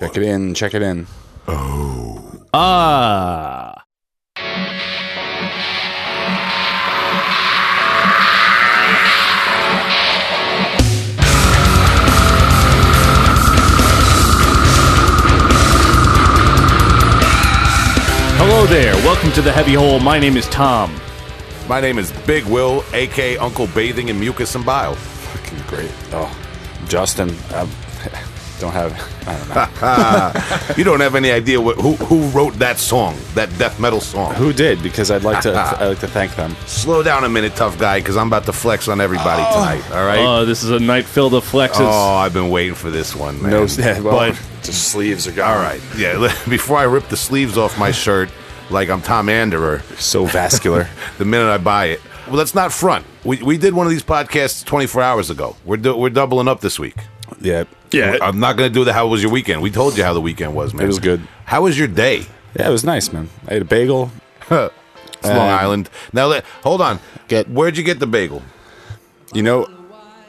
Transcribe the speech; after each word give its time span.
Check 0.00 0.16
it 0.16 0.22
in. 0.22 0.54
Check 0.54 0.74
it 0.74 0.82
in. 0.82 1.08
Oh. 1.48 2.46
Ah. 2.54 3.82
Hello 18.36 18.66
there. 18.66 18.94
Welcome 18.94 19.32
to 19.32 19.42
the 19.42 19.50
Heavy 19.50 19.74
Hole. 19.74 19.98
My 19.98 20.20
name 20.20 20.36
is 20.36 20.48
Tom. 20.48 20.94
My 21.68 21.80
name 21.80 21.98
is 21.98 22.12
Big 22.24 22.44
Will, 22.44 22.84
aka 22.92 23.36
Uncle 23.38 23.66
Bathing 23.66 24.10
in 24.10 24.20
Mucus 24.20 24.54
and 24.54 24.64
Bile. 24.64 24.94
Fucking 24.94 25.58
great. 25.66 25.90
Oh, 26.12 26.32
Justin. 26.86 27.30
I 27.50 27.68
don't 28.58 28.72
have. 28.72 28.92
I 29.26 29.36
don't 29.38 30.70
know. 30.70 30.74
You 30.78 30.84
don't 30.84 31.00
have 31.00 31.14
any 31.14 31.30
idea 31.30 31.60
what, 31.60 31.76
who 31.76 31.94
who 31.94 32.28
wrote 32.28 32.54
that 32.54 32.78
song, 32.78 33.16
that 33.34 33.56
death 33.58 33.80
metal 33.80 34.00
song. 34.00 34.34
Who 34.34 34.52
did? 34.52 34.82
Because 34.82 35.10
I'd 35.10 35.24
like 35.24 35.42
to. 35.42 35.54
I'd 35.54 35.88
like 35.88 36.00
to 36.00 36.06
thank 36.06 36.36
them. 36.36 36.54
Slow 36.66 37.02
down 37.02 37.24
a 37.24 37.28
minute, 37.28 37.56
tough 37.56 37.78
guy, 37.78 37.98
because 38.00 38.16
I'm 38.16 38.28
about 38.28 38.44
to 38.44 38.52
flex 38.52 38.86
on 38.88 39.00
everybody 39.00 39.42
oh. 39.44 39.54
tonight. 39.54 39.90
All 39.90 40.06
right. 40.06 40.18
Oh, 40.20 40.44
this 40.44 40.62
is 40.62 40.70
a 40.70 40.78
night 40.78 41.04
filled 41.04 41.34
of 41.34 41.44
flexes. 41.44 41.78
oh, 41.80 42.14
I've 42.16 42.32
been 42.32 42.50
waiting 42.50 42.74
for 42.74 42.90
this 42.90 43.16
one, 43.16 43.40
man. 43.42 43.50
No, 43.50 43.64
yeah, 43.64 44.00
well, 44.00 44.30
But- 44.30 44.40
the 44.62 44.72
sleeves 44.72 45.26
are 45.26 45.32
gone. 45.32 45.50
All 45.50 45.62
right. 45.62 45.80
Yeah. 45.96 46.18
Before 46.48 46.76
I 46.76 46.82
rip 46.82 47.08
the 47.08 47.16
sleeves 47.16 47.56
off 47.56 47.78
my 47.78 47.90
shirt, 47.90 48.30
like 48.70 48.90
I'm 48.90 49.00
Tom 49.00 49.28
Anderer, 49.28 49.82
So 49.98 50.26
vascular. 50.26 50.88
the 51.18 51.24
minute 51.24 51.48
I 51.50 51.58
buy 51.58 51.86
it. 51.86 52.00
Well, 52.26 52.36
let's 52.36 52.54
not 52.54 52.72
front. 52.72 53.06
We, 53.24 53.42
we 53.42 53.56
did 53.56 53.72
one 53.72 53.86
of 53.86 53.90
these 53.90 54.02
podcasts 54.02 54.64
24 54.64 55.02
hours 55.02 55.30
ago. 55.30 55.56
We're 55.64 55.78
du- 55.78 55.96
we're 55.96 56.10
doubling 56.10 56.48
up 56.48 56.60
this 56.60 56.78
week. 56.78 56.96
Yeah. 57.40 57.64
Yeah. 57.90 58.18
I'm 58.20 58.38
not 58.40 58.56
going 58.56 58.70
to 58.70 58.74
do 58.74 58.84
the 58.84 58.92
how 58.92 59.06
was 59.06 59.22
your 59.22 59.32
weekend. 59.32 59.62
We 59.62 59.70
told 59.70 59.96
you 59.96 60.04
how 60.04 60.12
the 60.12 60.20
weekend 60.20 60.54
was, 60.54 60.74
man. 60.74 60.84
It 60.84 60.88
was 60.88 60.98
good. 60.98 61.20
How 61.46 61.62
was 61.62 61.78
your 61.78 61.88
day? 61.88 62.26
Yeah, 62.58 62.68
it 62.68 62.72
was 62.72 62.84
nice, 62.84 63.12
man. 63.12 63.28
I 63.48 63.54
ate 63.54 63.62
a 63.62 63.64
bagel. 63.64 64.10
It's 65.20 65.26
Long 65.26 65.48
Island. 65.50 65.90
Now, 66.12 66.26
let, 66.26 66.44
hold 66.62 66.80
on. 66.80 67.00
Get- 67.26 67.50
Where'd 67.50 67.76
you 67.76 67.82
get 67.82 67.98
the 67.98 68.06
bagel? 68.06 68.40
You 69.34 69.42
know, 69.42 69.68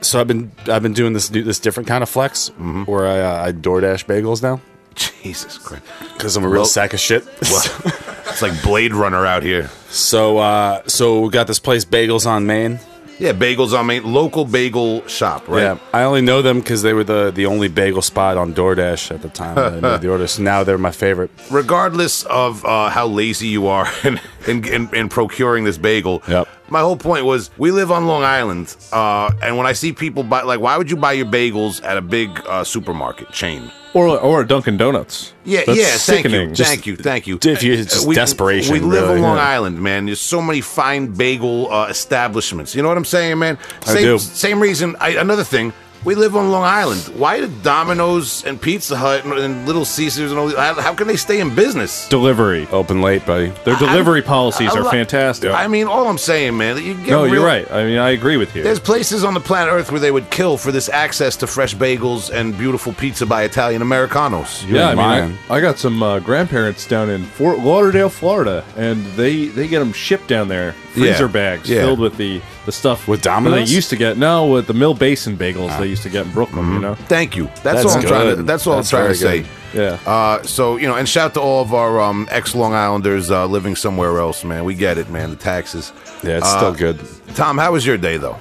so 0.02 0.19
I've 0.19 0.25
been 0.28 0.52
I've 0.67 0.81
been 0.81 0.94
doing 0.94 1.14
this 1.14 1.30
this 1.30 1.59
different 1.59 1.88
kind 1.88 2.02
of 2.02 2.09
flex 2.09 2.47
where 2.86 3.06
I 3.06 3.19
uh, 3.19 3.45
I 3.47 3.52
DoorDash 3.52 4.06
bagels 4.08 4.41
now 4.41 4.59
Jesus 4.95 5.59
Christ. 5.59 5.84
because 6.13 6.36
I'm 6.36 6.44
a 6.44 6.47
real 6.50 6.61
Well- 6.61 6.66
sack 6.66 6.94
of 6.95 7.00
shit. 7.00 7.23
Well, 7.44 7.63
it's 8.30 8.41
like 8.41 8.59
Blade 8.63 8.94
Runner 8.95 9.28
out 9.28 9.44
here. 9.44 9.69
so 9.89 10.39
uh, 10.39 10.81
so 10.88 11.22
we 11.22 11.30
got 11.30 11.45
this 11.45 11.59
place 11.59 11.86
Bagels 11.86 12.25
on 12.25 12.47
Main. 12.47 12.80
Yeah, 13.20 13.34
bagels 13.34 13.78
on 13.78 13.88
main 13.88 14.06
local 14.06 14.45
bagel 14.45 15.06
shop, 15.08 15.48
right? 15.50 15.62
Yeah, 15.62 15.78
I 15.94 16.03
only 16.03 16.22
know 16.22 16.42
them 16.42 16.59
because 16.59 16.81
they 16.84 16.94
were 16.94 17.03
the 17.03 17.31
the 17.31 17.45
only 17.48 17.67
bagel 17.67 18.02
spot 18.02 18.38
on 18.38 18.53
DoorDash 18.53 19.12
at 19.12 19.22
the 19.22 19.28
time 19.30 19.58
I 19.58 19.80
made 19.81 20.02
the 20.02 20.09
order. 20.09 20.25
So 20.25 20.42
now 20.42 20.64
they're 20.64 20.78
my 20.78 20.92
favorite. 20.92 21.30
Regardless 21.52 22.23
of 22.23 22.64
uh, 22.64 22.90
how 22.90 23.08
lazy 23.08 23.47
you 23.47 23.67
are 23.67 23.88
in, 24.06 24.20
in, 24.47 24.66
in, 24.66 24.95
in 24.95 25.09
procuring 25.09 25.66
this 25.66 25.78
bagel, 25.78 26.23
Yep. 26.30 26.47
My 26.72 26.81
whole 26.81 26.98
point 26.98 27.25
was 27.25 27.50
we 27.58 27.72
live 27.72 27.92
on 27.92 28.08
Long 28.08 28.23
Island, 28.23 28.75
uh, 28.92 29.31
and 29.42 29.58
when 29.58 29.66
I 29.67 29.73
see 29.73 29.94
people 29.94 30.23
buy, 30.23 30.42
like, 30.44 30.59
why 30.59 30.78
would 30.78 30.89
you 30.89 30.98
buy 30.98 31.14
your 31.14 31.25
bagels 31.25 31.84
at 31.84 31.98
a 31.98 32.02
big 32.02 32.30
uh, 32.48 32.64
supermarket 32.64 33.31
chain? 33.31 33.72
Or 33.94 34.20
or 34.20 34.44
Dunkin' 34.44 34.78
Donuts. 34.78 35.34
Yeah, 35.45 35.64
That's 35.66 35.78
yeah. 35.80 35.86
Thank 35.86 36.00
sickening. 36.25 36.50
you, 36.50 36.56
thank 36.56 36.86
you, 36.86 36.95
thank 36.95 37.25
you. 37.28 37.40
If 37.42 37.64
you- 37.64 37.73
it's 37.73 37.94
just 37.94 38.08
we, 38.08 38.14
desperation, 38.14 38.73
We 38.73 38.80
live 38.81 39.03
really, 39.03 39.16
on 39.16 39.22
Long 39.23 39.38
yeah. 39.38 39.50
Island, 39.50 39.81
man. 39.81 40.06
There's 40.06 40.22
so 40.22 40.42
many 40.44 40.62
fine 40.62 41.08
bagel 41.14 41.72
uh, 41.73 41.88
establishments. 41.88 42.75
You 42.75 42.84
know 42.84 42.88
what 42.88 42.97
I'm 42.97 43.06
saying, 43.06 43.40
man? 43.40 43.58
I 43.88 43.94
Same, 43.94 44.03
do. 44.03 44.20
Same 44.20 44.59
reason. 44.59 44.95
I, 45.00 45.09
another 45.17 45.44
thing. 45.44 45.73
We 46.05 46.16
live 46.16 46.36
on 46.38 46.50
Long 46.50 46.64
Island. 46.64 47.02
Why 47.17 47.42
do 47.42 47.47
Domino's 47.61 48.45
and 48.45 48.59
Pizza 48.61 48.95
Hut 48.95 49.25
and, 49.25 49.33
and 49.33 49.66
Little 49.67 49.83
Caesars 49.83 50.31
and 50.31 50.39
all 50.39 50.47
these, 50.47 50.56
how, 50.58 50.73
how 50.80 50.95
can 50.95 51.08
they 51.08 51.17
stay 51.17 51.41
in 51.41 51.53
business? 51.53 52.08
Delivery. 52.08 52.67
Open 52.72 53.02
late, 53.02 53.25
buddy. 53.25 53.50
Their 53.66 53.75
delivery 53.75 54.23
I- 54.23 54.25
policies 54.25 54.73
I 54.73 54.80
are 54.80 54.83
lo- 54.83 54.91
fantastic. 54.91 55.52
I 55.52 55.67
mean, 55.67 55.88
all 55.88 56.08
I'm 56.08 56.17
saying, 56.17 56.56
man, 56.58 56.75
that 56.78 56.83
you 56.83 56.94
get 56.95 57.09
no, 57.09 57.25
real- 57.25 57.33
you're 57.36 57.45
right. 57.45 57.69
I 57.69 57.84
mean, 57.84 57.97
I 57.97 58.12
agree 58.12 58.38
with 58.38 58.56
you. 58.56 58.63
There's 58.63 58.79
places 58.79 59.25
on 59.25 59.34
the 59.34 59.41
planet 59.41 59.74
Earth 59.74 59.91
where 59.91 60.00
they 60.00 60.12
would 60.12 60.29
kill 60.29 60.56
for 60.57 60.72
this 60.72 60.88
access 60.88 61.35
to 61.38 61.47
fresh 61.47 61.75
bagels 61.75 62.31
and 62.34 62.57
beautiful 62.57 62.94
pizza 62.94 63.25
by 63.25 63.44
Italian 63.44 63.81
Americanos. 63.81 64.63
yeah, 64.66 64.85
I 64.85 64.90
mean, 64.90 64.97
lying. 64.97 65.38
I, 65.50 65.56
I 65.56 65.62
got 65.62 65.78
some 65.79 66.01
uh, 66.01 66.19
grandparents 66.19 66.88
down 66.88 67.09
in 67.09 67.24
Fort 67.25 67.59
Lauderdale, 67.59 68.09
Florida, 68.09 68.63
and 68.78 69.06
they 69.18 69.47
they 69.47 69.68
get 69.68 69.79
them 69.79 69.91
shipped 69.91 70.28
down 70.29 70.47
there, 70.47 70.74
freezer 70.89 71.25
Yeah, 71.25 71.31
bags 71.31 71.69
yeah. 71.69 71.81
filled 71.81 72.00
with 72.00 72.17
the 72.17 72.41
the 72.66 72.72
stuff 72.72 73.07
With 73.07 73.22
that 73.22 73.29
Domino's? 73.29 73.69
They 73.69 73.75
used 73.75 73.89
to 73.89 73.95
get 73.95 74.17
no 74.17 74.45
with 74.47 74.67
the 74.67 74.73
Mill 74.73 74.94
Basin 74.94 75.38
bagels 75.38 75.77
they 75.79 75.88
used 75.88 76.03
to 76.03 76.09
get 76.09 76.25
in 76.25 76.31
Brooklyn. 76.31 76.72
You 76.73 76.79
know, 76.79 76.95
Thank 76.95 77.35
you. 77.35 77.45
That's, 77.45 77.63
That's 77.63 77.85
all 77.85 77.91
I'm 77.91 78.01
trying 78.03 78.29
to. 78.29 78.35
good. 78.38 78.47
That's 78.47 78.67
all 78.67 78.75
That's 78.75 78.94
I'm 78.94 79.00
trying 79.00 79.13
to 79.13 79.19
very 79.19 79.44
say. 79.44 79.50
yeah. 79.73 80.00
Uh, 80.11 80.41
so 80.44 80.77
you 80.77 80.88
know, 80.88 80.95
and 80.95 81.07
shout 81.07 81.33
to 81.35 81.41
all 81.41 81.61
of 81.61 81.73
our 81.73 82.00
um, 82.00 82.27
ex 82.31 82.53
Long 82.55 82.73
Islanders 82.73 83.31
uh, 83.31 83.45
living 83.45 83.75
somewhere 83.75 84.19
else, 84.19 84.44
man. 84.44 84.63
We 84.66 84.75
get 84.75 84.97
it, 84.97 85.09
man. 85.09 85.29
The 85.29 85.35
taxes. 85.35 85.91
Yeah, 86.23 86.38
it's 86.38 86.45
Uh, 86.47 86.57
still 86.57 86.73
good. 86.73 87.00
Tom, 87.35 87.57
how 87.57 87.71
was 87.71 87.85
your 87.85 87.97
day 87.97 88.17
though? 88.17 88.38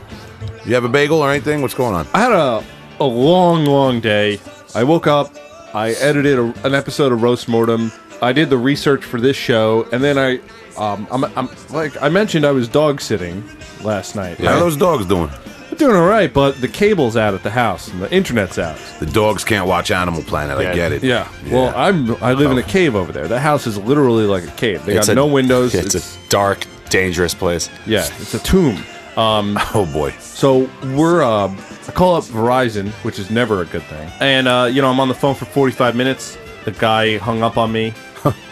You 0.67 0.75
have 0.75 0.85
a 0.85 0.89
bagel 0.89 1.21
or 1.21 1.31
anything? 1.31 1.63
What's 1.63 1.75
going 1.75 1.95
on? 1.95 2.07
I 2.15 2.21
had 2.21 2.33
a 2.33 2.65
a 3.01 3.05
long, 3.05 3.65
long 3.65 4.01
day. 4.01 4.41
I 4.75 4.85
woke 4.85 5.07
up, 5.07 5.33
I 5.75 5.91
edited 5.93 6.39
a, 6.39 6.53
an 6.67 6.75
episode 6.75 7.13
of 7.13 7.23
Roast 7.23 7.49
Mortem. 7.49 7.91
I 8.21 8.33
did 8.33 8.51
the 8.51 8.59
research 8.59 9.05
for 9.05 9.21
this 9.21 9.37
show, 9.37 9.87
and 9.93 10.03
then 10.03 10.19
I, 10.19 10.41
um, 10.79 11.07
I'm, 11.11 11.25
I'm 11.37 11.49
like 11.71 12.01
I 12.03 12.09
mentioned, 12.09 12.45
I 12.47 12.53
was 12.53 12.69
dog 12.69 13.01
sitting 13.01 13.43
last 13.83 14.17
night. 14.17 14.39
Yeah. 14.41 14.51
How 14.51 14.57
are 14.57 14.61
those 14.61 14.77
dogs 14.77 15.07
doing? 15.07 15.31
They're 15.69 15.79
doing 15.79 15.97
all 15.97 16.07
right, 16.09 16.33
but 16.33 16.61
the 16.61 16.69
cable's 16.69 17.17
out 17.17 17.35
at 17.35 17.43
the 17.43 17.51
house 17.51 17.89
and 17.89 18.01
the 18.03 18.13
internet's 18.13 18.59
out. 18.59 18.79
The 19.01 19.07
dogs 19.07 19.45
can't 19.45 19.67
watch 19.69 19.91
Animal 19.91 20.23
Planet. 20.23 20.59
I 20.59 20.75
get 20.75 20.93
it. 20.93 21.03
Yeah. 21.05 21.29
Well, 21.51 21.73
I'm 21.77 22.17
I 22.23 22.33
live 22.33 22.51
in 22.51 22.59
a 22.59 22.63
cave 22.63 22.95
over 22.97 23.13
there. 23.13 23.29
The 23.29 23.39
house 23.41 23.67
is 23.67 23.77
literally 23.77 24.25
like 24.25 24.45
a 24.45 24.51
cave. 24.53 24.85
They 24.87 24.97
It's 24.97 25.07
got 25.09 25.13
a- 25.13 25.17
no 25.17 25.27
windows. 25.27 25.75
It's, 25.75 25.95
a 25.95 26.29
dark, 26.31 26.67
dangerous 26.89 27.35
place. 27.35 27.69
yeah, 27.87 28.07
it's 28.19 28.35
a 28.35 28.39
tomb. 28.39 28.83
Oh 29.21 29.89
boy. 29.93 30.13
So 30.21 30.71
we're 30.95 31.23
uh, 31.25 31.49
I 31.49 31.91
call 31.93 32.15
up 32.15 32.23
Verizon, 32.23 32.91
which 33.05 33.19
is 33.19 33.33
never 33.33 33.63
a 33.63 33.65
good 33.65 33.83
thing. 33.83 34.09
And 34.21 34.47
uh, 34.47 34.69
you 34.71 34.81
know, 34.81 34.89
I'm 34.89 35.01
on 35.01 35.09
the 35.09 35.15
phone 35.15 35.35
for 35.35 35.45
45 35.45 35.97
minutes. 35.97 36.39
The 36.65 36.71
guy 36.71 37.19
hung 37.19 37.43
up 37.43 37.57
on 37.59 37.73
me, 37.73 37.93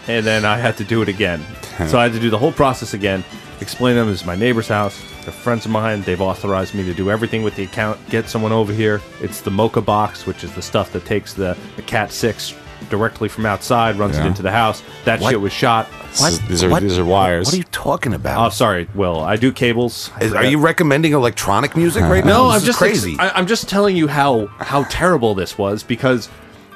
and 0.07 0.25
then 0.25 0.45
I 0.45 0.57
had 0.57 0.77
to 0.77 0.83
do 0.83 1.01
it 1.01 1.09
again. 1.09 1.41
so 1.87 1.99
I 1.99 2.03
had 2.03 2.13
to 2.13 2.19
do 2.19 2.29
the 2.29 2.37
whole 2.37 2.51
process 2.51 2.93
again. 2.93 3.23
Explain 3.61 3.95
to 3.95 4.01
them 4.01 4.09
this 4.11 4.21
is 4.21 4.25
my 4.27 4.35
neighbor's 4.35 4.67
house. 4.67 4.99
They're 5.23 5.33
friends 5.33 5.65
of 5.65 5.71
mine. 5.71 6.03
They've 6.03 6.21
authorized 6.21 6.73
me 6.75 6.83
to 6.85 6.93
do 6.93 7.09
everything 7.09 7.43
with 7.43 7.55
the 7.55 7.63
account. 7.63 7.99
Get 8.09 8.29
someone 8.29 8.51
over 8.51 8.71
here. 8.71 9.01
It's 9.19 9.41
the 9.41 9.51
MoCA 9.51 9.83
box, 9.83 10.25
which 10.27 10.43
is 10.43 10.53
the 10.53 10.61
stuff 10.61 10.91
that 10.93 11.05
takes 11.05 11.33
the, 11.33 11.57
the 11.75 11.81
Cat 11.81 12.11
Six 12.11 12.53
directly 12.91 13.27
from 13.27 13.45
outside, 13.47 13.95
runs 13.97 14.15
it 14.15 14.21
Yeah. 14.21 14.27
into 14.27 14.43
the 14.43 14.51
house. 14.51 14.83
That 15.05 15.19
What? 15.19 15.31
shit 15.31 15.41
was 15.41 15.51
shot. 15.51 15.87
This 16.11 16.21
is- 16.21 16.39
these 16.47 16.63
are 16.63 16.79
these 16.79 16.97
are 16.99 17.03
wires. 17.03 17.47
What 17.47 17.55
are 17.55 17.57
you 17.57 17.63
talking 17.71 18.13
about? 18.13 18.45
Oh, 18.45 18.49
sorry, 18.49 18.87
Will. 18.93 19.19
I 19.19 19.35
do 19.35 19.51
cables. 19.51 20.11
Is- 20.21 20.33
are 20.33 20.45
you 20.45 20.59
recommending 20.59 21.13
electronic 21.13 21.75
music 21.75 22.03
uh, 22.03 22.07
right 22.07 22.23
now? 22.23 22.43
No, 22.43 22.45
This 22.45 22.53
I'm 22.53 22.57
is 22.59 22.65
just 22.67 22.77
crazy. 22.77 23.15
I, 23.19 23.29
I'm 23.31 23.47
just 23.47 23.67
telling 23.67 23.95
you 23.97 24.07
how 24.07 24.45
how 24.59 24.83
terrible 24.83 25.33
this 25.33 25.57
was 25.57 25.81
because 25.81 26.29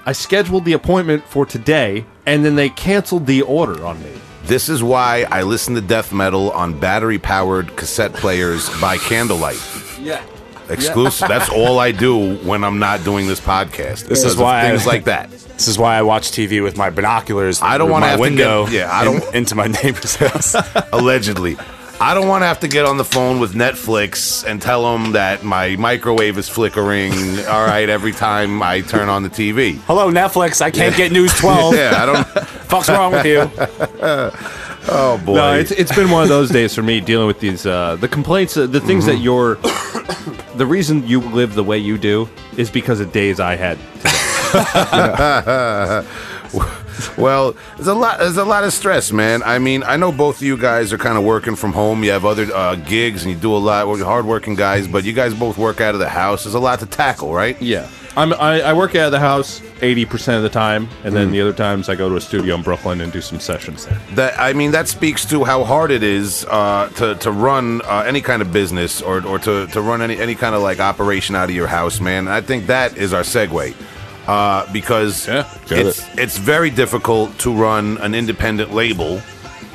I 0.06 0.14
scheduled 0.14 0.66
the 0.66 0.74
appointment 0.74 1.24
for 1.26 1.46
today, 1.46 2.06
and 2.26 2.44
then 2.44 2.56
they 2.56 2.70
canceled 2.70 3.26
the 3.28 3.42
order 3.44 3.86
on 3.86 4.02
me. 4.04 4.12
This 4.46 4.68
is 4.70 4.82
why 4.84 5.26
I 5.30 5.44
listen 5.44 5.76
to 5.76 5.82
death 5.82 6.12
metal 6.12 6.52
on 6.52 6.80
battery 6.80 7.20
powered 7.20 7.76
cassette 7.76 8.14
players 8.14 8.68
by 8.82 8.98
candlelight. 8.98 9.62
Yeah. 10.00 10.24
Exclusive. 10.70 11.28
That's 11.28 11.50
all 11.50 11.80
I 11.80 11.92
do 11.92 12.36
when 12.38 12.64
I'm 12.64 12.80
not 12.80 13.04
doing 13.04 13.28
this 13.28 13.40
podcast. 13.40 14.08
This 14.08 14.20
is 14.20 14.24
Because 14.24 14.34
of 14.36 14.40
why 14.40 14.62
I- 14.62 14.70
things 14.70 14.86
like 14.88 15.04
that. 15.14 15.30
This 15.32 15.68
is 15.68 15.78
why 15.78 15.96
I 15.96 16.02
watch 16.02 16.32
TV 16.32 16.64
with 16.64 16.76
my 16.78 16.90
binoculars. 16.90 17.62
I 17.62 17.78
don't 17.78 17.86
through 17.88 17.92
wanna 17.94 18.06
my 18.06 18.10
have 18.12 18.18
to 18.18 18.22
window. 18.22 18.64
get- 18.66 18.74
yeah, 18.74 18.90
I 18.92 19.06
in- 19.06 19.20
don't- 19.20 19.36
into 19.36 19.54
my 19.56 19.68
neighbor's 19.68 20.16
house. 20.26 20.56
Allegedly. 20.92 21.58
I 22.02 22.16
don't 22.16 22.28
want 22.28 22.42
to 22.42 22.48
have 22.48 22.62
to 22.62 22.68
get 22.68 22.86
on 22.86 22.98
the 22.98 23.06
phone 23.06 23.40
with 23.40 23.54
Netflix 23.54 24.44
and 24.44 24.60
tell 24.60 24.92
them 24.92 25.12
that 25.12 25.44
my 25.44 25.76
microwave 25.76 26.36
is 26.40 26.50
flickering. 26.50 27.14
all 27.48 27.64
right, 27.64 27.88
every 27.88 28.12
time 28.12 28.64
I 28.64 28.82
turn 28.82 29.08
on 29.08 29.22
the 29.22 29.30
TV. 29.30 29.76
Hello, 29.82 30.10
Netflix. 30.12 30.64
I 30.64 30.72
can't 30.72 30.98
get 30.98 31.12
News 31.12 31.32
12. 31.40 31.76
Yeah, 31.76 32.02
I 32.02 32.06
don't. 32.08 32.28
Fuck's 32.72 32.90
wrong 32.90 33.12
with 33.12 33.28
you? 33.28 33.52
Oh 34.88 35.22
boy. 35.24 35.36
No, 35.36 35.54
it's 35.54 35.70
it's 35.70 35.96
been 35.96 36.10
one 36.10 36.24
of 36.24 36.30
those 36.30 36.50
days 36.50 36.74
for 36.74 36.82
me 36.82 37.02
dealing 37.02 37.28
with 37.28 37.40
these 37.40 37.68
uh, 37.68 37.98
the 37.98 38.08
complaints, 38.08 38.58
uh, 38.58 38.66
the 38.66 38.82
things 38.82 39.06
that 39.06 39.18
you're. 39.18 39.58
The 40.56 40.66
reason 40.66 41.08
you 41.08 41.22
live 41.22 41.54
the 41.54 41.64
way 41.64 41.78
you 41.78 42.00
do 42.00 42.28
is 42.58 42.72
because 42.72 43.00
of 43.00 43.12
days 43.12 43.40
I 43.40 43.56
had. 43.56 43.78
Well, 47.18 47.56
there's 47.76 47.88
a 47.88 47.94
lot. 47.94 48.20
There's 48.20 48.38
a 48.38 48.46
lot 48.46 48.64
of 48.64 48.74
stress, 48.74 49.12
man. 49.12 49.44
I 49.44 49.60
mean, 49.60 49.84
I 49.84 49.98
know 49.98 50.12
both 50.12 50.38
of 50.38 50.44
you 50.44 50.58
guys 50.58 50.94
are 50.94 50.98
kind 50.98 51.18
of 51.18 51.24
working 51.24 51.56
from 51.56 51.74
home. 51.74 52.04
You 52.04 52.12
have 52.12 52.26
other 52.26 52.48
uh, 52.54 52.76
gigs, 52.76 53.24
and 53.24 53.32
you 53.32 53.38
do 53.38 53.56
a 53.56 53.58
lot. 53.58 53.88
We're 53.88 54.04
hardworking 54.04 54.56
guys, 54.56 54.88
but 54.88 55.04
you 55.04 55.14
guys 55.14 55.34
both 55.34 55.58
work 55.58 55.82
out 55.82 55.94
of 55.94 56.00
the 56.00 56.10
house. 56.10 56.44
There's 56.44 56.56
a 56.56 56.60
lot 56.60 56.80
to 56.80 56.86
tackle, 56.86 57.34
right? 57.34 57.62
Yeah, 57.62 57.90
I'm 58.18 58.34
I, 58.34 58.62
I 58.62 58.74
work 58.74 58.96
out 58.96 59.06
of 59.06 59.12
the 59.12 59.20
house 59.20 59.62
eighty 59.82 60.06
percent 60.06 60.38
of 60.38 60.44
the 60.44 60.50
time, 60.50 60.90
and 61.04 61.16
then 61.16 61.32
the 61.32 61.42
other 61.42 61.54
times 61.54 61.90
I 61.90 61.96
go 61.96 62.10
to 62.10 62.16
a 62.16 62.22
studio 62.22 62.56
in 62.56 62.62
Brooklyn 62.62 63.02
and 63.02 63.12
do 63.12 63.22
some 63.22 63.40
sessions 63.40 63.86
there. 63.86 64.00
That 64.16 64.40
I 64.40 64.54
mean, 64.54 64.72
that 64.72 64.88
speaks 64.88 65.26
to 65.26 65.44
how 65.44 65.64
hard 65.64 65.92
it 65.92 66.04
is 66.04 66.46
uh, 66.50 66.90
to 66.96 67.16
to 67.16 67.32
run 67.32 67.82
uh, 67.84 68.04
any 68.06 68.22
kind 68.22 68.42
of 68.42 68.52
business 68.52 69.02
or 69.02 69.26
or 69.26 69.40
to, 69.40 69.68
to 69.68 69.82
run 69.82 70.02
any 70.02 70.18
any 70.18 70.36
kind 70.36 70.56
of 70.56 70.62
like 70.62 70.80
operation 70.80 71.36
out 71.36 71.50
of 71.50 71.56
your 71.56 71.68
house, 71.68 72.00
man. 72.00 72.28
I 72.28 72.42
think 72.42 72.68
that 72.68 72.98
is 72.98 73.14
our 73.14 73.24
segue. 73.24 73.74
Uh, 74.28 74.72
because 74.72 75.28
Yeah, 75.28 75.52
get 75.68 75.86
it's 75.86 76.18
it's 76.18 76.38
very 76.38 76.70
difficult 76.70 77.38
to 77.40 77.54
run 77.54 77.98
an 78.00 78.14
independent 78.16 78.74
label. 78.74 79.22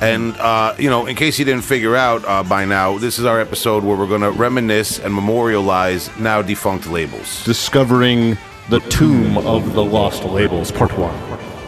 And 0.00 0.36
uh, 0.36 0.74
you 0.78 0.90
know, 0.90 1.06
in 1.06 1.16
case 1.16 1.38
you 1.38 1.44
didn't 1.44 1.64
figure 1.64 1.96
out 1.96 2.24
uh, 2.26 2.42
by 2.42 2.64
now, 2.66 2.98
this 2.98 3.18
is 3.18 3.24
our 3.24 3.40
episode 3.40 3.82
where 3.82 3.96
we're 3.96 4.08
going 4.08 4.20
to 4.20 4.30
reminisce 4.30 4.98
and 4.98 5.14
memorialize 5.14 6.14
now 6.18 6.42
defunct 6.42 6.86
labels. 6.86 7.42
Discovering 7.44 8.36
the 8.68 8.80
tomb 8.80 9.38
of 9.38 9.72
the 9.74 9.84
lost 9.84 10.24
labels, 10.24 10.70
part 10.70 10.96
one. 10.98 11.14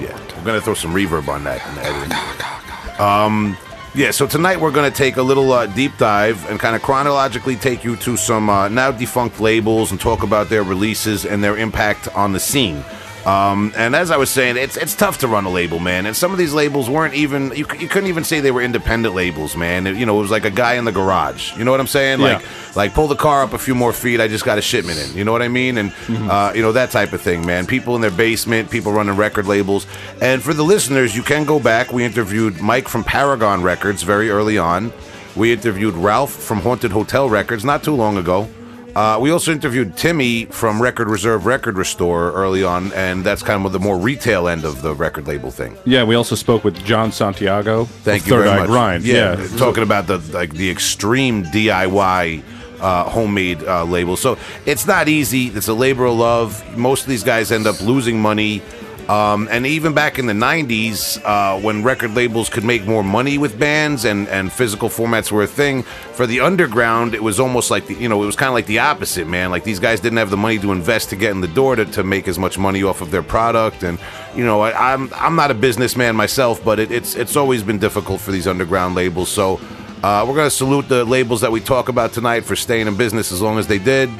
Yeah, 0.00 0.18
we're 0.36 0.44
gonna 0.44 0.60
throw 0.60 0.74
some 0.74 0.92
reverb 0.92 1.28
on 1.28 1.44
that 1.44 1.66
in 1.68 1.74
the 1.76 1.84
editing. 1.84 3.00
Um, 3.00 3.56
yeah, 3.98 4.12
so 4.12 4.28
tonight 4.28 4.60
we're 4.60 4.70
gonna 4.70 4.92
take 4.92 5.16
a 5.16 5.22
little 5.22 5.50
uh, 5.50 5.66
deep 5.66 5.98
dive 5.98 6.48
and 6.48 6.60
kind 6.60 6.76
of 6.76 6.82
chronologically 6.82 7.56
take 7.56 7.82
you 7.82 7.96
to 7.96 8.16
some 8.16 8.48
uh, 8.48 8.68
now 8.68 8.92
defunct 8.92 9.40
labels 9.40 9.90
and 9.90 10.00
talk 10.00 10.22
about 10.22 10.48
their 10.48 10.62
releases 10.62 11.26
and 11.26 11.42
their 11.42 11.58
impact 11.58 12.06
on 12.14 12.32
the 12.32 12.38
scene. 12.38 12.84
Um, 13.26 13.72
and 13.76 13.94
as 13.96 14.10
I 14.10 14.16
was 14.16 14.30
saying, 14.30 14.56
it's 14.56 14.76
it's 14.76 14.94
tough 14.94 15.18
to 15.18 15.28
run 15.28 15.44
a 15.44 15.50
label, 15.50 15.78
man. 15.80 16.06
And 16.06 16.16
some 16.16 16.32
of 16.32 16.38
these 16.38 16.54
labels 16.54 16.88
weren't 16.88 17.14
even 17.14 17.48
you, 17.50 17.66
you 17.78 17.88
couldn't 17.88 18.08
even 18.08 18.24
say 18.24 18.40
they 18.40 18.50
were 18.50 18.62
independent 18.62 19.14
labels, 19.14 19.56
man. 19.56 19.86
It- 19.86 19.96
you 19.96 20.06
know, 20.06 20.16
it 20.18 20.22
was 20.22 20.30
like 20.30 20.44
a 20.44 20.50
guy 20.50 20.74
in 20.74 20.84
the 20.84 20.92
garage. 20.92 21.56
You 21.56 21.64
know 21.64 21.70
what 21.70 21.80
I'm 21.80 21.86
saying? 21.88 22.20
Like 22.20 22.42
like 22.76 22.94
pull 22.94 23.08
the 23.08 23.16
car 23.16 23.42
up 23.42 23.52
a 23.52 23.58
few 23.58 23.74
more 23.74 23.92
feet. 23.92 24.20
I 24.20 24.28
just 24.28 24.44
got 24.44 24.56
a 24.58 24.62
shipment 24.62 24.98
in. 24.98 25.16
You 25.16 25.24
know 25.24 25.32
what 25.32 25.42
I 25.42 25.48
mean? 25.48 25.76
And 25.78 25.92
uh, 26.08 26.52
you 26.54 26.62
know 26.62 26.72
that 26.72 26.90
type 26.90 27.12
of 27.12 27.20
thing, 27.20 27.44
man. 27.44 27.66
People 27.66 27.96
in 27.96 28.00
their 28.00 28.10
basement, 28.12 28.70
people 28.70 28.92
running 28.92 29.16
record 29.16 29.46
labels. 29.46 29.86
And 30.22 30.42
for 30.42 30.54
the 30.54 30.62
listeners, 30.64 31.14
you 31.16 31.22
can 31.22 31.44
go 31.44 31.58
back. 31.60 31.92
We 31.92 32.04
interviewed 32.04 32.60
Mike 32.60 32.88
from 32.88 33.04
Paragon 33.04 33.62
Records 33.62 34.02
very 34.04 34.30
early 34.30 34.58
on. 34.58 34.92
We 35.36 35.52
interviewed 35.52 35.94
Ralph 35.94 36.32
from 36.32 36.58
Haunted 36.60 36.90
Hotel 36.92 37.28
Records 37.28 37.64
not 37.64 37.82
too 37.84 37.94
long 37.94 38.16
ago. 38.16 38.48
Uh, 38.98 39.16
we 39.16 39.30
also 39.30 39.52
interviewed 39.52 39.96
Timmy 39.96 40.46
from 40.46 40.82
Record 40.82 41.08
Reserve 41.08 41.46
Record 41.46 41.76
Restore 41.78 42.32
early 42.32 42.64
on, 42.64 42.92
and 42.94 43.22
that's 43.24 43.44
kind 43.44 43.64
of 43.64 43.70
the 43.70 43.78
more 43.78 43.96
retail 43.96 44.48
end 44.48 44.64
of 44.64 44.82
the 44.82 44.92
record 44.92 45.28
label 45.28 45.52
thing. 45.52 45.76
Yeah, 45.84 46.02
we 46.02 46.16
also 46.16 46.34
spoke 46.34 46.64
with 46.64 46.84
John 46.84 47.12
Santiago. 47.12 47.84
Thank 47.84 48.26
you 48.26 48.30
Third 48.32 48.44
very 48.46 48.50
Eye 48.50 48.58
much. 48.62 48.66
Grind. 48.66 49.04
Yeah, 49.04 49.38
Yeah. 49.40 49.56
talking 49.56 49.84
about 49.84 50.08
the 50.08 50.18
like 50.36 50.52
the 50.52 50.68
extreme 50.68 51.44
DIY 51.44 52.42
uh, 52.80 53.04
homemade 53.04 53.62
uh, 53.62 53.84
label. 53.84 54.16
So 54.16 54.36
it's 54.66 54.84
not 54.84 55.06
easy. 55.08 55.46
It's 55.46 55.68
a 55.68 55.74
labor 55.74 56.06
of 56.06 56.16
love. 56.16 56.76
Most 56.76 57.02
of 57.04 57.08
these 57.08 57.22
guys 57.22 57.52
end 57.52 57.68
up 57.68 57.80
losing 57.80 58.20
money. 58.20 58.62
Um, 59.08 59.48
and 59.50 59.66
even 59.66 59.94
back 59.94 60.18
in 60.18 60.26
the 60.26 60.34
90s, 60.34 61.18
uh, 61.24 61.58
when 61.60 61.82
record 61.82 62.14
labels 62.14 62.50
could 62.50 62.64
make 62.64 62.86
more 62.86 63.02
money 63.02 63.38
with 63.38 63.58
bands 63.58 64.04
and, 64.04 64.28
and 64.28 64.52
physical 64.52 64.90
formats 64.90 65.32
were 65.32 65.42
a 65.42 65.46
thing, 65.46 65.82
for 65.82 66.26
the 66.26 66.40
underground, 66.40 67.14
it 67.14 67.22
was 67.22 67.40
almost 67.40 67.70
like, 67.70 67.86
the, 67.86 67.94
you 67.94 68.08
know, 68.08 68.22
it 68.22 68.26
was 68.26 68.36
kind 68.36 68.48
of 68.48 68.54
like 68.54 68.66
the 68.66 68.80
opposite, 68.80 69.26
man. 69.26 69.50
Like 69.50 69.64
these 69.64 69.78
guys 69.78 70.00
didn't 70.00 70.18
have 70.18 70.28
the 70.28 70.36
money 70.36 70.58
to 70.58 70.72
invest 70.72 71.08
to 71.10 71.16
get 71.16 71.30
in 71.30 71.40
the 71.40 71.48
door 71.48 71.74
to, 71.74 71.86
to 71.86 72.04
make 72.04 72.28
as 72.28 72.38
much 72.38 72.58
money 72.58 72.82
off 72.82 73.00
of 73.00 73.10
their 73.10 73.22
product. 73.22 73.82
And, 73.82 73.98
you 74.36 74.44
know, 74.44 74.60
I, 74.60 74.92
I'm, 74.92 75.10
I'm 75.14 75.36
not 75.36 75.50
a 75.50 75.54
businessman 75.54 76.14
myself, 76.14 76.62
but 76.62 76.78
it, 76.78 76.90
it's, 76.90 77.14
it's 77.14 77.34
always 77.34 77.62
been 77.62 77.78
difficult 77.78 78.20
for 78.20 78.30
these 78.30 78.46
underground 78.46 78.94
labels. 78.94 79.30
So 79.30 79.58
uh, 80.02 80.24
we're 80.28 80.34
going 80.34 80.46
to 80.46 80.54
salute 80.54 80.86
the 80.88 81.06
labels 81.06 81.40
that 81.40 81.50
we 81.50 81.60
talk 81.60 81.88
about 81.88 82.12
tonight 82.12 82.40
for 82.44 82.54
staying 82.56 82.86
in 82.86 82.96
business 82.96 83.32
as 83.32 83.40
long 83.40 83.58
as 83.58 83.66
they 83.66 83.78
did. 83.78 84.10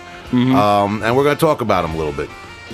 Um, 0.56 1.02
and 1.02 1.14
we're 1.14 1.25
going 1.25 1.37
to 1.37 1.40
talk 1.40 1.61
about 1.61 1.82
them 1.82 1.94
a 1.94 1.99
little 1.99 2.12
bit. 2.14 2.31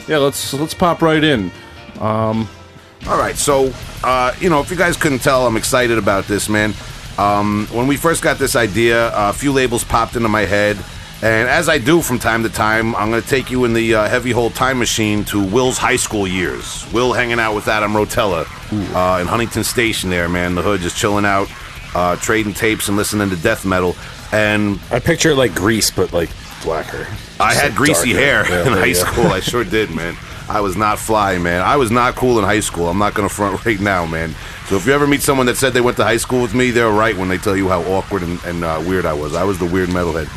Yeah, 0.08 0.18
let's 0.18 0.52
let's 0.54 0.74
pop 0.74 1.02
right 1.02 1.22
in. 1.22 1.52
All 2.00 3.18
right, 3.18 3.36
so 3.36 3.72
uh, 4.02 4.34
you 4.40 4.48
know, 4.48 4.60
if 4.60 4.70
you 4.70 4.76
guys 4.76 4.96
couldn't 4.96 5.18
tell, 5.20 5.46
I'm 5.46 5.56
excited 5.56 5.98
about 5.98 6.24
this, 6.24 6.48
man. 6.48 6.72
Um, 7.18 7.66
when 7.70 7.86
we 7.86 7.96
first 7.96 8.22
got 8.22 8.38
this 8.38 8.56
idea, 8.56 9.10
a 9.14 9.32
few 9.32 9.52
labels 9.52 9.84
popped 9.84 10.16
into 10.16 10.28
my 10.28 10.42
head, 10.42 10.76
and 11.22 11.48
as 11.48 11.68
I 11.68 11.78
do 11.78 12.00
from 12.02 12.18
time 12.18 12.42
to 12.42 12.48
time, 12.48 12.94
I'm 12.96 13.10
going 13.10 13.22
to 13.22 13.28
take 13.28 13.50
you 13.50 13.64
in 13.66 13.72
the 13.74 13.94
uh, 13.94 14.08
heavy 14.08 14.30
hole 14.30 14.50
time 14.50 14.78
machine 14.78 15.24
to 15.26 15.42
Will's 15.44 15.78
high 15.78 15.96
school 15.96 16.26
years. 16.26 16.90
Will 16.92 17.12
hanging 17.12 17.38
out 17.38 17.54
with 17.54 17.68
Adam 17.68 17.92
Rotella 17.92 18.46
uh, 18.94 19.20
in 19.20 19.26
Huntington 19.26 19.64
Station, 19.64 20.08
there, 20.10 20.28
man. 20.28 20.54
The 20.54 20.62
hood 20.62 20.80
just 20.80 20.96
chilling 20.96 21.24
out, 21.26 21.48
uh, 21.94 22.16
trading 22.16 22.54
tapes 22.54 22.88
and 22.88 22.96
listening 22.96 23.28
to 23.30 23.36
death 23.36 23.64
metal, 23.66 23.96
and 24.32 24.80
I 24.90 24.98
picture 24.98 25.32
it 25.32 25.36
like 25.36 25.54
grease, 25.54 25.90
but 25.90 26.12
like 26.12 26.30
blacker. 26.62 27.06
I 27.38 27.52
had 27.54 27.68
like, 27.72 27.74
greasy 27.76 28.12
darker. 28.14 28.24
hair 28.24 28.48
Yeah, 28.48 28.66
in 28.66 28.72
high 28.72 28.92
go. 28.92 29.04
school. 29.04 29.26
I 29.26 29.40
sure 29.40 29.62
did, 29.64 29.90
man. 29.90 30.16
I 30.48 30.60
was 30.60 30.76
not 30.76 30.98
fly, 30.98 31.38
man. 31.38 31.62
I 31.62 31.76
was 31.76 31.90
not 31.90 32.16
cool 32.16 32.38
in 32.38 32.44
high 32.44 32.60
school. 32.60 32.88
I'm 32.88 32.98
not 32.98 33.14
to 33.14 33.28
front 33.28 33.64
right 33.66 33.80
now, 33.80 34.06
man. 34.06 34.34
So 34.66 34.76
if 34.76 34.86
you 34.86 34.92
ever 34.92 35.06
meet 35.06 35.22
someone 35.22 35.46
that 35.46 35.56
said 35.56 35.72
they 35.72 35.80
went 35.80 35.96
to 35.98 36.04
high 36.04 36.18
school 36.18 36.42
with 36.42 36.54
me, 36.54 36.70
they're 36.70 36.90
right 36.90 37.16
when 37.16 37.28
they 37.28 37.38
tell 37.38 37.56
you 37.56 37.68
how 37.68 37.82
awkward 37.82 38.22
and, 38.22 38.42
and 38.44 38.64
uh, 38.64 38.82
weird 38.86 39.06
I 39.06 39.14
was. 39.14 39.34
I 39.34 39.44
was 39.44 39.58
the 39.58 39.66
weird 39.66 39.88
metalhead. 39.88 40.28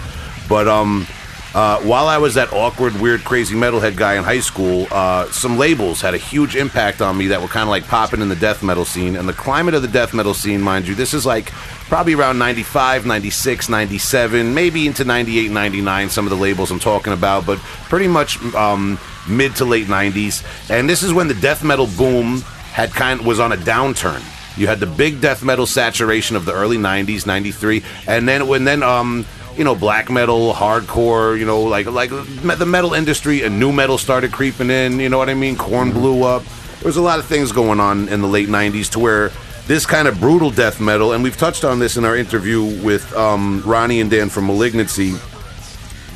But 0.47 0.67
um, 0.67 1.05
uh, 1.53 1.81
while 1.81 2.07
I 2.07 2.17
was 2.17 2.35
that 2.35 2.53
awkward, 2.53 2.99
weird, 3.01 3.23
crazy 3.23 3.55
metalhead 3.55 3.95
guy 3.95 4.15
in 4.15 4.23
high 4.23 4.39
school, 4.39 4.87
uh, 4.91 5.29
some 5.31 5.57
labels 5.57 6.01
had 6.01 6.13
a 6.13 6.17
huge 6.17 6.55
impact 6.55 7.01
on 7.01 7.17
me 7.17 7.27
that 7.27 7.41
were 7.41 7.47
kind 7.47 7.63
of 7.63 7.69
like 7.69 7.87
popping 7.87 8.21
in 8.21 8.29
the 8.29 8.35
death 8.35 8.63
metal 8.63 8.85
scene. 8.85 9.15
And 9.15 9.27
the 9.27 9.33
climate 9.33 9.73
of 9.73 9.81
the 9.81 9.87
death 9.87 10.13
metal 10.13 10.33
scene, 10.33 10.61
mind 10.61 10.87
you, 10.87 10.95
this 10.95 11.13
is 11.13 11.25
like 11.25 11.51
probably 11.87 12.13
around 12.13 12.37
95, 12.37 13.05
96, 13.05 13.69
97, 13.69 14.53
maybe 14.53 14.87
into 14.87 15.05
98, 15.05 15.51
99, 15.51 16.09
some 16.09 16.25
of 16.25 16.29
the 16.29 16.35
labels 16.35 16.69
I'm 16.69 16.79
talking 16.79 17.13
about, 17.13 17.45
but 17.45 17.59
pretty 17.59 18.07
much 18.07 18.41
um, 18.53 18.99
mid 19.27 19.55
to 19.57 19.65
late 19.65 19.87
90s. 19.87 20.69
And 20.69 20.89
this 20.89 21.03
is 21.03 21.13
when 21.13 21.27
the 21.27 21.33
death 21.33 21.63
metal 21.63 21.87
boom 21.97 22.41
had 22.71 22.91
kind 22.91 23.21
of, 23.21 23.25
was 23.25 23.39
on 23.39 23.53
a 23.53 23.57
downturn. 23.57 24.21
You 24.57 24.67
had 24.67 24.79
the 24.79 24.87
big 24.87 25.21
death 25.21 25.43
metal 25.43 25.65
saturation 25.65 26.35
of 26.35 26.45
the 26.45 26.53
early 26.53 26.77
90s, 26.77 27.25
93, 27.25 27.83
and 28.07 28.27
then 28.27 28.47
when 28.47 28.63
then 28.65 28.81
um 28.81 29.25
you 29.55 29.63
know 29.63 29.75
black 29.75 30.09
metal, 30.09 30.53
hardcore, 30.53 31.37
you 31.37 31.45
know 31.45 31.61
like 31.61 31.85
like 31.85 32.09
the 32.09 32.65
metal 32.65 32.93
industry 32.93 33.43
and 33.43 33.59
nu 33.59 33.71
metal 33.71 33.97
started 33.97 34.31
creeping 34.31 34.71
in, 34.71 34.99
you 34.99 35.09
know 35.09 35.17
what 35.19 35.29
I 35.29 35.35
mean? 35.35 35.55
Korn 35.55 35.91
blew 35.91 36.23
up. 36.23 36.43
There 36.79 36.87
was 36.87 36.97
a 36.97 37.01
lot 37.01 37.19
of 37.19 37.25
things 37.25 37.51
going 37.51 37.79
on 37.79 38.07
in 38.09 38.21
the 38.21 38.27
late 38.27 38.49
90s 38.49 38.89
to 38.91 38.99
where 38.99 39.31
this 39.67 39.85
kind 39.85 40.07
of 40.07 40.19
brutal 40.19 40.49
death 40.49 40.79
metal 40.79 41.13
and 41.13 41.23
we've 41.23 41.37
touched 41.37 41.63
on 41.63 41.79
this 41.79 41.97
in 41.97 42.05
our 42.05 42.15
interview 42.15 42.63
with 42.83 43.13
um, 43.15 43.61
Ronnie 43.65 44.01
and 44.01 44.09
Dan 44.09 44.29
from 44.29 44.47
Malignancy 44.47 45.15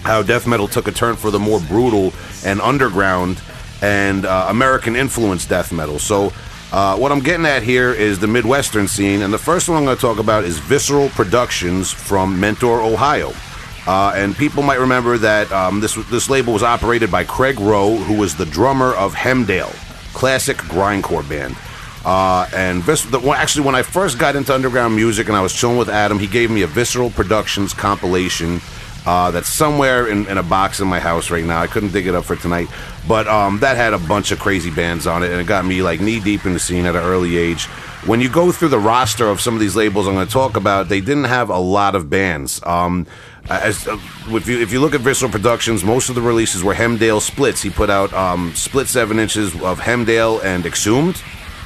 how 0.03 0.23
death 0.23 0.47
metal 0.47 0.67
took 0.67 0.87
a 0.87 0.91
turn 0.91 1.15
for 1.15 1.31
the 1.31 1.39
more 1.39 1.59
brutal 1.59 2.13
and 2.45 2.59
underground 2.61 3.41
and 3.81 4.25
uh, 4.25 4.47
American 4.49 4.95
influenced 4.95 5.49
death 5.49 5.71
metal. 5.71 5.99
So, 5.99 6.31
uh, 6.71 6.95
what 6.97 7.11
I'm 7.11 7.19
getting 7.19 7.45
at 7.45 7.63
here 7.63 7.91
is 7.91 8.19
the 8.19 8.27
Midwestern 8.27 8.87
scene, 8.87 9.23
and 9.23 9.33
the 9.33 9.37
first 9.37 9.67
one 9.67 9.77
I'm 9.77 9.83
going 9.83 9.97
to 9.97 10.01
talk 10.01 10.19
about 10.19 10.45
is 10.45 10.57
Visceral 10.57 11.09
Productions 11.09 11.91
from 11.91 12.39
Mentor, 12.39 12.81
Ohio. 12.81 13.33
Uh, 13.85 14.13
and 14.15 14.37
people 14.37 14.63
might 14.63 14.79
remember 14.79 15.17
that 15.17 15.51
um, 15.51 15.81
this 15.81 15.95
this 16.09 16.29
label 16.29 16.53
was 16.53 16.63
operated 16.63 17.11
by 17.11 17.23
Craig 17.23 17.59
Rowe, 17.59 17.97
who 17.97 18.13
was 18.13 18.35
the 18.35 18.45
drummer 18.45 18.93
of 18.93 19.13
Hemdale, 19.13 19.73
classic 20.13 20.57
grindcore 20.57 21.27
band. 21.27 21.57
Uh, 22.05 22.49
and 22.55 22.81
Vis- 22.83 23.03
the, 23.05 23.19
well, 23.19 23.33
actually, 23.33 23.65
when 23.65 23.75
I 23.75 23.83
first 23.83 24.17
got 24.17 24.35
into 24.35 24.53
underground 24.53 24.95
music 24.95 25.27
and 25.27 25.37
I 25.37 25.41
was 25.41 25.53
chilling 25.53 25.77
with 25.77 25.89
Adam, 25.89 26.17
he 26.19 26.27
gave 26.27 26.49
me 26.49 26.63
a 26.63 26.67
Visceral 26.67 27.11
Productions 27.11 27.73
compilation 27.73 28.59
uh, 29.05 29.31
that's 29.31 29.47
somewhere 29.47 30.07
in, 30.07 30.27
in 30.27 30.37
a 30.37 30.43
box 30.43 30.79
in 30.79 30.87
my 30.87 30.99
house 30.99 31.31
right 31.31 31.43
now. 31.43 31.59
I 31.59 31.67
couldn't 31.67 31.91
dig 31.91 32.07
it 32.07 32.15
up 32.15 32.25
for 32.25 32.35
tonight, 32.35 32.67
but 33.07 33.27
um, 33.27 33.59
that 33.59 33.75
had 33.75 33.93
a 33.93 33.99
bunch 33.99 34.31
of 34.31 34.39
crazy 34.39 34.69
bands 34.69 35.07
on 35.07 35.23
it, 35.23 35.31
and 35.31 35.41
it 35.41 35.47
got 35.47 35.65
me 35.65 35.81
like 35.81 36.01
knee 36.01 36.19
deep 36.19 36.45
in 36.45 36.53
the 36.53 36.59
scene 36.59 36.85
at 36.85 36.95
an 36.95 37.03
early 37.03 37.37
age. 37.37 37.65
When 38.05 38.19
you 38.19 38.29
go 38.29 38.51
through 38.51 38.69
the 38.69 38.79
roster 38.79 39.27
of 39.27 39.41
some 39.41 39.53
of 39.53 39.59
these 39.59 39.75
labels 39.75 40.07
I'm 40.07 40.15
going 40.15 40.25
to 40.25 40.31
talk 40.31 40.55
about, 40.55 40.89
they 40.89 41.01
didn't 41.01 41.25
have 41.25 41.49
a 41.49 41.57
lot 41.57 41.95
of 41.95 42.09
bands. 42.09 42.61
Um, 42.63 43.05
as 43.49 43.87
uh, 43.87 43.97
if 44.27 44.47
you 44.47 44.59
if 44.59 44.71
you 44.71 44.79
look 44.79 44.93
at 44.93 45.01
Visceral 45.01 45.31
Productions, 45.31 45.83
most 45.83 46.09
of 46.09 46.15
the 46.15 46.21
releases 46.21 46.63
were 46.63 46.75
Hemdale 46.75 47.21
splits. 47.21 47.61
He 47.61 47.69
put 47.69 47.89
out 47.89 48.13
um, 48.13 48.53
split 48.55 48.87
seven 48.87 49.19
inches 49.19 49.53
of 49.61 49.79
Hemdale 49.79 50.43
and 50.43 50.65
Exhumed. 50.65 51.21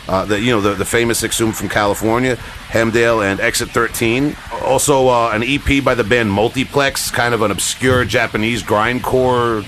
Uh, 0.07 0.25
the 0.25 0.39
you 0.39 0.51
know 0.51 0.61
the, 0.61 0.73
the 0.75 0.85
famous 0.85 1.23
Exhumed 1.23 1.55
from 1.55 1.69
California, 1.69 2.35
Hemdale 2.69 3.25
and 3.25 3.39
Exit 3.39 3.69
13. 3.69 4.35
Also 4.61 5.07
uh, 5.07 5.31
an 5.33 5.43
EP 5.43 5.83
by 5.83 5.95
the 5.95 6.03
band 6.03 6.31
Multiplex, 6.31 7.09
kind 7.11 7.33
of 7.33 7.41
an 7.41 7.51
obscure 7.51 8.05
Japanese 8.05 8.61
grindcore, 8.61 9.65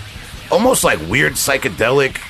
almost 0.51 0.84
like 0.84 1.00
weird 1.08 1.34
psychedelic 1.34 2.22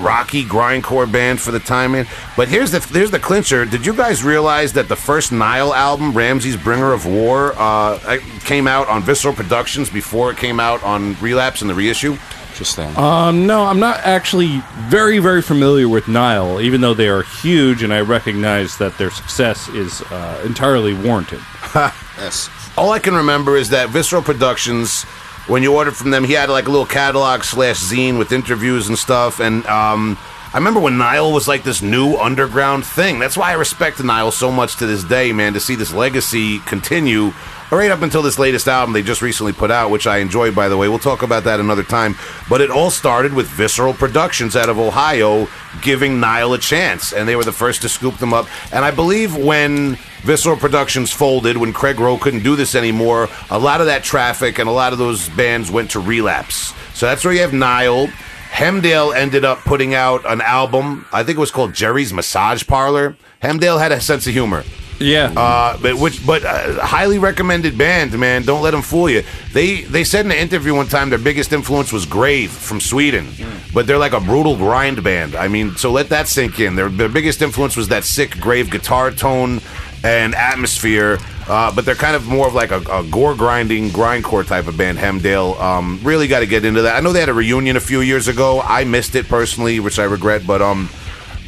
rocky 0.00 0.44
grindcore 0.44 1.10
band 1.10 1.40
for 1.40 1.50
the 1.50 1.60
time 1.60 1.94
in. 1.94 2.06
But 2.36 2.48
here's 2.48 2.72
the 2.72 2.80
here's 2.80 3.10
the 3.10 3.18
clincher. 3.18 3.64
Did 3.64 3.86
you 3.86 3.94
guys 3.94 4.22
realize 4.22 4.72
that 4.74 4.88
the 4.88 4.96
first 4.96 5.32
Nile 5.32 5.74
album, 5.74 6.12
Ramses 6.12 6.56
Bringer 6.56 6.92
of 6.92 7.06
War, 7.06 7.54
uh, 7.56 8.18
came 8.44 8.66
out 8.66 8.88
on 8.88 9.02
Visceral 9.02 9.34
Productions 9.34 9.90
before 9.90 10.30
it 10.30 10.36
came 10.36 10.60
out 10.60 10.82
on 10.82 11.14
Relapse 11.20 11.60
and 11.60 11.70
the 11.70 11.74
reissue? 11.74 12.16
Interesting. 12.60 12.94
Um, 12.98 13.46
no, 13.46 13.64
I'm 13.64 13.80
not 13.80 14.00
actually 14.00 14.62
very, 14.80 15.18
very 15.18 15.40
familiar 15.40 15.88
with 15.88 16.08
Nile, 16.08 16.60
even 16.60 16.82
though 16.82 16.92
they 16.92 17.08
are 17.08 17.22
huge, 17.22 17.82
and 17.82 17.90
I 17.90 18.02
recognize 18.02 18.76
that 18.76 18.98
their 18.98 19.10
success 19.10 19.66
is 19.70 20.02
uh, 20.02 20.42
entirely 20.44 20.92
warranted. 20.92 21.40
yes. 21.74 22.50
All 22.76 22.90
I 22.90 22.98
can 22.98 23.14
remember 23.14 23.56
is 23.56 23.70
that 23.70 23.88
Visceral 23.88 24.20
Productions, 24.20 25.04
when 25.46 25.62
you 25.62 25.74
ordered 25.74 25.96
from 25.96 26.10
them, 26.10 26.22
he 26.22 26.34
had 26.34 26.50
like 26.50 26.66
a 26.66 26.70
little 26.70 26.84
catalog 26.84 27.44
slash 27.44 27.80
zine 27.80 28.18
with 28.18 28.30
interviews 28.30 28.88
and 28.88 28.98
stuff. 28.98 29.40
And 29.40 29.64
um, 29.64 30.18
I 30.52 30.58
remember 30.58 30.80
when 30.80 30.98
Nile 30.98 31.32
was 31.32 31.48
like 31.48 31.62
this 31.62 31.80
new 31.80 32.16
underground 32.16 32.84
thing. 32.84 33.18
That's 33.18 33.38
why 33.38 33.52
I 33.52 33.54
respect 33.54 34.04
Nile 34.04 34.32
so 34.32 34.52
much 34.52 34.76
to 34.76 34.86
this 34.86 35.02
day, 35.02 35.32
man. 35.32 35.54
To 35.54 35.60
see 35.60 35.76
this 35.76 35.94
legacy 35.94 36.58
continue 36.58 37.32
right 37.70 37.90
up 37.90 38.02
until 38.02 38.22
this 38.22 38.38
latest 38.38 38.68
album 38.68 38.92
they 38.92 39.02
just 39.02 39.22
recently 39.22 39.52
put 39.52 39.70
out, 39.70 39.90
which 39.90 40.06
I 40.06 40.18
enjoyed, 40.18 40.54
by 40.54 40.68
the 40.68 40.76
way. 40.76 40.88
We'll 40.88 40.98
talk 40.98 41.22
about 41.22 41.44
that 41.44 41.60
another 41.60 41.82
time. 41.82 42.16
But 42.48 42.60
it 42.60 42.70
all 42.70 42.90
started 42.90 43.32
with 43.32 43.46
Visceral 43.48 43.94
Productions 43.94 44.56
out 44.56 44.68
of 44.68 44.78
Ohio 44.78 45.48
giving 45.82 46.20
Nile 46.20 46.52
a 46.52 46.58
chance, 46.58 47.12
and 47.12 47.28
they 47.28 47.36
were 47.36 47.44
the 47.44 47.52
first 47.52 47.82
to 47.82 47.88
scoop 47.88 48.16
them 48.18 48.34
up. 48.34 48.46
And 48.72 48.84
I 48.84 48.90
believe 48.90 49.36
when 49.36 49.96
Visceral 50.22 50.56
Productions 50.56 51.12
folded, 51.12 51.56
when 51.56 51.72
Craig 51.72 52.00
Rowe 52.00 52.18
couldn't 52.18 52.42
do 52.42 52.56
this 52.56 52.74
anymore, 52.74 53.28
a 53.50 53.58
lot 53.58 53.80
of 53.80 53.86
that 53.86 54.02
traffic 54.02 54.58
and 54.58 54.68
a 54.68 54.72
lot 54.72 54.92
of 54.92 54.98
those 54.98 55.28
bands 55.30 55.70
went 55.70 55.92
to 55.92 56.00
relapse. 56.00 56.74
So 56.94 57.06
that's 57.06 57.24
where 57.24 57.32
you 57.32 57.40
have 57.40 57.52
Nile. 57.52 58.08
Hemdale 58.50 59.14
ended 59.14 59.44
up 59.44 59.58
putting 59.60 59.94
out 59.94 60.28
an 60.30 60.40
album. 60.40 61.06
I 61.12 61.22
think 61.22 61.38
it 61.38 61.40
was 61.40 61.52
called 61.52 61.72
Jerry's 61.72 62.12
Massage 62.12 62.66
Parlor. 62.66 63.16
Hemdale 63.42 63.78
had 63.78 63.92
a 63.92 64.00
sense 64.00 64.26
of 64.26 64.32
humor. 64.32 64.64
Yeah. 65.00 65.32
Uh, 65.34 65.78
but 65.80 65.96
which, 65.98 66.24
but 66.26 66.44
uh, 66.44 66.84
highly 66.84 67.18
recommended 67.18 67.76
band, 67.78 68.16
man. 68.18 68.42
Don't 68.42 68.62
let 68.62 68.72
them 68.72 68.82
fool 68.82 69.08
you. 69.08 69.24
They 69.52 69.80
they 69.82 70.04
said 70.04 70.26
in 70.26 70.30
an 70.30 70.38
interview 70.38 70.74
one 70.74 70.86
time 70.88 71.08
their 71.08 71.18
biggest 71.18 71.52
influence 71.52 71.92
was 71.92 72.04
Grave 72.04 72.50
from 72.50 72.80
Sweden, 72.80 73.26
but 73.72 73.86
they're 73.86 73.98
like 73.98 74.12
a 74.12 74.20
brutal 74.20 74.56
grind 74.56 75.02
band. 75.02 75.34
I 75.34 75.48
mean, 75.48 75.74
so 75.76 75.90
let 75.90 76.10
that 76.10 76.28
sink 76.28 76.60
in. 76.60 76.76
Their 76.76 76.90
their 76.90 77.08
biggest 77.08 77.40
influence 77.40 77.76
was 77.76 77.88
that 77.88 78.04
sick 78.04 78.38
Grave 78.38 78.70
guitar 78.70 79.10
tone 79.10 79.60
and 80.04 80.34
atmosphere. 80.34 81.18
Uh, 81.48 81.74
but 81.74 81.84
they're 81.84 81.96
kind 81.96 82.14
of 82.14 82.28
more 82.28 82.46
of 82.46 82.54
like 82.54 82.70
a, 82.70 82.80
a 82.92 83.02
gore 83.10 83.34
grinding 83.34 83.88
grindcore 83.88 84.46
type 84.46 84.68
of 84.68 84.76
band. 84.76 84.98
Hemdale 84.98 85.60
um, 85.60 85.98
really 86.04 86.28
got 86.28 86.40
to 86.40 86.46
get 86.46 86.64
into 86.64 86.82
that. 86.82 86.94
I 86.94 87.00
know 87.00 87.12
they 87.12 87.18
had 87.18 87.28
a 87.28 87.34
reunion 87.34 87.76
a 87.76 87.80
few 87.80 88.02
years 88.02 88.28
ago. 88.28 88.60
I 88.60 88.84
missed 88.84 89.16
it 89.16 89.26
personally, 89.26 89.80
which 89.80 89.98
I 89.98 90.04
regret. 90.04 90.46
But 90.46 90.62
um, 90.62 90.88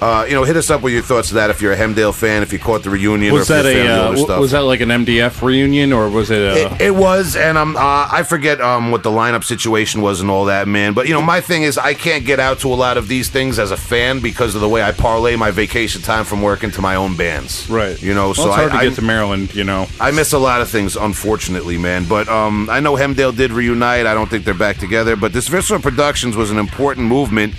uh, 0.02 0.24
you 0.24 0.34
know, 0.34 0.42
hit 0.42 0.56
us 0.56 0.68
up 0.68 0.82
with 0.82 0.92
your 0.92 1.02
thoughts 1.02 1.28
of 1.28 1.36
that 1.36 1.48
if 1.48 1.62
you're 1.62 1.72
a 1.72 1.76
Hemdale 1.76 2.12
fan, 2.12 2.42
if 2.42 2.52
you 2.52 2.58
caught 2.58 2.82
the 2.82 2.90
reunion, 2.90 3.32
was 3.32 3.48
or 3.48 3.58
if 3.58 3.64
that 3.64 3.72
a 3.76 3.86
uh, 3.88 4.02
w- 4.06 4.24
stuff. 4.24 4.40
was 4.40 4.50
that 4.50 4.62
like 4.62 4.80
an 4.80 4.88
MDF 4.88 5.40
reunion 5.42 5.92
or 5.92 6.10
was 6.10 6.28
it 6.32 6.38
a? 6.40 6.74
It, 6.74 6.80
it 6.88 6.90
was, 6.90 7.36
and 7.36 7.56
um, 7.56 7.76
uh, 7.76 8.08
I 8.10 8.24
forget 8.24 8.60
um 8.60 8.90
what 8.90 9.04
the 9.04 9.10
lineup 9.10 9.44
situation 9.44 10.02
was 10.02 10.20
and 10.20 10.28
all 10.28 10.46
that, 10.46 10.66
man. 10.66 10.92
But 10.92 11.06
you 11.06 11.14
know, 11.14 11.22
my 11.22 11.40
thing 11.40 11.62
is, 11.62 11.78
I 11.78 11.94
can't 11.94 12.24
get 12.24 12.40
out 12.40 12.58
to 12.60 12.68
a 12.68 12.74
lot 12.74 12.96
of 12.96 13.06
these 13.06 13.28
things 13.30 13.60
as 13.60 13.70
a 13.70 13.76
fan 13.76 14.18
because 14.20 14.56
of 14.56 14.60
the 14.60 14.68
way 14.68 14.82
I 14.82 14.90
parlay 14.90 15.36
my 15.36 15.52
vacation 15.52 16.02
time 16.02 16.24
from 16.24 16.42
work 16.42 16.64
into 16.64 16.80
my 16.80 16.96
own 16.96 17.16
bands. 17.16 17.70
right. 17.70 18.00
You 18.02 18.14
know, 18.14 18.26
Well, 18.26 18.34
so 18.34 18.46
it's 18.48 18.56
hard 18.56 18.72
I, 18.72 18.74
to 18.74 18.80
I, 18.80 18.88
get 18.88 18.94
to 18.96 19.02
Maryland. 19.02 19.54
You 19.54 19.62
know. 19.64 19.86
I 20.00 20.10
miss 20.10 20.32
a 20.32 20.38
lot 20.38 20.60
of 20.62 20.68
things, 20.68 20.96
unfortunately, 20.96 21.78
man. 21.78 22.06
But 22.08 22.28
um, 22.28 22.68
I 22.68 22.80
know 22.80 22.96
Hemdale 22.96 23.36
did 23.36 23.52
reunite. 23.52 24.06
I 24.06 24.14
don't 24.14 24.28
think 24.28 24.44
they're 24.44 24.54
back 24.54 24.78
together. 24.78 25.14
But 25.14 25.32
this 25.32 25.46
Visceral 25.46 25.80
Productions 25.80 26.36
was 26.36 26.50
an 26.50 26.58
important 26.58 27.06
movement, 27.06 27.54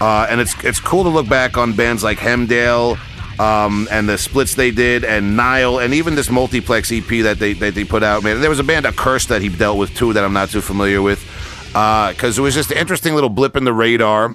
uh, 0.00 0.26
and 0.28 0.40
it's 0.40 0.54
it's 0.64 0.80
cool 0.80 1.04
to 1.04 1.08
look 1.08 1.28
back 1.28 1.56
on 1.56 1.74
bands 1.74 2.02
like 2.02 2.18
Hemdale. 2.18 2.98
Um, 3.38 3.86
and 3.90 4.08
the 4.08 4.16
splits 4.16 4.54
they 4.54 4.70
did, 4.70 5.04
and 5.04 5.36
Nile, 5.36 5.78
and 5.78 5.92
even 5.92 6.14
this 6.14 6.30
multiplex 6.30 6.90
EP 6.90 7.06
that 7.06 7.38
they 7.38 7.52
that 7.52 7.74
they 7.74 7.84
put 7.84 8.02
out, 8.02 8.24
man. 8.24 8.40
There 8.40 8.48
was 8.48 8.60
a 8.60 8.64
band, 8.64 8.86
a 8.86 8.92
Curse, 8.92 9.26
that 9.26 9.42
he 9.42 9.50
dealt 9.50 9.76
with 9.76 9.94
too, 9.94 10.14
that 10.14 10.24
I'm 10.24 10.32
not 10.32 10.48
too 10.48 10.62
familiar 10.62 11.02
with, 11.02 11.22
because 11.68 12.38
it 12.38 12.40
was 12.40 12.54
just 12.54 12.70
an 12.70 12.78
interesting 12.78 13.14
little 13.14 13.28
blip 13.28 13.54
in 13.54 13.64
the 13.64 13.74
radar 13.74 14.34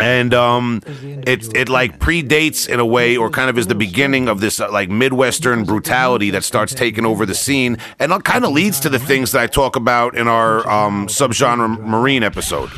and 0.00 0.34
um, 0.34 0.82
it 0.86 1.54
it 1.56 1.68
like 1.68 2.00
predates 2.00 2.68
in 2.68 2.80
a 2.80 2.86
way, 2.86 3.16
or 3.16 3.30
kind 3.30 3.48
of 3.48 3.56
is 3.56 3.68
the 3.68 3.76
beginning 3.76 4.28
of 4.28 4.40
this 4.40 4.58
uh, 4.60 4.70
like 4.72 4.88
midwestern 4.90 5.62
brutality 5.64 6.30
that 6.30 6.42
starts 6.42 6.74
taking 6.74 7.06
over 7.06 7.24
the 7.24 7.34
scene, 7.34 7.78
and 8.00 8.10
it 8.10 8.24
kind 8.24 8.44
of 8.44 8.50
leads 8.50 8.80
to 8.80 8.88
the 8.88 8.98
things 8.98 9.30
that 9.32 9.40
I 9.42 9.46
talk 9.46 9.76
about 9.76 10.16
in 10.16 10.26
our 10.26 10.68
um, 10.68 11.06
subgenre 11.06 11.78
marine 11.80 12.24
episode, 12.24 12.70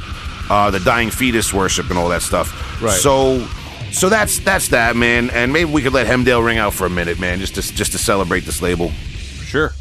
uh, 0.51 0.71
the 0.71 0.81
dying 0.81 1.11
fetus 1.11 1.53
worship 1.53 1.91
and 1.91 1.99
all 1.99 2.09
that 2.09 2.23
stuff. 2.23 2.81
Right. 2.83 2.99
So. 2.99 3.47
So 3.93 4.09
that's 4.09 4.39
that's 4.39 4.69
that 4.69 4.97
man, 4.97 5.29
and 5.29 5.53
maybe 5.53 5.71
we 5.71 5.83
could 5.83 5.93
let 5.93 6.07
Hemdale 6.07 6.43
ring 6.43 6.57
out 6.57 6.73
for 6.73 6.87
a 6.87 6.91
minute, 6.91 7.21
man, 7.21 7.41
just 7.41 7.57
to 7.57 7.61
just 7.61 7.93
to 7.93 7.99
celebrate 7.99 8.41
this 8.47 8.63
label. 8.63 8.91
Sure. 9.45 9.75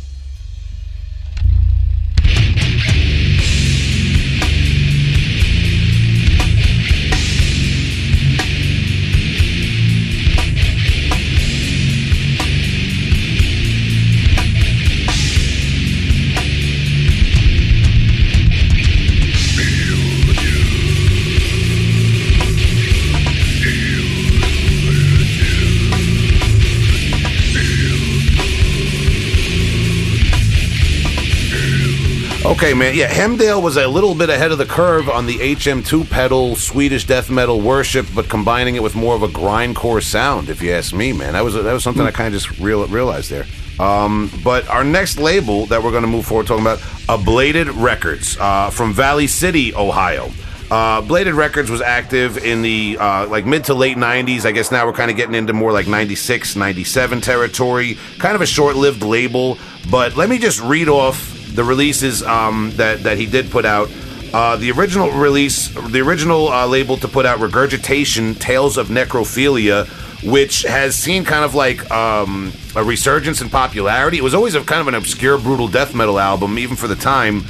Okay, 32.61 32.75
man. 32.75 32.95
Yeah, 32.95 33.07
Hemdale 33.07 33.59
was 33.59 33.75
a 33.75 33.87
little 33.87 34.13
bit 34.13 34.29
ahead 34.29 34.51
of 34.51 34.59
the 34.59 34.67
curve 34.67 35.09
on 35.09 35.25
the 35.25 35.39
HM2 35.39 36.07
pedal 36.07 36.55
Swedish 36.55 37.07
death 37.07 37.27
metal 37.27 37.59
worship, 37.59 38.05
but 38.13 38.29
combining 38.29 38.75
it 38.75 38.83
with 38.83 38.93
more 38.93 39.15
of 39.15 39.23
a 39.23 39.27
grindcore 39.27 40.03
sound. 40.03 40.47
If 40.47 40.61
you 40.61 40.71
ask 40.71 40.93
me, 40.93 41.11
man, 41.11 41.33
that 41.33 41.43
was 41.43 41.55
that 41.55 41.73
was 41.73 41.83
something 41.83 42.05
I 42.05 42.11
kind 42.11 42.27
of 42.27 42.39
just 42.39 42.59
real, 42.59 42.85
realized 42.85 43.31
there. 43.31 43.47
Um, 43.79 44.29
but 44.43 44.67
our 44.67 44.83
next 44.83 45.17
label 45.17 45.65
that 45.65 45.81
we're 45.81 45.89
going 45.89 46.03
to 46.03 46.07
move 46.07 46.27
forward 46.27 46.45
talking 46.45 46.61
about, 46.61 46.77
Ablated 47.09 47.81
Records 47.81 48.37
uh, 48.39 48.69
from 48.69 48.93
Valley 48.93 49.25
City, 49.25 49.73
Ohio. 49.73 50.29
Uh, 50.71 51.01
Bladed 51.01 51.33
Records 51.33 51.69
was 51.69 51.81
active 51.81 52.37
in 52.37 52.61
the 52.61 52.97
uh, 52.97 53.27
like 53.27 53.45
mid 53.45 53.65
to 53.65 53.73
late 53.73 53.97
90s. 53.97 54.45
I 54.45 54.53
guess 54.53 54.71
now 54.71 54.85
we're 54.85 54.93
kind 54.93 55.11
of 55.11 55.17
getting 55.17 55.35
into 55.35 55.51
more 55.51 55.73
like 55.73 55.85
96, 55.85 56.55
97 56.55 57.19
territory. 57.19 57.97
Kind 58.19 58.35
of 58.35 58.41
a 58.41 58.45
short 58.45 58.77
lived 58.77 59.03
label. 59.03 59.57
But 59.89 60.15
let 60.15 60.29
me 60.29 60.39
just 60.39 60.61
read 60.61 60.87
off 60.87 61.37
the 61.53 61.65
releases 61.65 62.23
um, 62.23 62.71
that, 62.75 63.03
that 63.03 63.17
he 63.17 63.25
did 63.25 63.51
put 63.51 63.65
out. 63.65 63.91
Uh, 64.33 64.55
the 64.55 64.71
original 64.71 65.11
release, 65.11 65.67
the 65.89 65.99
original 65.99 66.47
uh, 66.47 66.65
label 66.65 66.95
to 66.95 67.07
put 67.09 67.25
out 67.25 67.39
Regurgitation 67.41 68.33
Tales 68.35 68.77
of 68.77 68.87
Necrophilia, 68.87 69.87
which 70.23 70.61
has 70.61 70.95
seen 70.95 71.25
kind 71.25 71.43
of 71.43 71.53
like 71.53 71.91
um, 71.91 72.53
a 72.77 72.83
resurgence 72.83 73.41
in 73.41 73.49
popularity. 73.49 74.19
It 74.19 74.23
was 74.23 74.33
always 74.33 74.55
a 74.55 74.63
kind 74.63 74.79
of 74.79 74.87
an 74.87 74.95
obscure, 74.95 75.37
brutal 75.37 75.67
death 75.67 75.93
metal 75.93 76.17
album, 76.17 76.57
even 76.57 76.77
for 76.77 76.87
the 76.87 76.95
time. 76.95 77.43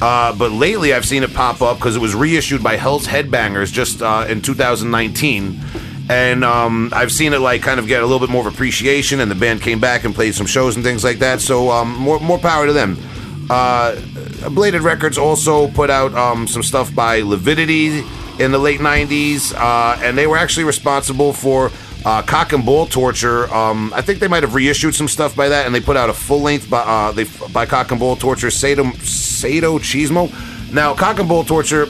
Uh, 0.00 0.32
but 0.32 0.52
lately, 0.52 0.94
I've 0.94 1.04
seen 1.04 1.22
it 1.22 1.34
pop 1.34 1.60
up 1.60 1.78
because 1.78 1.96
it 1.96 2.00
was 2.00 2.14
reissued 2.14 2.62
by 2.62 2.76
Hell's 2.76 3.06
Headbangers 3.06 3.72
just 3.72 4.00
uh, 4.00 4.26
in 4.28 4.42
2019, 4.42 5.60
and 6.08 6.44
um, 6.44 6.90
I've 6.94 7.10
seen 7.10 7.32
it 7.32 7.40
like 7.40 7.62
kind 7.62 7.80
of 7.80 7.86
get 7.86 8.02
a 8.02 8.06
little 8.06 8.24
bit 8.24 8.30
more 8.30 8.46
of 8.46 8.52
appreciation. 8.52 9.20
And 9.20 9.30
the 9.30 9.34
band 9.34 9.60
came 9.60 9.80
back 9.80 10.04
and 10.04 10.14
played 10.14 10.34
some 10.34 10.46
shows 10.46 10.76
and 10.76 10.84
things 10.84 11.02
like 11.02 11.18
that. 11.18 11.40
So 11.40 11.70
um, 11.70 11.94
more 11.96 12.20
more 12.20 12.38
power 12.38 12.66
to 12.66 12.72
them. 12.72 12.96
Uh, 13.50 13.96
Bladed 14.50 14.82
Records 14.82 15.18
also 15.18 15.68
put 15.68 15.90
out 15.90 16.14
um, 16.14 16.46
some 16.46 16.62
stuff 16.62 16.94
by 16.94 17.22
Lividity 17.22 18.04
in 18.38 18.52
the 18.52 18.58
late 18.58 18.78
90s, 18.78 19.52
uh, 19.54 19.98
and 20.00 20.16
they 20.16 20.26
were 20.26 20.36
actually 20.36 20.64
responsible 20.64 21.32
for 21.32 21.70
uh, 22.08 22.22
Cock 22.22 22.54
and 22.54 22.64
Ball 22.64 22.86
Torture. 22.86 23.52
Um, 23.52 23.92
I 23.94 24.00
think 24.00 24.18
they 24.18 24.28
might 24.28 24.42
have 24.42 24.54
reissued 24.54 24.94
some 24.94 25.08
stuff 25.08 25.36
by 25.36 25.50
that, 25.50 25.66
and 25.66 25.74
they 25.74 25.80
put 25.80 25.98
out 25.98 26.08
a 26.08 26.14
full 26.14 26.40
length 26.40 26.70
by, 26.70 26.80
uh, 26.80 27.12
they, 27.12 27.24
by 27.52 27.66
Cock 27.66 27.90
and 27.90 28.00
Ball 28.00 28.16
Torture, 28.16 28.50
Sado, 28.50 28.84
Sadochismo. 28.84 30.72
Now, 30.72 30.94
Cock 30.94 31.18
and 31.18 31.28
Ball 31.28 31.44
Torture, 31.44 31.86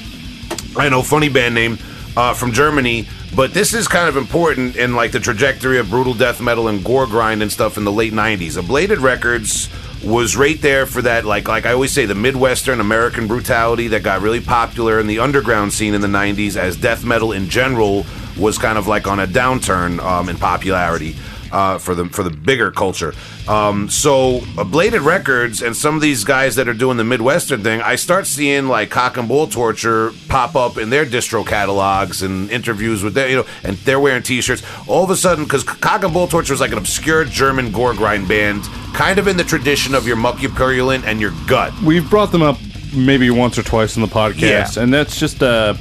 I 0.77 0.89
know, 0.89 1.03
funny 1.03 1.29
band 1.29 1.55
name 1.55 1.79
uh, 2.17 2.35
from 2.35 2.51
Germany, 2.51 3.07
but 3.37 3.55
this 3.55 3.73
is 3.73 3.87
kind 3.87 4.09
of 4.09 4.17
important 4.17 4.75
in 4.75 4.97
like 4.97 5.13
the 5.13 5.21
trajectory 5.21 5.79
of 5.79 5.89
brutal 5.89 6.15
death 6.15 6.41
metal 6.41 6.67
and 6.67 6.85
gore 6.85 7.07
grind 7.07 7.41
and 7.41 7.53
stuff 7.53 7.77
in 7.77 7.85
the 7.85 7.93
late 7.93 8.13
90s. 8.13 8.61
Ablated 8.61 9.01
Records 9.01 9.69
was 10.05 10.37
right 10.37 10.61
there 10.61 10.87
for 10.87 11.03
that 11.03 11.25
like 11.25 11.49
like 11.49 11.67
I 11.67 11.73
always 11.73 11.93
say 11.93 12.07
the 12.07 12.15
Midwestern 12.15 12.81
American 12.81 13.27
brutality 13.27 13.89
that 13.89 14.05
got 14.05 14.23
really 14.23 14.41
popular 14.41 15.01
in 15.01 15.09
the 15.09 15.19
underground 15.19 15.73
scene 15.73 15.93
in 15.93 16.01
the 16.01 16.09
90s 16.09 16.57
as 16.57 16.77
death 16.77 17.05
metal 17.05 17.33
in 17.33 17.49
general 17.49 18.07
was 18.39 18.59
kind 18.59 18.79
of 18.79 18.87
like 18.87 19.07
on 19.07 19.19
a 19.21 19.27
downturn 19.27 19.99
um, 20.01 20.29
in 20.29 20.37
popularity 20.37 21.17
uh, 21.51 21.79
for 21.79 21.95
the 21.95 22.05
for 22.07 22.23
the 22.23 22.31
bigger 22.31 22.71
culture. 22.71 23.15
Um, 23.49 23.89
so 23.89 24.43
uh, 24.59 24.65
Bladed 24.65 25.01
Records 25.01 25.63
and 25.63 25.75
some 25.75 25.95
of 25.95 26.03
these 26.03 26.23
guys 26.23 26.57
that 26.57 26.69
are 26.69 26.75
doing 26.75 26.99
the 26.99 27.05
Midwestern 27.05 27.63
thing, 27.63 27.81
I 27.81 27.97
start 27.97 28.27
seeing 28.27 28.69
like 28.69 28.91
Cock 28.91 29.17
and 29.17 29.27
Ball 29.27 29.47
Torture 29.47 30.13
pop 30.29 30.55
up 30.55 30.77
in 30.77 30.91
their 30.91 31.07
distro 31.07 31.47
catalogs 31.47 32.23
and 32.23 32.51
interviews 32.51 33.03
with 33.03 33.15
their, 33.15 33.29
you 33.31 33.37
know, 33.37 33.47
and 33.65 33.79
they're 33.79 33.99
wearing 33.99 34.23
T-shirts. 34.23 34.63
All 34.87 35.03
of 35.05 35.09
a 35.11 35.17
sudden, 35.17 35.45
because 35.45 35.65
Cock 35.65 36.05
and 36.05 36.13
Ball 36.13 36.29
Torture 36.29 36.53
is 36.53 36.61
like 36.61 36.73
an 36.73 36.79
obscure 36.79 37.25
German 37.25 37.73
gore 37.73 37.95
grind 37.95 38.29
band, 38.29 38.65
kind 38.93 39.19
of 39.19 39.27
in 39.27 39.39
the 39.39 39.45
tradition 39.45 39.95
of 39.95 40.07
your 40.07 40.17
Mucupurulent 40.19 41.05
and 41.05 41.19
your 41.19 41.33
Gut. 41.47 41.73
We've 41.83 42.09
brought 42.11 42.31
them 42.33 42.43
up 42.43 42.59
maybe 42.95 43.31
once 43.31 43.57
or 43.59 43.63
twice 43.63 43.97
in 43.97 44.03
the 44.03 44.09
podcast, 44.09 44.77
Yeah. 44.77 44.83
and 44.83 44.93
that's 44.93 45.19
just 45.19 45.41
a 45.41 45.79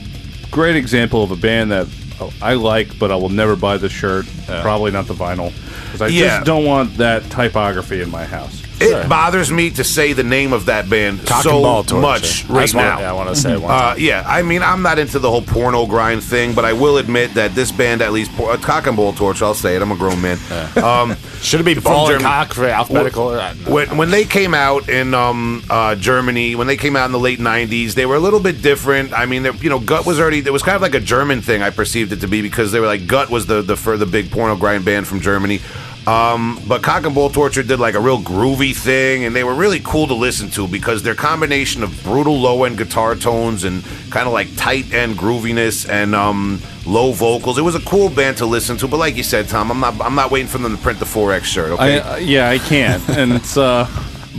great 0.52 0.78
example 0.78 1.22
of 1.24 1.32
a 1.32 1.36
band 1.36 1.72
that 1.72 1.88
Oh, 2.20 2.34
I 2.42 2.54
like, 2.56 2.98
but 2.98 3.12
I 3.12 3.16
will 3.16 3.30
never 3.30 3.56
buy 3.56 3.78
the 3.78 3.90
shirt. 3.90 4.26
Probably 4.48 4.92
not 4.92 5.06
the 5.08 5.14
vinyl, 5.14 5.54
because 5.86 6.02
I 6.02 6.08
Yeah. 6.08 6.38
just 6.38 6.46
don't 6.46 6.66
want 6.66 6.98
that 6.98 7.30
typography 7.30 8.02
in 8.02 8.10
my 8.10 8.26
house. 8.26 8.64
It 8.80 9.10
bothers 9.10 9.52
me 9.52 9.70
to 9.72 9.84
say 9.84 10.14
the 10.14 10.24
name 10.24 10.54
of 10.54 10.66
that 10.66 10.90
band 10.90 11.26
Cock 11.26 11.44
so 11.44 11.56
and 11.56 11.62
ball 11.64 11.84
torture. 11.84 12.02
much 12.02 12.46
I 12.50 12.54
right 12.54 12.74
wanna- 12.74 12.88
now. 12.90 13.00
yeah, 13.00 13.10
I 13.10 13.14
want 13.14 13.30
to 13.30 13.36
say 13.36 13.58
one 13.58 13.72
Uh, 13.72 13.96
yeah, 13.98 14.24
I 14.28 14.42
mean, 14.44 14.62
I'm 14.62 14.82
not 14.82 15.00
into 15.00 15.20
the 15.20 15.30
whole 15.30 15.42
porno 15.42 15.86
grind 15.86 16.24
thing, 16.24 16.54
but 16.54 16.64
I 16.66 16.74
will 16.74 16.98
admit 16.98 17.34
that 17.34 17.56
this 17.56 17.72
band, 17.72 18.02
at 18.02 18.12
least, 18.14 18.36
por- 18.38 18.52
uh, 18.52 18.58
Cock 18.58 18.88
and 18.88 18.96
Ball 18.96 19.14
Torch, 19.14 19.42
I'll 19.42 19.54
say 19.54 19.76
it, 19.76 19.82
I'm 19.82 19.92
a 19.92 19.96
grown 19.96 20.22
man. 20.22 20.38
Um, 20.76 21.16
Should 21.42 21.60
it 21.62 21.64
be 21.64 21.74
from 21.76 21.84
ball 21.84 22.12
and 22.12 22.22
cock 22.22 22.54
for 22.54 22.66
alphabetical? 22.66 23.32
or- 23.34 23.42
when, 23.68 23.96
when 23.98 24.10
they 24.12 24.26
came 24.26 24.54
out 24.54 24.90
in 24.90 25.14
um, 25.14 25.64
uh, 25.70 25.96
Germany, 25.96 26.56
when 26.56 26.68
they 26.68 26.78
came 26.78 26.96
out 26.96 27.06
in 27.06 27.12
the 27.12 27.20
late 27.20 27.40
'90s, 27.40 27.94
they 27.94 28.06
were 28.06 28.16
a 28.16 28.20
little 28.20 28.40
bit 28.40 28.62
different. 28.62 29.14
I 29.14 29.26
mean, 29.26 29.46
you 29.62 29.70
know, 29.70 29.80
Gut 29.80 30.06
was 30.06 30.20
already. 30.20 30.40
It 30.40 30.52
was 30.54 30.64
kind 30.64 30.76
of 30.76 30.82
like 30.82 30.96
a 30.96 31.00
German 31.00 31.42
thing. 31.42 31.62
I 31.62 31.70
perceived 31.70 32.12
it 32.12 32.22
to 32.22 32.28
be 32.28 32.42
because 32.42 32.72
they 32.72 32.80
were 32.80 32.88
like 32.88 33.06
Gut 33.08 33.30
was 33.30 33.46
the 33.46 33.62
the 33.62 33.76
for 33.76 33.98
the 33.98 34.06
big 34.06 34.32
porno 34.32 34.56
grind 34.56 34.84
band 34.86 35.08
from 35.08 35.20
Germany. 35.22 35.62
Um, 36.08 36.62
but 36.66 36.82
Cock 36.84 37.06
and 37.06 37.14
Ball 37.14 37.30
Torture 37.30 37.64
did 37.64 37.82
like 37.82 37.94
a 37.94 38.00
real 38.00 38.20
groovy 38.22 38.74
thing, 38.74 39.26
and 39.26 39.36
they 39.36 39.44
were 39.44 39.54
really 39.54 39.82
cool 39.84 40.08
to 40.08 40.14
listen 40.14 40.50
to 40.52 40.66
because 40.66 41.04
their 41.04 41.16
combination 41.16 41.84
of 41.84 42.02
brutal 42.04 42.40
low 42.40 42.64
end 42.64 42.78
guitar 42.78 43.14
tones 43.14 43.66
and 43.66 43.84
kind 44.10 44.26
of 44.26 44.32
like 44.32 44.48
tight 44.56 44.94
end 44.94 45.18
grooviness 45.18 45.88
and 45.90 46.16
um, 46.16 46.62
low 46.86 47.12
vocals. 47.12 47.58
It 47.58 47.64
was 47.64 47.76
a 47.76 47.82
cool 47.82 48.10
band 48.10 48.38
to 48.38 48.46
listen 48.46 48.78
to. 48.78 48.88
But 48.88 48.98
like 48.98 49.18
you 49.18 49.24
said, 49.24 49.50
Tom, 49.50 49.70
I'm 49.70 49.82
not 49.82 50.00
I'm 50.00 50.16
not 50.16 50.32
waiting 50.32 50.48
for 50.48 50.60
them 50.60 50.76
to 50.78 50.82
print 50.82 51.00
the 51.00 51.06
4X 51.06 51.44
shirt. 51.44 51.72
Okay. 51.72 52.00
I, 52.00 52.14
uh, 52.14 52.16
yeah, 52.16 52.50
I 52.50 52.58
can't, 52.58 53.08
and 53.18 53.34
it's 53.34 53.58
uh, 53.58 53.86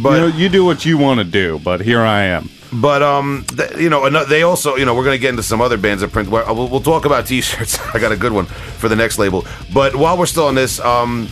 But- 0.02 0.12
you 0.14 0.20
know, 0.20 0.26
you 0.38 0.48
do 0.48 0.64
what 0.64 0.86
you 0.86 0.96
want 0.96 1.18
to 1.18 1.24
do, 1.24 1.58
but 1.58 1.82
here 1.82 2.00
I 2.00 2.22
am. 2.22 2.48
But 2.72 3.02
um, 3.02 3.44
th- 3.48 3.76
you 3.76 3.90
know, 3.90 4.24
they 4.24 4.42
also, 4.42 4.76
you 4.76 4.84
know, 4.86 4.94
we're 4.94 5.04
gonna 5.04 5.18
get 5.18 5.30
into 5.30 5.42
some 5.42 5.60
other 5.60 5.76
bands 5.76 6.00
that 6.02 6.12
print. 6.12 6.30
We'll, 6.30 6.68
we'll 6.68 6.80
talk 6.80 7.04
about 7.04 7.26
T-shirts. 7.26 7.78
I 7.94 7.98
got 7.98 8.12
a 8.12 8.16
good 8.16 8.32
one 8.32 8.46
for 8.46 8.88
the 8.88 8.96
next 8.96 9.18
label. 9.18 9.44
But 9.72 9.96
while 9.96 10.16
we're 10.18 10.26
still 10.26 10.46
on 10.46 10.54
this, 10.54 10.78
um, 10.80 11.28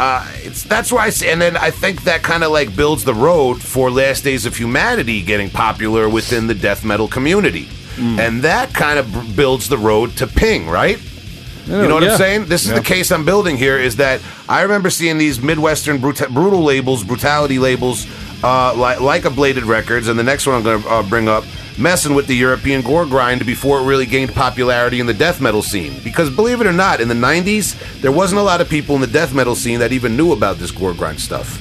uh, 0.00 0.26
it's 0.36 0.62
that's 0.64 0.90
why 0.90 1.06
I 1.06 1.10
see, 1.10 1.28
and 1.28 1.40
then 1.40 1.56
I 1.56 1.70
think 1.70 2.02
that 2.04 2.22
kind 2.22 2.42
of 2.44 2.50
like 2.50 2.74
builds 2.74 3.04
the 3.04 3.14
road 3.14 3.62
for 3.62 3.90
Last 3.90 4.24
Days 4.24 4.44
of 4.46 4.56
Humanity 4.56 5.22
getting 5.22 5.50
popular 5.50 6.08
within 6.08 6.46
the 6.48 6.54
death 6.54 6.84
metal 6.84 7.06
community, 7.08 7.68
and 7.96 8.42
that 8.42 8.74
kind 8.74 8.98
of 8.98 9.36
builds 9.36 9.68
the 9.68 9.78
road 9.78 10.16
to 10.16 10.26
Ping, 10.26 10.68
right? 10.68 10.98
You 11.66 11.72
know 11.88 11.94
what 11.94 12.02
yeah. 12.02 12.12
I'm 12.12 12.18
saying? 12.18 12.44
This 12.46 12.64
is 12.64 12.70
Yeah. 12.72 12.78
the 12.80 12.84
case 12.84 13.10
I'm 13.10 13.24
building 13.24 13.56
here. 13.56 13.78
Is 13.78 13.96
that 13.96 14.20
I 14.48 14.62
remember 14.62 14.90
seeing 14.90 15.16
these 15.16 15.40
Midwestern 15.40 15.98
bruta- 15.98 16.28
brutal 16.28 16.62
labels, 16.62 17.02
brutality 17.04 17.58
labels, 17.58 18.06
uh, 18.42 18.74
like 18.74 19.00
like 19.00 19.22
Ablated 19.22 19.66
Records, 19.66 20.08
and 20.08 20.18
the 20.18 20.24
next 20.24 20.46
one 20.46 20.56
I'm 20.56 20.62
going 20.62 20.82
to 20.82 20.88
uh, 20.90 21.02
bring 21.04 21.28
up, 21.28 21.44
messing 21.78 22.14
with 22.14 22.26
the 22.26 22.34
European 22.36 22.82
gore 22.82 23.06
grind 23.06 23.44
before 23.46 23.80
it 23.80 23.84
really 23.84 24.06
gained 24.06 24.32
popularity 24.34 25.00
in 25.00 25.06
the 25.06 25.14
death 25.14 25.40
metal 25.40 25.62
scene. 25.62 25.98
Because 26.04 26.30
believe 26.30 26.60
it 26.60 26.66
or 26.66 26.72
not, 26.72 27.00
in 27.00 27.08
the 27.08 27.14
'90s, 27.14 27.74
there 28.00 28.12
wasn't 28.12 28.38
a 28.40 28.42
lot 28.44 28.60
of 28.60 28.68
people 28.68 28.94
in 28.94 29.00
the 29.00 29.06
death 29.06 29.34
metal 29.34 29.54
scene 29.54 29.80
that 29.80 29.92
even 29.92 30.16
knew 30.16 30.32
about 30.32 30.58
this 30.58 30.70
gore 30.70 30.94
grind 30.94 31.20
stuff. 31.20 31.60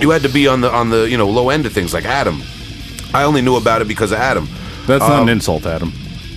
You 0.00 0.10
had 0.10 0.22
to 0.22 0.28
be 0.28 0.46
on 0.46 0.60
the 0.60 0.70
on 0.70 0.90
the 0.90 1.08
you 1.08 1.16
know 1.16 1.28
low 1.28 1.48
end 1.50 1.64
of 1.66 1.72
things 1.72 1.94
like 1.94 2.04
Adam. 2.04 2.42
I 3.14 3.22
only 3.24 3.40
knew 3.40 3.56
about 3.56 3.80
it 3.82 3.88
because 3.88 4.12
of 4.12 4.18
Adam. 4.18 4.48
That's 4.86 5.00
not 5.00 5.12
Um, 5.12 5.22
an 5.22 5.28
insult, 5.30 5.64
Adam. 5.66 5.92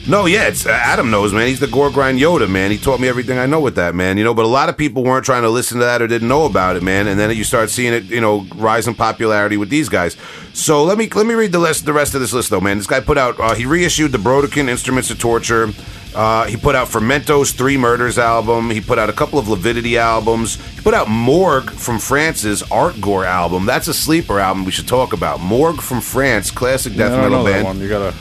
No, 0.08 0.26
yeah, 0.26 0.48
it's 0.48 0.66
uh, 0.66 0.70
Adam 0.72 1.12
knows, 1.12 1.34
man. 1.34 1.48
He's 1.48 1.60
the 1.60 1.68
gore 1.68 1.92
grind 1.92 2.20
Yoda, 2.20 2.50
man. 2.50 2.72
He 2.72 2.78
taught 2.78 3.00
me 3.00 3.08
everything 3.08 3.38
I 3.38 3.46
know 3.46 3.60
with 3.60 3.76
that, 3.76 3.94
man. 3.94 4.18
You 4.18 4.24
know, 4.24 4.34
but 4.34 4.46
a 4.46 4.48
lot 4.48 4.68
of 4.70 4.76
people 4.78 5.04
weren't 5.04 5.26
trying 5.26 5.44
to 5.44 5.50
listen 5.50 5.78
to 5.80 5.86
that 5.86 6.02
or 6.02 6.08
didn't 6.08 6.28
know 6.28 6.46
about 6.46 6.76
it, 6.78 6.84
man. 6.84 7.08
And 7.08 7.20
then 7.20 7.36
you 7.36 7.44
start 7.44 7.70
seeing 7.70 7.94
it, 7.94 8.06
you 8.06 8.20
know, 8.22 8.46
rise 8.56 8.88
in 8.88 8.96
popularity 8.96 9.58
with 9.58 9.70
these 9.70 9.88
guys. 9.88 10.18
So 10.54 10.84
let 10.84 10.98
me 10.98 11.08
let 11.10 11.26
me 11.28 11.36
read 11.36 11.52
the 11.52 11.60
list, 11.60 11.86
the 11.86 11.94
rest 11.94 12.16
of 12.16 12.22
this 12.22 12.34
list, 12.34 12.50
though, 12.50 12.62
man. 12.62 12.78
This 12.78 12.88
guy 12.88 13.02
put 13.02 13.18
out, 13.18 13.40
uh, 13.40 13.54
he 13.54 13.66
reissued 13.66 14.12
the 14.12 14.18
Brodequin 14.18 14.68
Instruments 14.68 15.12
of 15.12 15.20
Torture. 15.20 15.70
Uh, 16.16 16.46
he 16.46 16.58
put 16.58 16.74
out 16.74 16.88
Fermento's 16.88 17.52
Three 17.52 17.78
Murders 17.78 18.18
album. 18.18 18.72
He 18.72 18.82
put 18.82 18.98
out 18.98 19.10
a 19.10 19.14
couple 19.14 19.38
of 19.38 19.46
Lividity 19.48 19.98
albums. 19.98 20.56
He 20.72 20.82
put 20.82 20.96
out 20.96 21.08
Morgue 21.08 21.70
from 21.70 22.00
France's 22.00 22.64
Art 22.72 23.00
Gore 23.00 23.26
album. 23.26 23.68
That's 23.68 23.88
a 23.88 23.94
sleeper 23.94 24.40
album 24.40 24.66
we 24.66 24.72
should 24.72 24.88
talk 24.88 25.14
about. 25.14 25.40
Morgue 25.40 25.82
from 25.82 26.02
France, 26.02 26.50
classic 26.50 26.96
death 26.96 27.12
metal 27.12 27.46
band. 27.46 27.64
one. 27.66 27.80
You 27.80 27.90
gotta. 27.90 28.16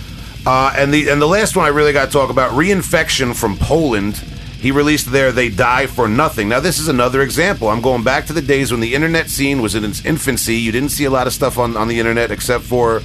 Uh, 0.49 0.73
and 0.79 0.95
the 0.95 1.11
and 1.11 1.21
the 1.21 1.29
last 1.29 1.57
one 1.57 1.67
I 1.67 1.69
really 1.69 1.93
got 1.93 2.07
to 2.07 2.11
talk 2.11 2.31
about, 2.31 2.53
reinfection 2.53 3.37
from 3.37 3.59
Poland. 3.59 4.17
He 4.17 4.71
released 4.71 5.13
there 5.13 5.31
"They 5.31 5.51
Die 5.51 5.87
for 5.89 6.09
Nothing." 6.09 6.49
Now 6.49 6.59
this 6.59 6.79
is 6.79 6.89
another 6.89 7.21
example. 7.21 7.69
I'm 7.69 7.83
going 7.83 8.03
back 8.03 8.25
to 8.29 8.33
the 8.33 8.41
days 8.41 8.71
when 8.73 8.81
the 8.81 8.95
internet 8.95 9.29
scene 9.29 9.61
was 9.61 9.75
in 9.75 9.85
its 9.85 10.03
infancy. 10.07 10.55
You 10.55 10.73
didn't 10.73 10.89
see 10.89 11.05
a 11.05 11.11
lot 11.11 11.27
of 11.27 11.35
stuff 11.35 11.59
on, 11.59 11.77
on 11.77 11.87
the 11.87 11.99
internet 11.99 12.31
except 12.31 12.65
for, 12.65 13.03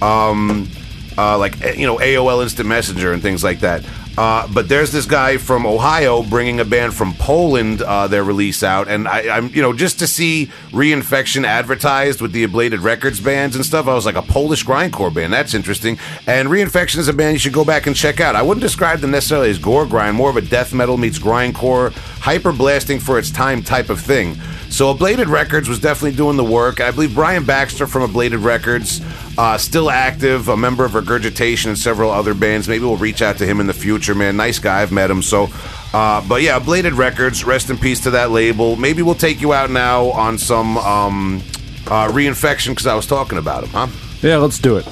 um, 0.00 0.66
uh, 1.18 1.36
like 1.36 1.62
eh, 1.62 1.74
you 1.74 1.86
know 1.86 1.98
AOL 1.98 2.42
Instant 2.42 2.66
Messenger 2.66 3.12
and 3.12 3.20
things 3.20 3.44
like 3.44 3.60
that. 3.60 3.84
Uh, 4.18 4.48
but 4.52 4.68
there's 4.68 4.90
this 4.90 5.06
guy 5.06 5.36
from 5.36 5.64
Ohio 5.64 6.24
bringing 6.24 6.58
a 6.58 6.64
band 6.64 6.92
from 6.92 7.14
Poland 7.14 7.82
uh, 7.82 8.08
their 8.08 8.24
release 8.24 8.64
out, 8.64 8.88
and 8.88 9.06
I, 9.06 9.36
I'm 9.36 9.46
you 9.54 9.62
know 9.62 9.72
just 9.72 10.00
to 10.00 10.08
see 10.08 10.50
reinfection 10.70 11.44
advertised 11.44 12.20
with 12.20 12.32
the 12.32 12.44
Ablated 12.44 12.82
Records 12.82 13.20
bands 13.20 13.54
and 13.54 13.64
stuff. 13.64 13.86
I 13.86 13.94
was 13.94 14.04
like 14.04 14.16
a 14.16 14.22
Polish 14.22 14.64
grindcore 14.64 15.14
band. 15.14 15.32
That's 15.32 15.54
interesting. 15.54 16.00
And 16.26 16.48
reinfection 16.48 16.96
is 16.96 17.06
a 17.06 17.12
band 17.12 17.34
you 17.34 17.38
should 17.38 17.52
go 17.52 17.64
back 17.64 17.86
and 17.86 17.94
check 17.94 18.18
out. 18.18 18.34
I 18.34 18.42
wouldn't 18.42 18.60
describe 18.60 18.98
them 18.98 19.12
necessarily 19.12 19.50
as 19.50 19.58
gore 19.60 19.86
grind, 19.86 20.16
more 20.16 20.30
of 20.30 20.36
a 20.36 20.40
death 20.40 20.74
metal 20.74 20.96
meets 20.96 21.20
grindcore, 21.20 21.92
hyper 22.18 22.50
blasting 22.50 22.98
for 22.98 23.20
its 23.20 23.30
time 23.30 23.62
type 23.62 23.88
of 23.88 24.00
thing. 24.00 24.36
So 24.70 24.94
Ablated 24.94 25.26
Records 25.26 25.68
was 25.68 25.80
definitely 25.80 26.16
doing 26.16 26.36
the 26.36 26.44
work. 26.44 26.80
I 26.80 26.90
believe 26.90 27.14
Brian 27.14 27.44
Baxter 27.44 27.86
from 27.86 28.08
Ablated 28.08 28.44
Records, 28.44 29.00
uh, 29.36 29.58
still 29.58 29.90
active, 29.90 30.48
a 30.48 30.56
member 30.56 30.84
of 30.84 30.94
Regurgitation 30.94 31.70
and 31.70 31.78
several 31.78 32.10
other 32.10 32.34
bands. 32.34 32.68
Maybe 32.68 32.84
we'll 32.84 32.96
reach 32.96 33.22
out 33.22 33.38
to 33.38 33.46
him 33.46 33.60
in 33.60 33.66
the 33.66 33.72
future, 33.72 34.14
man. 34.14 34.36
Nice 34.36 34.58
guy. 34.58 34.82
I've 34.82 34.92
met 34.92 35.10
him. 35.10 35.22
So, 35.22 35.48
uh, 35.92 36.26
but 36.28 36.42
yeah, 36.42 36.60
Ablated 36.60 36.96
Records. 36.96 37.44
Rest 37.44 37.70
in 37.70 37.78
peace 37.78 38.00
to 38.00 38.10
that 38.10 38.30
label. 38.30 38.76
Maybe 38.76 39.02
we'll 39.02 39.14
take 39.14 39.40
you 39.40 39.52
out 39.52 39.70
now 39.70 40.10
on 40.10 40.38
some 40.38 40.76
um, 40.78 41.42
uh, 41.86 42.08
reinfection 42.08 42.68
because 42.68 42.86
I 42.86 42.94
was 42.94 43.06
talking 43.06 43.38
about 43.38 43.64
him, 43.64 43.70
huh? 43.70 43.88
Yeah, 44.20 44.36
let's 44.36 44.58
do 44.58 44.76
it. 44.76 44.86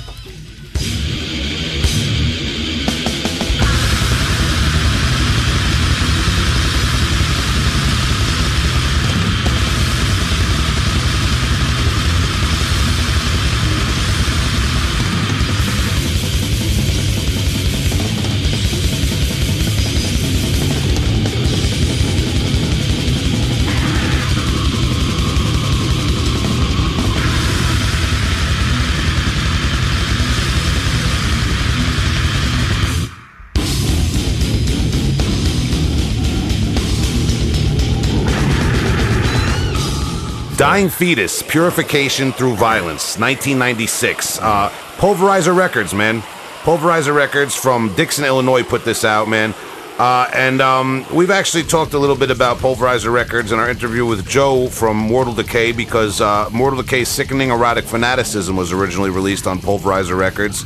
Dying 40.66 40.88
Fetus, 40.88 41.44
Purification 41.44 42.32
Through 42.32 42.56
Violence, 42.56 43.20
1996. 43.20 44.40
Uh, 44.40 44.68
Pulverizer 44.96 45.56
Records, 45.56 45.94
man. 45.94 46.22
Pulverizer 46.64 47.14
Records 47.14 47.54
from 47.54 47.94
Dixon, 47.94 48.24
Illinois 48.24 48.64
put 48.64 48.84
this 48.84 49.04
out, 49.04 49.28
man. 49.28 49.54
Uh, 49.96 50.28
and 50.34 50.60
um, 50.60 51.06
we've 51.14 51.30
actually 51.30 51.62
talked 51.62 51.94
a 51.94 51.98
little 52.00 52.16
bit 52.16 52.32
about 52.32 52.56
Pulverizer 52.56 53.12
Records 53.12 53.52
in 53.52 53.60
our 53.60 53.70
interview 53.70 54.04
with 54.04 54.28
Joe 54.28 54.66
from 54.68 54.96
Mortal 54.96 55.34
Decay 55.34 55.70
because 55.70 56.20
uh, 56.20 56.50
Mortal 56.52 56.82
Decay's 56.82 57.08
Sickening 57.08 57.50
Erotic 57.50 57.84
Fanaticism 57.84 58.56
was 58.56 58.72
originally 58.72 59.10
released 59.10 59.46
on 59.46 59.60
Pulverizer 59.60 60.18
Records, 60.18 60.64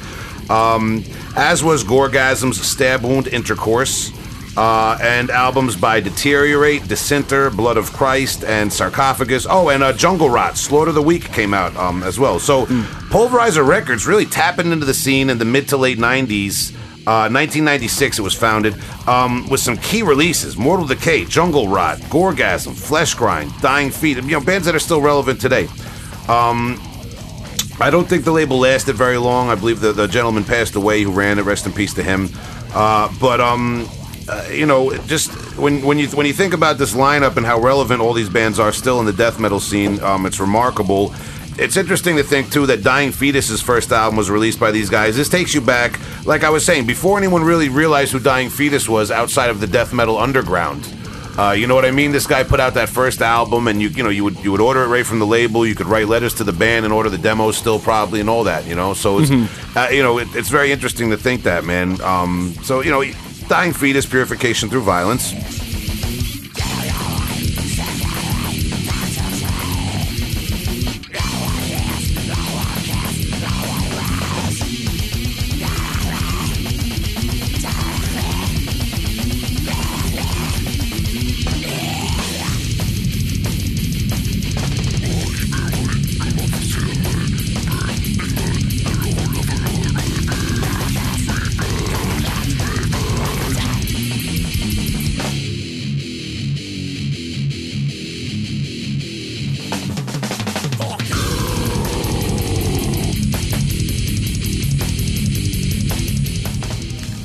um, 0.48 1.04
as 1.36 1.62
was 1.62 1.84
Gorgasm's 1.84 2.58
Stab 2.66 3.02
Wound 3.02 3.28
Intercourse. 3.28 4.12
Uh, 4.60 4.98
and 5.00 5.30
albums 5.30 5.74
by 5.74 6.00
Deteriorate, 6.00 6.86
Dissenter, 6.86 7.48
Blood 7.48 7.78
of 7.78 7.90
Christ, 7.94 8.44
and 8.44 8.70
Sarcophagus. 8.70 9.46
Oh, 9.48 9.70
and 9.70 9.82
uh, 9.82 9.94
Jungle 9.94 10.28
Rot, 10.28 10.58
Slaughter 10.58 10.92
the 10.92 11.00
Weak 11.00 11.32
came 11.32 11.54
out 11.54 11.74
um, 11.76 12.02
as 12.02 12.20
well. 12.20 12.38
So, 12.38 12.66
Pulverizer 13.08 13.66
Records 13.66 14.06
really 14.06 14.26
tapping 14.26 14.70
into 14.70 14.84
the 14.84 14.92
scene 14.92 15.30
in 15.30 15.38
the 15.38 15.46
mid 15.46 15.66
to 15.70 15.78
late 15.78 15.96
90s. 15.96 16.74
Uh, 17.06 17.32
1996, 17.32 18.18
it 18.18 18.22
was 18.22 18.34
founded 18.34 18.74
um, 19.08 19.48
with 19.48 19.60
some 19.60 19.78
key 19.78 20.02
releases: 20.02 20.58
Mortal 20.58 20.86
Decay, 20.86 21.24
Jungle 21.24 21.66
Rot, 21.66 21.96
Gorgasm, 22.10 22.74
Flesh 22.74 23.14
Grind, 23.14 23.50
Dying 23.62 23.88
Feet. 23.88 24.18
You 24.18 24.32
know, 24.32 24.40
bands 24.40 24.66
that 24.66 24.74
are 24.74 24.78
still 24.78 25.00
relevant 25.00 25.40
today. 25.40 25.68
Um, 26.28 26.78
I 27.80 27.88
don't 27.88 28.06
think 28.06 28.24
the 28.24 28.32
label 28.32 28.58
lasted 28.58 28.94
very 28.94 29.16
long. 29.16 29.48
I 29.48 29.54
believe 29.54 29.80
the, 29.80 29.92
the 29.92 30.06
gentleman 30.06 30.44
passed 30.44 30.74
away 30.74 31.02
who 31.02 31.12
ran 31.12 31.38
it. 31.38 31.46
Rest 31.46 31.64
in 31.64 31.72
peace 31.72 31.94
to 31.94 32.02
him. 32.02 32.28
Uh, 32.74 33.10
but 33.18 33.40
um, 33.40 33.88
uh, 34.28 34.48
you 34.50 34.66
know, 34.66 34.96
just 35.06 35.30
when 35.59 35.85
when 35.85 35.98
you 35.98 36.09
when 36.09 36.26
you 36.26 36.33
think 36.33 36.54
about 36.54 36.78
this 36.78 36.94
lineup 36.94 37.37
and 37.37 37.46
how 37.46 37.61
relevant 37.61 38.00
all 38.00 38.12
these 38.12 38.28
bands 38.28 38.59
are 38.59 38.72
still 38.72 39.00
in 39.00 39.06
the 39.06 39.12
death 39.12 39.40
metal 39.40 39.61
scene, 39.61 40.00
um, 40.02 40.26
it's 40.26 40.40
remarkable. 40.40 41.14
It's 41.59 41.76
interesting 41.76 42.16
to 42.16 42.22
think 42.22 42.50
too 42.50 42.66
that 42.66 42.83
Dying 42.83 43.12
Fetus's 43.12 43.61
first 43.61 43.92
album 43.92 44.16
was 44.16 44.30
released 44.30 44.59
by 44.59 44.70
these 44.70 44.88
guys. 44.88 45.16
This 45.16 45.28
takes 45.28 45.52
you 45.52 45.61
back, 45.61 45.98
like 46.24 46.42
I 46.42 46.50
was 46.50 46.64
saying, 46.64 46.87
before 46.87 47.18
anyone 47.18 47.42
really 47.42 47.68
realized 47.68 48.12
who 48.12 48.20
Dying 48.20 48.48
Fetus 48.50 48.88
was 48.88 49.11
outside 49.11 49.50
of 49.50 49.61
the 49.61 49.66
death 49.66 49.92
metal 49.92 50.16
underground. 50.16 50.88
Uh, 51.38 51.52
you 51.52 51.66
know 51.66 51.74
what 51.74 51.85
I 51.85 51.90
mean? 51.90 52.12
This 52.12 52.26
guy 52.26 52.42
put 52.42 52.61
out 52.61 52.74
that 52.74 52.88
first 52.88 53.22
album, 53.22 53.68
and 53.68 53.80
you 53.80 53.88
you 53.88 54.02
know 54.02 54.11
you 54.11 54.24
would 54.24 54.38
you 54.44 54.52
would 54.52 54.61
order 54.61 54.83
it 54.83 54.88
right 54.88 55.06
from 55.06 55.18
the 55.18 55.26
label. 55.26 55.66
You 55.66 55.74
could 55.74 55.87
write 55.87 56.06
letters 56.09 56.35
to 56.35 56.44
the 56.44 56.52
band 56.52 56.85
and 56.85 56.92
order 56.92 57.09
the 57.09 57.18
demos 57.18 57.56
still 57.56 57.78
probably 57.78 58.20
and 58.20 58.28
all 58.28 58.44
that. 58.44 58.66
You 58.66 58.74
know, 58.74 58.94
so 58.94 59.18
it's 59.20 59.30
uh, 59.76 59.88
you 59.90 60.02
know 60.02 60.18
it, 60.18 60.28
it's 60.35 60.50
very 60.50 60.72
interesting 60.72 61.11
to 61.11 61.16
think 61.16 61.42
that 61.44 61.64
man. 61.64 62.00
Um, 62.02 62.54
so 62.62 62.80
you 62.80 62.90
know, 62.90 63.02
dying 63.50 63.72
fetus 63.72 64.06
purification 64.06 64.70
through 64.70 64.82
violence. 64.82 65.69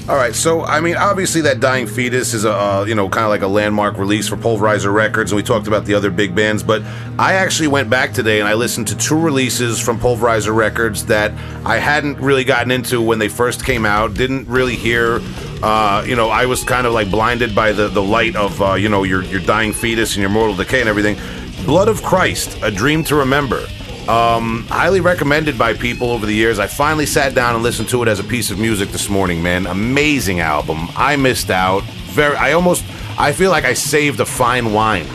All 0.08 0.16
right, 0.16 0.36
so 0.36 0.64
I 0.64 0.82
mean, 0.82 0.98
obviously, 0.98 1.42
that 1.42 1.60
Dying 1.60 1.88
Fetus 1.88 2.36
is 2.36 2.46
a 2.46 2.52
uh, 2.54 2.86
you 2.88 2.94
know 2.94 3.10
kind 3.10 3.24
of 3.24 3.32
like 3.32 3.42
a 3.42 3.48
landmark 3.48 3.98
release 3.98 4.28
for 4.28 4.38
Pulverizer 4.38 4.94
Records, 4.94 5.32
and 5.32 5.36
we 5.36 5.42
talked 5.42 5.66
about 5.66 5.86
the 5.86 5.96
other 5.96 6.12
big 6.12 6.36
bands. 6.36 6.62
But 6.62 6.84
I 7.18 7.34
actually 7.34 7.70
went 7.70 7.90
back 7.90 8.14
today 8.14 8.40
and 8.40 8.48
I 8.48 8.54
listened 8.54 8.88
to 8.90 8.98
two 8.98 9.20
releases 9.20 9.80
from 9.80 10.00
Pulverizer 10.00 10.56
Records 10.56 11.08
that 11.08 11.32
I 11.66 11.80
hadn't 11.80 12.20
really 12.20 12.44
gotten 12.44 12.70
into 12.70 13.02
when 13.02 13.18
they 13.18 13.30
first 13.30 13.66
came 13.66 13.84
out. 13.84 14.14
Didn't 14.14 14.48
really 14.48 14.76
hear. 14.76 15.22
Uh, 15.64 16.06
you 16.06 16.16
know, 16.16 16.30
I 16.30 16.46
was 16.46 16.64
kind 16.64 16.86
of 16.86 16.94
like 16.94 17.10
blinded 17.10 17.56
by 17.56 17.72
the 17.72 17.88
the 17.88 18.04
light 18.04 18.36
of 18.36 18.62
uh, 18.62 18.76
you 18.76 18.90
know 18.90 19.02
your 19.02 19.24
your 19.24 19.42
Dying 19.42 19.74
Fetus 19.74 20.14
and 20.14 20.22
your 20.22 20.30
Mortal 20.30 20.56
Decay 20.56 20.82
and 20.82 20.90
everything. 20.90 21.18
Blood 21.66 21.88
of 21.88 22.04
Christ, 22.04 22.60
A 22.62 22.70
Dream 22.70 23.04
to 23.06 23.16
Remember. 23.16 23.66
Um, 24.08 24.66
highly 24.70 25.02
recommended 25.02 25.58
by 25.58 25.74
people 25.74 26.12
over 26.12 26.26
the 26.26 26.34
years. 26.34 26.60
I 26.60 26.68
finally 26.68 27.06
sat 27.08 27.34
down 27.34 27.56
and 27.56 27.64
listened 27.64 27.90
to 27.90 28.04
it 28.04 28.08
as 28.08 28.20
a 28.20 28.24
piece 28.24 28.52
of 28.52 28.60
music 28.60 28.90
this 28.90 29.10
morning, 29.10 29.42
man. 29.42 29.66
Amazing 29.66 30.42
album. 30.42 30.90
I 30.96 31.16
missed 31.16 31.50
out. 31.50 31.84
Very 32.14 32.36
I 32.36 32.54
almost 32.54 32.84
I 33.18 33.32
feel 33.34 33.50
like 33.50 33.66
I 33.66 33.74
saved 33.74 34.20
a 34.20 34.26
fine 34.26 34.74
wine 34.74 35.08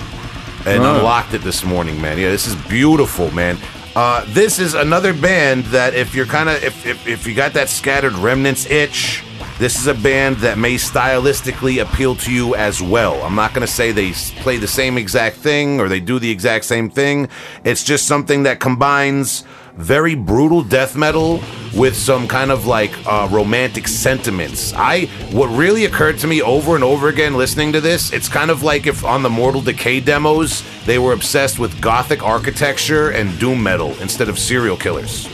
and 0.66 0.82
Oh. 0.82 0.96
unlocked 0.96 1.34
it 1.34 1.42
this 1.42 1.64
morning, 1.64 2.00
man. 2.00 2.18
Yeah, 2.18 2.30
this 2.30 2.46
is 2.48 2.56
beautiful, 2.56 3.30
man. 3.30 3.58
Uh, 3.94 4.24
this 4.28 4.58
is 4.58 4.74
another 4.74 5.12
band 5.12 5.64
that 5.66 5.94
if 5.94 6.14
you're 6.14 6.26
kind 6.26 6.48
of 6.48 6.62
if, 6.62 6.84
if 6.86 7.06
if 7.06 7.26
you 7.26 7.34
got 7.34 7.52
that 7.54 7.68
scattered 7.68 8.14
remnants 8.14 8.66
itch, 8.66 9.22
this 9.60 9.78
is 9.78 9.86
a 9.88 9.94
band 9.94 10.36
that 10.36 10.56
may 10.56 10.76
stylistically 10.76 11.82
appeal 11.82 12.14
to 12.14 12.32
you 12.32 12.54
as 12.54 12.80
well. 12.80 13.22
I'm 13.22 13.34
not 13.34 13.52
going 13.52 13.66
to 13.66 13.70
say 13.70 13.92
they 13.92 14.12
play 14.40 14.56
the 14.56 14.66
same 14.66 14.96
exact 14.96 15.36
thing 15.36 15.80
or 15.80 15.86
they 15.86 16.00
do 16.00 16.18
the 16.18 16.30
exact 16.30 16.64
same 16.64 16.88
thing. 16.88 17.28
It's 17.62 17.84
just 17.84 18.06
something 18.06 18.44
that 18.44 18.58
combines 18.58 19.44
very 19.74 20.14
brutal 20.14 20.62
death 20.62 20.96
metal 20.96 21.42
with 21.76 21.94
some 21.94 22.26
kind 22.26 22.50
of 22.50 22.64
like 22.64 22.90
uh, 23.06 23.28
romantic 23.30 23.86
sentiments. 23.86 24.72
I 24.74 25.06
what 25.30 25.48
really 25.48 25.84
occurred 25.84 26.18
to 26.20 26.26
me 26.26 26.40
over 26.40 26.74
and 26.74 26.82
over 26.82 27.08
again 27.08 27.34
listening 27.34 27.70
to 27.74 27.82
this, 27.82 28.14
it's 28.14 28.30
kind 28.30 28.50
of 28.50 28.62
like 28.62 28.86
if 28.86 29.04
on 29.04 29.22
the 29.22 29.30
Mortal 29.30 29.60
Decay 29.60 30.00
demos 30.00 30.64
they 30.86 30.98
were 30.98 31.12
obsessed 31.12 31.58
with 31.58 31.78
gothic 31.82 32.22
architecture 32.22 33.10
and 33.10 33.38
doom 33.38 33.62
metal 33.62 33.94
instead 34.00 34.30
of 34.30 34.38
serial 34.38 34.78
killers. 34.78 35.28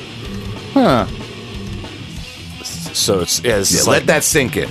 Huh. 0.73 1.07
So 2.97 3.21
it's 3.21 3.43
yeah, 3.43 3.57
it's 3.59 3.71
Yeah, 3.71 3.77
just 3.79 3.89
let 3.89 4.07
that 4.07 4.25
sink 4.25 4.57
in. 4.57 4.69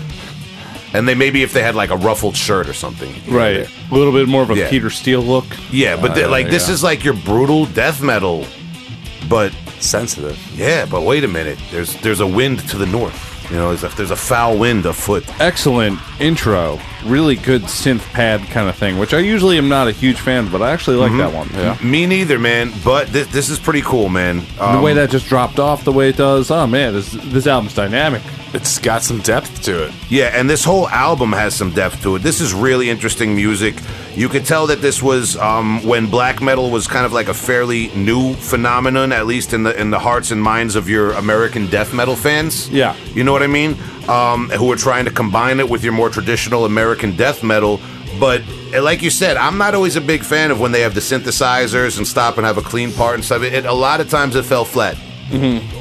And 0.93 1.07
they 1.07 1.13
maybe 1.15 1.43
if 1.43 1.51
they 1.51 1.61
had 1.61 1.75
like 1.75 1.89
a 1.89 1.97
ruffled 1.97 2.35
shirt 2.37 2.69
or 2.69 2.73
something. 2.73 3.13
Right. 3.27 3.67
A 3.91 3.93
little 3.93 4.13
bit 4.13 4.27
more 4.29 4.43
of 4.43 4.49
a 4.49 4.55
Yeah. 4.55 4.69
Peter 4.69 4.89
Steele 4.89 5.21
look. 5.21 5.45
Yeah, 5.71 5.97
but 5.99 6.13
th- 6.15 6.27
Uh, 6.27 6.29
like 6.29 6.49
this 6.49 6.69
is 6.69 6.83
like 6.83 7.03
your 7.03 7.13
brutal 7.15 7.65
death 7.65 8.01
metal. 8.01 8.45
But 9.29 9.51
sensitive. 9.79 10.37
yeah, 10.55 10.85
but 10.85 11.01
wait 11.01 11.23
a 11.23 11.27
minute. 11.27 11.57
There's 11.71 11.95
there's 12.01 12.19
a 12.21 12.27
wind 12.27 12.59
to 12.69 12.77
the 12.77 12.85
north. 12.85 13.21
You 13.51 13.57
know, 13.57 13.75
there's 13.75 13.83
a, 13.93 13.95
there's 13.97 14.11
a 14.11 14.15
foul 14.15 14.57
wind 14.57 14.85
afoot. 14.85 15.23
Excellent 15.39 15.99
intro. 16.19 16.79
Really 17.05 17.35
good 17.35 17.61
synth 17.63 18.01
pad 18.13 18.41
kind 18.49 18.67
of 18.67 18.75
thing, 18.75 18.97
which 18.97 19.13
I 19.13 19.19
usually 19.19 19.57
am 19.59 19.69
not 19.69 19.87
a 19.87 19.91
huge 19.91 20.19
fan, 20.19 20.49
but 20.51 20.61
I 20.63 20.71
actually 20.71 20.97
like 20.97 21.11
that 21.17 21.31
one. 21.31 21.49
Yeah. 21.53 21.77
Me 21.83 22.07
neither, 22.07 22.39
man. 22.39 22.71
But 22.83 23.07
this 23.09 23.27
this 23.27 23.49
is 23.49 23.59
pretty 23.59 23.81
cool, 23.81 24.09
man. 24.09 24.41
Um, 24.59 24.77
the 24.77 24.81
way 24.81 24.93
that 24.95 25.11
just 25.11 25.27
dropped 25.27 25.59
off 25.59 25.83
the 25.83 25.91
way 25.91 26.09
it 26.09 26.17
does, 26.17 26.49
oh 26.49 26.65
man, 26.65 26.93
this 26.93 27.11
this 27.11 27.45
album's 27.45 27.75
dynamic. 27.75 28.23
It's 28.53 28.79
got 28.79 29.03
some 29.03 29.19
depth 29.19 29.63
to 29.63 29.83
it. 29.87 29.93
Yeah, 30.09 30.27
and 30.33 30.49
this 30.49 30.63
whole 30.63 30.87
album 30.87 31.33
has 31.33 31.53
some 31.53 31.71
depth 31.71 32.01
to 32.03 32.15
it. 32.15 32.19
This 32.19 32.39
is 32.39 32.53
really 32.53 32.89
interesting 32.89 33.35
music. 33.35 33.75
You 34.15 34.29
could 34.29 34.45
tell 34.45 34.67
that 34.67 34.81
this 34.81 35.03
was 35.03 35.35
um, 35.35 35.83
when 35.83 36.07
black 36.09 36.41
metal 36.41 36.71
was 36.71 36.87
kind 36.87 37.05
of 37.05 37.11
like 37.11 37.27
a 37.27 37.33
fairly 37.33 37.89
new 37.95 38.33
phenomenon, 38.35 39.11
at 39.11 39.27
least 39.27 39.51
in 39.53 39.63
the 39.63 39.79
in 39.79 39.89
the 39.89 39.99
hearts 39.99 40.31
and 40.31 40.41
minds 40.41 40.75
of 40.77 40.87
your 40.89 41.11
American 41.11 41.67
death 41.67 41.93
metal 41.93 42.15
fans. 42.15 42.69
Yeah. 42.69 42.95
you 43.13 43.23
know 43.25 43.33
what 43.33 43.43
I 43.43 43.47
mean. 43.47 43.75
Um, 44.07 44.49
who 44.49 44.71
are 44.71 44.75
trying 44.75 45.05
to 45.05 45.11
combine 45.11 45.59
it 45.59 45.67
with 45.67 45.83
your 45.83 45.93
more 45.93 46.11
traditional 46.11 46.65
American 46.65 47.15
death 47.15 47.43
metal. 47.43 47.79
But 48.19 48.43
uh, 48.73 48.83
like 48.83 49.01
you 49.01 49.09
said, 49.09 49.35
I'm 49.35 49.57
not 49.57 49.73
always 49.73 49.95
a 49.95 50.01
big 50.01 50.23
fan 50.23 50.51
of 50.51 50.59
when 50.59 50.71
they 50.71 50.81
have 50.81 50.93
the 50.93 51.01
synthesizers 51.01 51.97
and 51.97 52.07
stop 52.07 52.37
and 52.37 52.45
have 52.45 52.59
a 52.59 52.61
clean 52.61 52.91
part 52.93 53.15
and 53.15 53.25
stuff. 53.25 53.41
It, 53.41 53.65
a 53.65 53.73
lot 53.73 54.01
of 54.01 54.09
times 54.09 54.35
it 54.35 54.45
fell 54.45 54.63
flat. 54.65 54.95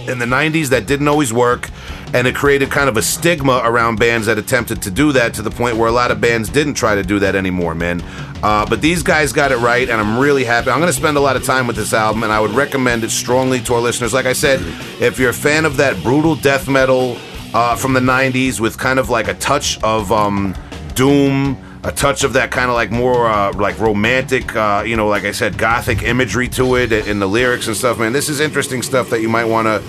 In 0.08 0.18
the 0.18 0.24
90s 0.24 0.68
that 0.68 0.86
didn't 0.86 1.06
always 1.06 1.30
work 1.30 1.68
and 2.14 2.26
it 2.26 2.34
created 2.34 2.70
kind 2.70 2.88
of 2.88 2.96
a 2.96 3.02
stigma 3.02 3.60
around 3.62 3.98
bands 3.98 4.26
that 4.26 4.38
attempted 4.38 4.80
to 4.82 4.90
do 4.90 5.12
that 5.12 5.34
to 5.34 5.42
the 5.42 5.50
point 5.50 5.76
where 5.76 5.86
a 5.86 5.92
lot 5.92 6.10
of 6.10 6.18
bands 6.18 6.48
didn't 6.48 6.74
try 6.74 6.94
to 6.94 7.02
do 7.02 7.18
that 7.18 7.36
anymore 7.36 7.74
man. 7.74 8.02
Uh, 8.42 8.64
but 8.64 8.80
these 8.80 9.02
guys 9.02 9.34
got 9.34 9.52
it 9.52 9.58
right 9.58 9.90
and 9.90 10.00
i'm 10.00 10.18
really 10.18 10.44
happy. 10.44 10.70
I'm 10.70 10.78
going 10.78 10.88
to 10.90 10.98
spend 10.98 11.18
a 11.18 11.20
lot 11.20 11.36
of 11.36 11.44
time 11.44 11.66
with 11.66 11.76
this 11.76 11.92
album 11.92 12.22
and 12.22 12.32
i 12.32 12.40
would 12.40 12.52
recommend 12.52 13.04
it 13.04 13.10
strongly 13.10 13.60
to 13.60 13.74
our 13.74 13.80
listeners. 13.82 14.14
Like 14.14 14.24
i 14.24 14.32
said 14.32 14.60
if 14.98 15.18
you're 15.18 15.30
a 15.30 15.34
fan 15.34 15.66
of 15.66 15.76
that 15.76 16.02
brutal 16.02 16.36
death 16.36 16.66
metal 16.66 17.18
uh, 17.54 17.76
from 17.76 17.94
the 17.94 18.00
90s 18.00 18.60
with 18.60 18.76
kind 18.76 18.98
of 18.98 19.08
like 19.08 19.28
a 19.28 19.34
touch 19.34 19.82
of 19.82 20.12
um, 20.12 20.54
doom 20.94 21.56
a 21.84 21.92
touch 21.92 22.24
of 22.24 22.32
that 22.32 22.50
kind 22.50 22.70
of 22.70 22.74
like 22.74 22.90
more 22.90 23.26
uh, 23.26 23.52
like 23.52 23.78
romantic, 23.78 24.56
uh, 24.56 24.82
you 24.86 24.96
know, 24.96 25.06
like 25.06 25.24
I 25.24 25.32
said, 25.32 25.58
gothic 25.58 26.02
imagery 26.02 26.48
to 26.48 26.76
it 26.76 26.92
in 26.92 27.18
the 27.18 27.26
lyrics 27.26 27.66
and 27.66 27.76
stuff, 27.76 27.98
man. 27.98 28.14
This 28.14 28.30
is 28.30 28.40
interesting 28.40 28.80
stuff 28.80 29.10
that 29.10 29.20
you 29.20 29.28
might 29.28 29.44
want 29.44 29.66
to 29.66 29.82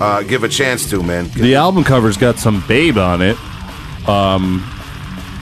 uh, 0.00 0.22
give 0.22 0.42
a 0.42 0.48
chance 0.48 0.90
to, 0.90 1.04
man. 1.04 1.28
The 1.30 1.54
album 1.54 1.84
cover's 1.84 2.16
got 2.16 2.38
some 2.38 2.64
babe 2.66 2.98
on 2.98 3.22
it. 3.22 3.36
Um 4.08 4.72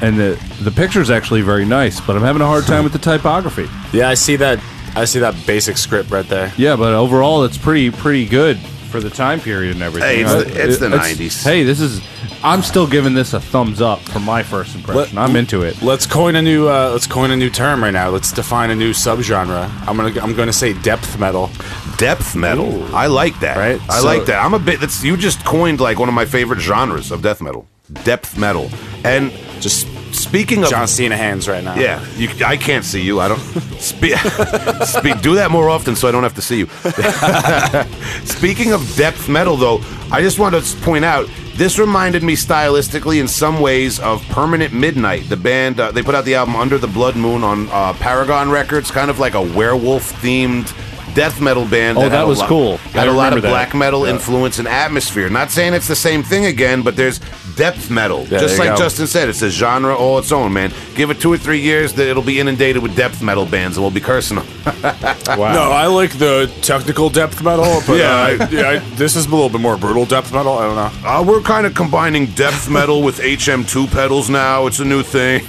and 0.00 0.18
the 0.18 0.38
the 0.60 0.70
picture's 0.70 1.10
actually 1.10 1.40
very 1.40 1.64
nice, 1.64 2.00
but 2.00 2.16
I'm 2.16 2.22
having 2.22 2.42
a 2.42 2.46
hard 2.46 2.66
time 2.66 2.84
with 2.84 2.92
the 2.92 2.98
typography. 3.10 3.66
Yeah, 3.96 4.08
I 4.08 4.14
see 4.14 4.36
that. 4.36 4.60
I 4.96 5.06
see 5.06 5.20
that 5.20 5.34
basic 5.46 5.76
script 5.76 6.10
right 6.10 6.26
there. 6.28 6.52
Yeah, 6.56 6.76
but 6.76 6.94
overall 6.94 7.44
it's 7.44 7.58
pretty 7.58 7.90
pretty 7.90 8.26
good 8.26 8.58
for 8.94 9.00
the 9.00 9.10
time 9.10 9.40
period 9.40 9.72
and 9.74 9.82
everything. 9.82 10.08
Hey, 10.08 10.22
it's 10.22 10.32
the- 10.32 10.64
it's 10.64 10.78
the 10.78 10.86
it's- 10.86 11.00
90s. 11.18 11.42
Hey, 11.42 11.64
this 11.64 11.80
is 11.80 12.00
I'm 12.44 12.62
still 12.62 12.86
giving 12.86 13.14
this 13.14 13.32
a 13.32 13.40
thumbs 13.40 13.80
up 13.80 14.00
for 14.02 14.20
my 14.20 14.42
first 14.44 14.76
impression. 14.76 15.18
I'm 15.18 15.34
into 15.34 15.62
it. 15.62 15.82
Let's 15.82 16.06
coin 16.06 16.36
a 16.36 16.42
new. 16.42 16.68
Uh, 16.68 16.90
let's 16.92 17.06
coin 17.08 17.30
a 17.32 17.36
new 17.36 17.50
term 17.50 17.82
right 17.82 17.90
now. 17.92 18.10
Let's 18.10 18.30
define 18.30 18.70
a 18.70 18.74
new 18.76 18.90
subgenre. 18.92 19.68
I'm 19.88 19.96
gonna. 19.96 20.20
I'm 20.22 20.34
gonna 20.36 20.52
say 20.52 20.74
depth 20.74 21.18
metal. 21.18 21.50
Depth 21.96 22.36
metal, 22.36 22.84
I 22.94 23.06
like 23.08 23.40
that. 23.40 23.56
Right? 23.56 23.80
I 23.88 23.98
So- 24.00 24.06
like 24.06 24.26
that. 24.26 24.44
I'm 24.44 24.54
a 24.54 24.58
bit. 24.60 24.78
That's 24.78 25.02
you 25.02 25.16
just 25.16 25.44
coined 25.44 25.80
like 25.80 25.98
one 25.98 26.08
of 26.08 26.14
my 26.14 26.26
favorite 26.26 26.60
genres 26.60 27.10
of 27.10 27.20
death 27.22 27.40
metal. 27.40 27.66
Depth 28.04 28.38
metal, 28.38 28.70
and 29.04 29.32
Just 29.60 29.86
speaking 30.14 30.62
of 30.64 30.70
John 30.70 30.86
Cena 30.88 31.16
hands 31.16 31.48
right 31.48 31.62
now. 31.62 31.74
Yeah, 31.74 32.04
you, 32.16 32.28
I 32.44 32.56
can't 32.56 32.84
see 32.84 33.02
you. 33.02 33.20
I 33.20 33.28
don't 33.28 33.38
speak. 33.78 34.16
speak. 34.86 35.20
Do 35.20 35.34
that 35.36 35.48
more 35.50 35.68
often, 35.68 35.96
so 35.96 36.08
I 36.08 36.12
don't 36.12 36.22
have 36.22 36.34
to 36.34 36.42
see 36.42 36.58
you. 36.58 36.66
Speaking 38.24 38.72
of 38.72 38.94
depth 38.96 39.28
metal, 39.28 39.56
though, 39.56 39.80
I 40.10 40.20
just 40.20 40.38
want 40.38 40.54
to 40.54 40.76
point 40.82 41.04
out 41.04 41.28
this 41.54 41.78
reminded 41.78 42.22
me 42.22 42.34
stylistically 42.34 43.20
in 43.20 43.28
some 43.28 43.60
ways 43.60 44.00
of 44.00 44.22
Permanent 44.28 44.72
Midnight, 44.72 45.28
the 45.28 45.36
band. 45.36 45.78
Uh, 45.80 45.90
they 45.92 46.02
put 46.02 46.14
out 46.14 46.24
the 46.24 46.34
album 46.34 46.56
Under 46.56 46.78
the 46.78 46.86
Blood 46.88 47.16
Moon 47.16 47.42
on 47.44 47.68
uh, 47.70 47.92
Paragon 47.94 48.50
Records, 48.50 48.90
kind 48.90 49.10
of 49.10 49.18
like 49.18 49.34
a 49.34 49.42
werewolf 49.42 50.12
themed 50.22 50.72
death 51.14 51.40
metal 51.40 51.64
band. 51.66 51.96
Oh, 51.96 52.02
had 52.02 52.12
that 52.12 52.26
was 52.26 52.40
lot- 52.40 52.48
cool. 52.48 52.76
Had 52.78 53.06
I 53.08 53.12
a 53.12 53.14
lot 53.14 53.24
remember 53.26 53.36
of 53.38 53.42
that. 53.44 53.50
black 53.50 53.74
metal 53.74 54.04
influence 54.04 54.58
and 54.58 54.66
atmosphere. 54.66 55.28
Not 55.30 55.50
saying 55.50 55.72
it's 55.74 55.86
the 55.88 55.94
same 55.96 56.22
thing 56.24 56.46
again, 56.46 56.82
but 56.82 56.96
there's 56.96 57.20
depth 57.56 57.90
metal. 57.90 58.22
Yeah, 58.28 58.38
just 58.40 58.58
like 58.58 58.70
go. 58.70 58.76
Justin 58.76 59.06
said, 59.06 59.28
it's 59.28 59.42
a 59.42 59.50
genre 59.50 59.94
all 59.94 60.18
its 60.18 60.32
own, 60.32 60.52
man. 60.52 60.72
Give 60.94 61.10
it 61.10 61.20
two 61.20 61.32
or 61.32 61.38
three 61.38 61.60
years, 61.60 61.92
that 61.94 62.06
it'll 62.08 62.22
be 62.22 62.40
inundated 62.40 62.82
with 62.82 62.96
depth 62.96 63.22
metal 63.22 63.46
bands, 63.46 63.76
and 63.76 63.84
we'll 63.84 63.90
be 63.92 64.00
cursing 64.00 64.38
them. 64.38 64.46
Wow. 65.26 65.54
No, 65.54 65.72
I 65.72 65.86
like 65.86 66.12
the 66.18 66.52
technical 66.60 67.08
depth 67.08 67.42
metal, 67.42 67.80
but 67.86 67.94
Yeah. 67.98 68.36
uh, 68.44 68.48
yeah, 68.50 68.68
I, 68.68 68.78
this 68.96 69.16
is 69.16 69.26
a 69.26 69.30
little 69.30 69.48
bit 69.48 69.60
more 69.60 69.76
brutal 69.78 70.04
depth 70.04 70.32
metal. 70.32 70.52
I 70.52 70.66
don't 70.66 70.76
know. 70.76 71.08
Uh, 71.08 71.22
we're 71.26 71.40
kind 71.40 71.66
of 71.66 71.74
combining 71.74 72.26
depth 72.26 72.68
metal 72.68 73.02
with 73.02 73.18
HM2 73.20 73.90
pedals 73.90 74.28
now. 74.28 74.66
It's 74.66 74.80
a 74.80 74.84
new 74.84 75.02
thing. 75.02 75.40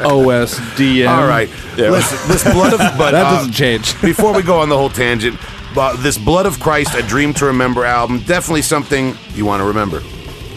OSDM. 0.00 1.08
All 1.08 1.26
right. 1.26 1.48
Listen, 1.76 2.18
this 2.28 2.42
blood 2.44 2.72
of 2.72 2.78
but 2.98 3.10
That 3.12 3.26
uh, 3.26 3.36
doesn't 3.36 3.52
change. 3.52 4.00
before 4.02 4.34
we 4.34 4.42
go 4.42 4.58
on 4.60 4.68
the 4.68 4.76
whole 4.76 4.90
tangent, 4.90 5.38
but 5.74 5.96
this 5.98 6.18
Blood 6.18 6.46
of 6.46 6.58
Christ, 6.60 6.94
a 6.94 7.02
Dream 7.02 7.32
to 7.34 7.46
Remember 7.46 7.84
album, 7.84 8.18
definitely 8.20 8.62
something 8.62 9.16
you 9.34 9.44
want 9.46 9.60
to 9.60 9.64
remember. 9.66 10.02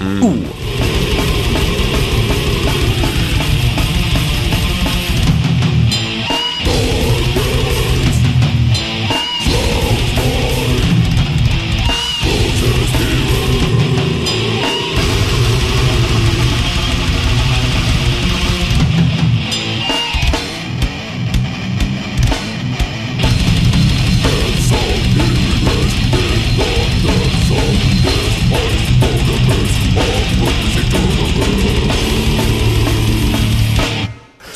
不。 0.04 0.83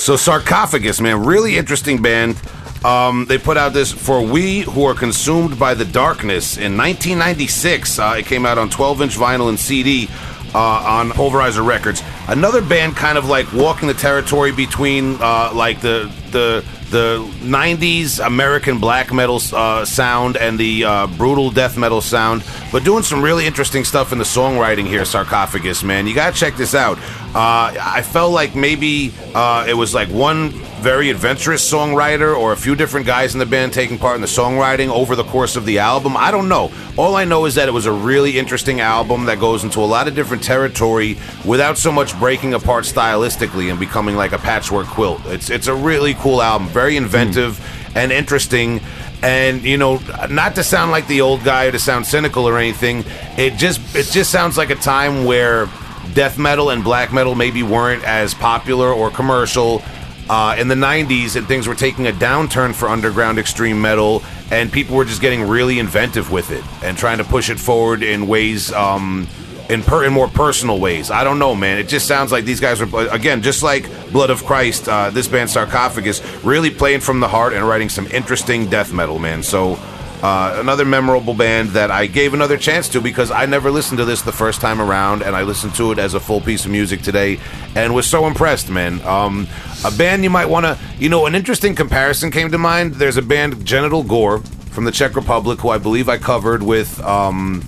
So 0.07 0.15
Sarcophagus, 0.15 1.01
man, 1.01 1.25
really 1.25 1.57
interesting 1.57 2.01
band. 2.01 2.41
Um, 2.85 3.25
they 3.25 3.37
put 3.37 3.57
out 3.57 3.73
this 3.73 3.91
for 3.91 4.21
We 4.21 4.61
Who 4.61 4.85
Are 4.85 4.93
Consumed 4.93 5.59
by 5.59 5.73
the 5.73 5.83
Darkness 5.83 6.55
in 6.55 6.77
1996. 6.77 7.99
Uh, 7.99 8.15
it 8.17 8.25
came 8.25 8.45
out 8.45 8.57
on 8.57 8.69
12-inch 8.69 9.17
vinyl 9.17 9.49
and 9.49 9.59
CD 9.59 10.07
uh, 10.55 10.59
on 10.59 11.09
Pulverizer 11.09 11.67
Records. 11.67 12.01
Another 12.29 12.61
band, 12.61 12.95
kind 12.95 13.17
of 13.17 13.25
like 13.25 13.51
walking 13.51 13.89
the 13.89 13.93
territory 13.93 14.53
between 14.53 15.17
uh, 15.19 15.51
like 15.53 15.81
the 15.81 16.09
the 16.31 16.63
the 16.89 17.19
90s 17.41 18.25
American 18.25 18.79
black 18.79 19.11
metal 19.11 19.41
uh, 19.53 19.83
sound 19.85 20.37
and 20.37 20.57
the 20.57 20.83
uh, 20.83 21.07
brutal 21.07 21.51
death 21.51 21.77
metal 21.77 22.01
sound, 22.01 22.43
but 22.71 22.83
doing 22.83 23.03
some 23.03 23.21
really 23.21 23.45
interesting 23.45 23.83
stuff 23.83 24.11
in 24.11 24.17
the 24.17 24.23
songwriting 24.23 24.87
here, 24.87 25.03
Sarcophagus, 25.03 25.83
man. 25.83 26.07
You 26.07 26.15
gotta 26.15 26.35
check 26.35 26.55
this 26.55 26.73
out. 26.73 26.97
Uh, 27.35 27.75
I 27.79 28.01
felt 28.01 28.31
like 28.31 28.55
maybe 28.55 29.13
uh, 29.35 29.65
it 29.67 29.73
was 29.73 29.93
like 29.93 30.09
one 30.09 30.51
very 30.77 31.09
adventurous 31.09 31.69
songwriter 31.69 32.37
or 32.37 32.53
a 32.53 32.57
few 32.57 32.75
different 32.75 33.05
guys 33.05 33.33
in 33.33 33.39
the 33.39 33.45
band 33.45 33.73
taking 33.73 33.97
part 33.97 34.15
in 34.15 34.21
the 34.21 34.27
songwriting 34.27 34.89
over 34.89 35.15
the 35.15 35.23
course 35.23 35.55
of 35.55 35.65
the 35.65 35.79
album. 35.79 36.15
I 36.15 36.29
don't 36.29 36.47
know. 36.47 36.71
All 36.97 37.15
I 37.15 37.25
know 37.25 37.45
is 37.45 37.55
that 37.55 37.67
it 37.67 37.71
was 37.71 37.87
a 37.87 37.91
really 37.91 38.37
interesting 38.37 38.79
album 38.79 39.25
that 39.25 39.39
goes 39.39 39.63
into 39.63 39.79
a 39.79 39.85
lot 39.85 40.07
of 40.07 40.13
different 40.15 40.43
territory 40.43 41.17
without 41.45 41.77
so 41.77 41.91
much 41.91 42.17
breaking 42.19 42.53
apart 42.53 42.85
stylistically 42.85 43.71
and 43.71 43.79
becoming 43.79 44.15
like 44.15 44.33
a 44.33 44.37
patchwork 44.37 44.87
quilt. 44.87 45.21
It's 45.25 45.49
it's 45.49 45.67
a 45.67 45.75
really 45.75 46.13
cool 46.15 46.41
album, 46.41 46.69
very 46.77 46.95
inventive 46.95 47.59
and 47.95 48.11
interesting. 48.11 48.79
And 49.23 49.63
you 49.63 49.77
know, 49.77 49.99
not 50.29 50.53
to 50.55 50.63
sound 50.63 50.91
like 50.91 51.07
the 51.07 51.21
old 51.21 51.43
guy 51.43 51.65
or 51.65 51.71
to 51.71 51.79
sound 51.79 52.05
cynical 52.05 52.47
or 52.47 52.59
anything, 52.59 53.03
it 53.35 53.55
just 53.55 53.79
it 53.95 54.05
just 54.11 54.29
sounds 54.29 54.57
like 54.57 54.69
a 54.69 54.75
time 54.75 55.25
where 55.25 55.67
death 56.13 56.37
metal 56.37 56.69
and 56.69 56.83
black 56.83 57.11
metal 57.11 57.33
maybe 57.33 57.63
weren't 57.63 58.03
as 58.03 58.35
popular 58.35 58.91
or 58.93 59.09
commercial 59.09 59.81
uh, 60.29 60.55
in 60.59 60.67
the 60.67 60.75
90s 60.75 61.35
and 61.35 61.47
things 61.47 61.67
were 61.67 61.75
taking 61.75 62.07
a 62.07 62.11
downturn 62.11 62.75
for 62.75 62.89
underground 62.89 63.39
extreme 63.39 63.81
metal 63.81 64.21
and 64.51 64.71
people 64.71 64.95
were 64.95 65.05
just 65.05 65.21
getting 65.21 65.47
really 65.47 65.79
inventive 65.79 66.31
with 66.31 66.51
it 66.51 66.63
and 66.83 66.97
trying 66.97 67.17
to 67.17 67.23
push 67.23 67.49
it 67.49 67.59
forward 67.59 68.03
in 68.03 68.27
ways 68.27 68.71
um, 68.73 69.27
in, 69.69 69.83
per- 69.83 70.05
in 70.05 70.13
more 70.13 70.27
personal 70.27 70.79
ways 70.79 71.11
i 71.11 71.23
don't 71.23 71.39
know 71.39 71.55
man 71.55 71.77
it 71.77 71.87
just 71.87 72.07
sounds 72.07 72.31
like 72.31 72.45
these 72.45 72.59
guys 72.59 72.81
are 72.81 73.09
again 73.13 73.41
just 73.41 73.63
like 73.63 73.89
blood 74.11 74.29
of 74.29 74.45
christ 74.45 74.87
uh, 74.87 75.09
this 75.09 75.27
band 75.27 75.49
sarcophagus 75.49 76.21
really 76.43 76.69
playing 76.69 76.99
from 76.99 77.19
the 77.19 77.27
heart 77.27 77.53
and 77.53 77.67
writing 77.67 77.89
some 77.89 78.07
interesting 78.07 78.69
death 78.69 78.93
metal 78.93 79.19
man 79.19 79.43
so 79.43 79.77
uh, 80.21 80.57
another 80.59 80.83
memorable 80.83 81.33
band 81.33 81.69
that 81.69 81.91
I 81.91 82.07
gave 82.07 82.33
another 82.33 82.57
chance 82.57 82.89
to 82.89 83.01
because 83.01 83.29
I 83.29 83.45
never 83.45 83.69
listened 83.69 83.99
to 83.99 84.05
this 84.05 84.23
the 84.23 84.31
first 84.31 84.61
time 84.61 84.81
around, 84.81 85.21
and 85.21 85.35
I 85.35 85.43
listened 85.43 85.75
to 85.75 85.91
it 85.91 85.99
as 85.99 86.15
a 86.15 86.19
full 86.19 86.41
piece 86.41 86.65
of 86.65 86.71
music 86.71 87.01
today, 87.01 87.39
and 87.75 87.93
was 87.93 88.07
so 88.07 88.25
impressed, 88.25 88.69
man. 88.69 88.99
Um, 89.01 89.47
a 89.85 89.91
band 89.91 90.23
you 90.23 90.31
might 90.31 90.47
want 90.47 90.65
to, 90.65 90.77
you 90.97 91.09
know, 91.09 91.27
an 91.27 91.35
interesting 91.35 91.75
comparison 91.75 92.31
came 92.31 92.49
to 92.49 92.57
mind. 92.57 92.95
There's 92.95 93.17
a 93.17 93.21
band, 93.21 93.63
Genital 93.63 94.01
Gore, 94.01 94.39
from 94.71 94.85
the 94.85 94.91
Czech 94.91 95.15
Republic, 95.15 95.59
who 95.59 95.69
I 95.69 95.77
believe 95.77 96.09
I 96.09 96.17
covered 96.17 96.63
with. 96.63 96.99
Um, 97.03 97.63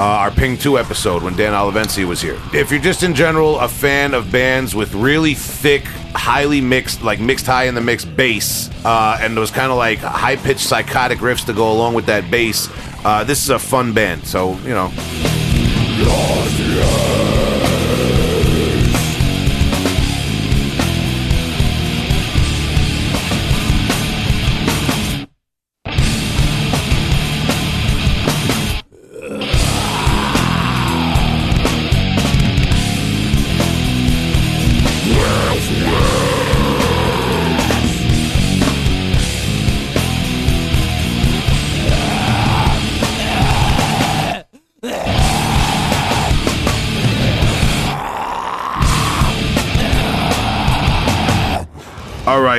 uh, 0.00 0.02
our 0.02 0.30
Ping 0.30 0.56
2 0.56 0.78
episode 0.78 1.22
when 1.22 1.36
Dan 1.36 1.52
Olivencia 1.52 2.08
was 2.08 2.22
here. 2.22 2.38
If 2.54 2.70
you're 2.70 2.80
just 2.80 3.02
in 3.02 3.14
general 3.14 3.58
a 3.60 3.68
fan 3.68 4.14
of 4.14 4.32
bands 4.32 4.74
with 4.74 4.94
really 4.94 5.34
thick, 5.34 5.84
highly 6.14 6.62
mixed, 6.62 7.02
like 7.02 7.20
mixed 7.20 7.44
high 7.44 7.64
in 7.64 7.74
the 7.74 7.82
mix 7.82 8.06
bass, 8.06 8.70
uh, 8.86 9.18
and 9.20 9.36
those 9.36 9.50
kind 9.50 9.70
of 9.70 9.76
like 9.76 9.98
high 9.98 10.36
pitched 10.36 10.66
psychotic 10.66 11.18
riffs 11.18 11.44
to 11.44 11.52
go 11.52 11.70
along 11.70 11.92
with 11.92 12.06
that 12.06 12.30
bass, 12.30 12.70
uh, 13.04 13.24
this 13.24 13.44
is 13.44 13.50
a 13.50 13.58
fun 13.58 13.92
band. 13.92 14.24
So, 14.26 14.54
you 14.60 14.70
know. 14.70 14.90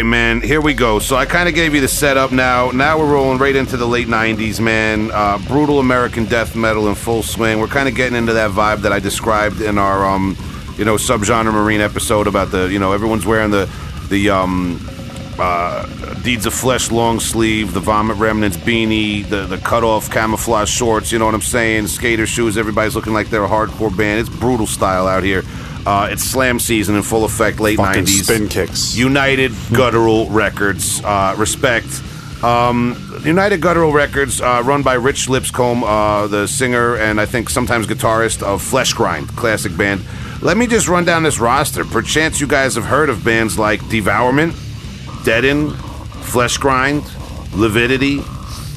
Right, 0.02 0.10
man. 0.10 0.42
Here 0.42 0.62
we 0.62 0.74
go. 0.74 1.00
So 1.00 1.16
I 1.16 1.26
kind 1.26 1.48
of 1.48 1.56
gave 1.56 1.76
you 1.76 1.82
the 1.82 1.88
setup. 1.88 2.32
Now, 2.32 2.72
now 2.72 2.98
we're 2.98 3.12
rolling 3.12 3.38
right 3.38 3.56
into 3.56 3.78
the 3.78 3.86
late 3.86 4.08
'90s, 4.08 4.60
man. 4.60 5.12
Uh, 5.12 5.38
brutal 5.48 5.80
American 5.80 6.26
death 6.26 6.56
metal 6.56 6.88
in 6.88 6.96
full 6.96 7.24
swing. 7.24 7.60
We're 7.60 7.68
kind 7.68 7.88
of 7.88 7.96
getting 7.96 8.18
into 8.18 8.34
that 8.34 8.52
vibe 8.52 8.82
that 8.82 8.92
I 8.92 9.00
described 9.00 9.62
in 9.62 9.78
our, 9.78 10.06
um, 10.06 10.36
you 10.78 10.86
know, 10.86 10.96
subgenre 10.96 11.54
marine 11.54 11.82
episode 11.82 12.28
about 12.28 12.52
the, 12.52 12.72
you 12.72 12.80
know, 12.80 12.94
everyone's 12.94 13.26
wearing 13.26 13.52
the, 13.52 13.70
the, 14.10 14.30
um, 14.32 14.80
uh, 15.38 15.86
Deeds 16.24 16.46
of 16.46 16.54
Flesh 16.54 16.92
long 16.92 17.20
sleeve, 17.20 17.74
the 17.74 17.80
Vomit 17.80 18.18
Remnants 18.18 18.58
beanie, 18.58 19.28
the 19.28 19.46
the 19.46 19.58
cut 19.58 19.84
off 19.84 20.10
camouflage 20.12 20.70
shorts. 20.70 21.12
You 21.12 21.20
know 21.20 21.26
what 21.26 21.34
I'm 21.36 21.42
saying? 21.42 21.88
Skater 21.88 22.28
shoes. 22.28 22.58
Everybody's 22.58 22.96
looking 22.96 23.14
like 23.14 23.30
they're 23.30 23.44
a 23.44 23.50
hardcore 23.50 23.96
band. 23.96 24.20
It's 24.20 24.30
brutal 24.30 24.68
style 24.68 25.08
out 25.08 25.24
here. 25.24 25.44
Uh, 25.86 26.10
it's 26.12 26.24
slam 26.24 26.60
season 26.60 26.96
in 26.96 27.02
full 27.02 27.26
effect. 27.26 27.60
Late 27.60 27.78
Fucking 27.78 28.04
'90s. 28.06 28.24
spin 28.24 28.48
kicks. 28.50 28.96
United 28.96 29.52
Guttural 29.74 30.30
Records. 30.30 31.02
Uh, 31.04 31.34
respect. 31.38 31.88
Um, 32.44 32.96
United 33.24 33.62
Guttural 33.62 33.92
Records, 33.92 34.42
uh, 34.42 34.64
run 34.66 34.82
by 34.82 34.96
Rich 34.96 35.30
Lipscomb, 35.30 35.84
uh, 35.84 36.26
the 36.26 36.48
singer 36.48 36.96
and 36.98 37.22
I 37.22 37.28
think 37.28 37.52
sometimes 37.52 37.86
guitarist 37.86 38.42
of 38.42 38.64
Flesh 38.64 38.94
Grind, 38.94 39.28
classic 39.36 39.78
band. 39.78 40.02
Let 40.42 40.58
me 40.58 40.66
just 40.66 40.88
run 40.88 41.06
down 41.06 41.22
this 41.22 41.38
roster. 41.40 41.86
Perchance 41.86 42.42
you 42.42 42.48
guys 42.48 42.74
have 42.74 42.86
heard 42.86 43.10
of 43.10 43.24
bands 43.24 43.60
like 43.60 43.88
Devourment, 43.90 44.56
Deaden, 45.24 45.72
Flesh 46.22 46.58
Grind, 46.58 47.04
Lividity, 47.54 48.22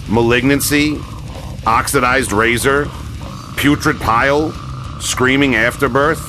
Malignancy, 0.09 0.99
Oxidized 1.67 2.33
Razor, 2.33 2.89
Putrid 3.57 3.99
Pile, 4.01 4.53
Screaming 5.01 5.55
Afterbirth, 5.55 6.21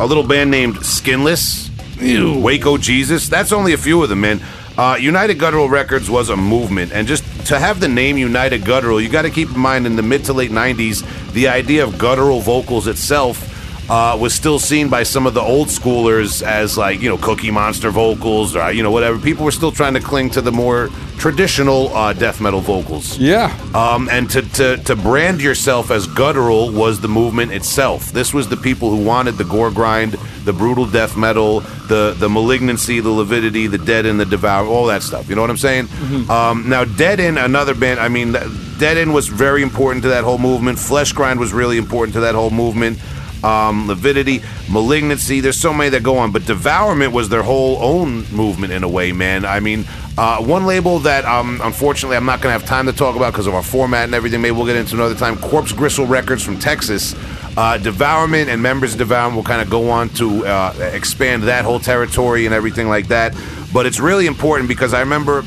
a 0.00 0.06
little 0.06 0.22
band 0.26 0.50
named 0.50 0.84
Skinless, 0.84 1.70
Waco 2.00 2.76
Jesus. 2.78 3.28
That's 3.28 3.52
only 3.52 3.72
a 3.74 3.78
few 3.78 4.02
of 4.02 4.08
them, 4.08 4.22
man. 4.22 4.40
Uh, 4.76 4.96
United 4.98 5.38
Guttural 5.38 5.68
Records 5.68 6.08
was 6.08 6.30
a 6.30 6.36
movement, 6.36 6.92
and 6.92 7.06
just 7.06 7.24
to 7.48 7.58
have 7.58 7.78
the 7.78 7.88
name 7.88 8.16
United 8.16 8.64
Guttural, 8.64 9.00
you 9.00 9.10
got 9.10 9.22
to 9.22 9.30
keep 9.30 9.50
in 9.50 9.58
mind 9.58 9.86
in 9.86 9.96
the 9.96 10.02
mid 10.02 10.24
to 10.24 10.32
late 10.32 10.50
'90s, 10.50 11.32
the 11.32 11.48
idea 11.48 11.84
of 11.84 11.98
guttural 11.98 12.40
vocals 12.40 12.86
itself 12.86 13.51
uh, 13.88 14.16
was 14.20 14.34
still 14.34 14.58
seen 14.58 14.88
by 14.88 15.02
some 15.02 15.26
of 15.26 15.34
the 15.34 15.40
old 15.40 15.68
schoolers 15.68 16.42
as 16.42 16.78
like 16.78 17.00
you 17.00 17.08
know 17.08 17.18
Cookie 17.18 17.50
Monster 17.50 17.90
vocals 17.90 18.56
or 18.56 18.70
you 18.72 18.82
know 18.82 18.90
whatever. 18.90 19.18
People 19.18 19.44
were 19.44 19.50
still 19.50 19.72
trying 19.72 19.94
to 19.94 20.00
cling 20.00 20.30
to 20.30 20.40
the 20.40 20.52
more 20.52 20.88
traditional 21.18 21.94
uh, 21.94 22.12
death 22.12 22.40
metal 22.40 22.60
vocals. 22.60 23.16
Yeah. 23.16 23.56
Um, 23.74 24.08
and 24.08 24.28
to, 24.30 24.42
to, 24.42 24.76
to 24.78 24.96
brand 24.96 25.40
yourself 25.40 25.92
as 25.92 26.08
guttural 26.08 26.72
was 26.72 27.00
the 27.00 27.06
movement 27.06 27.52
itself. 27.52 28.10
This 28.10 28.34
was 28.34 28.48
the 28.48 28.56
people 28.56 28.90
who 28.90 29.04
wanted 29.04 29.36
the 29.36 29.44
gore 29.44 29.70
grind, 29.70 30.14
the 30.44 30.52
brutal 30.52 30.84
death 30.84 31.16
metal, 31.16 31.60
the 31.60 32.16
the 32.18 32.28
malignancy, 32.28 32.98
the 33.00 33.10
lividity, 33.10 33.68
the 33.68 33.78
dead 33.78 34.04
and 34.06 34.18
the 34.18 34.24
devour, 34.24 34.66
all 34.66 34.86
that 34.86 35.02
stuff. 35.02 35.28
You 35.28 35.36
know 35.36 35.42
what 35.42 35.50
I'm 35.50 35.56
saying? 35.56 35.88
Um, 36.28 36.68
now, 36.68 36.84
Dead 36.84 37.20
End, 37.20 37.38
another 37.38 37.74
band. 37.74 38.00
I 38.00 38.08
mean, 38.08 38.32
Dead 38.78 38.96
End 38.96 39.14
was 39.14 39.28
very 39.28 39.62
important 39.62 40.02
to 40.02 40.08
that 40.08 40.24
whole 40.24 40.38
movement. 40.38 40.78
Flesh 40.78 41.12
Grind 41.12 41.38
was 41.38 41.52
really 41.52 41.76
important 41.76 42.14
to 42.14 42.20
that 42.20 42.34
whole 42.34 42.50
movement. 42.50 42.98
Um, 43.42 43.88
Lividity, 43.88 44.42
Malignancy. 44.70 45.40
There's 45.40 45.56
so 45.56 45.72
many 45.72 45.90
that 45.90 46.02
go 46.02 46.18
on, 46.18 46.32
but 46.32 46.44
Devourment 46.46 47.12
was 47.12 47.28
their 47.28 47.42
whole 47.42 47.78
own 47.82 48.26
movement 48.30 48.72
in 48.72 48.84
a 48.84 48.88
way, 48.88 49.12
man. 49.12 49.44
I 49.44 49.60
mean, 49.60 49.84
uh, 50.18 50.42
one 50.42 50.66
label 50.66 50.98
that 51.00 51.24
um, 51.24 51.60
unfortunately 51.62 52.16
I'm 52.16 52.26
not 52.26 52.40
going 52.40 52.52
to 52.52 52.58
have 52.58 52.68
time 52.68 52.86
to 52.86 52.92
talk 52.92 53.16
about 53.16 53.32
because 53.32 53.46
of 53.46 53.54
our 53.54 53.62
format 53.62 54.04
and 54.04 54.14
everything. 54.14 54.40
Maybe 54.42 54.56
we'll 54.56 54.66
get 54.66 54.76
into 54.76 54.94
another 54.94 55.14
time. 55.14 55.36
Corpse 55.38 55.72
Gristle 55.72 56.06
Records 56.06 56.42
from 56.42 56.58
Texas. 56.58 57.14
Uh, 57.56 57.78
Devourment 57.78 58.48
and 58.48 58.62
members 58.62 58.92
of 58.92 58.98
Devourment 58.98 59.36
will 59.36 59.42
kind 59.42 59.60
of 59.60 59.68
go 59.68 59.90
on 59.90 60.08
to 60.10 60.46
uh, 60.46 60.74
expand 60.92 61.44
that 61.44 61.64
whole 61.64 61.80
territory 61.80 62.46
and 62.46 62.54
everything 62.54 62.88
like 62.88 63.08
that. 63.08 63.34
But 63.72 63.86
it's 63.86 64.00
really 64.00 64.26
important 64.26 64.68
because 64.68 64.94
I 64.94 65.00
remember 65.00 65.44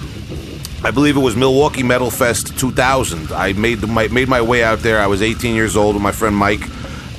I 0.86 0.92
believe 0.92 1.18
it 1.18 1.22
was 1.22 1.36
Milwaukee 1.36 1.82
Metal 1.82 2.12
Fest 2.12 2.60
2000. 2.60 3.32
I 3.32 3.54
made 3.54 3.80
the, 3.80 3.88
my, 3.88 4.08
made 4.10 4.30
my 4.30 4.40
way 4.40 4.64
out 4.64 4.80
there. 4.80 5.00
I 5.00 5.08
was 5.08 5.24
18 5.24 5.56
years 5.56 5.76
old 5.76 5.96
with 5.96 6.04
my 6.04 6.12
friend 6.12 6.36
Mike, 6.36 6.62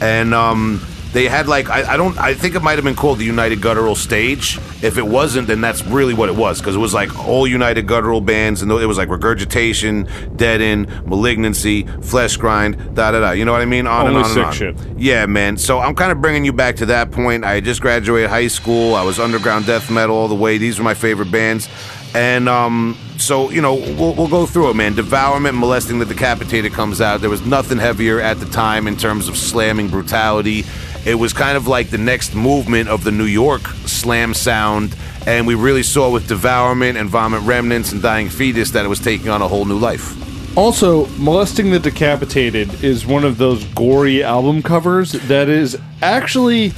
and 0.00 0.34
um, 0.34 0.84
they 1.12 1.28
had 1.28 1.48
like 1.48 1.70
I, 1.70 1.94
I 1.94 1.96
don't 1.96 2.18
I 2.18 2.34
think 2.34 2.54
it 2.54 2.60
might 2.62 2.76
have 2.76 2.84
been 2.84 2.96
called 2.96 3.18
the 3.18 3.24
United 3.24 3.60
Guttural 3.62 3.94
Stage. 3.94 4.58
If 4.82 4.98
it 4.98 5.06
wasn't, 5.06 5.46
then 5.48 5.60
that's 5.62 5.82
really 5.86 6.12
what 6.12 6.28
it 6.28 6.36
was 6.36 6.60
because 6.60 6.76
it 6.76 6.78
was 6.78 6.92
like 6.92 7.26
all 7.26 7.46
United 7.46 7.86
Guttural 7.86 8.20
bands, 8.20 8.60
and 8.60 8.70
it 8.70 8.86
was 8.86 8.98
like 8.98 9.08
Regurgitation, 9.08 10.06
Dead 10.36 10.60
End, 10.60 10.88
Malignancy, 11.06 11.84
Flesh 12.02 12.36
Grind, 12.36 12.94
da 12.94 13.12
da 13.12 13.20
da. 13.20 13.30
You 13.30 13.44
know 13.46 13.52
what 13.52 13.62
I 13.62 13.66
mean? 13.66 13.86
On 13.86 14.06
Only 14.08 14.16
and 14.16 14.24
on 14.24 14.30
sick 14.30 14.36
and 14.36 14.46
on. 14.46 14.86
shit. 14.86 14.98
Yeah, 14.98 15.24
man. 15.26 15.56
So 15.56 15.78
I'm 15.80 15.94
kind 15.94 16.12
of 16.12 16.20
bringing 16.20 16.44
you 16.44 16.52
back 16.52 16.76
to 16.76 16.86
that 16.86 17.10
point. 17.10 17.44
I 17.44 17.60
just 17.60 17.80
graduated 17.80 18.28
high 18.28 18.48
school. 18.48 18.94
I 18.94 19.02
was 19.02 19.18
underground 19.18 19.64
death 19.66 19.90
metal 19.90 20.16
all 20.16 20.28
the 20.28 20.34
way. 20.34 20.58
These 20.58 20.78
were 20.78 20.84
my 20.84 20.94
favorite 20.94 21.30
bands. 21.30 21.68
And 22.16 22.48
um, 22.48 22.96
so, 23.18 23.50
you 23.50 23.60
know, 23.60 23.74
we'll, 23.74 24.14
we'll 24.14 24.26
go 24.26 24.46
through 24.46 24.70
it, 24.70 24.74
man. 24.74 24.94
Devourment, 24.94 25.58
Molesting 25.58 25.98
the 25.98 26.06
Decapitated 26.06 26.72
comes 26.72 27.02
out. 27.02 27.20
There 27.20 27.28
was 27.28 27.44
nothing 27.44 27.76
heavier 27.76 28.20
at 28.20 28.40
the 28.40 28.46
time 28.46 28.88
in 28.88 28.96
terms 28.96 29.28
of 29.28 29.36
slamming 29.36 29.88
brutality. 29.88 30.64
It 31.04 31.16
was 31.16 31.34
kind 31.34 31.58
of 31.58 31.66
like 31.66 31.90
the 31.90 31.98
next 31.98 32.34
movement 32.34 32.88
of 32.88 33.04
the 33.04 33.10
New 33.10 33.26
York 33.26 33.66
slam 33.84 34.32
sound. 34.32 34.96
And 35.26 35.46
we 35.46 35.56
really 35.56 35.82
saw 35.82 36.10
with 36.10 36.26
Devourment 36.26 36.96
and 36.96 37.10
Vomit 37.10 37.42
Remnants 37.42 37.92
and 37.92 38.00
Dying 38.00 38.30
Fetus 38.30 38.70
that 38.70 38.86
it 38.86 38.88
was 38.88 39.00
taking 39.00 39.28
on 39.28 39.42
a 39.42 39.48
whole 39.48 39.66
new 39.66 39.78
life. 39.78 40.56
Also, 40.56 41.04
Molesting 41.18 41.70
the 41.70 41.78
Decapitated 41.78 42.82
is 42.82 43.04
one 43.04 43.24
of 43.24 43.36
those 43.36 43.62
gory 43.74 44.24
album 44.24 44.62
covers 44.62 45.12
that 45.12 45.50
is 45.50 45.78
actually 46.00 46.72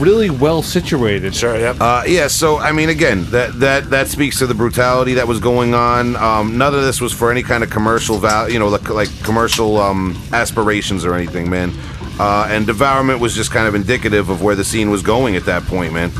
really 0.00 0.30
well 0.30 0.62
situated. 0.62 1.34
Sure, 1.34 1.58
yep. 1.58 1.76
Uh, 1.80 2.02
yeah, 2.06 2.26
so 2.26 2.58
I 2.58 2.72
mean, 2.72 2.88
again, 2.88 3.24
that 3.30 3.58
that 3.60 3.90
that 3.90 4.08
speaks 4.08 4.38
to 4.38 4.46
the 4.46 4.54
brutality 4.54 5.14
that 5.14 5.26
was 5.28 5.40
going 5.40 5.74
on. 5.74 6.16
Um, 6.16 6.58
none 6.58 6.74
of 6.74 6.82
this 6.82 7.00
was 7.00 7.12
for 7.12 7.30
any 7.30 7.42
kind 7.42 7.62
of 7.62 7.70
commercial 7.70 8.18
value, 8.18 8.54
you 8.54 8.58
know, 8.58 8.68
like, 8.68 8.88
like 8.88 9.08
commercial 9.22 9.78
um, 9.78 10.20
aspirations 10.32 11.04
or 11.04 11.14
anything, 11.14 11.48
man. 11.48 11.72
Uh, 12.18 12.46
and 12.50 12.66
Devourment 12.66 13.20
was 13.20 13.34
just 13.34 13.50
kind 13.50 13.66
of 13.66 13.74
indicative 13.74 14.28
of 14.28 14.42
where 14.42 14.54
the 14.54 14.64
scene 14.64 14.90
was 14.90 15.02
going 15.02 15.34
at 15.34 15.44
that 15.46 15.62
point, 15.64 15.92
man. 15.92 16.10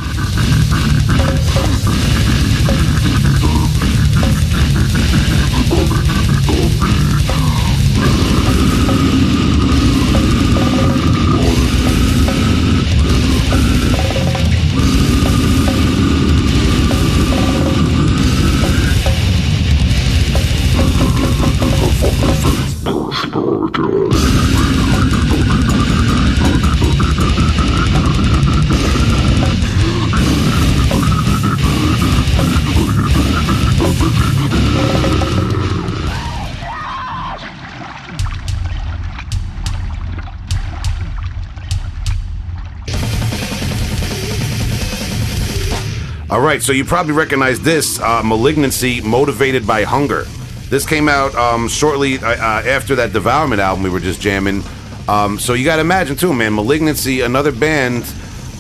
Right, 46.53 46.63
so 46.63 46.73
you 46.75 46.85
probably 46.85 47.13
recognize 47.15 47.61
this 47.61 47.99
uh, 48.01 48.23
Malignancy 48.23 49.01
Motivated 49.01 49.67
by 49.67 49.85
Hunger. 49.85 50.25
This 50.69 50.87
came 50.87 51.09
out 51.09 51.35
um, 51.35 51.67
shortly 51.67 52.19
uh, 52.19 52.29
uh, 52.29 52.63
after 52.67 52.95
that 52.97 53.15
Devourment 53.15 53.59
album 53.59 53.83
we 53.83 53.89
were 53.89 54.01
just 54.01 54.21
jamming. 54.21 54.63
Um, 55.09 55.39
so 55.39 55.55
you 55.55 55.65
got 55.65 55.77
to 55.77 55.81
imagine, 55.81 56.15
too, 56.15 56.35
man, 56.35 56.55
Malignancy, 56.55 57.23
another 57.23 57.53
band 57.53 58.05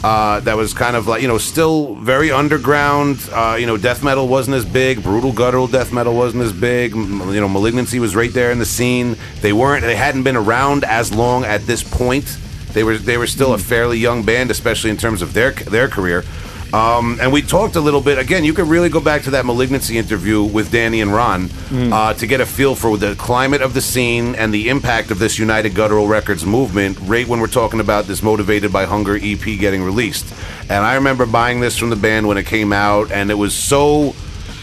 uh, 0.02 0.40
that 0.40 0.56
was 0.56 0.72
kind 0.72 0.96
of 0.96 1.06
like, 1.06 1.20
you 1.20 1.28
know, 1.28 1.36
still 1.36 1.94
very 1.96 2.30
underground. 2.30 3.28
Uh, 3.30 3.58
you 3.60 3.66
know, 3.66 3.76
death 3.76 4.02
metal 4.02 4.26
wasn't 4.26 4.56
as 4.56 4.64
big, 4.64 5.02
brutal 5.02 5.30
guttural 5.30 5.66
death 5.66 5.92
metal 5.92 6.14
wasn't 6.14 6.42
as 6.42 6.52
big. 6.54 6.92
M- 6.92 7.28
You 7.34 7.42
know, 7.42 7.48
Malignancy 7.48 8.00
was 8.00 8.16
right 8.16 8.32
there 8.32 8.52
in 8.52 8.58
the 8.58 8.64
scene. 8.64 9.16
They 9.42 9.52
weren't, 9.52 9.82
they 9.82 9.96
hadn't 9.96 10.22
been 10.22 10.36
around 10.36 10.84
as 10.84 11.12
long 11.12 11.44
at 11.44 11.66
this 11.66 11.82
point. 11.82 12.38
They 12.72 12.84
were 12.84 12.96
they 12.96 13.18
were 13.18 13.26
still 13.26 13.52
a 13.52 13.58
fairly 13.58 13.98
young 13.98 14.22
band, 14.22 14.50
especially 14.50 14.88
in 14.88 14.96
terms 14.96 15.20
of 15.20 15.34
their 15.34 15.50
their 15.50 15.88
career. 15.88 16.24
Um, 16.72 17.18
and 17.20 17.32
we 17.32 17.42
talked 17.42 17.76
a 17.76 17.80
little 17.80 18.00
bit. 18.00 18.18
Again, 18.18 18.44
you 18.44 18.54
could 18.54 18.66
really 18.66 18.88
go 18.88 19.00
back 19.00 19.22
to 19.24 19.30
that 19.32 19.44
malignancy 19.44 19.98
interview 19.98 20.42
with 20.42 20.70
Danny 20.72 21.00
and 21.02 21.12
Ron 21.12 21.50
uh, 21.70 22.14
to 22.14 22.26
get 22.26 22.40
a 22.40 22.46
feel 22.46 22.74
for 22.74 22.96
the 22.96 23.14
climate 23.16 23.60
of 23.60 23.74
the 23.74 23.80
scene 23.82 24.34
and 24.36 24.54
the 24.54 24.68
impact 24.70 25.10
of 25.10 25.18
this 25.18 25.38
United 25.38 25.74
Guttural 25.74 26.08
Records 26.08 26.46
movement. 26.46 26.98
Right 27.02 27.28
when 27.28 27.40
we're 27.40 27.46
talking 27.46 27.80
about 27.80 28.06
this 28.06 28.22
"Motivated 28.22 28.72
by 28.72 28.86
Hunger" 28.86 29.16
EP 29.20 29.40
getting 29.40 29.82
released, 29.82 30.32
and 30.62 30.84
I 30.84 30.94
remember 30.94 31.26
buying 31.26 31.60
this 31.60 31.76
from 31.76 31.90
the 31.90 31.96
band 31.96 32.26
when 32.26 32.38
it 32.38 32.46
came 32.46 32.72
out, 32.72 33.12
and 33.12 33.30
it 33.30 33.34
was 33.34 33.54
so 33.54 34.14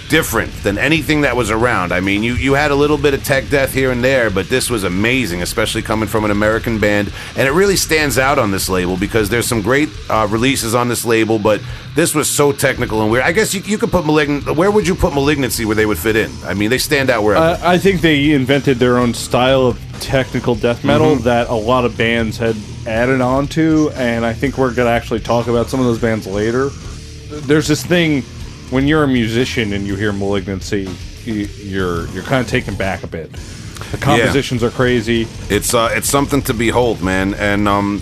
different 0.10 0.52
than 0.63 0.78
anything 0.78 1.22
that 1.22 1.36
was 1.36 1.52
around. 1.52 1.91
I 1.91 2.00
mean, 2.00 2.24
you, 2.24 2.34
you 2.34 2.54
had 2.54 2.72
a 2.72 2.76
little 2.76 2.98
bit 2.98 3.13
of 3.13 3.24
tech 3.24 3.48
death 3.50 3.74
here 3.74 3.91
and 3.91 4.04
there, 4.04 4.30
but 4.30 4.50
this 4.50 4.69
was 4.69 4.84
amazing, 4.84 5.41
especially 5.43 5.82
coming 5.84 6.10
from 6.10 6.26
an 6.26 6.32
American 6.32 6.80
band. 6.80 7.13
And 7.38 7.48
it 7.48 7.52
really 7.52 7.76
stands 7.76 8.17
out 8.17 8.39
on 8.39 8.52
this 8.52 8.67
label 8.69 8.98
because 8.98 9.30
there's 9.30 9.48
some 9.48 9.62
great 9.62 9.89
uh, 10.10 10.28
releases 10.30 10.74
on 10.76 10.88
this 10.89 11.06
label, 11.06 11.38
but 11.39 11.62
this 11.95 12.15
was 12.15 12.28
so 12.30 12.52
technical 12.52 13.02
and 13.02 13.12
weird. 13.12 13.24
I 13.24 13.32
guess 13.32 13.54
you, 13.54 13.62
you 13.62 13.78
could 13.78 13.91
put 13.91 14.06
Malignant. 14.06 14.56
Where 14.56 14.72
would 14.72 14.88
you 14.88 14.95
put 14.95 15.13
Malignancy 15.13 15.65
where 15.65 15.76
they 15.76 15.86
would 15.86 16.00
fit 16.00 16.15
in? 16.15 16.32
I 16.43 16.54
mean, 16.56 16.69
they 16.69 16.78
stand 16.80 17.10
out 17.10 17.24
wherever. 17.24 17.45
Uh, 17.45 17.60
I 17.62 17.78
think 17.78 18.02
they 18.02 18.32
invented 18.32 18.78
their 18.78 18.98
own 18.98 19.13
style 19.13 19.67
of 19.67 19.80
technical 20.02 20.56
death 20.56 20.84
metal 20.84 21.15
Mm-hmm. 21.15 21.24
that 21.26 21.50
a 21.50 21.54
lot 21.56 21.86
of 21.86 21.98
bands 21.98 22.38
had 22.38 22.56
added 22.88 23.22
on 23.22 23.48
to, 23.50 23.91
and 23.95 24.26
I 24.26 24.34
think 24.34 24.58
we're 24.58 24.74
going 24.74 24.88
to 24.88 24.91
actually 24.91 25.19
talk 25.19 25.48
about 25.48 25.67
some 25.67 25.80
of 25.80 25.86
those 25.86 26.00
bands 26.00 26.26
later. 26.26 26.69
There's 27.30 27.67
this 27.67 27.86
thing 27.86 28.24
when 28.69 28.88
you're 28.88 29.03
a 29.03 29.08
musician 29.08 29.73
and 29.73 29.86
you 29.88 29.95
hear 29.95 30.13
Malignancy, 30.13 30.89
you, 31.23 31.47
you're 31.63 32.08
you're 32.10 32.23
kind 32.23 32.41
of 32.41 32.47
taken 32.47 32.75
back 32.75 33.03
a 33.03 33.08
bit. 33.08 33.32
The 33.91 33.97
compositions 33.97 34.63
are 34.63 34.69
crazy. 34.69 35.27
it's 35.49 35.73
uh, 35.73 35.89
it's 35.91 36.10
something 36.10 36.41
to 36.43 36.53
behold, 36.53 37.01
man. 37.01 37.34
And 37.34 37.67
um, 37.67 38.01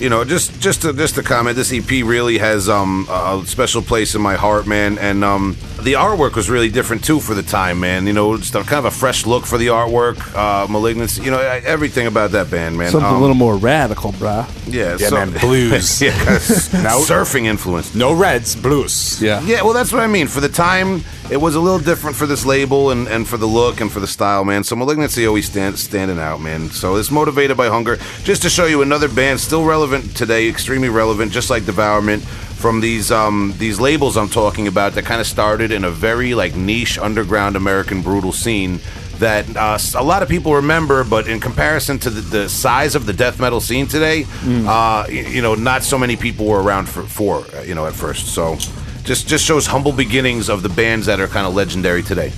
you 0.00 0.08
know, 0.08 0.24
just 0.24 0.58
just 0.60 0.82
to 0.82 0.92
just 0.92 1.14
to 1.16 1.22
comment, 1.22 1.56
this 1.56 1.72
EP 1.72 1.90
really 2.04 2.38
has 2.38 2.68
um 2.68 3.06
a 3.10 3.42
special 3.46 3.82
place 3.82 4.14
in 4.14 4.22
my 4.22 4.34
heart, 4.34 4.66
man. 4.66 4.98
And 4.98 5.22
um, 5.22 5.56
the 5.82 5.92
artwork 5.94 6.34
was 6.36 6.48
really 6.48 6.70
different 6.70 7.04
too 7.04 7.20
for 7.20 7.34
the 7.34 7.42
time, 7.42 7.80
man. 7.80 8.06
You 8.06 8.12
know, 8.14 8.36
just 8.36 8.54
a, 8.54 8.62
kind 8.62 8.78
of 8.78 8.86
a 8.86 8.90
fresh 8.90 9.26
look 9.26 9.46
for 9.46 9.58
the 9.58 9.68
artwork. 9.68 10.16
Uh, 10.34 10.66
Malignancy, 10.68 11.22
you 11.22 11.30
know, 11.30 11.38
everything 11.40 12.06
about 12.06 12.30
that 12.32 12.50
band, 12.50 12.76
man. 12.78 12.90
Something 12.90 13.10
Um, 13.10 13.16
a 13.16 13.20
little 13.20 13.36
more 13.36 13.56
radical, 13.56 14.12
bruh. 14.12 14.46
yeah, 14.66 14.96
Yeah, 14.98 15.08
so- 15.08 15.16
man, 15.16 15.32
blues. 15.38 16.00
yeah, 16.06 16.16
Now- 16.82 17.00
surfing 17.04 17.44
influence. 17.44 17.94
No 17.94 18.12
reds, 18.12 18.56
blues. 18.56 19.20
Yeah. 19.22 19.40
Yeah, 19.42 19.62
well, 19.62 19.74
that's 19.74 19.92
what 19.92 20.02
I 20.02 20.06
mean. 20.06 20.26
For 20.28 20.40
the 20.40 20.48
time, 20.48 21.02
it 21.30 21.36
was 21.40 21.54
a 21.54 21.60
little 21.60 21.78
different 21.78 22.16
for 22.16 22.26
this 22.26 22.44
label 22.46 22.90
and, 22.90 23.06
and 23.08 23.26
for 23.28 23.36
the 23.36 23.46
look 23.46 23.80
and 23.80 23.90
for 23.92 24.00
the 24.00 24.06
style, 24.08 24.44
man. 24.44 24.64
So 24.64 24.76
Malignancy 24.76 25.26
always 25.26 25.46
stand, 25.46 25.78
standing 25.78 26.18
out, 26.18 26.40
man. 26.40 26.70
So 26.70 26.96
it's 26.96 27.10
motivated 27.10 27.56
by 27.56 27.68
hunger. 27.68 27.98
Just 28.24 28.42
to 28.42 28.48
show 28.50 28.66
you 28.66 28.82
another 28.82 29.08
band 29.08 29.40
still 29.40 29.64
relevant 29.64 29.89
today, 29.98 30.48
extremely 30.48 30.88
relevant, 30.88 31.32
just 31.32 31.50
like 31.50 31.64
Devourment. 31.66 32.22
From 32.60 32.80
these 32.80 33.10
um, 33.10 33.54
these 33.58 33.80
labels 33.80 34.16
I'm 34.18 34.28
talking 34.28 34.66
about 34.68 34.92
that 34.94 35.04
kind 35.06 35.20
of 35.20 35.26
started 35.26 35.72
in 35.72 35.82
a 35.84 35.90
very 35.90 36.34
like 36.34 36.54
niche 36.54 36.98
underground 36.98 37.56
American 37.56 38.02
brutal 38.02 38.32
scene 38.32 38.80
that 39.18 39.44
uh, 39.56 39.78
a 39.96 40.04
lot 40.04 40.22
of 40.22 40.28
people 40.28 40.54
remember, 40.54 41.02
but 41.04 41.26
in 41.28 41.40
comparison 41.40 41.98
to 42.00 42.10
the, 42.10 42.20
the 42.20 42.48
size 42.48 42.94
of 42.94 43.04
the 43.06 43.12
death 43.14 43.38
metal 43.40 43.60
scene 43.60 43.86
today, 43.86 44.24
uh, 44.44 45.04
y- 45.08 45.26
you 45.28 45.40
know, 45.42 45.54
not 45.54 45.82
so 45.82 45.98
many 45.98 46.16
people 46.16 46.46
were 46.46 46.62
around 46.62 46.86
for, 46.88 47.02
for 47.02 47.44
uh, 47.56 47.62
you 47.62 47.74
know 47.74 47.86
at 47.86 47.94
first. 47.94 48.26
So 48.34 48.56
just 49.04 49.26
just 49.26 49.44
shows 49.44 49.66
humble 49.66 49.92
beginnings 49.92 50.50
of 50.50 50.62
the 50.62 50.68
bands 50.68 51.06
that 51.06 51.18
are 51.18 51.28
kind 51.28 51.46
of 51.46 51.54
legendary 51.54 52.02
today. 52.02 52.30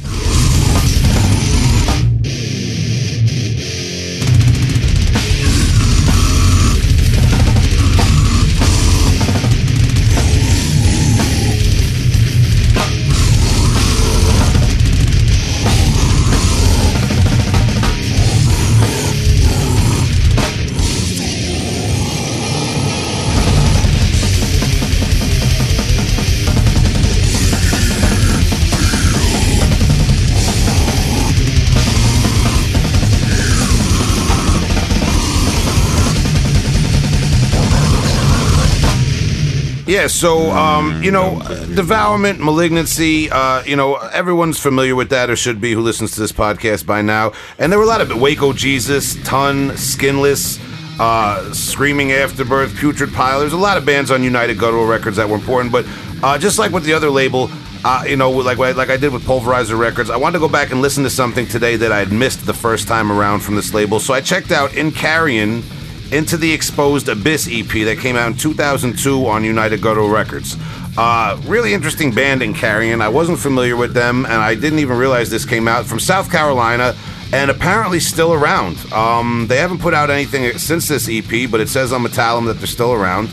Yeah, 39.92 40.06
so 40.06 40.50
um, 40.52 41.02
you 41.02 41.10
know, 41.10 41.38
devourment, 41.74 42.40
malignancy. 42.40 43.30
Uh, 43.30 43.62
you 43.64 43.76
know, 43.76 43.96
everyone's 43.96 44.58
familiar 44.58 44.96
with 44.96 45.10
that, 45.10 45.28
or 45.28 45.36
should 45.36 45.60
be, 45.60 45.74
who 45.74 45.82
listens 45.82 46.12
to 46.12 46.20
this 46.20 46.32
podcast 46.32 46.86
by 46.86 47.02
now. 47.02 47.32
And 47.58 47.70
there 47.70 47.78
were 47.78 47.84
a 47.84 47.88
lot 47.88 48.00
of 48.00 48.18
Waco 48.18 48.54
Jesus, 48.54 49.22
Ton, 49.22 49.76
Skinless, 49.76 50.58
uh, 50.98 51.52
Screaming 51.52 52.10
Afterbirth, 52.10 52.74
Putrid 52.74 53.12
Pile. 53.12 53.40
There's 53.40 53.52
a 53.52 53.58
lot 53.58 53.76
of 53.76 53.84
bands 53.84 54.10
on 54.10 54.22
United 54.22 54.58
Guttural 54.58 54.86
Records 54.86 55.18
that 55.18 55.28
were 55.28 55.34
important, 55.34 55.70
but 55.70 55.84
uh, 56.22 56.38
just 56.38 56.58
like 56.58 56.72
with 56.72 56.84
the 56.84 56.94
other 56.94 57.10
label. 57.10 57.50
Uh, 57.84 58.04
you 58.06 58.16
know, 58.16 58.30
like 58.30 58.56
like 58.56 58.88
I 58.88 58.96
did 58.96 59.12
with 59.12 59.24
Pulverizer 59.24 59.78
Records, 59.78 60.08
I 60.08 60.16
wanted 60.16 60.34
to 60.34 60.38
go 60.38 60.48
back 60.48 60.70
and 60.70 60.80
listen 60.80 61.04
to 61.04 61.10
something 61.10 61.46
today 61.46 61.76
that 61.76 61.92
I 61.92 61.98
had 61.98 62.12
missed 62.12 62.46
the 62.46 62.54
first 62.54 62.88
time 62.88 63.12
around 63.12 63.40
from 63.40 63.56
this 63.56 63.74
label. 63.74 64.00
So 64.00 64.14
I 64.14 64.22
checked 64.22 64.52
out 64.52 64.70
Incarrion 64.70 65.62
into 66.12 66.36
the 66.36 66.52
Exposed 66.52 67.08
Abyss 67.08 67.48
EP 67.50 67.66
that 67.66 67.98
came 67.98 68.16
out 68.16 68.30
in 68.30 68.36
2002 68.36 69.26
on 69.26 69.44
United 69.44 69.80
Guttural 69.80 70.10
Records. 70.10 70.56
Uh, 70.96 71.40
really 71.46 71.72
interesting 71.72 72.14
band 72.14 72.42
Incarrion. 72.42 73.00
I 73.00 73.08
wasn't 73.08 73.38
familiar 73.38 73.76
with 73.76 73.94
them, 73.94 74.26
and 74.26 74.34
I 74.34 74.54
didn't 74.54 74.80
even 74.80 74.98
realize 74.98 75.30
this 75.30 75.46
came 75.46 75.66
out 75.66 75.86
from 75.86 75.98
South 75.98 76.30
Carolina 76.30 76.94
and 77.32 77.50
apparently 77.50 77.98
still 77.98 78.34
around. 78.34 78.76
Um, 78.92 79.46
they 79.48 79.56
haven't 79.56 79.78
put 79.78 79.94
out 79.94 80.10
anything 80.10 80.58
since 80.58 80.86
this 80.86 81.08
EP, 81.10 81.50
but 81.50 81.60
it 81.60 81.68
says 81.70 81.92
on 81.92 82.02
Metallum 82.02 82.46
that 82.46 82.58
they're 82.58 82.66
still 82.66 82.92
around. 82.92 83.30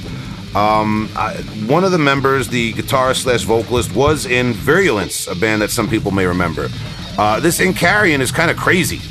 Um, 0.55 1.09
I, 1.15 1.35
one 1.67 1.83
of 1.83 1.91
the 1.91 1.99
members, 1.99 2.47
the 2.47 2.73
guitarist 2.73 3.23
slash 3.23 3.43
vocalist, 3.43 3.93
was 3.93 4.25
in 4.25 4.53
Virulence, 4.53 5.27
a 5.27 5.35
band 5.35 5.61
that 5.61 5.69
some 5.69 5.89
people 5.89 6.11
may 6.11 6.25
remember. 6.25 6.69
Uh, 7.17 7.41
this 7.41 7.59
Incarrion 7.59 8.21
is 8.21 8.31
kind 8.31 8.49
of 8.49 8.55
crazy. 8.55 9.01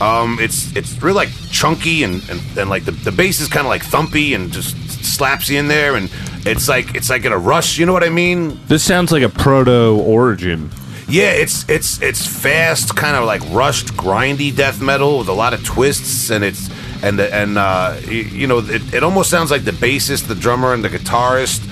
Um, 0.00 0.38
it's 0.40 0.74
it's 0.76 1.00
really 1.02 1.14
like 1.14 1.30
chunky 1.50 2.02
and, 2.02 2.22
and, 2.28 2.40
and 2.58 2.68
like 2.68 2.84
the, 2.84 2.90
the 2.90 3.12
bass 3.12 3.40
is 3.40 3.48
kind 3.48 3.66
of 3.66 3.70
like 3.70 3.82
thumpy 3.82 4.34
and 4.34 4.52
just 4.52 4.76
slaps 5.04 5.48
you 5.48 5.58
in 5.58 5.68
there 5.68 5.96
and 5.96 6.10
it's 6.44 6.68
like 6.68 6.94
it's 6.94 7.10
like 7.10 7.24
in 7.24 7.32
a 7.32 7.38
rush. 7.38 7.78
You 7.78 7.86
know 7.86 7.92
what 7.92 8.04
I 8.04 8.10
mean? 8.10 8.60
This 8.68 8.84
sounds 8.84 9.10
like 9.10 9.22
a 9.22 9.28
proto 9.28 9.96
origin. 10.00 10.70
Yeah, 11.08 11.30
it's 11.30 11.68
it's 11.68 12.02
it's 12.02 12.26
fast, 12.26 12.96
kind 12.96 13.16
of 13.16 13.24
like 13.24 13.42
rushed, 13.50 13.94
grindy 13.94 14.54
death 14.54 14.80
metal 14.80 15.18
with 15.18 15.28
a 15.28 15.32
lot 15.32 15.54
of 15.54 15.64
twists, 15.64 16.30
and 16.30 16.44
it's 16.44 16.68
and 17.02 17.18
the, 17.18 17.32
and 17.32 17.58
uh, 17.58 17.96
you, 18.02 18.22
you 18.22 18.46
know 18.46 18.58
it, 18.58 18.94
it 18.94 19.02
almost 19.02 19.30
sounds 19.30 19.50
like 19.50 19.64
the 19.64 19.70
bassist, 19.70 20.26
the 20.26 20.34
drummer, 20.34 20.72
and 20.72 20.84
the 20.84 20.88
guitarist 20.88 21.62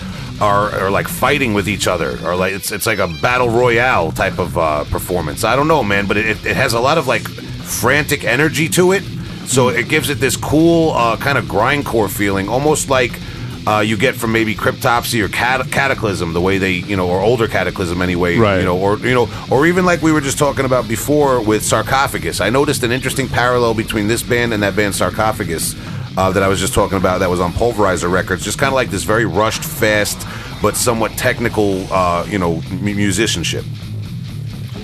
are, 0.40 0.70
are 0.72 0.90
like 0.90 1.08
fighting 1.08 1.52
with 1.52 1.68
each 1.68 1.88
other, 1.88 2.18
or 2.24 2.36
like 2.36 2.52
it's 2.52 2.70
it's 2.70 2.86
like 2.86 2.98
a 2.98 3.08
battle 3.20 3.48
royale 3.48 4.12
type 4.12 4.38
of 4.38 4.56
uh, 4.56 4.84
performance. 4.84 5.42
I 5.42 5.56
don't 5.56 5.68
know, 5.68 5.82
man, 5.82 6.06
but 6.06 6.16
it, 6.16 6.44
it 6.44 6.56
has 6.56 6.72
a 6.72 6.80
lot 6.80 6.98
of 6.98 7.08
like 7.08 7.24
frantic 7.64 8.24
energy 8.24 8.68
to 8.70 8.92
it, 8.92 9.02
so 9.46 9.68
it 9.68 9.88
gives 9.88 10.10
it 10.10 10.20
this 10.20 10.36
cool 10.36 10.92
uh, 10.92 11.16
kind 11.16 11.38
of 11.38 11.44
grindcore 11.46 12.10
feeling, 12.10 12.48
almost 12.48 12.88
like 12.88 13.20
uh, 13.66 13.80
you 13.80 13.96
get 13.96 14.14
from 14.14 14.30
maybe 14.32 14.54
Cryptopsy 14.54 15.24
or 15.24 15.28
cat- 15.28 15.70
Cataclysm, 15.70 16.34
the 16.34 16.40
way 16.40 16.58
they, 16.58 16.72
you 16.72 16.96
know, 16.96 17.08
or 17.08 17.20
older 17.20 17.48
Cataclysm 17.48 18.02
anyway, 18.02 18.36
Right. 18.36 18.58
you 18.58 18.64
know, 18.64 18.78
or 18.78 18.98
you 18.98 19.14
know, 19.14 19.28
or 19.50 19.66
even 19.66 19.84
like 19.86 20.02
we 20.02 20.12
were 20.12 20.20
just 20.20 20.38
talking 20.38 20.66
about 20.66 20.86
before 20.86 21.40
with 21.42 21.64
Sarcophagus. 21.64 22.40
I 22.42 22.50
noticed 22.50 22.82
an 22.82 22.92
interesting 22.92 23.26
parallel 23.28 23.72
between 23.74 24.06
this 24.06 24.22
band 24.22 24.52
and 24.52 24.62
that 24.62 24.76
band 24.76 24.94
Sarcophagus 24.94 25.74
uh, 26.18 26.30
that 26.32 26.42
I 26.42 26.48
was 26.48 26.60
just 26.60 26.74
talking 26.74 26.98
about. 26.98 27.18
That 27.20 27.30
was 27.30 27.40
on 27.40 27.52
Pulverizer 27.52 28.10
Records, 28.12 28.44
just 28.44 28.58
kind 28.58 28.68
of 28.68 28.74
like 28.74 28.90
this 28.90 29.02
very 29.04 29.24
rushed, 29.24 29.64
fast, 29.64 30.26
but 30.60 30.76
somewhat 30.76 31.12
technical, 31.12 31.86
uh, 31.90 32.26
you 32.28 32.38
know, 32.38 32.60
mu- 32.70 32.94
musicianship. 32.94 33.64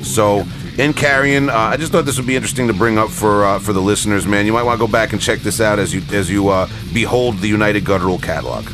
So 0.03 0.45
Incarrion, 0.81 1.51
uh, 1.51 1.55
I 1.55 1.77
just 1.77 1.93
thought 1.93 2.07
this 2.07 2.17
would 2.17 2.27
be 2.27 2.37
interesting 2.37 2.67
to 2.69 2.73
bring 2.73 2.97
up 2.97 3.11
for 3.11 3.45
uh, 3.45 3.59
for 3.59 3.75
the 3.75 3.83
listeners, 3.83 4.27
man. 4.27 4.47
You 4.47 4.55
might 4.55 4.63
want 4.63 4.81
to 4.81 4.87
go 4.87 4.91
back 4.91 5.13
and 5.13 5.21
check 5.21 5.41
this 5.41 5.61
out 5.61 5.79
as 5.79 5.93
you 5.93 6.01
as 6.11 6.31
you 6.31 6.49
uh, 6.49 6.71
behold 6.95 7.37
the 7.41 7.49
United 7.49 7.85
Guttural 7.85 8.19
catalog. 8.19 8.65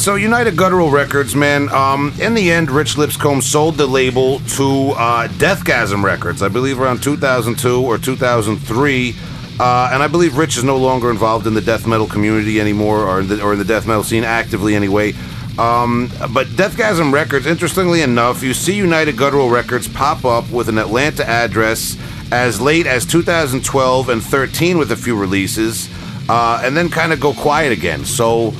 So 0.00 0.14
United 0.14 0.56
Guttural 0.56 0.90
Records, 0.90 1.36
man. 1.36 1.68
Um, 1.68 2.14
in 2.18 2.32
the 2.32 2.50
end, 2.50 2.70
Rich 2.70 2.96
Lipscomb 2.96 3.42
sold 3.42 3.74
the 3.74 3.86
label 3.86 4.38
to 4.40 4.92
uh, 4.92 5.28
Deathgasm 5.28 6.02
Records, 6.02 6.42
I 6.42 6.48
believe 6.48 6.80
around 6.80 7.02
2002 7.02 7.84
or 7.84 7.98
2003. 7.98 9.14
Uh, 9.58 9.90
and 9.92 10.02
I 10.02 10.06
believe 10.06 10.38
Rich 10.38 10.56
is 10.56 10.64
no 10.64 10.78
longer 10.78 11.10
involved 11.10 11.46
in 11.46 11.52
the 11.52 11.60
death 11.60 11.86
metal 11.86 12.06
community 12.06 12.62
anymore, 12.62 13.04
or 13.04 13.20
in 13.20 13.28
the, 13.28 13.42
or 13.42 13.52
in 13.52 13.58
the 13.58 13.64
death 13.64 13.86
metal 13.86 14.02
scene 14.02 14.24
actively 14.24 14.74
anyway. 14.74 15.12
Um, 15.58 16.10
but 16.32 16.46
Deathgasm 16.46 17.12
Records, 17.12 17.44
interestingly 17.44 18.00
enough, 18.00 18.42
you 18.42 18.54
see 18.54 18.74
United 18.74 19.18
Guttural 19.18 19.50
Records 19.50 19.86
pop 19.86 20.24
up 20.24 20.50
with 20.50 20.70
an 20.70 20.78
Atlanta 20.78 21.28
address 21.28 21.98
as 22.32 22.58
late 22.58 22.86
as 22.86 23.04
2012 23.04 24.08
and 24.08 24.22
13 24.22 24.78
with 24.78 24.92
a 24.92 24.96
few 24.96 25.14
releases, 25.14 25.90
uh, 26.30 26.62
and 26.64 26.74
then 26.74 26.88
kind 26.88 27.12
of 27.12 27.20
go 27.20 27.34
quiet 27.34 27.70
again. 27.70 28.06
So. 28.06 28.54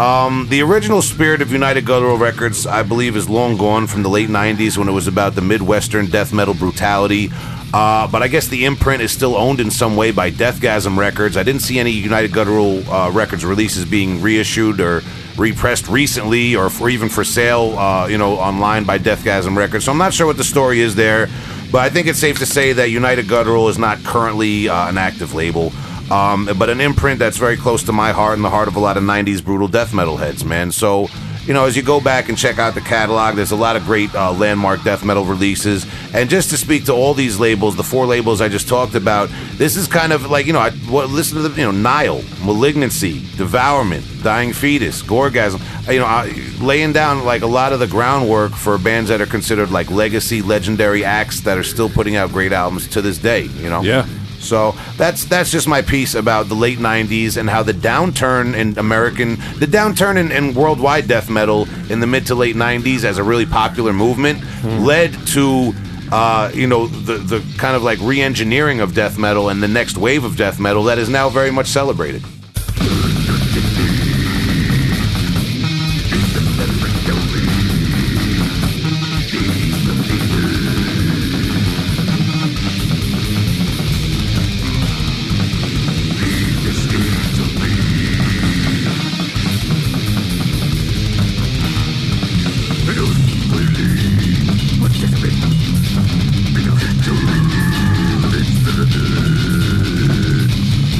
Um, 0.00 0.48
the 0.48 0.60
original 0.60 1.02
spirit 1.02 1.40
of 1.40 1.52
United 1.52 1.86
Guttural 1.86 2.18
Records, 2.18 2.66
I 2.66 2.82
believe, 2.82 3.14
is 3.14 3.28
long 3.28 3.56
gone 3.56 3.86
from 3.86 4.02
the 4.02 4.08
late 4.08 4.28
90s 4.28 4.76
when 4.76 4.88
it 4.88 4.92
was 4.92 5.06
about 5.06 5.36
the 5.36 5.40
Midwestern 5.40 6.06
death 6.06 6.32
metal 6.32 6.54
brutality. 6.54 7.30
Uh, 7.72 8.06
but 8.08 8.22
I 8.22 8.28
guess 8.28 8.48
the 8.48 8.64
imprint 8.64 9.02
is 9.02 9.12
still 9.12 9.36
owned 9.36 9.60
in 9.60 9.70
some 9.70 9.96
way 9.96 10.10
by 10.10 10.30
Deathgasm 10.30 10.96
Records. 10.96 11.36
I 11.36 11.44
didn't 11.44 11.62
see 11.62 11.78
any 11.78 11.90
United 11.90 12.32
Guttural 12.32 12.88
uh, 12.90 13.10
Records 13.12 13.44
releases 13.44 13.84
being 13.84 14.20
reissued 14.20 14.80
or 14.80 15.02
repressed 15.36 15.88
recently 15.88 16.56
or 16.56 16.70
for 16.70 16.88
even 16.88 17.08
for 17.08 17.24
sale, 17.24 17.78
uh, 17.78 18.06
you 18.06 18.18
know, 18.18 18.34
online 18.34 18.84
by 18.84 18.98
Deathgasm 18.98 19.56
Records. 19.56 19.84
So 19.84 19.92
I'm 19.92 19.98
not 19.98 20.12
sure 20.12 20.26
what 20.26 20.36
the 20.36 20.44
story 20.44 20.80
is 20.80 20.94
there. 20.96 21.28
But 21.70 21.82
I 21.82 21.90
think 21.90 22.06
it's 22.06 22.20
safe 22.20 22.38
to 22.38 22.46
say 22.46 22.72
that 22.74 22.90
United 22.90 23.26
Guttural 23.26 23.68
is 23.68 23.78
not 23.78 23.98
currently 24.04 24.68
uh, 24.68 24.88
an 24.88 24.96
active 24.96 25.34
label. 25.34 25.72
Um, 26.10 26.48
but 26.58 26.68
an 26.68 26.80
imprint 26.80 27.18
that's 27.18 27.38
very 27.38 27.56
close 27.56 27.82
to 27.84 27.92
my 27.92 28.12
heart 28.12 28.36
and 28.36 28.44
the 28.44 28.50
heart 28.50 28.68
of 28.68 28.76
a 28.76 28.80
lot 28.80 28.96
of 28.96 29.02
90s 29.02 29.42
brutal 29.42 29.68
death 29.68 29.94
metal 29.94 30.16
heads, 30.16 30.44
man. 30.44 30.70
So, 30.70 31.08
you 31.46 31.52
know, 31.52 31.64
as 31.64 31.76
you 31.76 31.82
go 31.82 32.00
back 32.00 32.28
and 32.28 32.36
check 32.38 32.58
out 32.58 32.74
the 32.74 32.80
catalog, 32.80 33.36
there's 33.36 33.50
a 33.50 33.56
lot 33.56 33.76
of 33.76 33.84
great 33.84 34.14
uh, 34.14 34.32
landmark 34.32 34.82
death 34.82 35.04
metal 35.04 35.24
releases. 35.24 35.86
And 36.14 36.30
just 36.30 36.50
to 36.50 36.56
speak 36.56 36.86
to 36.86 36.92
all 36.92 37.14
these 37.14 37.38
labels, 37.40 37.76
the 37.76 37.82
four 37.82 38.06
labels 38.06 38.40
I 38.40 38.48
just 38.48 38.68
talked 38.68 38.94
about, 38.94 39.30
this 39.54 39.76
is 39.76 39.86
kind 39.86 40.12
of 40.12 40.30
like, 40.30 40.46
you 40.46 40.52
know, 40.52 40.58
I 40.60 40.70
what, 40.70 41.10
listen 41.10 41.42
to 41.42 41.48
the, 41.48 41.60
you 41.60 41.66
know, 41.66 41.70
Nile, 41.70 42.22
Malignancy, 42.42 43.20
Devourment, 43.36 44.04
Dying 44.22 44.52
Fetus, 44.52 45.02
Gorgasm, 45.02 45.60
you 45.92 45.98
know, 45.98 46.06
I, 46.06 46.32
laying 46.60 46.92
down 46.92 47.24
like 47.24 47.42
a 47.42 47.46
lot 47.46 47.72
of 47.72 47.80
the 47.80 47.86
groundwork 47.86 48.52
for 48.52 48.78
bands 48.78 49.08
that 49.10 49.20
are 49.20 49.26
considered 49.26 49.70
like 49.70 49.90
legacy, 49.90 50.42
legendary 50.42 51.04
acts 51.04 51.40
that 51.40 51.58
are 51.58 51.64
still 51.64 51.88
putting 51.90 52.16
out 52.16 52.30
great 52.30 52.52
albums 52.52 52.88
to 52.88 53.02
this 53.02 53.18
day, 53.18 53.42
you 53.42 53.68
know? 53.68 53.82
Yeah. 53.82 54.06
So 54.44 54.74
that's 54.96 55.24
that's 55.24 55.50
just 55.50 55.66
my 55.66 55.82
piece 55.82 56.14
about 56.14 56.48
the 56.48 56.54
late 56.54 56.78
'90s 56.78 57.36
and 57.36 57.48
how 57.48 57.62
the 57.62 57.72
downturn 57.72 58.54
in 58.54 58.78
American, 58.78 59.36
the 59.58 59.66
downturn 59.66 60.16
in, 60.16 60.30
in 60.30 60.54
worldwide 60.54 61.08
death 61.08 61.30
metal 61.30 61.68
in 61.90 62.00
the 62.00 62.06
mid 62.06 62.26
to 62.26 62.34
late 62.34 62.56
'90s 62.56 63.04
as 63.04 63.18
a 63.18 63.22
really 63.24 63.46
popular 63.46 63.92
movement 63.92 64.42
led 64.84 65.12
to. 65.28 65.72
Uh, 66.12 66.50
you 66.54 66.66
know 66.66 66.86
the 66.86 67.14
the 67.14 67.42
kind 67.56 67.74
of 67.74 67.82
like 67.82 67.98
re-engineering 68.00 68.78
of 68.80 68.94
death 68.94 69.18
metal 69.18 69.48
and 69.48 69.62
the 69.62 69.66
next 69.66 69.96
wave 69.96 70.22
of 70.22 70.36
death 70.36 70.60
metal 70.60 70.84
that 70.84 70.98
is 70.98 71.08
now 71.08 71.30
very 71.30 71.50
much 71.50 71.66
celebrated. 71.66 72.22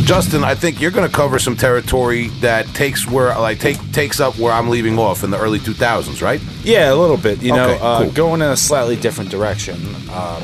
Justin, 0.05 0.45
I 0.45 0.55
think 0.55 0.83
you're 0.83 0.91
going 0.91 1.09
to 1.09 1.15
cover 1.15 1.39
some 1.39 1.57
territory 1.57 2.29
that 2.41 2.67
takes 2.69 3.09
where 3.09 3.29
like 3.39 3.59
take 3.59 3.79
takes 3.93 4.21
up 4.21 4.39
where 4.39 4.53
I'm 4.53 4.69
leaving 4.69 4.99
off 4.99 5.25
in 5.25 5.31
the 5.31 5.39
early 5.39 5.59
2000s, 5.59 6.21
right? 6.21 6.43
Yeah, 6.63 6.93
a 6.93 6.95
little 6.95 7.17
bit. 7.17 7.43
You 7.43 7.53
know, 7.53 7.71
uh, 7.81 8.03
cool. 8.03 8.13
going 8.13 8.43
in 8.43 8.49
a 8.49 8.57
slightly 8.57 8.97
different 8.97 9.31
direction. 9.31 9.77
Um, 10.11 10.43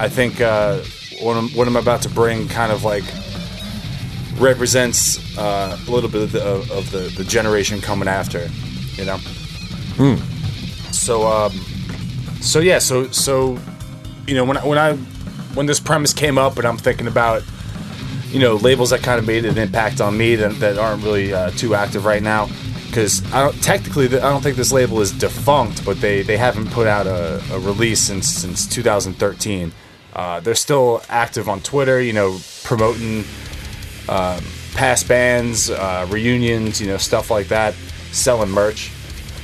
I 0.00 0.08
think 0.08 0.40
uh, 0.40 0.80
what, 1.20 1.36
I'm, 1.36 1.48
what 1.50 1.68
I'm 1.68 1.76
about 1.76 2.02
to 2.02 2.08
bring 2.08 2.48
kind 2.48 2.72
of 2.72 2.82
like 2.82 3.04
represents 4.38 5.38
uh, 5.38 5.78
a 5.86 5.90
little 5.90 6.10
bit 6.10 6.22
of 6.22 6.32
the, 6.32 6.44
of, 6.44 6.70
of 6.72 6.90
the, 6.90 7.12
the 7.16 7.22
generation 7.22 7.80
coming 7.80 8.08
after, 8.08 8.48
you 8.94 9.04
know. 9.04 9.18
Hmm. 9.96 10.16
So 10.92 11.26
um, 11.28 11.52
so 12.40 12.58
yeah, 12.58 12.80
so 12.80 13.08
so 13.12 13.58
you 14.26 14.34
know 14.34 14.44
when 14.44 14.56
I, 14.56 14.66
when 14.66 14.78
I 14.78 14.96
when 15.54 15.66
this 15.66 15.78
premise 15.78 16.12
came 16.12 16.36
up 16.36 16.56
and 16.56 16.66
I'm 16.66 16.78
thinking 16.78 17.06
about 17.06 17.44
you 18.32 18.40
know 18.40 18.56
labels 18.56 18.90
that 18.90 19.02
kind 19.02 19.18
of 19.18 19.26
made 19.26 19.44
an 19.44 19.58
impact 19.58 20.00
on 20.00 20.16
me 20.16 20.36
that, 20.36 20.58
that 20.60 20.78
aren't 20.78 21.02
really 21.04 21.32
uh, 21.32 21.50
too 21.50 21.74
active 21.74 22.04
right 22.04 22.22
now 22.22 22.48
because 22.92 23.22
I 23.32 23.42
don't 23.42 23.62
technically 23.62 24.06
I 24.06 24.30
don't 24.30 24.42
think 24.42 24.56
this 24.56 24.72
label 24.72 25.00
is 25.00 25.12
defunct, 25.12 25.84
but 25.84 26.00
they 26.00 26.22
they 26.22 26.36
haven't 26.36 26.70
put 26.70 26.86
out 26.86 27.06
a, 27.06 27.42
a 27.52 27.58
release 27.58 28.00
since 28.00 28.28
since 28.28 28.66
2013. 28.66 29.72
Uh, 30.14 30.40
they're 30.40 30.54
still 30.54 31.02
active 31.08 31.48
on 31.48 31.60
Twitter, 31.60 32.00
you 32.02 32.12
know, 32.12 32.38
promoting 32.64 33.24
um, 34.10 34.44
past 34.74 35.08
bands, 35.08 35.70
uh, 35.70 36.06
reunions, 36.10 36.82
you 36.82 36.86
know, 36.86 36.98
stuff 36.98 37.30
like 37.30 37.48
that, 37.48 37.72
selling 38.10 38.50
merch, 38.50 38.92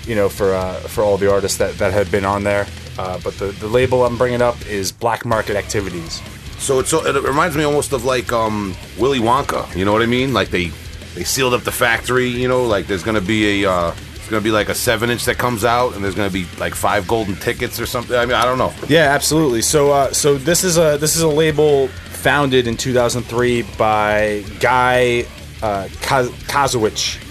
you 0.06 0.14
know, 0.14 0.28
for 0.28 0.52
uh, 0.52 0.74
for 0.80 1.02
all 1.02 1.16
the 1.16 1.32
artists 1.32 1.56
that, 1.56 1.78
that 1.78 1.92
have 1.94 2.10
been 2.10 2.26
on 2.26 2.44
there. 2.44 2.66
Uh, 2.98 3.18
but 3.24 3.32
the, 3.38 3.46
the 3.46 3.68
label 3.68 4.04
I'm 4.04 4.18
bringing 4.18 4.42
up 4.42 4.60
is 4.66 4.92
Black 4.92 5.24
Market 5.24 5.56
Activities. 5.56 6.20
So 6.58 6.80
it's 6.80 6.90
so 6.90 7.04
it 7.06 7.22
reminds 7.22 7.56
me 7.56 7.64
almost 7.64 7.92
of 7.92 8.04
like 8.04 8.32
um 8.32 8.74
Willy 8.98 9.20
Wonka. 9.20 9.74
You 9.76 9.84
know 9.84 9.92
what 9.92 10.02
I 10.02 10.06
mean? 10.06 10.32
Like 10.32 10.50
they 10.50 10.70
they 11.14 11.24
sealed 11.24 11.54
up 11.54 11.62
the 11.62 11.72
factory. 11.72 12.28
You 12.28 12.48
know, 12.48 12.64
like 12.64 12.86
there's 12.86 13.02
gonna 13.02 13.20
be 13.20 13.62
a 13.64 13.70
uh, 13.70 13.94
it's 14.14 14.28
gonna 14.28 14.42
be 14.42 14.50
like 14.50 14.68
a 14.68 14.74
seven 14.74 15.08
inch 15.10 15.24
that 15.26 15.38
comes 15.38 15.64
out, 15.64 15.94
and 15.94 16.04
there's 16.04 16.14
gonna 16.14 16.30
be 16.30 16.46
like 16.58 16.74
five 16.74 17.06
golden 17.08 17.36
tickets 17.36 17.80
or 17.80 17.86
something. 17.86 18.16
I 18.16 18.26
mean, 18.26 18.34
I 18.34 18.44
don't 18.44 18.58
know. 18.58 18.72
Yeah, 18.88 19.12
absolutely. 19.14 19.62
So 19.62 19.90
uh, 19.92 20.12
so 20.12 20.36
this 20.36 20.64
is 20.64 20.78
a 20.78 20.98
this 20.98 21.16
is 21.16 21.22
a 21.22 21.28
label 21.28 21.88
founded 21.88 22.66
in 22.66 22.76
2003 22.76 23.62
by 23.78 24.44
Guy 24.60 25.20
uh, 25.62 25.86
Kaz- 26.00 26.30
Kazowicz. 26.48 27.24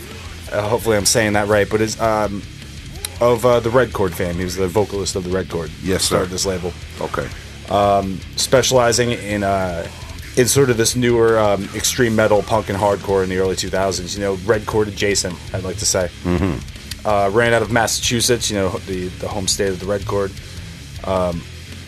Uh, 0.51 0.67
hopefully, 0.67 0.95
I'm 0.97 1.05
saying 1.05 1.33
that 1.33 1.47
right, 1.49 1.69
but 1.69 1.81
it's 1.81 1.99
um, 1.99 2.41
of 3.19 3.45
uh, 3.45 3.59
the 3.59 3.69
Red 3.69 3.91
Chord 3.93 4.13
fame. 4.13 4.35
He 4.35 4.43
was 4.45 4.55
the 4.55 4.67
vocalist 4.67 5.15
of 5.15 5.23
the 5.25 5.29
Red 5.29 5.49
Chord. 5.49 5.69
Yes, 5.83 6.03
sir. 6.03 6.15
started 6.15 6.29
this 6.31 6.45
label. 6.45 6.71
Okay. 7.01 7.27
Specializing 8.35 9.11
in 9.11 9.43
uh, 9.43 9.87
in 10.37 10.47
sort 10.47 10.69
of 10.69 10.77
this 10.77 10.95
newer 10.95 11.39
um, 11.39 11.63
extreme 11.75 12.15
metal, 12.15 12.43
punk, 12.43 12.69
and 12.69 12.77
hardcore 12.77 13.23
in 13.23 13.29
the 13.29 13.37
early 13.37 13.55
2000s. 13.55 14.15
You 14.15 14.21
know, 14.21 14.35
red 14.45 14.65
chord 14.65 14.87
adjacent, 14.87 15.35
I'd 15.53 15.63
like 15.63 15.77
to 15.77 15.85
say. 15.85 16.09
Mm-hmm. 16.23 17.07
Uh, 17.07 17.29
ran 17.29 17.53
out 17.53 17.61
of 17.61 17.71
Massachusetts, 17.71 18.49
you 18.49 18.57
know, 18.57 18.69
the 18.69 19.07
the 19.07 19.27
home 19.27 19.47
state 19.47 19.69
of 19.69 19.79
the 19.79 19.85
red 19.85 20.05
chord. 20.05 20.31
Um, 21.05 21.41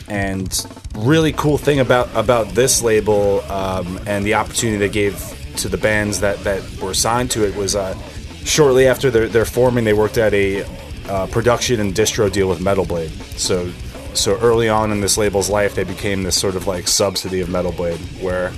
and 0.08 0.66
really 0.96 1.32
cool 1.34 1.58
thing 1.58 1.80
about 1.80 2.10
about 2.16 2.50
this 2.50 2.82
label 2.82 3.42
um, 3.52 4.00
and 4.08 4.26
the 4.26 4.34
opportunity 4.34 4.78
they 4.78 4.90
gave 4.90 5.36
to 5.58 5.70
the 5.70 5.78
bands 5.78 6.20
that 6.22 6.40
that 6.44 6.64
were 6.82 6.94
signed 6.94 7.30
to 7.32 7.46
it 7.48 7.56
was 7.56 7.76
uh, 7.76 7.96
shortly 8.44 8.88
after 8.88 9.12
their, 9.12 9.28
their 9.28 9.46
forming, 9.46 9.84
they 9.84 9.94
worked 9.94 10.18
at 10.18 10.34
a 10.34 10.64
uh, 11.08 11.28
production 11.28 11.80
and 11.80 11.94
distro 11.94 12.32
deal 12.32 12.50
with 12.50 12.62
Metal 12.62 12.86
Blade. 12.86 13.12
So 13.38 13.72
so 14.14 14.38
early 14.40 14.70
on 14.70 14.92
in 14.92 15.02
this 15.02 15.18
label's 15.18 15.50
life, 15.50 15.76
they 15.76 15.84
became 15.84 16.24
this 16.24 16.40
sort 16.40 16.56
of 16.56 16.68
like 16.68 16.88
subsidy 16.88 17.42
of 17.42 17.50
Metal 17.50 17.72
Blade, 17.72 18.00
where 18.22 18.52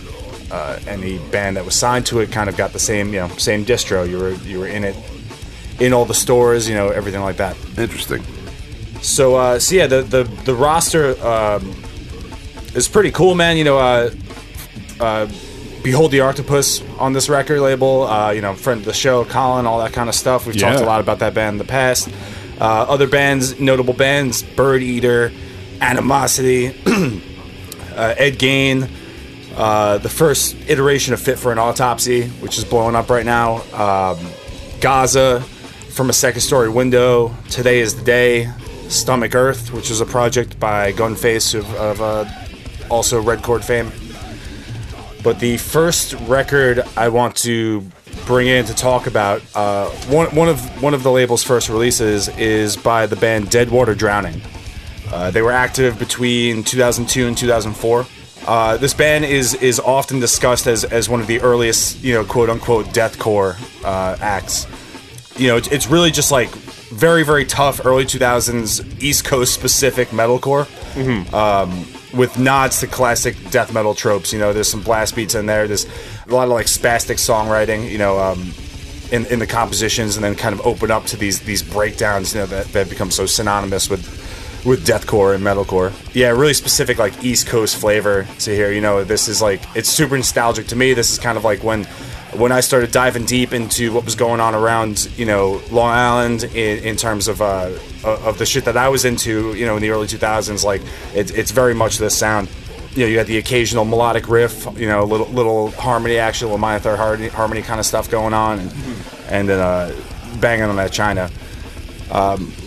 uh, 0.51 0.79
any 0.87 1.17
band 1.29 1.57
that 1.57 1.65
was 1.65 1.75
signed 1.75 2.05
to 2.07 2.19
it 2.19 2.31
kind 2.31 2.49
of 2.49 2.57
got 2.57 2.73
the 2.73 2.79
same 2.79 3.13
you 3.13 3.19
know 3.19 3.27
same 3.37 3.65
distro. 3.65 4.09
You 4.09 4.17
were 4.17 4.33
you 4.33 4.59
were 4.59 4.67
in 4.67 4.83
it 4.83 4.95
in 5.81 5.93
all 5.93 6.05
the 6.05 6.13
stores, 6.13 6.69
you 6.69 6.75
know, 6.75 6.89
everything 6.89 7.21
like 7.21 7.37
that. 7.37 7.57
Interesting. 7.77 8.23
So, 9.01 9.35
uh, 9.35 9.59
so 9.59 9.75
yeah, 9.75 9.87
the 9.87 10.03
the 10.03 10.23
the 10.45 10.53
roster 10.53 11.19
um, 11.25 11.75
is 12.75 12.87
pretty 12.87 13.11
cool, 13.11 13.33
man. 13.33 13.57
You 13.57 13.63
know, 13.63 13.79
uh, 13.79 14.11
uh, 14.99 15.27
Behold 15.83 16.11
the 16.11 16.21
Octopus 16.21 16.83
on 16.99 17.13
this 17.13 17.27
record 17.27 17.59
label. 17.61 18.03
Uh, 18.03 18.29
you 18.29 18.41
know, 18.41 18.53
friend 18.53 18.79
of 18.79 18.85
the 18.85 18.93
show, 18.93 19.25
Colin, 19.25 19.65
all 19.65 19.79
that 19.79 19.93
kind 19.93 20.07
of 20.07 20.13
stuff. 20.13 20.45
We've 20.45 20.55
talked 20.55 20.79
a 20.79 20.85
lot 20.85 21.01
about 21.01 21.19
that 21.19 21.33
band 21.33 21.55
in 21.55 21.57
the 21.57 21.63
past. 21.63 22.09
Uh, 22.61 22.85
other 22.87 23.07
bands, 23.07 23.59
notable 23.59 23.95
bands, 23.95 24.43
Bird 24.43 24.83
Eater, 24.83 25.31
Animosity, 25.81 26.67
uh, 27.95 28.13
Ed 28.17 28.37
Gein. 28.37 28.87
Uh, 29.55 29.97
the 29.97 30.09
first 30.09 30.55
iteration 30.69 31.15
of 31.15 31.19
Fit 31.19 31.39
for 31.39 31.51
an 31.51 31.57
Autopsy, 31.57 32.27
which 32.39 32.59
is 32.59 32.63
blowing 32.63 32.95
up 32.95 33.09
right 33.09 33.25
now. 33.25 33.61
Um, 33.73 34.19
Gaza, 34.79 35.41
from 35.41 36.11
a 36.11 36.13
second 36.13 36.41
story 36.41 36.69
window. 36.69 37.35
Today 37.49 37.79
is 37.79 37.95
the 37.95 38.03
day. 38.03 38.51
Stomach 38.89 39.33
Earth, 39.33 39.73
which 39.73 39.89
is 39.89 39.99
a 39.99 40.05
project 40.05 40.59
by 40.59 40.91
Gunface 40.91 41.57
of, 41.57 41.73
of 41.75 41.99
uh, 41.99 42.25
also 42.89 43.19
Red 43.19 43.41
Chord 43.41 43.65
fame. 43.65 43.91
But 45.23 45.39
the 45.39 45.57
first 45.57 46.13
record 46.27 46.83
I 46.95 47.09
want 47.09 47.37
to 47.37 47.81
bring 48.31 48.47
in 48.47 48.63
to 48.63 48.73
talk 48.73 49.07
about 49.07 49.41
uh, 49.55 49.89
one 50.07 50.33
one 50.33 50.47
of 50.47 50.81
one 50.81 50.93
of 50.93 51.03
the 51.03 51.11
label's 51.11 51.43
first 51.43 51.67
releases 51.67 52.29
is 52.37 52.77
by 52.77 53.05
the 53.05 53.17
band 53.17 53.49
Deadwater 53.49 53.93
Drowning. 53.93 54.41
Uh, 55.11 55.31
they 55.31 55.41
were 55.41 55.51
active 55.51 55.99
between 55.99 56.63
2002 56.63 57.27
and 57.27 57.37
2004. 57.37 58.05
Uh, 58.47 58.77
this 58.77 58.93
band 58.93 59.25
is 59.25 59.53
is 59.55 59.81
often 59.81 60.21
discussed 60.21 60.65
as, 60.65 60.85
as 60.85 61.09
one 61.09 61.19
of 61.19 61.27
the 61.27 61.41
earliest, 61.41 62.01
you 62.01 62.13
know, 62.13 62.23
quote 62.23 62.49
unquote 62.49 62.85
deathcore 62.85 63.57
uh, 63.83 64.15
acts. 64.21 64.65
You 65.37 65.49
know, 65.49 65.57
it's, 65.57 65.87
really 65.87 66.09
just 66.09 66.31
like 66.31 66.49
very 66.51 67.25
very 67.25 67.43
tough 67.43 67.85
early 67.85 68.05
2000s 68.05 69.03
East 69.03 69.25
Coast 69.25 69.53
specific 69.53 70.07
metalcore 70.09 70.65
um, 71.33 71.85
with 72.13 72.37
nods 72.37 72.79
to 72.81 72.87
classic 72.87 73.35
death 73.49 73.73
metal 73.73 73.93
tropes. 73.93 74.33
You 74.33 74.39
know, 74.39 74.53
there's 74.53 74.69
some 74.69 74.81
blast 74.81 75.15
beats 75.15 75.35
in 75.35 75.45
there. 75.45 75.67
There's 75.67 75.85
a 76.27 76.33
lot 76.33 76.43
of 76.43 76.49
like 76.49 76.67
spastic 76.67 77.15
songwriting. 77.15 77.89
You 77.89 77.97
know, 77.97 78.19
um, 78.19 78.53
in 79.11 79.25
in 79.27 79.39
the 79.39 79.47
compositions, 79.47 80.15
and 80.15 80.23
then 80.23 80.35
kind 80.35 80.53
of 80.53 80.65
open 80.65 80.91
up 80.91 81.05
to 81.07 81.17
these 81.17 81.39
these 81.39 81.63
breakdowns. 81.63 82.33
You 82.33 82.41
know, 82.41 82.45
that 82.47 82.67
that 82.67 82.89
become 82.89 83.11
so 83.11 83.25
synonymous 83.25 83.89
with 83.89 84.05
with 84.65 84.85
deathcore 84.85 85.35
and 85.35 85.43
metalcore. 85.43 85.91
Yeah, 86.13 86.29
really 86.29 86.53
specific 86.53 86.97
like 86.97 87.23
East 87.23 87.47
Coast 87.47 87.77
flavor 87.77 88.27
to 88.39 88.55
here. 88.55 88.71
You 88.71 88.81
know, 88.81 89.03
this 89.03 89.27
is 89.27 89.41
like 89.41 89.61
it's 89.75 89.89
super 89.89 90.15
nostalgic 90.15 90.67
to 90.67 90.75
me. 90.75 90.93
This 90.93 91.11
is 91.11 91.19
kind 91.19 91.37
of 91.37 91.43
like 91.43 91.63
when 91.63 91.87
when 92.33 92.51
I 92.51 92.61
started 92.61 92.91
diving 92.91 93.25
deep 93.25 93.53
into 93.53 93.93
what 93.93 94.05
was 94.05 94.15
going 94.15 94.39
on 94.39 94.55
around 94.55 95.09
you 95.17 95.25
know 95.25 95.61
Long 95.71 95.91
Island 95.91 96.43
in, 96.43 96.83
in 96.83 96.95
terms 96.95 97.27
of 97.27 97.41
uh, 97.41 97.71
of 98.03 98.37
the 98.37 98.45
shit 98.45 98.65
that 98.65 98.77
I 98.77 98.89
was 98.89 99.05
into. 99.05 99.53
You 99.55 99.65
know, 99.65 99.75
in 99.75 99.81
the 99.81 99.89
early 99.89 100.07
2000s, 100.07 100.63
like 100.63 100.81
it, 101.13 101.31
it's 101.37 101.51
very 101.51 101.73
much 101.73 101.97
this 101.97 102.17
sound. 102.17 102.49
You 102.93 103.05
know, 103.05 103.07
you 103.07 103.17
had 103.17 103.27
the 103.27 103.37
occasional 103.37 103.85
melodic 103.85 104.27
riff, 104.27 104.67
you 104.77 104.87
know, 104.87 105.03
little 105.05 105.27
little 105.27 105.71
harmony 105.71 106.17
action, 106.17 106.47
little 106.47 106.57
minor 106.57 106.79
third 106.79 106.97
harmony, 106.97 107.29
harmony 107.29 107.61
kind 107.61 107.79
of 107.79 107.85
stuff 107.85 108.09
going 108.09 108.33
on, 108.33 108.59
and 108.59 108.71
and 109.29 109.49
then 109.49 109.59
uh, 109.59 109.95
banging 110.39 110.65
on 110.65 110.75
that 110.77 110.91
China. 110.91 111.29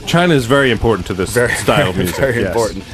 China 0.07 0.35
is 0.35 0.47
very 0.47 0.71
important 0.71 1.07
to 1.09 1.15
this 1.15 1.31
very 1.31 1.55
style 1.55 1.91
of 1.91 1.97
music. 1.99 2.17
Very 2.17 2.41
yes. 2.41 2.49
important. 2.49 2.85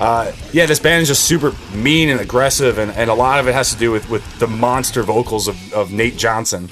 Uh, 0.00 0.32
yeah, 0.52 0.64
this 0.64 0.80
band 0.80 1.02
is 1.02 1.08
just 1.08 1.24
super 1.24 1.52
mean 1.74 2.08
and 2.08 2.20
aggressive, 2.20 2.78
and, 2.78 2.90
and 2.92 3.10
a 3.10 3.14
lot 3.14 3.38
of 3.38 3.46
it 3.46 3.52
has 3.52 3.70
to 3.70 3.78
do 3.78 3.92
with, 3.92 4.08
with 4.08 4.38
the 4.38 4.46
monster 4.46 5.02
vocals 5.02 5.46
of, 5.46 5.72
of 5.74 5.92
Nate 5.92 6.16
Johnson, 6.16 6.68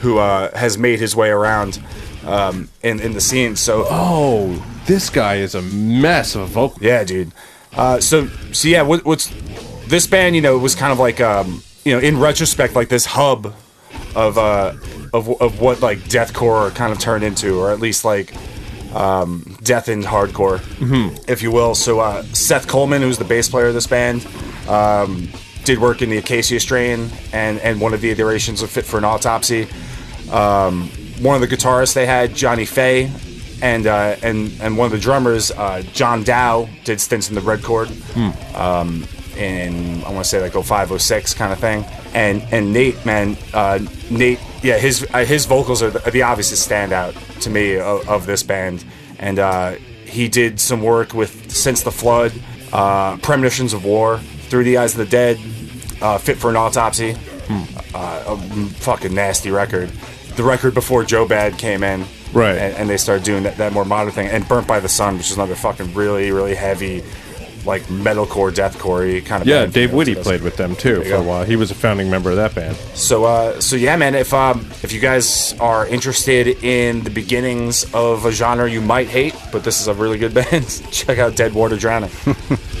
who 0.00 0.16
uh, 0.18 0.56
has 0.56 0.78
made 0.78 0.98
his 0.98 1.14
way 1.14 1.28
around 1.28 1.80
um, 2.26 2.70
in 2.82 2.98
in 3.00 3.12
the 3.12 3.20
scene. 3.20 3.56
So 3.56 3.84
Oh, 3.90 4.64
this 4.86 5.10
guy 5.10 5.36
is 5.36 5.54
a 5.54 5.60
mess 5.62 6.34
of 6.34 6.42
a 6.42 6.46
vocal. 6.46 6.78
yeah, 6.82 7.04
dude. 7.04 7.32
Uh, 7.76 8.00
so 8.00 8.26
so 8.52 8.68
yeah, 8.68 8.82
what, 8.82 9.04
what's 9.04 9.30
this 9.86 10.06
band? 10.06 10.34
You 10.34 10.40
know, 10.40 10.56
was 10.56 10.74
kind 10.74 10.92
of 10.92 10.98
like 10.98 11.20
um, 11.20 11.62
you 11.84 11.92
know, 11.92 11.98
in 12.00 12.18
retrospect, 12.18 12.74
like 12.74 12.88
this 12.88 13.04
hub 13.04 13.54
of 14.16 14.38
uh, 14.38 14.74
of 15.12 15.28
of 15.42 15.60
what 15.60 15.82
like 15.82 15.98
deathcore 16.00 16.74
kind 16.74 16.90
of 16.90 16.98
turned 16.98 17.22
into, 17.22 17.58
or 17.60 17.70
at 17.70 17.80
least 17.80 18.04
like 18.04 18.34
um, 18.94 19.56
death 19.62 19.88
and 19.88 20.04
hardcore, 20.04 20.60
if 21.28 21.42
you 21.42 21.50
will. 21.50 21.74
So 21.74 22.00
uh, 22.00 22.22
Seth 22.32 22.66
Coleman, 22.68 23.02
who's 23.02 23.18
the 23.18 23.24
bass 23.24 23.48
player 23.48 23.66
of 23.66 23.74
this 23.74 23.86
band, 23.86 24.26
um, 24.68 25.28
did 25.64 25.78
work 25.78 26.02
in 26.02 26.10
the 26.10 26.18
Acacia 26.18 26.58
Strain 26.60 27.08
and 27.32 27.58
and 27.60 27.80
one 27.80 27.94
of 27.94 28.00
the 28.00 28.10
iterations 28.10 28.62
of 28.62 28.70
Fit 28.70 28.84
for 28.84 28.98
an 28.98 29.04
Autopsy. 29.04 29.68
Um, 30.30 30.88
one 31.20 31.34
of 31.40 31.40
the 31.48 31.56
guitarists 31.56 31.94
they 31.94 32.06
had, 32.06 32.34
Johnny 32.34 32.64
Fay, 32.64 33.10
and 33.62 33.86
uh, 33.86 34.16
and 34.22 34.52
and 34.60 34.76
one 34.76 34.86
of 34.86 34.92
the 34.92 34.98
drummers, 34.98 35.50
uh, 35.52 35.82
John 35.92 36.22
Dow, 36.24 36.68
did 36.84 37.00
stints 37.00 37.28
in 37.28 37.34
the 37.34 37.40
Red 37.40 37.62
Chord. 37.62 37.88
Um, 38.54 39.06
in 39.36 40.02
I 40.04 40.10
want 40.10 40.24
to 40.24 40.28
say 40.28 40.40
like 40.40 40.52
05, 40.52 41.00
06 41.00 41.34
kind 41.34 41.52
of 41.52 41.58
thing. 41.58 41.84
And 42.14 42.42
and 42.52 42.72
Nate, 42.72 43.04
man, 43.04 43.36
uh, 43.54 43.78
Nate, 44.10 44.40
yeah, 44.62 44.78
his 44.78 45.06
uh, 45.12 45.24
his 45.24 45.46
vocals 45.46 45.82
are 45.82 45.90
the, 45.90 46.10
the 46.10 46.22
obvious 46.22 46.52
standout 46.52 47.40
to 47.40 47.50
me 47.50 47.76
of, 47.78 48.08
of 48.08 48.26
this 48.26 48.42
band. 48.42 48.84
And 49.18 49.38
uh, 49.38 49.72
he 50.04 50.28
did 50.28 50.60
some 50.60 50.82
work 50.82 51.14
with 51.14 51.50
Since 51.50 51.82
the 51.82 51.92
Flood, 51.92 52.32
uh, 52.72 53.16
Premonitions 53.18 53.72
of 53.72 53.84
War, 53.84 54.18
Through 54.18 54.64
the 54.64 54.78
Eyes 54.78 54.92
of 54.92 54.98
the 54.98 55.06
Dead, 55.06 55.38
uh, 56.00 56.18
Fit 56.18 56.36
for 56.36 56.50
an 56.50 56.56
Autopsy. 56.56 57.16
Uh, 57.94 58.24
a 58.26 58.36
fucking 58.36 59.14
nasty 59.14 59.50
record. 59.50 59.90
The 60.36 60.42
record 60.42 60.72
before 60.72 61.04
Joe 61.04 61.28
Bad 61.28 61.58
came 61.58 61.82
in, 61.82 62.06
Right. 62.32 62.56
And, 62.56 62.74
and 62.74 62.90
they 62.90 62.96
started 62.96 63.24
doing 63.24 63.42
that, 63.44 63.56
that 63.58 63.72
more 63.72 63.84
modern 63.84 64.12
thing. 64.12 64.28
And 64.28 64.46
Burnt 64.48 64.66
by 64.66 64.80
the 64.80 64.88
Sun, 64.88 65.18
which 65.18 65.30
is 65.30 65.36
another 65.36 65.54
fucking 65.54 65.94
really, 65.94 66.32
really 66.32 66.54
heavy, 66.54 67.02
like 67.64 67.82
metalcore, 67.84 68.52
deathcore 68.52 69.24
kind 69.24 69.42
of. 69.42 69.48
Yeah, 69.48 69.66
Dave 69.66 69.92
Whitty 69.92 70.14
played 70.14 70.42
with 70.42 70.56
them 70.56 70.76
too 70.76 71.02
for 71.02 71.14
a 71.14 71.22
while. 71.22 71.44
He 71.44 71.56
was 71.56 71.70
a 71.70 71.74
founding 71.74 72.10
member 72.10 72.30
of 72.30 72.36
that 72.36 72.54
band. 72.54 72.76
So, 72.94 73.24
uh, 73.24 73.60
so 73.60 73.76
yeah, 73.76 73.96
man. 73.96 74.14
If 74.14 74.32
um, 74.34 74.66
if 74.82 74.92
you 74.92 75.00
guys 75.00 75.54
are 75.58 75.86
interested 75.86 76.48
in 76.64 77.02
the 77.02 77.10
beginnings 77.10 77.84
of 77.94 78.24
a 78.26 78.32
genre 78.32 78.70
you 78.70 78.80
might 78.80 79.08
hate, 79.08 79.34
but 79.52 79.64
this 79.64 79.80
is 79.80 79.88
a 79.88 79.94
really 79.94 80.18
good 80.18 80.34
band, 80.50 80.68
check 80.90 81.18
out 81.18 81.36
Deadwater 81.36 81.76
Drowning. 81.76 82.10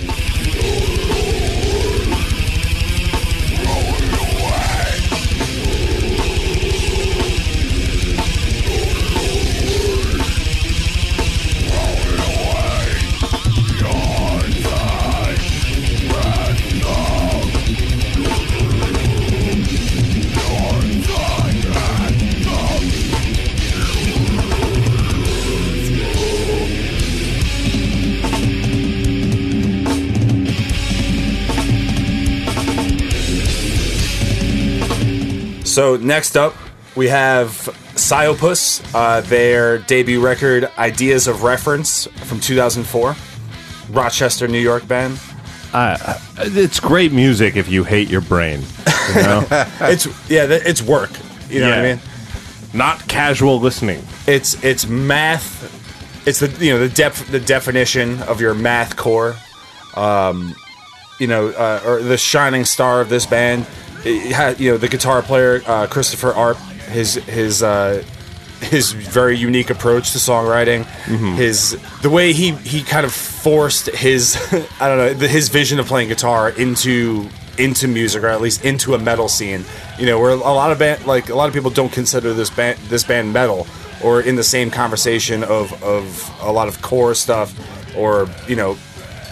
next 36.02 36.36
up, 36.36 36.54
we 36.94 37.08
have 37.08 37.48
Psyopus, 37.94 38.82
uh, 38.94 39.20
their 39.22 39.78
debut 39.78 40.20
record, 40.20 40.70
Ideas 40.78 41.26
of 41.26 41.42
Reference, 41.42 42.06
from 42.06 42.40
2004. 42.40 43.16
Rochester, 43.90 44.48
New 44.48 44.58
York 44.58 44.86
band. 44.88 45.18
Uh, 45.72 46.18
it's 46.38 46.80
great 46.80 47.12
music 47.12 47.56
if 47.56 47.68
you 47.68 47.84
hate 47.84 48.08
your 48.08 48.20
brain. 48.20 48.62
You 49.14 49.22
know? 49.22 49.46
It's 49.80 50.06
yeah, 50.30 50.46
it's 50.48 50.82
work. 50.82 51.10
You 51.48 51.60
know 51.60 51.70
what 51.70 51.78
I 51.78 51.82
mean? 51.82 52.00
Not 52.74 53.06
casual 53.08 53.58
listening. 53.58 54.02
It's 54.26 54.62
it's 54.64 54.86
math. 54.86 56.26
It's 56.26 56.40
the 56.40 56.48
you 56.64 56.72
know 56.72 56.78
the 56.78 56.88
depth 56.88 57.30
the 57.30 57.40
definition 57.40 58.22
of 58.22 58.40
your 58.40 58.54
math 58.54 58.96
core. 58.96 59.34
Um, 59.96 60.54
you 61.18 61.26
know, 61.26 61.48
uh, 61.48 61.82
or 61.84 62.00
the 62.00 62.16
shining 62.16 62.64
star 62.64 63.00
of 63.00 63.08
this 63.08 63.26
band. 63.26 63.66
Had, 64.04 64.60
you 64.60 64.72
know, 64.72 64.76
the 64.78 64.88
guitar 64.88 65.22
player 65.22 65.62
uh, 65.66 65.86
Christopher 65.86 66.32
Arp. 66.32 66.56
His 66.56 67.14
his 67.14 67.62
uh, 67.62 68.02
his 68.60 68.92
very 68.92 69.36
unique 69.36 69.70
approach 69.70 70.12
to 70.12 70.18
songwriting. 70.18 70.84
His 71.36 71.78
the 72.02 72.10
way 72.10 72.32
he 72.32 72.52
he 72.52 72.82
kind 72.82 73.04
of 73.06 73.12
forced 73.12 73.86
his 73.90 74.36
I 74.80 74.88
don't 74.88 74.98
know 74.98 75.14
the, 75.14 75.28
his 75.28 75.48
vision 75.48 75.78
of 75.78 75.86
playing 75.86 76.08
guitar 76.08 76.50
into 76.50 77.28
into 77.58 77.86
music 77.86 78.22
or 78.22 78.28
at 78.28 78.40
least 78.40 78.64
into 78.64 78.94
a 78.94 78.98
metal 78.98 79.28
scene. 79.28 79.64
You 79.98 80.06
know, 80.06 80.18
where 80.18 80.30
a 80.30 80.36
lot 80.36 80.72
of 80.72 80.78
band 80.78 81.06
like 81.06 81.28
a 81.28 81.34
lot 81.34 81.48
of 81.48 81.54
people 81.54 81.70
don't 81.70 81.92
consider 81.92 82.34
this 82.34 82.50
band 82.50 82.78
this 82.88 83.04
band 83.04 83.32
metal 83.32 83.66
or 84.02 84.20
in 84.20 84.36
the 84.36 84.44
same 84.44 84.70
conversation 84.70 85.42
of 85.44 85.72
of 85.82 86.30
a 86.42 86.50
lot 86.52 86.68
of 86.68 86.82
core 86.82 87.14
stuff 87.14 87.54
or 87.96 88.28
you 88.48 88.56
know 88.56 88.72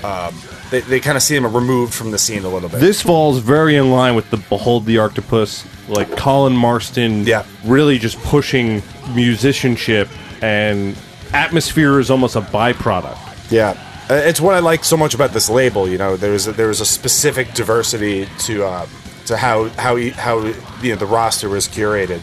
um, 0.05 0.35
they, 0.71 0.81
they 0.81 1.01
kind 1.01 1.17
of 1.17 1.23
see 1.23 1.35
them 1.39 1.53
removed 1.55 1.93
from 1.95 2.11
the 2.11 2.19
scene 2.19 2.45
a 2.45 2.49
little 2.49 2.69
bit. 2.69 2.81
This 2.81 3.03
falls 3.03 3.39
very 3.39 3.77
in 3.77 3.91
line 3.91 4.15
with 4.15 4.31
the 4.31 4.37
Behold 4.37 4.87
the 4.87 4.99
Octopus, 4.99 5.65
like 5.89 6.17
Colin 6.17 6.55
Marston 6.57 7.25
Yeah. 7.25 7.45
really 7.65 7.99
just 7.99 8.19
pushing 8.23 8.83
musicianship 9.15 10.09
and 10.43 10.97
atmosphere 11.33 11.99
is 12.01 12.11
almost 12.11 12.37
a 12.37 12.41
byproduct. 12.41 13.19
Yeah, 13.51 13.75
Uh, 14.09 14.15
it's 14.15 14.41
what 14.41 14.55
I 14.55 14.59
like 14.59 14.83
so 14.85 14.97
much 14.97 15.15
about 15.15 15.33
this 15.33 15.49
label. 15.49 15.89
You 15.89 15.97
know, 15.99 16.17
there's 16.17 16.47
a, 16.49 16.53
there 16.53 16.67
was 16.69 16.81
a 16.81 16.85
specific 16.87 17.55
diversity 17.55 18.27
to 18.47 18.65
uh, 18.65 18.87
to 19.27 19.37
how 19.37 19.69
how 19.79 19.95
he- 19.97 20.11
how 20.11 20.39
you 20.83 20.91
know 20.91 20.97
the 20.97 21.07
roster 21.07 21.49
was 21.49 21.69
curated. 21.69 22.21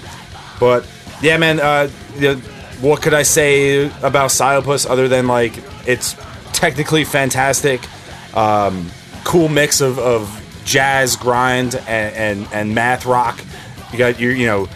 But 0.60 0.86
yeah, 1.22 1.38
man, 1.38 1.60
uh, 1.62 1.90
you 2.16 2.22
know, 2.36 2.42
what 2.82 3.02
could 3.02 3.14
I 3.14 3.24
say 3.24 3.86
about 4.04 4.32
Psyopus 4.32 4.86
other 4.90 5.08
than 5.08 5.28
like 5.28 5.54
it's 5.86 6.16
technically 6.52 7.06
fantastic, 7.06 7.80
um, 8.38 8.90
cool 9.24 9.50
mix 9.50 9.82
of, 9.82 9.98
of 10.00 10.62
jazz, 10.64 11.16
grind, 11.16 11.76
and, 11.76 12.16
and 12.16 12.48
and 12.54 12.76
math 12.76 13.06
rock. 13.06 13.44
You 13.92 13.98
got 13.98 14.20
your 14.20 14.32
you 14.32 14.46
know 14.46 14.70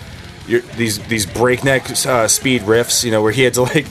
your, 0.48 0.62
these 0.62 1.00
these 1.08 1.26
breakneck 1.26 1.90
uh, 2.06 2.28
speed 2.28 2.64
riffs. 2.64 3.04
You 3.04 3.12
know 3.12 3.22
where 3.22 3.32
he 3.32 3.44
had 3.44 3.54
to 3.56 3.62
like. 3.74 3.86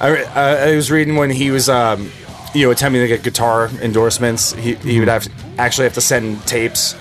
I, 0.00 0.70
I 0.70 0.76
was 0.76 0.90
reading 0.90 1.16
when 1.16 1.30
he 1.30 1.50
was 1.50 1.68
um, 1.68 2.10
you 2.54 2.66
know 2.66 2.70
attempting 2.70 3.00
to 3.02 3.08
get 3.08 3.22
guitar 3.22 3.68
endorsements. 3.80 4.52
He, 4.52 4.74
he 4.74 4.98
would 4.98 5.08
have 5.08 5.24
to, 5.24 5.30
actually 5.58 5.84
have 5.84 5.94
to 5.94 6.00
send 6.00 6.42
tapes 6.46 6.94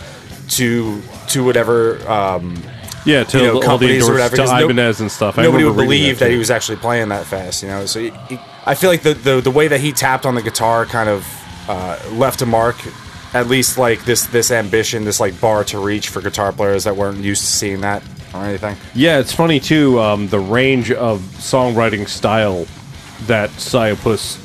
to 0.57 1.01
to 1.29 1.43
whatever 1.43 1.99
um, 2.09 2.61
Yeah, 3.05 3.23
to 3.25 3.37
you 3.37 3.43
know 3.43 3.53
all 3.55 3.59
the 3.59 3.65
companies 3.65 4.07
or 4.07 4.13
whatever. 4.13 4.35
to 4.37 4.45
no- 4.45 4.65
Ibanez 4.65 5.01
and 5.01 5.11
stuff. 5.11 5.37
I 5.37 5.43
nobody 5.43 5.65
would 5.65 5.75
believe 5.75 6.19
that, 6.19 6.27
too. 6.27 6.33
he 6.33 6.37
was 6.37 6.51
actually 6.51 6.77
playing 6.77 7.09
that 7.09 7.25
fast. 7.25 7.63
You 7.63 7.69
know, 7.69 7.85
so 7.85 7.99
he, 7.99 8.11
he, 8.29 8.39
I 8.65 8.75
feel 8.75 8.89
like 8.89 9.01
the, 9.01 9.13
the 9.15 9.41
the 9.41 9.51
way 9.51 9.67
that 9.67 9.81
he 9.81 9.91
tapped 9.91 10.25
on 10.25 10.35
the 10.35 10.41
guitar 10.41 10.85
kind 10.85 11.09
of 11.09 11.25
uh, 11.67 11.99
left 12.11 12.41
a 12.41 12.45
mark. 12.45 12.75
At 13.33 13.47
least 13.47 13.79
like 13.79 14.05
this 14.05 14.27
this 14.27 14.51
ambition, 14.51 15.05
this 15.05 15.19
like 15.19 15.39
bar 15.41 15.63
to 15.65 15.79
reach 15.79 16.09
for 16.09 16.21
guitar 16.21 16.51
players 16.51 16.83
that 16.83 16.95
weren't 16.95 17.17
used 17.17 17.41
to 17.41 17.47
seeing 17.47 17.81
that 17.81 18.03
or 18.33 18.41
anything. 18.45 18.77
Yeah, 18.93 19.17
it's 19.17 19.33
funny 19.33 19.59
too. 19.59 19.99
Um, 19.99 20.27
the 20.27 20.39
range 20.39 20.91
of 20.91 21.19
songwriting 21.39 22.07
style 22.07 22.67
that 23.25 23.49
Psyopus 23.51 24.39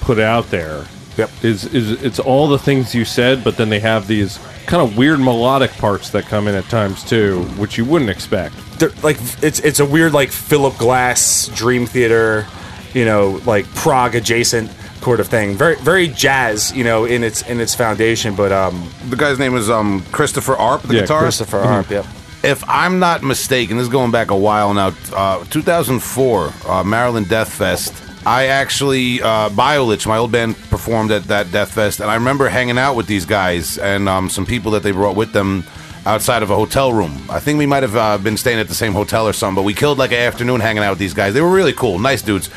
put 0.00 0.18
out 0.18 0.50
there 0.50 0.86
Yep. 1.18 1.30
is 1.42 1.64
is 1.74 2.02
it's 2.02 2.18
all 2.18 2.48
the 2.48 2.58
things 2.58 2.94
you 2.94 3.04
said, 3.04 3.44
but 3.44 3.58
then 3.58 3.68
they 3.68 3.80
have 3.80 4.06
these 4.06 4.38
kind 4.66 4.82
of 4.82 4.96
weird 4.96 5.18
melodic 5.20 5.72
parts 5.72 6.08
that 6.10 6.24
come 6.24 6.48
in 6.48 6.54
at 6.54 6.64
times 6.70 7.04
too, 7.04 7.42
which 7.58 7.76
you 7.76 7.84
wouldn't 7.84 8.10
expect. 8.10 8.54
They're, 8.78 8.92
like 9.02 9.18
it's 9.42 9.60
it's 9.60 9.80
a 9.80 9.84
weird 9.84 10.14
like 10.14 10.30
Philip 10.30 10.78
Glass 10.78 11.50
Dream 11.54 11.84
Theater, 11.84 12.46
you 12.94 13.04
know, 13.04 13.40
like 13.44 13.66
prog 13.74 14.14
adjacent 14.14 14.70
sort 15.02 15.20
of 15.20 15.28
thing. 15.28 15.54
Very 15.56 15.76
very 15.76 16.08
jazz, 16.08 16.72
you 16.76 16.84
know, 16.84 17.04
in 17.04 17.22
its 17.24 17.42
in 17.42 17.60
its 17.60 17.74
foundation. 17.74 18.34
But 18.34 18.52
um, 18.52 18.88
The 19.08 19.16
guy's 19.16 19.38
name 19.38 19.56
is 19.56 19.68
um, 19.70 20.02
Christopher 20.12 20.54
Arp, 20.56 20.82
the 20.82 20.94
Yeah, 20.96 21.02
guitarist. 21.02 21.20
Christopher 21.20 21.58
Arp, 21.58 21.90
yep. 21.90 22.04
If 22.42 22.64
I'm 22.68 22.98
not 22.98 23.22
mistaken, 23.22 23.76
this 23.76 23.84
is 23.84 23.92
going 23.92 24.10
back 24.12 24.30
a 24.30 24.36
while 24.36 24.72
now. 24.72 24.92
Uh, 25.14 25.44
2004, 25.50 26.52
uh, 26.66 26.84
Maryland 26.84 27.28
Death 27.28 27.52
Fest. 27.52 27.92
I 28.26 28.46
actually, 28.46 29.20
uh, 29.22 29.48
Biolich, 29.50 30.06
my 30.06 30.16
old 30.18 30.30
band, 30.32 30.56
performed 30.70 31.10
at 31.10 31.24
that 31.24 31.50
Death 31.52 31.72
Fest, 31.72 32.00
and 32.00 32.10
I 32.10 32.14
remember 32.14 32.48
hanging 32.48 32.78
out 32.78 32.94
with 32.94 33.06
these 33.06 33.24
guys 33.26 33.78
and 33.78 34.08
um, 34.08 34.28
some 34.28 34.44
people 34.46 34.70
that 34.72 34.82
they 34.82 34.90
brought 34.92 35.16
with 35.16 35.32
them 35.32 35.64
outside 36.06 36.42
of 36.42 36.50
a 36.50 36.54
hotel 36.56 36.92
room. 36.92 37.18
I 37.30 37.40
think 37.40 37.58
we 37.58 37.66
might 37.66 37.82
have 37.82 37.96
uh, 37.96 38.18
been 38.18 38.36
staying 38.36 38.58
at 38.58 38.68
the 38.68 38.74
same 38.74 38.92
hotel 38.92 39.26
or 39.26 39.32
something, 39.34 39.56
but 39.56 39.62
we 39.62 39.72
killed 39.74 39.98
like 39.98 40.12
an 40.12 40.18
afternoon 40.18 40.60
hanging 40.60 40.82
out 40.82 40.90
with 40.90 40.98
these 40.98 41.14
guys. 41.14 41.32
They 41.34 41.40
were 41.42 41.50
really 41.50 41.72
cool, 41.74 41.98
nice 41.98 42.22
dudes. 42.22 42.48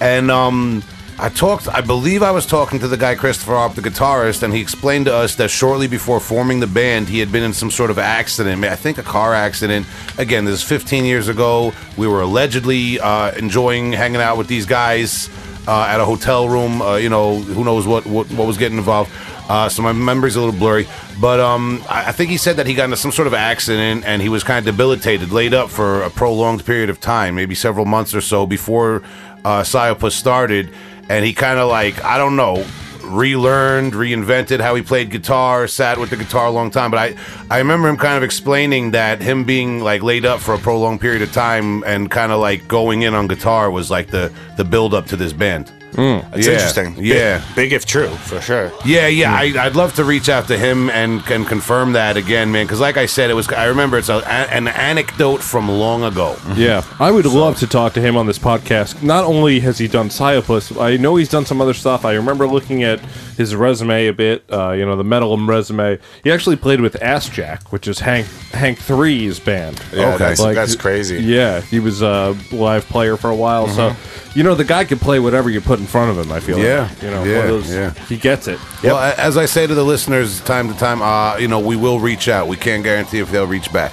And 0.00 0.30
um, 0.30 0.82
I 1.18 1.28
talked, 1.28 1.68
I 1.68 1.82
believe 1.82 2.22
I 2.22 2.30
was 2.30 2.46
talking 2.46 2.78
to 2.80 2.88
the 2.88 2.96
guy 2.96 3.14
Christopher 3.14 3.54
Arp, 3.54 3.74
the 3.74 3.82
guitarist, 3.82 4.42
and 4.42 4.52
he 4.52 4.60
explained 4.60 5.06
to 5.06 5.14
us 5.14 5.36
that 5.36 5.50
shortly 5.50 5.86
before 5.86 6.18
forming 6.20 6.60
the 6.60 6.66
band, 6.66 7.08
he 7.08 7.18
had 7.18 7.30
been 7.30 7.42
in 7.42 7.52
some 7.52 7.70
sort 7.70 7.90
of 7.90 7.98
accident, 7.98 8.64
I 8.64 8.74
think 8.76 8.98
a 8.98 9.02
car 9.02 9.34
accident. 9.34 9.86
Again, 10.18 10.44
this 10.44 10.62
is 10.62 10.62
15 10.62 11.04
years 11.04 11.28
ago. 11.28 11.72
We 11.96 12.08
were 12.08 12.22
allegedly 12.22 12.98
uh, 12.98 13.32
enjoying 13.32 13.92
hanging 13.92 14.20
out 14.20 14.36
with 14.36 14.48
these 14.48 14.66
guys 14.66 15.28
uh, 15.68 15.82
at 15.82 16.00
a 16.00 16.04
hotel 16.04 16.48
room. 16.48 16.82
Uh, 16.82 16.96
you 16.96 17.08
know, 17.08 17.38
who 17.38 17.62
knows 17.62 17.86
what, 17.86 18.04
what, 18.06 18.30
what 18.32 18.46
was 18.46 18.56
getting 18.56 18.78
involved. 18.78 19.12
Uh, 19.48 19.68
so 19.68 19.82
my 19.82 19.92
memory's 19.92 20.36
a 20.36 20.40
little 20.40 20.58
blurry, 20.58 20.86
but 21.20 21.38
um, 21.40 21.82
I, 21.88 22.08
I 22.08 22.12
think 22.12 22.30
he 22.30 22.36
said 22.36 22.56
that 22.56 22.66
he 22.66 22.74
got 22.74 22.84
into 22.84 22.96
some 22.96 23.12
sort 23.12 23.26
of 23.26 23.34
accident 23.34 24.04
and 24.06 24.22
he 24.22 24.28
was 24.28 24.44
kind 24.44 24.58
of 24.58 24.64
debilitated, 24.64 25.30
laid 25.30 25.52
up 25.52 25.68
for 25.68 26.02
a 26.02 26.10
prolonged 26.10 26.64
period 26.64 26.88
of 26.88 27.00
time, 27.00 27.34
maybe 27.34 27.54
several 27.54 27.84
months 27.84 28.14
or 28.14 28.20
so 28.20 28.46
before 28.46 29.02
uh, 29.44 29.62
started, 29.62 30.72
and 31.12 31.26
he 31.26 31.34
kind 31.34 31.58
of 31.58 31.68
like 31.68 32.02
I 32.02 32.16
don't 32.16 32.36
know, 32.36 32.64
relearned, 33.02 33.92
reinvented 33.92 34.60
how 34.60 34.74
he 34.74 34.80
played 34.80 35.10
guitar, 35.10 35.68
sat 35.68 35.98
with 35.98 36.08
the 36.08 36.16
guitar 36.16 36.46
a 36.46 36.50
long 36.50 36.70
time. 36.70 36.90
But 36.90 36.98
I 36.98 37.14
I 37.50 37.58
remember 37.58 37.88
him 37.88 37.98
kind 37.98 38.16
of 38.16 38.22
explaining 38.22 38.92
that 38.92 39.20
him 39.20 39.44
being 39.44 39.80
like 39.80 40.02
laid 40.02 40.24
up 40.24 40.40
for 40.40 40.54
a 40.54 40.58
prolonged 40.58 41.02
period 41.02 41.20
of 41.20 41.30
time 41.32 41.84
and 41.84 42.10
kind 42.10 42.32
of 42.32 42.40
like 42.40 42.66
going 42.66 43.02
in 43.02 43.12
on 43.12 43.28
guitar 43.28 43.70
was 43.70 43.90
like 43.90 44.08
the 44.08 44.32
the 44.56 44.64
build 44.64 44.94
up 44.94 45.06
to 45.08 45.16
this 45.16 45.34
band. 45.34 45.70
Mm. 45.92 46.24
It's 46.36 46.46
Yeah, 46.46 46.52
interesting. 46.54 46.96
yeah. 46.98 47.38
big, 47.48 47.54
big 47.56 47.72
if 47.72 47.84
true 47.86 48.08
for 48.08 48.40
sure. 48.40 48.72
Yeah, 48.84 49.06
yeah, 49.08 49.32
I, 49.34 49.52
I'd 49.66 49.76
love 49.76 49.94
to 49.96 50.04
reach 50.04 50.28
out 50.28 50.48
to 50.48 50.56
him 50.58 50.88
and 50.90 51.22
can 51.24 51.44
confirm 51.44 51.92
that 51.92 52.16
again, 52.16 52.50
man. 52.52 52.64
Because 52.66 52.80
like 52.80 52.96
I 52.96 53.06
said, 53.06 53.30
it 53.30 53.34
was 53.34 53.48
I 53.52 53.66
remember 53.66 53.98
it's 53.98 54.08
a, 54.08 54.26
an 54.26 54.68
anecdote 54.68 55.42
from 55.42 55.68
long 55.68 56.02
ago. 56.04 56.36
Yeah, 56.56 56.82
I 56.98 57.10
would 57.10 57.26
love 57.26 57.58
to 57.58 57.66
talk 57.66 57.92
to 57.94 58.00
him 58.00 58.16
on 58.16 58.26
this 58.26 58.38
podcast. 58.38 59.02
Not 59.02 59.24
only 59.24 59.60
has 59.60 59.78
he 59.78 59.88
done 59.88 60.08
Psyopus, 60.08 60.80
I 60.80 60.96
know 60.96 61.16
he's 61.16 61.28
done 61.28 61.44
some 61.46 61.60
other 61.60 61.74
stuff. 61.74 62.04
I 62.04 62.14
remember 62.14 62.46
looking 62.46 62.82
at 62.82 63.00
his 63.36 63.54
resume 63.54 64.06
a 64.06 64.12
bit. 64.12 64.44
Uh, 64.50 64.72
you 64.72 64.84
know, 64.84 64.96
the 64.96 65.04
metal 65.04 65.36
resume. 65.36 65.98
He 66.24 66.30
actually 66.30 66.56
played 66.56 66.80
with 66.80 66.94
Assjack, 66.94 67.68
which 67.72 67.86
is 67.88 67.98
Hank 68.00 68.26
Hank 68.52 68.78
Three's 68.78 69.38
band. 69.40 69.80
Yeah, 69.92 70.08
Okay. 70.14 70.18
that's, 70.18 70.40
Like- 70.40 70.54
that's 70.54 70.76
crazy. 70.76 71.18
Yeah, 71.22 71.60
he 71.60 71.80
was 71.80 72.02
a 72.02 72.36
live 72.50 72.86
player 72.88 73.16
for 73.16 73.30
a 73.30 73.36
while. 73.36 73.68
So, 73.68 73.94
you 74.34 74.42
know, 74.42 74.54
the 74.54 74.64
guy 74.64 74.84
can 74.84 74.98
play 74.98 75.18
whatever 75.20 75.50
you 75.50 75.60
put 75.60 75.78
in 75.78 75.86
front 75.86 76.10
of 76.16 76.24
him. 76.24 76.32
I 76.32 76.40
feel. 76.40 76.58
Yeah, 76.58 76.88
like. 76.90 77.02
you 77.02 77.10
know, 77.10 77.24
yeah, 77.24 77.46
those, 77.46 77.70
yeah. 77.72 77.92
he 78.08 78.16
gets 78.16 78.48
it. 78.48 78.58
Well, 78.82 78.98
as 78.98 79.36
I 79.36 79.46
say 79.46 79.66
to 79.66 79.74
the 79.74 79.84
listeners 79.84 80.40
time 80.42 80.72
to 80.72 80.78
time, 80.78 81.00
uh, 81.02 81.36
you 81.38 81.48
know, 81.48 81.60
we 81.60 81.76
will 81.76 82.00
reach 82.00 82.28
out. 82.28 82.48
We 82.48 82.56
can't 82.56 82.82
guarantee 82.82 83.18
if 83.20 83.30
they'll 83.30 83.46
reach 83.46 83.72
back. 83.72 83.92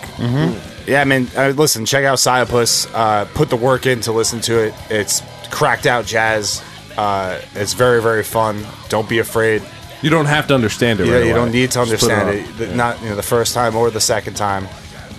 Yeah, 0.87 1.01
I 1.01 1.05
mean, 1.05 1.27
uh, 1.37 1.49
listen, 1.49 1.85
check 1.85 2.03
out 2.03 2.17
Psyopus. 2.17 2.89
Uh, 2.93 3.25
put 3.35 3.49
the 3.49 3.55
work 3.55 3.85
in 3.85 4.01
to 4.01 4.11
listen 4.11 4.39
to 4.41 4.57
it. 4.57 4.73
It's 4.89 5.21
cracked 5.51 5.85
out 5.85 6.05
jazz. 6.05 6.63
Uh, 6.99 7.39
it's 7.55 7.71
very, 7.73 8.01
very 8.01 8.23
fun. 8.23 8.65
Don't 8.89 9.07
be 9.07 9.19
afraid. 9.19 9.61
You 10.01 10.09
don't 10.09 10.25
have 10.25 10.47
to 10.47 10.53
understand 10.55 10.99
it. 10.99 11.05
You, 11.07 11.13
right 11.13 11.19
you 11.23 11.31
away. 11.31 11.33
don't 11.39 11.51
need 11.51 11.71
to 11.71 11.85
Just 11.85 12.03
understand 12.03 12.29
on. 12.29 12.35
it. 12.35 12.57
The- 12.57 12.75
Not 12.75 13.01
you 13.01 13.09
know, 13.09 13.15
the 13.15 13.23
first 13.23 13.53
time 13.53 13.75
or 13.75 13.89
the 13.89 14.01
second 14.01 14.35
time, 14.35 14.63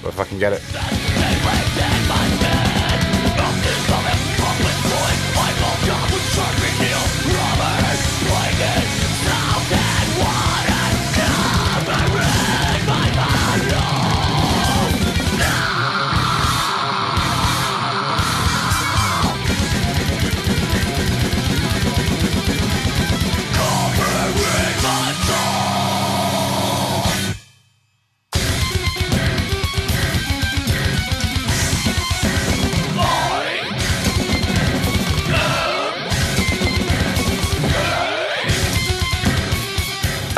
but 0.02 0.12
fucking 0.12 0.38
get 0.38 0.52
it. 0.52 0.62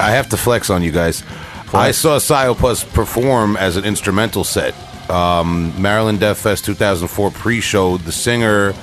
I 0.02 0.10
have 0.10 0.28
to 0.30 0.36
flex 0.36 0.68
on 0.68 0.82
you 0.82 0.90
guys. 0.90 1.22
I 1.72 1.92
saw 1.92 2.18
Psyopus 2.18 2.84
perform 2.92 3.56
as 3.56 3.76
an 3.76 3.84
instrumental 3.84 4.44
set. 4.44 4.74
Um, 5.08 5.80
Maryland 5.80 6.20
Death 6.20 6.38
Fest 6.38 6.64
2004 6.66 7.30
pre-show. 7.30 7.96
The 7.96 8.12
singer 8.12 8.74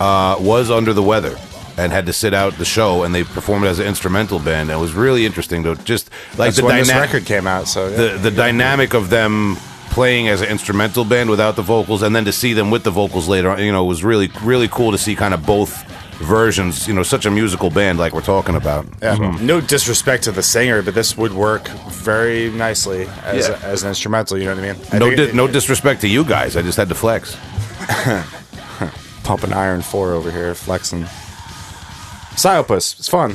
uh, 0.00 0.36
was 0.38 0.70
under 0.70 0.92
the 0.92 1.02
weather 1.02 1.36
and 1.78 1.92
had 1.92 2.06
to 2.06 2.12
sit 2.12 2.34
out 2.34 2.54
the 2.54 2.64
show, 2.64 3.04
and 3.04 3.14
they 3.14 3.24
performed 3.24 3.66
as 3.66 3.78
an 3.78 3.86
instrumental 3.86 4.38
band. 4.38 4.70
And 4.70 4.78
it 4.78 4.80
was 4.80 4.92
really 4.92 5.24
interesting 5.24 5.62
to 5.64 5.76
just 5.76 6.10
like 6.38 6.48
That's 6.48 6.56
the 6.58 6.64
when 6.64 6.76
this 6.76 6.88
dyna- 6.88 7.00
record 7.00 7.26
came 7.26 7.46
out. 7.46 7.68
So 7.68 7.88
yeah. 7.88 7.96
the 7.96 8.18
the 8.18 8.30
dynamic 8.30 8.94
of 8.94 9.08
them 9.08 9.56
playing 9.90 10.28
as 10.28 10.42
an 10.42 10.48
instrumental 10.48 11.04
band 11.04 11.30
without 11.30 11.56
the 11.56 11.62
vocals, 11.62 12.02
and 12.02 12.14
then 12.14 12.24
to 12.26 12.32
see 12.32 12.52
them 12.52 12.70
with 12.70 12.84
the 12.84 12.90
vocals 12.90 13.28
later 13.28 13.50
on, 13.50 13.62
you 13.62 13.72
know, 13.72 13.84
was 13.84 14.04
really 14.04 14.30
really 14.42 14.68
cool 14.68 14.92
to 14.92 14.98
see 14.98 15.14
kind 15.14 15.32
of 15.32 15.46
both 15.46 15.84
versions. 16.18 16.86
You 16.88 16.94
know, 16.94 17.02
such 17.02 17.26
a 17.26 17.30
musical 17.30 17.70
band 17.70 17.98
like 17.98 18.12
we're 18.12 18.20
talking 18.22 18.54
about. 18.56 18.86
Yeah. 19.02 19.16
Mm-hmm. 19.16 19.46
No 19.46 19.60
disrespect 19.60 20.24
to 20.24 20.32
the 20.32 20.42
singer, 20.42 20.82
but 20.82 20.94
this 20.94 21.16
would 21.16 21.32
work 21.32 21.68
very 21.90 22.50
nicely 22.50 23.06
as, 23.24 23.48
Yeah. 23.48 23.58
as 23.62 23.82
an 23.82 23.88
instrumental. 23.90 24.38
You 24.38 24.44
know 24.46 24.54
what 24.54 24.64
I 24.64 24.72
mean? 24.72 24.82
I 24.92 24.98
No, 24.98 25.10
di- 25.14 25.22
it- 25.24 25.34
no 25.34 25.46
disrespect 25.46 26.00
to 26.02 26.08
you 26.08 26.24
guys. 26.24 26.56
I 26.56 26.62
just 26.62 26.76
had 26.78 26.88
to 26.88 26.94
flex. 26.94 27.36
pumping 29.24 29.52
iron 29.52 29.82
four 29.82 30.12
over 30.12 30.30
here, 30.30 30.54
flexing. 30.54 31.04
Psyopus, 32.36 32.98
it's 32.98 33.08
fun. 33.08 33.34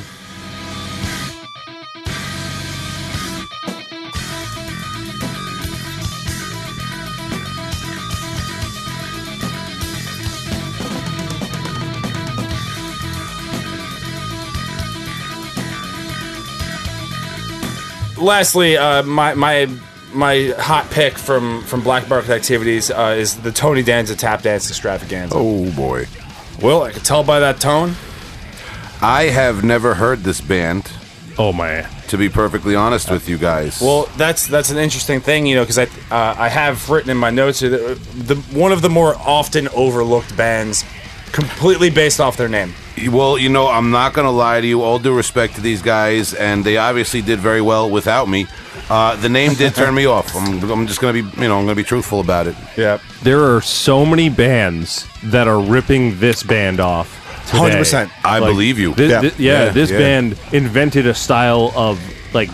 Lastly, 18.22 18.76
uh, 18.76 19.02
my 19.02 19.34
my 19.34 19.68
my 20.14 20.54
hot 20.56 20.88
pick 20.90 21.18
from 21.18 21.62
from 21.64 21.82
Black 21.82 22.08
Market 22.08 22.30
Activities 22.30 22.90
uh, 22.90 23.16
is 23.18 23.36
the 23.38 23.50
Tony 23.50 23.82
Danza 23.82 24.14
Tap 24.14 24.42
Dance 24.42 24.70
Extravaganza. 24.70 25.34
Oh 25.36 25.70
boy, 25.72 26.06
Well, 26.62 26.82
I 26.84 26.92
can 26.92 27.00
tell 27.02 27.24
by 27.24 27.40
that 27.40 27.60
tone. 27.60 27.94
I 29.00 29.24
have 29.24 29.64
never 29.64 29.94
heard 29.94 30.20
this 30.20 30.40
band. 30.40 30.88
Oh 31.36 31.52
man. 31.52 31.88
To 32.08 32.18
be 32.18 32.28
perfectly 32.28 32.76
honest 32.76 33.10
with 33.10 33.28
you 33.28 33.38
guys, 33.38 33.80
Well, 33.80 34.08
that's 34.16 34.46
that's 34.46 34.70
an 34.70 34.76
interesting 34.78 35.20
thing, 35.20 35.46
you 35.46 35.56
know, 35.56 35.62
because 35.62 35.78
I 35.78 35.84
uh, 36.10 36.36
I 36.38 36.48
have 36.48 36.90
written 36.90 37.10
in 37.10 37.16
my 37.16 37.30
notes 37.30 37.60
that 37.60 37.70
the 38.14 38.36
one 38.56 38.70
of 38.70 38.82
the 38.82 38.90
more 38.90 39.16
often 39.16 39.66
overlooked 39.68 40.36
bands, 40.36 40.84
completely 41.32 41.90
based 41.90 42.20
off 42.20 42.36
their 42.36 42.48
name. 42.48 42.74
Well, 43.10 43.38
you 43.38 43.48
know, 43.48 43.68
I'm 43.68 43.90
not 43.90 44.12
going 44.12 44.26
to 44.26 44.30
lie 44.30 44.60
to 44.60 44.66
you. 44.66 44.82
All 44.82 44.98
due 44.98 45.14
respect 45.16 45.54
to 45.54 45.60
these 45.60 45.80
guys, 45.82 46.34
and 46.34 46.64
they 46.64 46.76
obviously 46.76 47.22
did 47.22 47.38
very 47.38 47.60
well 47.62 47.88
without 47.90 48.28
me. 48.28 48.46
Uh, 48.90 49.16
the 49.16 49.28
name 49.28 49.54
did 49.54 49.74
turn 49.74 49.94
me 49.94 50.04
off. 50.06 50.34
I'm, 50.36 50.70
I'm 50.70 50.86
just 50.86 51.00
going 51.00 51.14
to 51.14 51.22
be, 51.22 51.40
you 51.42 51.48
know, 51.48 51.58
I'm 51.58 51.64
going 51.64 51.76
to 51.76 51.82
be 51.82 51.86
truthful 51.86 52.20
about 52.20 52.46
it. 52.46 52.54
Yeah, 52.76 52.98
There 53.22 53.54
are 53.54 53.60
so 53.62 54.04
many 54.04 54.28
bands 54.28 55.06
that 55.24 55.48
are 55.48 55.58
ripping 55.60 56.18
this 56.20 56.42
band 56.42 56.80
off. 56.80 57.18
100%. 57.50 58.10
I 58.24 58.40
believe 58.40 58.78
you. 58.78 58.92
Thi- 58.94 59.06
Yeah. 59.08 59.20
thi- 59.22 59.42
yeah, 59.42 59.64
Yeah, 59.64 59.68
this 59.70 59.90
yeah. 59.90 59.98
band 59.98 60.38
invented 60.52 61.06
a 61.06 61.14
style 61.14 61.72
of 61.74 61.98
like 62.34 62.50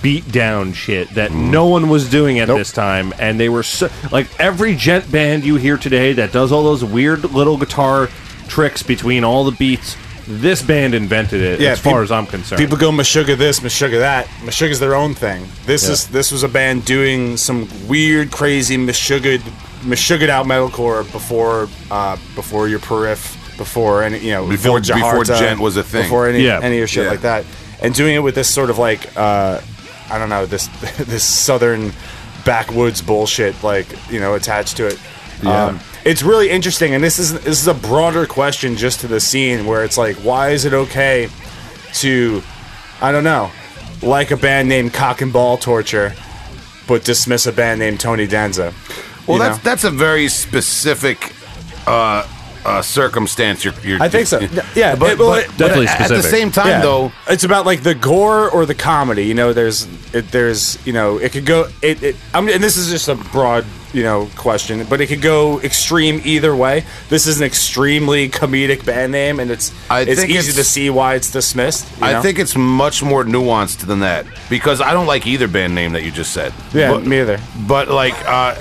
beat 0.00 0.30
down 0.30 0.72
shit 0.72 1.10
that 1.14 1.30
Mm. 1.32 1.50
no 1.50 1.66
one 1.66 1.88
was 1.88 2.08
doing 2.08 2.38
at 2.38 2.48
Nope. 2.48 2.58
this 2.58 2.72
time, 2.72 3.12
and 3.18 3.38
they 3.38 3.48
were 3.48 3.62
so 3.64 3.88
like 4.12 4.28
every 4.40 4.74
djent 4.76 5.10
band 5.10 5.44
you 5.44 5.56
hear 5.56 5.76
today 5.76 6.12
that 6.14 6.30
does 6.32 6.52
all 6.52 6.62
those 6.64 6.84
weird 6.84 7.24
little 7.32 7.56
guitar 7.56 8.08
tricks 8.48 8.82
between 8.82 9.24
all 9.24 9.44
the 9.44 9.52
beats. 9.52 9.96
This 10.28 10.62
band 10.62 10.94
invented 10.94 11.40
it, 11.42 11.60
yeah, 11.60 11.70
as 11.70 11.80
far 11.80 11.94
peop- 11.94 12.04
as 12.04 12.12
I'm 12.12 12.26
concerned. 12.26 12.58
People 12.60 12.76
go 12.76 12.90
Meshuggah 12.92 13.36
this, 13.36 13.58
Meshuggah 13.60 13.98
that. 13.98 14.26
Meshuggah's 14.44 14.78
their 14.78 14.94
own 14.94 15.14
thing. 15.14 15.46
This 15.66 15.88
is 15.88 16.06
this 16.08 16.30
was 16.30 16.44
a 16.44 16.48
band 16.48 16.84
doing 16.84 17.36
some 17.36 17.68
weird, 17.88 18.30
crazy 18.30 18.76
Meshuggah, 18.76 19.38
Meshuggah 19.82 20.28
out 20.28 20.46
metalcore 20.46 21.10
before 21.10 21.68
uh, 21.90 22.16
before 22.36 22.68
your 22.68 22.78
perif, 22.78 23.36
before 23.58 24.04
any 24.04 24.18
you 24.20 24.30
know 24.30 24.42
Before- 24.46 24.56
Village 24.80 24.90
of 24.90 24.96
before 24.96 25.10
Harta, 25.24 25.32
Djent 25.32 25.58
was 25.58 25.76
a 25.76 25.82
thing. 25.82 26.04
before 26.04 26.28
any 26.28 26.44
Yeah. 26.44 26.60
any 26.62 26.76
of 26.76 26.78
your 26.78 26.86
shit 26.86 27.04
Yeah. 27.04 27.10
like 27.10 27.22
that, 27.22 27.44
and 27.80 27.92
doing 27.92 28.14
it 28.14 28.20
with 28.20 28.36
this 28.36 28.48
sort 28.48 28.70
of 28.70 28.78
like 28.78 29.16
uh, 29.16 29.60
I 30.08 30.18
don't 30.18 30.28
know 30.28 30.46
this 30.46 30.66
this 30.98 31.24
southern 31.24 31.92
backwoods 32.44 33.02
bullshit 33.02 33.60
like 33.64 33.86
you 34.08 34.20
know 34.20 34.34
attached 34.34 34.76
to 34.76 34.86
it. 34.86 34.98
Um, 35.44 35.80
it's 36.04 36.22
really 36.22 36.50
interesting, 36.50 36.94
and 36.94 37.02
this 37.02 37.18
is 37.18 37.32
this 37.32 37.60
is 37.60 37.66
a 37.66 37.74
broader 37.74 38.26
question 38.26 38.76
just 38.76 39.00
to 39.00 39.08
the 39.08 39.20
scene 39.20 39.66
where 39.66 39.84
it's 39.84 39.98
like, 39.98 40.16
why 40.16 40.50
is 40.50 40.64
it 40.64 40.72
okay 40.72 41.28
to, 41.94 42.42
I 43.00 43.12
don't 43.12 43.24
know, 43.24 43.50
like 44.02 44.30
a 44.30 44.36
band 44.36 44.68
named 44.68 44.92
Cock 44.94 45.20
and 45.20 45.32
Ball 45.32 45.56
Torture, 45.58 46.14
but 46.86 47.04
dismiss 47.04 47.46
a 47.46 47.52
band 47.52 47.78
named 47.80 48.00
Tony 48.00 48.26
Danza? 48.26 48.72
Well, 49.26 49.38
that's 49.38 49.58
know? 49.58 49.70
that's 49.70 49.84
a 49.84 49.90
very 49.90 50.28
specific 50.28 51.32
uh, 51.86 52.26
uh, 52.64 52.82
circumstance. 52.82 53.64
You're, 53.64 53.74
you're 53.84 54.02
I 54.02 54.08
think 54.08 54.26
so. 54.26 54.40
Yeah, 54.74 54.96
but, 54.96 55.12
it- 55.12 55.18
well, 55.18 55.30
but, 55.30 55.44
it- 55.44 55.48
but 55.48 55.58
Definitely 55.58 55.86
at 55.86 56.08
the 56.08 56.22
same 56.22 56.50
time, 56.50 56.68
Yeah. 56.68 56.82
though, 56.82 57.12
it's 57.28 57.44
about 57.44 57.66
like 57.66 57.82
the 57.82 57.94
gore 57.94 58.50
or 58.50 58.66
the 58.66 58.74
comedy. 58.74 59.24
You 59.26 59.34
know, 59.34 59.52
there's 59.52 59.86
it, 60.14 60.30
there's 60.32 60.84
you 60.86 60.92
know 60.92 61.18
it 61.18 61.32
could 61.32 61.46
go 61.46 61.68
it. 61.82 62.02
it 62.02 62.16
I 62.34 62.40
mean, 62.40 62.54
and 62.54 62.62
this 62.64 62.76
is 62.76 62.90
just 62.90 63.08
a 63.08 63.14
broad 63.14 63.64
you 63.92 64.02
know 64.02 64.28
question, 64.36 64.84
but 64.88 65.00
it 65.00 65.06
could 65.08 65.20
go 65.22 65.60
extreme 65.60 66.20
either 66.24 66.54
way. 66.56 66.84
This 67.08 67.26
is 67.26 67.38
an 67.40 67.44
extremely 67.46 68.28
comedic 68.28 68.84
band 68.84 69.12
name, 69.12 69.38
and 69.40 69.50
it's 69.50 69.72
I 69.90 70.00
it's 70.02 70.22
easy 70.22 70.32
it's- 70.50 70.54
to 70.56 70.64
see 70.64 70.90
why 70.90 71.14
it's 71.14 71.30
dismissed. 71.30 71.86
you 72.00 72.06
I 72.06 72.12
know? 72.12 72.22
think 72.22 72.38
it's 72.38 72.56
much 72.56 73.02
more 73.02 73.24
nuanced 73.24 73.86
than 73.86 74.00
that 74.00 74.26
because 74.48 74.80
I 74.80 74.92
don't 74.92 75.06
like 75.06 75.26
either 75.26 75.48
band 75.48 75.74
name 75.74 75.92
that 75.92 76.02
you 76.02 76.10
just 76.10 76.32
said. 76.32 76.52
yeah, 76.72 76.90
But- 76.92 77.06
me 77.06 77.20
either. 77.20 77.38
But 77.66 77.88
like, 77.88 78.14
uh, 78.26 78.54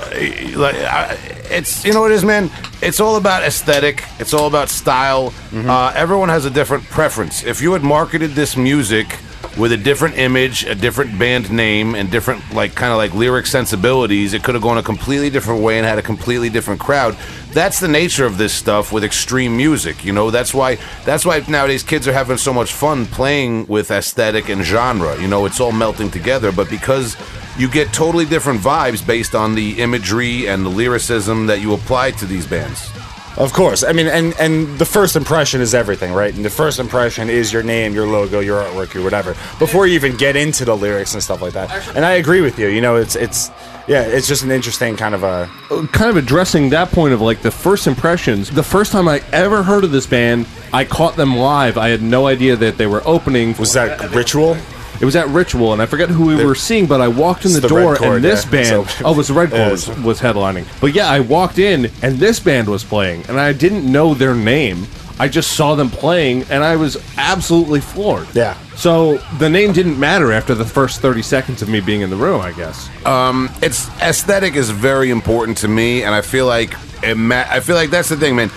like 0.55 0.75
uh, 0.75 1.15
it's 1.49 1.83
you 1.85 1.93
know 1.93 2.01
what 2.01 2.11
it 2.11 2.15
is, 2.15 2.23
man. 2.25 2.49
It's 2.81 2.99
all 2.99 3.15
about 3.15 3.43
aesthetic. 3.43 4.03
It's 4.19 4.33
all 4.33 4.47
about 4.47 4.69
style. 4.69 5.33
Uh, 5.53 5.93
everyone 5.95 6.29
has 6.29 6.45
a 6.45 6.49
different 6.49 6.83
preference. 6.89 7.43
If 7.43 7.61
you 7.61 7.73
had 7.73 7.83
marketed 7.83 8.31
this 8.31 8.55
music 8.57 9.17
with 9.57 9.71
a 9.71 9.77
different 9.77 10.17
image, 10.17 10.63
a 10.63 10.75
different 10.75 11.17
band 11.19 11.51
name, 11.51 11.95
and 11.95 12.09
different 12.09 12.53
like 12.53 12.73
kind 12.73 12.91
of 12.91 12.97
like 12.97 13.13
lyric 13.13 13.45
sensibilities, 13.45 14.33
it 14.33 14.43
could 14.43 14.55
have 14.55 14.63
gone 14.63 14.77
a 14.77 14.83
completely 14.83 15.29
different 15.29 15.61
way 15.61 15.77
and 15.77 15.85
had 15.85 15.97
a 15.97 16.01
completely 16.01 16.49
different 16.49 16.79
crowd. 16.79 17.17
That's 17.53 17.79
the 17.79 17.87
nature 17.87 18.25
of 18.25 18.37
this 18.37 18.53
stuff 18.53 18.93
with 18.93 19.03
extreme 19.03 19.57
music. 19.57 20.05
You 20.05 20.13
know, 20.13 20.31
that's 20.31 20.53
why 20.53 20.77
that's 21.03 21.25
why 21.25 21.43
nowadays 21.47 21.83
kids 21.83 22.07
are 22.07 22.13
having 22.13 22.37
so 22.37 22.53
much 22.53 22.73
fun 22.73 23.05
playing 23.05 23.67
with 23.67 23.91
aesthetic 23.91 24.49
and 24.49 24.63
genre. 24.63 25.19
You 25.21 25.27
know, 25.27 25.45
it's 25.45 25.59
all 25.59 25.73
melting 25.73 26.11
together. 26.11 26.51
But 26.51 26.69
because 26.69 27.17
you 27.57 27.69
get 27.69 27.93
totally 27.93 28.25
different 28.25 28.61
vibes 28.61 29.05
based 29.05 29.35
on 29.35 29.55
the 29.55 29.79
imagery 29.81 30.47
and 30.47 30.65
the 30.65 30.69
lyricism 30.69 31.47
that 31.47 31.61
you 31.61 31.73
apply 31.73 32.11
to 32.11 32.25
these 32.25 32.47
bands. 32.47 32.89
Of 33.37 33.53
course. 33.53 33.83
I 33.83 33.93
mean, 33.93 34.07
and 34.07 34.33
and 34.39 34.77
the 34.77 34.85
first 34.85 35.15
impression 35.15 35.61
is 35.61 35.73
everything, 35.73 36.13
right? 36.13 36.33
And 36.33 36.43
the 36.43 36.49
first 36.49 36.79
impression 36.79 37.29
is 37.29 37.53
your 37.53 37.63
name, 37.63 37.93
your 37.93 38.05
logo, 38.05 38.39
your 38.39 38.61
artwork, 38.61 38.93
your 38.93 39.03
whatever. 39.03 39.31
Before 39.57 39.87
you 39.87 39.95
even 39.95 40.17
get 40.17 40.35
into 40.35 40.65
the 40.65 40.75
lyrics 40.75 41.13
and 41.13 41.23
stuff 41.23 41.41
like 41.41 41.53
that. 41.53 41.71
And 41.95 42.05
I 42.05 42.13
agree 42.13 42.41
with 42.41 42.59
you. 42.59 42.67
You 42.67 42.81
know, 42.81 42.97
it's 42.97 43.15
it's 43.15 43.49
yeah, 43.87 44.03
it's 44.03 44.27
just 44.27 44.43
an 44.43 44.51
interesting 44.51 44.95
kind 44.95 45.15
of 45.15 45.23
a 45.23 45.49
uh, 45.71 45.87
kind 45.87 46.09
of 46.09 46.17
addressing 46.17 46.69
that 46.69 46.91
point 46.91 47.13
of 47.13 47.21
like 47.21 47.41
the 47.41 47.51
first 47.51 47.87
impressions. 47.87 48.49
The 48.49 48.63
first 48.63 48.91
time 48.91 49.07
I 49.07 49.23
ever 49.31 49.63
heard 49.63 49.83
of 49.83 49.91
this 49.91 50.05
band, 50.05 50.45
I 50.73 50.85
caught 50.85 51.15
them 51.15 51.35
live. 51.37 51.77
I 51.77 51.89
had 51.89 52.01
no 52.01 52.27
idea 52.27 52.55
that 52.57 52.77
they 52.77 52.87
were 52.87 53.01
opening. 53.05 53.55
was 53.57 53.73
that 53.73 54.11
ritual? 54.11 54.57
It 55.01 55.05
was 55.05 55.15
at 55.15 55.27
Ritual, 55.29 55.73
and 55.73 55.81
I 55.81 55.87
forget 55.87 56.09
who 56.09 56.27
we 56.27 56.45
were 56.45 56.53
seeing, 56.55 56.85
but 56.85 57.01
I 57.01 57.07
walked 57.07 57.43
in 57.45 57.53
the, 57.53 57.59
the 57.59 57.67
door, 57.67 57.95
Chord, 57.95 58.17
and 58.17 58.23
this 58.23 58.45
yeah. 58.45 58.51
band. 58.51 58.67
So- 58.67 59.05
oh, 59.05 59.13
it 59.13 59.17
was 59.17 59.27
the 59.29 59.33
Red 59.33 59.49
Chord 59.49 59.59
Yeah, 59.61 59.71
was, 59.71 59.89
was 59.99 60.19
headlining. 60.21 60.65
But 60.79 60.93
yeah, 60.93 61.09
I 61.09 61.19
walked 61.21 61.57
in, 61.57 61.89
and 62.03 62.17
this 62.19 62.39
band 62.39 62.67
was 62.69 62.83
playing, 62.83 63.23
and 63.27 63.39
I 63.39 63.51
didn't 63.53 63.91
know 63.91 64.13
their 64.13 64.35
name. 64.35 64.85
I 65.19 65.27
just 65.27 65.51
saw 65.53 65.75
them 65.75 65.89
playing, 65.89 66.43
and 66.49 66.63
I 66.63 66.75
was 66.75 66.97
absolutely 67.17 67.79
floored. 67.79 68.27
Yeah. 68.33 68.55
So 68.75 69.17
the 69.37 69.49
name 69.49 69.71
didn't 69.73 69.99
matter 69.99 70.31
after 70.31 70.55
the 70.55 70.65
first 70.65 70.99
thirty 71.01 71.21
seconds 71.21 71.61
of 71.61 71.69
me 71.69 71.79
being 71.79 72.01
in 72.01 72.09
the 72.09 72.15
room. 72.15 72.41
I 72.41 72.53
guess. 72.53 72.89
Um, 73.05 73.49
it's 73.61 73.87
aesthetic 74.01 74.55
is 74.55 74.71
very 74.71 75.11
important 75.11 75.57
to 75.59 75.67
me, 75.67 76.03
and 76.03 76.15
I 76.15 76.21
feel 76.21 76.47
like 76.47 76.73
it 77.03 77.15
ma- 77.17 77.45
I 77.47 77.59
feel 77.59 77.75
like 77.75 77.91
that's 77.91 78.09
the 78.09 78.17
thing, 78.17 78.35
man. 78.35 78.49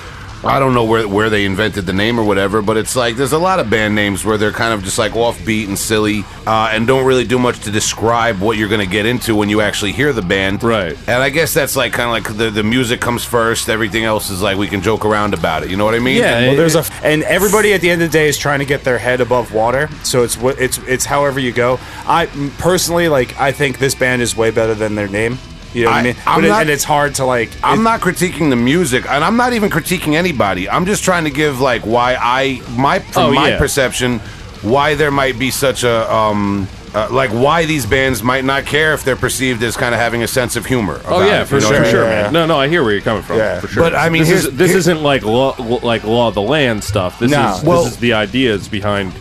I 0.44 0.58
don't 0.58 0.74
know 0.74 0.84
where 0.84 1.08
where 1.08 1.30
they 1.30 1.44
invented 1.44 1.86
the 1.86 1.92
name 1.92 2.18
or 2.18 2.24
whatever, 2.24 2.60
but 2.62 2.76
it's 2.76 2.94
like 2.94 3.16
there's 3.16 3.32
a 3.32 3.38
lot 3.38 3.60
of 3.60 3.70
band 3.70 3.94
names 3.94 4.24
where 4.24 4.36
they're 4.36 4.52
kind 4.52 4.74
of 4.74 4.84
just 4.84 4.98
like 4.98 5.12
offbeat 5.12 5.68
and 5.68 5.78
silly, 5.78 6.24
uh, 6.46 6.70
and 6.72 6.86
don't 6.86 7.06
really 7.06 7.24
do 7.24 7.38
much 7.38 7.60
to 7.60 7.70
describe 7.70 8.40
what 8.40 8.58
you're 8.58 8.68
going 8.68 8.84
to 8.84 8.90
get 8.90 9.06
into 9.06 9.34
when 9.34 9.48
you 9.48 9.60
actually 9.60 9.92
hear 9.92 10.12
the 10.12 10.22
band. 10.22 10.62
Right. 10.62 10.96
And 11.08 11.22
I 11.22 11.30
guess 11.30 11.54
that's 11.54 11.76
like 11.76 11.92
kind 11.92 12.08
of 12.08 12.12
like 12.30 12.36
the 12.36 12.50
the 12.50 12.62
music 12.62 13.00
comes 13.00 13.24
first. 13.24 13.68
Everything 13.68 14.04
else 14.04 14.30
is 14.30 14.42
like 14.42 14.58
we 14.58 14.68
can 14.68 14.82
joke 14.82 15.04
around 15.04 15.34
about 15.34 15.62
it. 15.62 15.70
You 15.70 15.76
know 15.76 15.84
what 15.84 15.94
I 15.94 15.98
mean? 15.98 16.18
Yeah, 16.18 16.48
Well, 16.48 16.56
there's 16.56 16.76
a 16.76 16.84
and 17.02 17.22
everybody 17.24 17.72
at 17.72 17.80
the 17.80 17.90
end 17.90 18.02
of 18.02 18.10
the 18.10 18.12
day 18.12 18.28
is 18.28 18.36
trying 18.36 18.58
to 18.58 18.66
get 18.66 18.84
their 18.84 18.98
head 18.98 19.20
above 19.20 19.52
water. 19.52 19.88
So 20.02 20.22
it's 20.22 20.36
what 20.36 20.58
it's 20.60 20.78
it's 20.86 21.04
however 21.04 21.40
you 21.40 21.52
go. 21.52 21.78
I 22.06 22.26
personally 22.58 23.08
like 23.08 23.38
I 23.40 23.52
think 23.52 23.78
this 23.78 23.94
band 23.94 24.20
is 24.22 24.36
way 24.36 24.50
better 24.50 24.74
than 24.74 24.94
their 24.94 25.08
name. 25.08 25.38
You 25.74 25.84
know 25.84 25.90
what 25.90 25.96
I, 25.96 25.98
I- 25.98 26.02
mean? 26.02 26.16
I'm 26.26 26.40
But 26.40 26.44
it- 26.46 26.52
and 26.52 26.70
it's 26.70 26.84
hard 26.84 27.14
to 27.16 27.24
like. 27.24 27.50
I'm 27.62 27.80
it- 27.80 27.82
not 27.82 28.00
critiquing 28.00 28.48
the 28.50 28.56
music, 28.56 29.04
and 29.10 29.24
I'm 29.24 29.36
not 29.36 29.52
even 29.52 29.70
critiquing 29.70 30.14
anybody. 30.14 30.68
I'm 30.70 30.86
just 30.86 31.02
trying 31.04 31.24
to 31.24 31.30
give 31.30 31.60
like 31.60 31.82
why 31.84 32.14
I 32.20 32.62
my 32.76 33.00
from 33.00 33.22
Oh, 33.24 33.32
my 33.32 33.50
yeah. 33.50 33.58
perception 33.58 34.20
why 34.62 34.94
there 34.94 35.10
might 35.10 35.38
be 35.38 35.50
such 35.50 35.82
a 35.84 36.10
um 36.12 36.66
uh, 36.94 37.08
like 37.10 37.30
why 37.30 37.66
these 37.66 37.84
bands 37.86 38.22
might 38.22 38.44
not 38.44 38.64
care 38.66 38.94
if 38.94 39.02
they're 39.04 39.16
perceived 39.16 39.60
as 39.64 39.76
kind 39.76 39.92
of 39.94 40.00
having 40.00 40.22
a 40.22 40.28
sense 40.28 40.54
of 40.54 40.64
humor. 40.64 41.00
Oh 41.06 41.26
yeah, 41.26 41.42
it, 41.42 41.48
for 41.48 41.56
you 41.56 41.62
know 41.62 41.66
sure, 41.68 41.74
I 41.74 41.78
for 41.78 41.82
mean? 41.82 41.90
sure, 41.90 42.04
Yeah, 42.04 42.22
man. 42.22 42.32
No, 42.32 42.46
no, 42.46 42.56
I 42.56 42.68
hear 42.68 42.84
where 42.84 42.92
you're 42.92 43.00
coming 43.02 43.24
from. 43.24 43.38
Yeah. 43.38 43.58
for 43.60 43.66
sure. 43.66 43.82
But, 43.82 43.96
I 43.96 44.08
mean, 44.10 44.22
this, 44.22 44.44
is, 44.44 44.56
this 44.56 44.70
here- 44.70 44.78
isn't 44.78 45.02
like 45.02 45.22
law, 45.24 45.56
like 45.82 46.04
law 46.04 46.28
of 46.28 46.34
the 46.34 46.42
land 46.42 46.84
stuff. 46.84 47.18
This 47.18 47.32
is 47.32 47.36
Well- 47.64 47.82
this 47.84 47.94
is 47.94 47.98
the 47.98 48.12
ideas 48.12 48.68
behind 48.68 49.12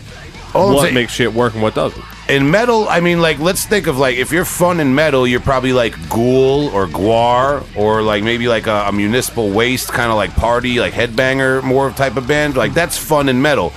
what 0.52 0.82
saying- 0.82 0.94
makes 0.94 1.12
shit 1.12 1.34
work 1.34 1.54
and 1.54 1.62
what 1.64 1.74
doesn't. 1.74 2.04
In 2.26 2.50
metal, 2.50 2.88
I 2.88 3.00
mean, 3.00 3.20
like, 3.20 3.38
let's 3.38 3.66
think 3.66 3.86
of 3.86 3.98
like 3.98 4.16
if 4.16 4.32
you're 4.32 4.46
fun 4.46 4.80
in 4.80 4.94
metal, 4.94 5.26
you're 5.26 5.40
probably 5.40 5.74
like 5.74 5.92
Ghoul 6.08 6.68
or 6.68 6.86
Gwar 6.86 7.66
or 7.76 8.00
like 8.00 8.24
maybe 8.24 8.48
like 8.48 8.66
a, 8.66 8.86
a 8.88 8.92
municipal 8.92 9.50
waste 9.50 9.92
kind 9.92 10.10
of 10.10 10.16
like 10.16 10.34
party, 10.34 10.80
like 10.80 10.94
headbanger, 10.94 11.62
more 11.62 11.90
type 11.90 12.16
of 12.16 12.26
band. 12.26 12.56
Like 12.56 12.72
that's 12.72 12.96
fun 12.96 13.28
in 13.28 13.42
metal. 13.42 13.74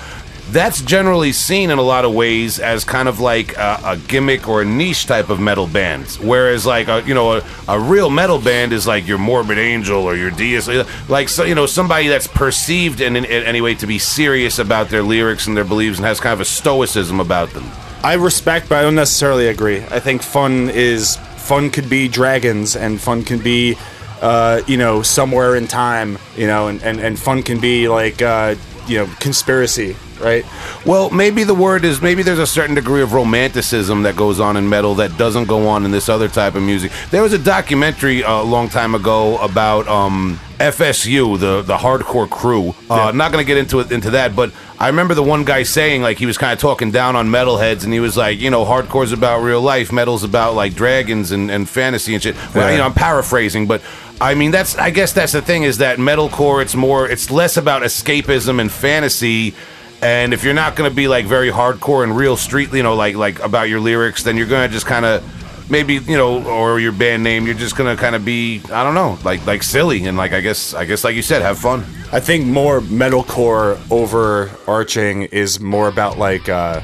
That's 0.51 0.81
generally 0.81 1.33
seen 1.33 1.71
in 1.71 1.77
a 1.77 1.81
lot 1.81 2.05
of 2.05 2.13
ways 2.13 2.57
as 2.57 2.85
kind 2.85 3.09
of 3.09 3.19
like 3.19 3.57
a, 3.57 3.81
a 3.83 3.97
gimmick 3.97 4.47
or 4.47 4.61
a 4.61 4.65
niche 4.65 5.07
type 5.07 5.29
of 5.29 5.41
metal 5.41 5.67
band. 5.67 6.07
Whereas 6.21 6.65
like 6.65 6.87
a, 6.87 7.03
you 7.05 7.13
know 7.13 7.33
a, 7.33 7.43
a 7.67 7.77
real 7.77 8.09
metal 8.09 8.39
band 8.39 8.71
is 8.71 8.87
like 8.87 9.05
your 9.09 9.17
Morbid 9.17 9.57
Angel 9.57 10.01
or 10.01 10.15
your 10.15 10.31
Deus, 10.31 10.69
uh, 10.69 10.87
like 11.09 11.27
so 11.27 11.43
you 11.43 11.53
know 11.53 11.65
somebody 11.65 12.07
that's 12.07 12.27
perceived 12.27 13.01
in, 13.01 13.17
in, 13.17 13.25
in 13.25 13.43
any 13.43 13.59
way 13.59 13.75
to 13.75 13.85
be 13.85 13.99
serious 13.99 14.57
about 14.57 14.87
their 14.87 15.03
lyrics 15.03 15.47
and 15.47 15.57
their 15.57 15.65
beliefs 15.65 15.97
and 15.97 16.05
has 16.05 16.21
kind 16.21 16.31
of 16.31 16.39
a 16.39 16.45
stoicism 16.45 17.19
about 17.19 17.49
them. 17.49 17.69
I 18.03 18.13
respect, 18.13 18.69
but 18.69 18.77
I 18.77 18.81
don't 18.83 18.95
necessarily 18.95 19.47
agree. 19.47 19.79
I 19.79 19.99
think 19.99 20.21
fun 20.21 20.69
is 20.69 21.17
fun 21.17 21.69
could 21.71 21.89
be 21.89 22.07
dragons, 22.07 22.75
and 22.75 22.99
fun 22.99 23.23
can 23.23 23.39
be, 23.39 23.77
uh, 24.21 24.61
you 24.67 24.77
know, 24.77 25.01
somewhere 25.01 25.55
in 25.55 25.67
time, 25.67 26.17
you 26.35 26.47
know, 26.47 26.67
and, 26.67 26.81
and, 26.83 26.99
and 26.99 27.17
fun 27.17 27.41
can 27.43 27.59
be 27.59 27.87
like, 27.87 28.21
uh, 28.21 28.55
you 28.87 28.97
know, 28.97 29.07
conspiracy, 29.19 29.95
right? 30.19 30.45
Well, 30.85 31.09
maybe 31.09 31.43
the 31.43 31.53
word 31.53 31.85
is 31.85 32.01
maybe 32.01 32.23
there's 32.23 32.39
a 32.39 32.47
certain 32.47 32.75
degree 32.75 33.01
of 33.01 33.13
romanticism 33.13 34.03
that 34.03 34.15
goes 34.15 34.39
on 34.39 34.57
in 34.57 34.67
metal 34.69 34.95
that 34.95 35.17
doesn't 35.17 35.45
go 35.45 35.67
on 35.67 35.85
in 35.85 35.91
this 35.91 36.09
other 36.09 36.27
type 36.27 36.55
of 36.55 36.63
music. 36.63 36.91
There 37.11 37.21
was 37.23 37.33
a 37.33 37.39
documentary 37.39 38.23
uh, 38.23 38.41
a 38.41 38.43
long 38.43 38.69
time 38.69 38.95
ago 38.95 39.37
about 39.37 39.87
um, 39.87 40.39
FSU, 40.59 41.39
the 41.39 41.61
the 41.61 41.77
hardcore 41.77 42.29
crew. 42.29 42.73
Uh, 42.89 43.11
Not 43.13 43.31
going 43.31 43.43
to 43.43 43.47
get 43.47 43.57
into 43.57 43.79
it 43.79 43.91
into 43.91 44.11
that, 44.11 44.35
but 44.35 44.51
I 44.79 44.87
remember 44.87 45.13
the 45.13 45.23
one 45.23 45.43
guy 45.45 45.63
saying 45.63 46.01
like 46.01 46.17
he 46.17 46.25
was 46.25 46.37
kind 46.37 46.53
of 46.53 46.59
talking 46.59 46.91
down 46.91 47.15
on 47.15 47.27
metalheads, 47.29 47.83
and 47.83 47.93
he 47.93 47.99
was 47.99 48.15
like, 48.17 48.39
you 48.39 48.49
know, 48.49 48.65
hardcore's 48.65 49.11
about 49.11 49.41
real 49.41 49.61
life, 49.61 49.91
metal's 49.91 50.23
about 50.23 50.55
like 50.55 50.73
dragons 50.75 51.31
and, 51.31 51.49
and 51.51 51.67
fantasy 51.69 52.13
and 52.13 52.23
shit. 52.23 52.35
Well, 52.55 52.65
Yeah. 52.67 52.71
you 52.71 52.77
know, 52.79 52.85
I'm 52.85 52.93
paraphrasing, 52.93 53.67
but 53.67 53.81
I 54.19 54.33
mean 54.33 54.49
that's 54.51 54.75
I 54.77 54.89
guess 54.89 55.13
that's 55.13 55.33
the 55.33 55.41
thing 55.43 55.61
is 55.63 55.77
that 55.77 55.99
metalcore 55.99 56.61
it's 56.63 56.75
more 56.75 57.07
it's 57.07 57.29
less 57.29 57.55
about 57.57 57.83
escapism 57.83 58.59
and 58.59 58.71
fantasy. 58.71 59.53
And 60.01 60.33
if 60.33 60.43
you're 60.43 60.53
not 60.53 60.75
going 60.75 60.89
to 60.89 60.95
be 60.95 61.07
like 61.07 61.25
very 61.25 61.49
hardcore 61.49 62.03
and 62.03 62.15
real 62.15 62.37
street, 62.37 62.71
you 62.71 62.83
know, 62.83 62.95
like 62.95 63.15
like 63.15 63.39
about 63.39 63.69
your 63.69 63.79
lyrics, 63.79 64.23
then 64.23 64.37
you're 64.37 64.47
going 64.47 64.67
to 64.67 64.73
just 64.73 64.85
kind 64.85 65.05
of 65.05 65.23
maybe 65.69 65.95
you 65.95 66.15
know, 66.15 66.43
or 66.47 66.79
your 66.79 66.91
band 66.91 67.23
name, 67.23 67.45
you're 67.45 67.55
just 67.55 67.75
going 67.75 67.95
to 67.95 67.99
kind 67.99 68.15
of 68.15 68.23
be 68.23 68.61
I 68.71 68.83
don't 68.83 68.93
know, 68.93 69.17
like 69.23 69.45
like 69.45 69.63
silly 69.63 70.05
and 70.05 70.17
like 70.17 70.33
I 70.33 70.41
guess 70.41 70.73
I 70.73 70.85
guess 70.85 71.03
like 71.03 71.15
you 71.15 71.21
said, 71.21 71.41
have 71.41 71.57
fun. 71.57 71.83
I 72.11 72.19
think 72.19 72.45
more 72.45 72.79
metalcore 72.79 73.79
overarching 73.91 75.23
is 75.23 75.59
more 75.59 75.87
about 75.87 76.17
like 76.17 76.47
uh, 76.47 76.81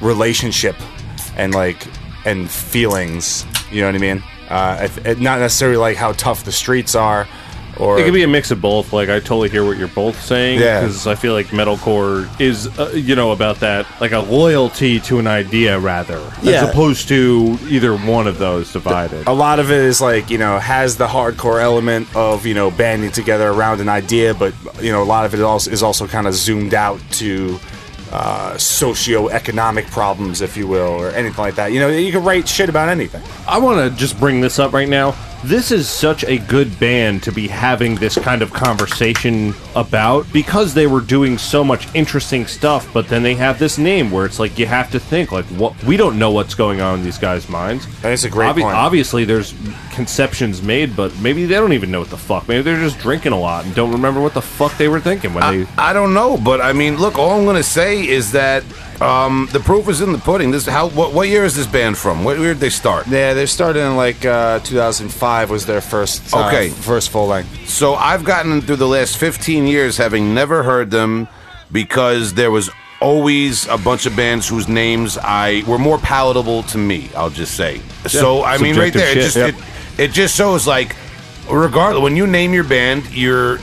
relationship 0.00 0.76
and 1.36 1.54
like 1.54 1.86
and 2.26 2.50
feelings. 2.50 3.46
You 3.70 3.80
know 3.80 3.86
what 3.86 3.94
I 3.94 3.98
mean? 3.98 4.22
Uh, 4.48 4.88
not 5.18 5.38
necessarily 5.38 5.76
like 5.78 5.96
how 5.96 6.12
tough 6.12 6.44
the 6.44 6.52
streets 6.52 6.94
are, 6.94 7.28
or 7.80 7.98
It 7.98 8.04
could 8.04 8.14
be 8.14 8.22
a 8.22 8.28
mix 8.28 8.50
of 8.50 8.60
both. 8.60 8.92
Like 8.92 9.08
I 9.08 9.18
totally 9.20 9.48
hear 9.48 9.64
what 9.64 9.78
you're 9.78 9.88
both 9.88 10.20
saying. 10.22 10.60
Yeah. 10.60 10.80
Because 10.80 11.06
I 11.06 11.14
feel 11.14 11.32
like 11.32 11.46
metalcore 11.48 12.28
is, 12.40 12.66
uh, 12.78 12.90
you 12.94 13.16
know, 13.16 13.32
about 13.32 13.60
that 13.60 13.86
like 14.00 14.12
a 14.12 14.18
loyalty 14.20 15.00
to 15.00 15.18
an 15.18 15.26
idea 15.26 15.78
rather, 15.78 16.20
Yeah. 16.42 16.62
as 16.62 16.68
opposed 16.70 17.08
to 17.08 17.58
either 17.68 17.96
one 17.96 18.26
of 18.26 18.38
those 18.38 18.72
divided. 18.72 19.26
a 19.26 19.32
lot 19.32 19.58
of 19.58 19.70
it 19.70 19.80
is 19.80 20.00
like 20.00 20.30
you 20.30 20.38
know 20.38 20.58
has 20.58 20.96
the 20.96 21.06
hardcore 21.06 21.60
element 21.62 22.06
of 22.14 22.44
you 22.46 22.54
know 22.54 22.70
banding 22.70 23.10
together 23.12 23.48
around 23.48 23.80
an 23.80 23.88
idea, 23.88 24.34
but 24.34 24.52
you 24.82 24.92
know 24.92 25.02
a 25.02 25.04
lot 25.04 25.24
of 25.24 25.34
it 25.34 25.40
also 25.40 25.70
is 25.70 25.82
also 25.82 26.06
kind 26.06 26.26
of 26.26 26.34
zoomed 26.34 26.74
out 26.74 27.00
to 27.12 27.58
uh, 28.12 28.56
socio-economic 28.58 29.86
problems, 29.86 30.40
if 30.40 30.56
you 30.56 30.66
will, 30.66 30.88
or 31.00 31.10
anything 31.10 31.38
like 31.38 31.54
that. 31.54 31.72
You 31.72 31.78
know, 31.80 31.88
you 31.88 32.10
can 32.12 32.24
write 32.24 32.48
shit 32.48 32.68
about 32.68 32.88
anything. 32.88 33.22
I 33.46 33.58
want 33.58 33.78
to 33.88 33.96
just 33.96 34.18
bring 34.18 34.40
this 34.40 34.58
up 34.58 34.72
right 34.72 34.88
now. 34.88 35.14
This 35.42 35.70
is 35.70 35.88
such 35.88 36.22
a 36.24 36.36
good 36.36 36.78
band 36.78 37.22
to 37.22 37.32
be 37.32 37.48
having 37.48 37.94
this 37.94 38.18
kind 38.18 38.42
of 38.42 38.52
conversation 38.52 39.54
about 39.74 40.30
because 40.34 40.74
they 40.74 40.86
were 40.86 41.00
doing 41.00 41.38
so 41.38 41.64
much 41.64 41.92
interesting 41.94 42.46
stuff, 42.46 42.92
but 42.92 43.08
then 43.08 43.22
they 43.22 43.34
have 43.36 43.58
this 43.58 43.78
name 43.78 44.10
where 44.10 44.26
it's 44.26 44.38
like 44.38 44.58
you 44.58 44.66
have 44.66 44.90
to 44.90 45.00
think 45.00 45.32
like 45.32 45.46
what 45.46 45.82
we 45.84 45.96
don't 45.96 46.18
know 46.18 46.30
what's 46.30 46.54
going 46.54 46.82
on 46.82 46.98
in 46.98 47.04
these 47.04 47.16
guys' 47.16 47.48
minds. 47.48 47.86
That's 48.02 48.24
a 48.24 48.30
great 48.30 48.54
point. 48.54 48.66
Obviously, 48.66 49.24
there's 49.24 49.54
conceptions 49.92 50.62
made, 50.62 50.94
but 50.94 51.18
maybe 51.20 51.46
they 51.46 51.54
don't 51.54 51.72
even 51.72 51.90
know 51.90 52.00
what 52.00 52.10
the 52.10 52.18
fuck. 52.18 52.46
Maybe 52.46 52.62
they're 52.62 52.78
just 52.78 52.98
drinking 52.98 53.32
a 53.32 53.40
lot 53.40 53.64
and 53.64 53.74
don't 53.74 53.92
remember 53.92 54.20
what 54.20 54.34
the 54.34 54.42
fuck 54.42 54.76
they 54.76 54.88
were 54.88 55.00
thinking 55.00 55.32
when 55.32 55.42
they. 55.64 55.70
I, 55.78 55.90
I 55.90 55.92
don't 55.94 56.12
know, 56.12 56.36
but 56.36 56.60
I 56.60 56.74
mean, 56.74 56.98
look, 56.98 57.18
all 57.18 57.30
I'm 57.30 57.44
going 57.44 57.56
to 57.56 57.62
say 57.62 58.06
is 58.06 58.32
that 58.32 58.62
um, 59.00 59.48
the 59.52 59.60
proof 59.60 59.88
is 59.88 60.00
in 60.00 60.12
the 60.12 60.18
pudding. 60.18 60.50
This 60.50 60.66
how 60.66 60.88
what, 60.90 61.12
what 61.12 61.28
year 61.28 61.44
is 61.44 61.54
this 61.54 61.66
band 61.66 61.96
from? 61.96 62.24
What 62.24 62.38
year 62.38 62.52
did 62.54 62.60
they 62.60 62.70
start? 62.70 63.06
Yeah, 63.06 63.34
they 63.34 63.46
started 63.46 63.80
in 63.80 63.96
like 63.96 64.24
uh, 64.24 64.60
2005 64.60 65.50
was 65.50 65.66
their 65.66 65.80
first 65.80 66.34
uh, 66.34 66.46
Okay. 66.48 66.68
first 66.68 67.10
full 67.10 67.26
length. 67.28 67.68
So 67.68 67.94
I've 67.94 68.24
gotten 68.24 68.60
through 68.60 68.76
the 68.76 68.88
last 68.88 69.16
15 69.16 69.66
years 69.66 69.96
having 69.96 70.34
never 70.34 70.62
heard 70.62 70.90
them 70.90 71.28
because 71.72 72.34
there 72.34 72.50
was 72.50 72.70
always 73.00 73.66
a 73.68 73.78
bunch 73.78 74.04
of 74.04 74.14
bands 74.14 74.46
whose 74.46 74.68
names 74.68 75.16
I 75.16 75.62
were 75.66 75.78
more 75.78 75.98
palatable 75.98 76.64
to 76.64 76.78
me. 76.78 77.10
I'll 77.16 77.30
just 77.30 77.56
say. 77.56 77.80
So 78.06 78.44
I 78.44 78.58
mean, 78.58 78.76
right 78.76 78.92
Subjective 78.92 79.00
there, 79.00 79.10
it 79.10 79.14
shit, 79.14 79.22
just 79.22 79.36
yep. 79.36 79.54
it, 79.98 80.04
it 80.04 80.12
just 80.12 80.36
shows 80.36 80.66
like, 80.66 80.94
regardless 81.50 82.02
when 82.02 82.16
you 82.16 82.26
name 82.26 82.52
your 82.52 82.64
band, 82.64 83.10
you're 83.10 83.58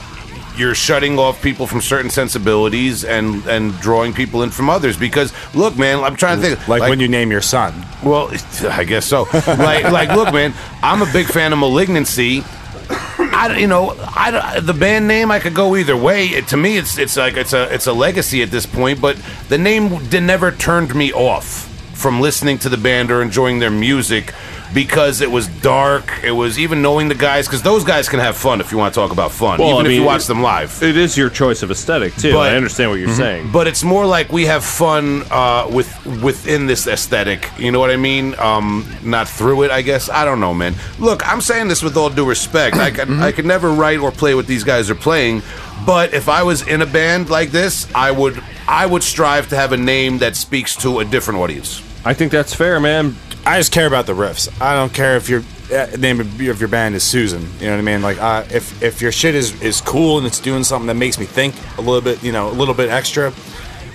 you're 0.58 0.74
shutting 0.74 1.18
off 1.18 1.40
people 1.42 1.66
from 1.66 1.80
certain 1.80 2.10
sensibilities 2.10 3.04
and 3.04 3.46
and 3.46 3.78
drawing 3.80 4.12
people 4.12 4.42
in 4.42 4.50
from 4.50 4.68
others 4.68 4.96
because 4.96 5.32
look 5.54 5.76
man 5.78 6.02
i'm 6.04 6.16
trying 6.16 6.40
to 6.40 6.56
think 6.56 6.68
Like, 6.68 6.82
when 6.82 7.00
you 7.00 7.08
name 7.08 7.30
your 7.30 7.40
son. 7.42 7.72
well, 8.02 8.30
I 8.62 8.84
guess 8.84 9.06
so. 9.06 9.22
like, 9.32 9.84
like, 9.90 10.10
look, 10.10 10.32
man, 10.32 10.52
I'm 10.82 11.02
a 11.02 11.12
big 11.12 11.26
fan 11.26 11.52
of 11.52 11.58
Malignancy. 11.58 12.44
I, 12.90 13.56
you 13.58 13.66
know, 13.66 13.94
I 14.00 14.60
the 14.60 14.72
band 14.74 15.06
name 15.06 15.30
I 15.30 15.38
could 15.40 15.54
go 15.54 15.76
either 15.76 15.96
way. 15.96 16.26
It, 16.26 16.48
to 16.48 16.56
me, 16.56 16.76
it's 16.78 16.98
it's 16.98 17.16
like 17.16 17.36
it's 17.36 17.52
a 17.52 17.72
it's 17.74 17.86
a 17.86 17.92
legacy 17.92 18.42
at 18.42 18.50
this 18.50 18.66
point. 18.66 19.00
But 19.00 19.16
the 19.48 19.58
name 19.58 20.08
never 20.10 20.50
turned 20.50 20.94
me 20.94 21.12
off 21.12 21.68
from 21.98 22.20
listening 22.20 22.58
to 22.58 22.68
the 22.68 22.76
band 22.76 23.10
or 23.10 23.20
enjoying 23.22 23.58
their 23.58 23.70
music 23.72 24.32
because 24.72 25.20
it 25.20 25.30
was 25.30 25.48
dark. 25.48 26.12
It 26.22 26.30
was 26.30 26.58
even 26.58 26.80
knowing 26.82 27.08
the 27.08 27.14
guys 27.14 27.46
because 27.46 27.62
those 27.62 27.84
guys 27.84 28.08
can 28.08 28.20
have 28.20 28.36
fun 28.36 28.60
if 28.60 28.70
you 28.70 28.78
want 28.78 28.94
to 28.94 29.00
talk 29.00 29.10
about 29.12 29.32
fun, 29.32 29.58
Well, 29.58 29.70
even 29.80 29.86
I 29.86 29.88
if 29.88 29.94
you 29.96 30.02
watch 30.04 30.26
them 30.26 30.42
live. 30.42 30.80
It 30.82 30.96
is 30.96 31.16
your 31.16 31.30
choice 31.30 31.62
of 31.62 31.70
aesthetic 31.70 32.14
too. 32.14 32.32
But- 32.32 32.52
I 32.52 32.56
understand 32.56 32.90
what 32.90 33.00
you're 33.00 33.14
saying. 33.14 33.50
but 33.50 33.66
it's 33.66 33.82
more 33.82 34.06
like 34.06 34.30
we 34.30 34.46
have 34.46 34.64
fun 34.64 35.24
uh, 35.30 35.68
with 35.72 35.88
within 36.22 36.66
this 36.66 36.86
aesthetic. 36.86 37.50
You 37.58 37.72
know 37.72 37.80
what 37.80 37.90
I 37.90 37.96
mean? 37.96 38.38
Um, 38.38 38.86
not 39.02 39.26
through 39.28 39.62
it, 39.64 39.70
I 39.70 39.82
guess. 39.82 40.08
I 40.08 40.24
don't 40.24 40.38
know, 40.40 40.54
man. 40.54 40.74
Look, 40.98 41.26
I'm 41.30 41.40
saying 41.40 41.68
this 41.68 41.82
with 41.82 41.96
all 41.96 42.10
due 42.10 42.26
respect. 42.28 42.76
I 42.76 42.90
can 42.90 43.20
I 43.20 43.32
could 43.32 43.46
never 43.46 43.70
write 43.72 43.98
or 43.98 44.12
play 44.12 44.34
what 44.34 44.46
these 44.46 44.64
guys 44.64 44.88
are 44.90 44.94
playing, 44.94 45.42
but 45.86 46.12
if 46.14 46.28
I 46.28 46.42
was 46.42 46.66
in 46.68 46.82
a 46.82 46.86
band 46.86 47.30
like 47.30 47.50
this, 47.50 47.92
I 47.94 48.10
would 48.10 48.40
I 48.68 48.84
would 48.86 49.02
strive 49.02 49.48
to 49.48 49.56
have 49.56 49.72
a 49.72 49.78
name 49.78 50.18
that 50.18 50.36
speaks 50.36 50.76
to 50.76 51.00
a 51.00 51.04
different 51.06 51.40
audience. 51.40 51.82
I 52.04 52.14
think 52.14 52.32
that's 52.32 52.54
fair, 52.54 52.80
man. 52.80 53.16
I 53.44 53.58
just 53.58 53.72
care 53.72 53.86
about 53.86 54.06
the 54.06 54.12
riffs. 54.12 54.48
I 54.60 54.74
don't 54.74 54.92
care 54.92 55.16
if 55.16 55.28
your 55.28 55.42
uh, 55.72 55.86
name 55.98 56.20
of 56.20 56.40
your 56.40 56.68
band 56.68 56.94
is 56.94 57.02
Susan. 57.02 57.42
You 57.60 57.66
know 57.66 57.72
what 57.72 57.78
I 57.78 57.82
mean? 57.82 58.02
Like, 58.02 58.18
uh, 58.20 58.44
if 58.50 58.82
if 58.82 59.00
your 59.02 59.12
shit 59.12 59.34
is 59.34 59.60
is 59.62 59.80
cool 59.80 60.18
and 60.18 60.26
it's 60.26 60.40
doing 60.40 60.64
something 60.64 60.86
that 60.86 60.94
makes 60.94 61.18
me 61.18 61.26
think 61.26 61.54
a 61.76 61.80
little 61.80 62.00
bit, 62.00 62.22
you 62.22 62.32
know, 62.32 62.48
a 62.48 62.52
little 62.52 62.74
bit 62.74 62.90
extra. 62.90 63.30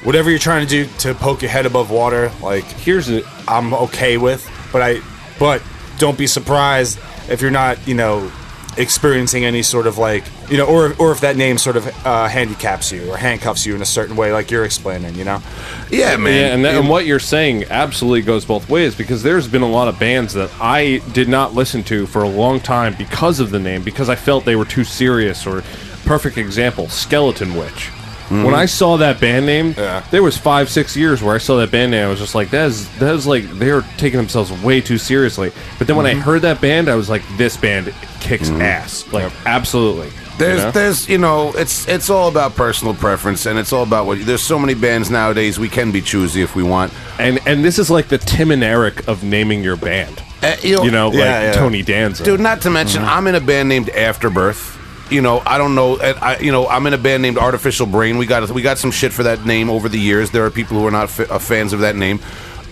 Whatever 0.04 0.30
you're 0.30 0.40
trying 0.40 0.68
to 0.68 0.70
do 0.70 0.92
to 1.00 1.14
poke 1.14 1.42
your 1.42 1.52
head 1.52 1.66
above 1.66 1.90
water, 1.90 2.32
like 2.42 2.66
Here's 2.66 3.10
it. 3.10 3.26
I'm 3.48 3.74
okay 3.74 4.18
with. 4.18 4.50
But 4.72 4.82
I, 4.82 5.02
but 5.40 5.62
don't 5.98 6.18
be 6.18 6.28
surprised 6.28 7.00
if 7.30 7.42
you're 7.42 7.52
not, 7.52 7.88
you 7.88 7.94
know, 7.94 8.32
experiencing 8.78 9.46
any 9.46 9.62
sort 9.62 9.88
of 9.88 9.98
like, 9.98 10.24
you 10.50 10.58
know, 10.58 10.66
or 10.66 10.94
or 11.00 11.12
if 11.12 11.22
that 11.22 11.38
name 11.38 11.58
sort 11.58 11.78
of 11.78 11.88
uh, 12.06 12.28
handicaps 12.28 12.92
you 12.92 13.12
or 13.12 13.18
handcuffs 13.18 13.66
you 13.66 13.76
in 13.76 13.82
a 13.82 13.86
certain 13.86 14.16
way, 14.16 14.34
like 14.34 14.52
you're 14.52 14.66
explaining. 14.66 15.16
You 15.16 15.26
know? 15.26 15.42
Yeah, 15.90 16.18
man. 16.18 16.34
Yeah, 16.34 16.54
and, 16.54 16.66
that, 16.66 16.76
and 16.76 16.90
what 16.90 17.06
you're 17.06 17.20
saying 17.20 17.66
absolutely 17.66 18.22
goes 18.22 18.46
both 18.46 18.70
ways 18.70 18.96
because 18.96 19.24
there's 19.24 19.48
been 19.48 19.62
a 19.62 19.70
lot 19.70 19.88
of 19.88 20.00
bands 20.00 20.34
that 20.34 20.52
I 20.60 21.00
did 21.14 21.30
not 21.30 21.54
listen 21.54 21.84
to 21.84 22.06
for 22.08 22.24
a 22.24 22.30
long 22.30 22.60
time 22.60 22.96
because 22.98 23.40
of 23.40 23.52
the 23.52 23.60
name, 23.60 23.84
because 23.84 24.10
I 24.10 24.16
felt 24.16 24.46
they 24.46 24.56
were 24.56 24.66
too 24.66 24.84
serious. 24.84 25.46
Or, 25.46 25.64
perfect 26.06 26.38
example, 26.38 26.86
Skeletonwitch. 26.86 28.03
When 28.42 28.56
I 28.56 28.66
saw 28.66 28.98
that 28.98 29.20
band 29.20 29.46
name, 29.46 29.76
Yeah. 29.78 30.02
there 30.10 30.24
was 30.24 30.38
five, 30.38 30.70
six 30.70 30.96
years 30.96 31.22
where 31.22 31.36
I 31.36 31.38
saw 31.38 31.58
that 31.58 31.70
band 31.72 31.92
name. 31.92 32.06
I 32.06 32.10
was 32.10 32.20
just 32.20 32.34
like, 32.36 32.50
"That 32.50 32.68
is, 32.68 32.88
that 33.00 33.14
is 33.14 33.28
like 33.28 33.50
they 33.60 33.70
are 33.70 33.84
taking 33.98 34.18
themselves 34.18 34.52
way 34.64 34.82
too 34.82 34.98
seriously." 34.98 35.52
But 35.78 35.88
then 35.88 35.96
when 35.96 36.06
I 36.06 36.14
mhm. 36.16 36.22
heard 36.22 36.42
that 36.42 36.60
band, 36.62 36.90
I 36.90 36.96
was 36.96 37.10
like, 37.10 37.22
"This 37.38 37.58
band 37.58 37.94
kicks 38.20 38.50
mhm. 38.50 38.62
ass!" 38.62 39.06
Like, 39.12 39.32
absolutely. 39.46 40.10
There's, 40.40 40.60
You 40.60 40.66
know? 40.66 40.72
there's, 40.72 41.10
you 41.10 41.18
know, 41.20 41.54
it's 41.56 41.88
it's 41.88 42.10
all 42.10 42.28
about 42.28 42.56
personal 42.56 42.96
preference, 42.96 43.46
and 43.46 43.60
it's 43.60 43.72
all 43.72 43.84
about 43.84 44.08
what. 44.08 44.26
There's 44.26 44.42
so 44.42 44.58
many 44.58 44.74
bands 44.74 45.12
nowadays. 45.12 45.60
We 45.60 45.70
can 45.70 45.92
be 45.92 46.02
choosy 46.02 46.42
if 46.42 46.56
we 46.56 46.64
want. 46.64 46.92
and 47.20 47.40
and 47.46 47.64
this 47.64 47.78
is 47.78 47.92
like 47.92 48.08
the 48.08 48.18
Tim 48.18 48.50
and 48.50 48.64
Eric 48.64 49.08
of 49.08 49.24
naming 49.24 49.64
your 49.64 49.76
band. 49.76 50.24
Uh, 50.42 50.56
you 50.62 50.76
know, 50.76 50.84
know, 50.84 51.08
like 51.10 51.20
Yeah, 51.20 51.42
yeah. 51.44 51.54
Tony 51.54 51.84
Danza. 51.84 52.24
dude. 52.24 52.40
Not 52.40 52.62
to 52.62 52.70
mention, 52.70 53.02
mm-hmm. 53.02 53.12
I'm 53.12 53.28
in 53.28 53.36
a 53.36 53.40
band 53.40 53.70
named 53.70 53.90
Afterbirth. 53.90 54.78
You 55.10 55.22
know, 55.22 55.42
I 55.46 55.58
don't 55.58 55.76
know. 55.76 56.00
I, 56.00 56.40
you 56.40 56.52
know, 56.52 56.68
I'm 56.68 56.88
in 56.88 56.94
a 56.94 56.98
band 56.98 57.22
named 57.22 57.38
Artificial 57.38 57.86
Brain. 57.86 58.18
We 58.18 58.26
got 58.26 58.50
we 58.50 58.62
got 58.62 58.78
some 58.78 58.92
shit 58.92 59.14
for 59.14 59.24
that 59.24 59.46
name 59.46 59.70
over 59.70 59.90
the 59.90 60.00
years. 60.00 60.32
There 60.32 60.46
are 60.46 60.50
people 60.50 60.78
who 60.78 60.88
are 60.88 60.92
not 60.92 61.10
fa- 61.10 61.32
uh, 61.32 61.40
fans 61.40 61.74
of 61.74 61.82
that 61.82 61.96
name. 61.96 62.20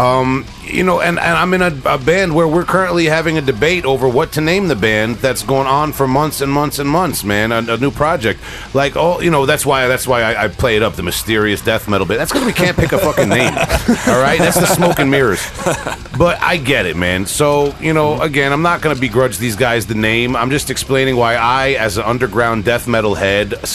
Um, 0.01 0.47
you 0.63 0.83
know, 0.83 0.99
and, 0.99 1.19
and 1.19 1.37
I'm 1.37 1.53
in 1.53 1.61
a, 1.61 1.79
a 1.85 1.97
band 1.99 2.33
where 2.33 2.47
we're 2.47 2.65
currently 2.65 3.05
having 3.05 3.37
a 3.37 3.41
debate 3.41 3.85
over 3.85 4.09
what 4.09 4.31
to 4.31 4.41
name 4.41 4.67
the 4.67 4.75
band. 4.75 5.17
That's 5.17 5.43
going 5.43 5.67
on 5.67 5.93
for 5.93 6.07
months 6.07 6.41
and 6.41 6.51
months 6.51 6.79
and 6.79 6.89
months, 6.89 7.23
man. 7.23 7.51
A, 7.51 7.73
a 7.73 7.77
new 7.77 7.91
project, 7.91 8.39
like 8.73 8.95
oh, 8.95 9.19
you 9.19 9.29
know, 9.29 9.45
that's 9.45 9.63
why 9.63 9.87
that's 9.87 10.07
why 10.07 10.23
I, 10.23 10.45
I 10.45 10.47
play 10.47 10.75
it 10.75 10.81
up 10.81 10.95
the 10.95 11.03
mysterious 11.03 11.61
death 11.61 11.87
metal 11.87 12.07
bit. 12.07 12.17
That's 12.17 12.31
because 12.31 12.47
we 12.47 12.53
can't 12.53 12.75
pick 12.75 12.93
a 12.93 12.97
fucking 12.97 13.29
name. 13.29 13.53
All 14.07 14.21
right, 14.21 14.39
that's 14.39 14.59
the 14.59 14.65
smoke 14.65 14.97
and 14.97 15.11
mirrors. 15.11 15.47
But 16.17 16.41
I 16.41 16.57
get 16.57 16.87
it, 16.87 16.95
man. 16.95 17.27
So 17.27 17.75
you 17.79 17.93
know, 17.93 18.19
again, 18.21 18.51
I'm 18.53 18.63
not 18.63 18.81
going 18.81 18.95
to 18.95 18.99
begrudge 18.99 19.37
these 19.37 19.55
guys 19.55 19.85
the 19.85 19.95
name. 19.95 20.35
I'm 20.35 20.49
just 20.49 20.71
explaining 20.71 21.15
why 21.15 21.35
I, 21.35 21.73
as 21.73 21.97
an 21.97 22.05
underground 22.05 22.63
death 22.63 22.87
metal 22.87 23.13
head, 23.13 23.67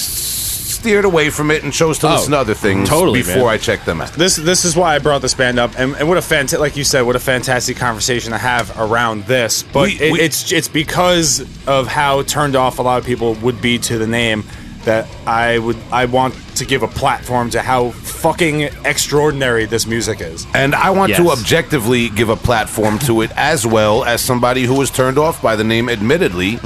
steered 0.87 1.05
away 1.05 1.30
from 1.30 1.51
it 1.51 1.64
and 1.64 1.72
chose 1.72 1.99
to 1.99 2.07
Oh, 2.07 2.12
listen 2.12 2.30
to 2.30 2.37
oh, 2.39 2.41
other 2.43 2.55
things 2.55 2.89
totally, 2.89 3.20
before 3.20 3.37
man. 3.47 3.55
I 3.55 3.59
checked 3.59 3.87
them 3.87 4.01
out. 4.01 4.12
this 4.12 4.37
this 4.37 4.64
is 4.64 4.76
why 4.76 4.95
I 4.95 4.99
brought 5.01 5.20
this 5.20 5.34
band 5.34 5.59
up, 5.59 5.72
and, 5.76 5.97
and 5.97 6.09
what 6.09 6.16
a 6.16 6.22
fantastic, 6.22 6.61
like 6.61 6.76
you 6.76 6.84
said, 6.84 7.03
what 7.03 7.16
a 7.16 7.20
fantastic 7.20 7.76
conversation 7.76 8.30
to 8.30 8.39
have 8.39 8.72
around 8.78 9.24
this. 9.24 9.64
But 9.64 9.82
We- 9.89 9.99
it, 10.01 10.12
we- 10.12 10.20
it's 10.20 10.53
it's 10.53 10.68
because 10.68 11.45
of 11.66 11.89
how 11.89 12.22
turned 12.22 12.55
off 12.55 12.78
a 12.78 12.82
lot 12.82 12.99
of 12.99 13.05
people 13.05 13.34
would 13.43 13.61
be 13.61 13.78
to 13.80 13.99
the 13.99 14.07
name 14.07 14.45
that 14.84 15.09
I 15.26 15.59
would 15.59 15.76
I 15.91 16.05
want 16.05 16.34
to 16.57 16.64
give 16.64 16.84
a 16.84 16.89
platform 16.89 17.51
to 17.51 17.62
how 17.62 17.91
fucking 18.17 18.62
extraordinary 18.85 19.67
this 19.67 19.87
music 19.87 20.21
is. 20.21 20.47
And 20.55 20.75
I 20.75 20.91
want 20.91 21.12
to 21.14 21.31
objectively 21.31 22.09
give 22.09 22.29
a 22.29 22.37
platform 22.37 22.99
to 23.01 23.23
it 23.23 23.31
as 23.37 23.67
well 23.67 24.05
as 24.05 24.21
somebody 24.21 24.64
who 24.64 24.75
was 24.75 24.91
turned 24.91 25.19
off 25.19 25.41
by 25.43 25.57
the 25.57 25.64
name, 25.64 25.89
admittedly. 25.89 26.57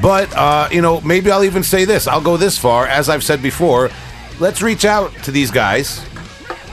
But, 0.00 0.32
uh, 0.36 0.68
you 0.70 0.82
know, 0.82 1.00
maybe 1.00 1.30
I'll 1.30 1.44
even 1.44 1.62
say 1.62 1.84
this. 1.84 2.06
I'll 2.06 2.20
go 2.20 2.36
this 2.36 2.58
far. 2.58 2.86
As 2.86 3.08
I've 3.08 3.24
said 3.24 3.42
before, 3.42 3.90
let's 4.38 4.62
reach 4.62 4.84
out 4.84 5.12
to 5.24 5.30
these 5.30 5.50
guys 5.50 6.00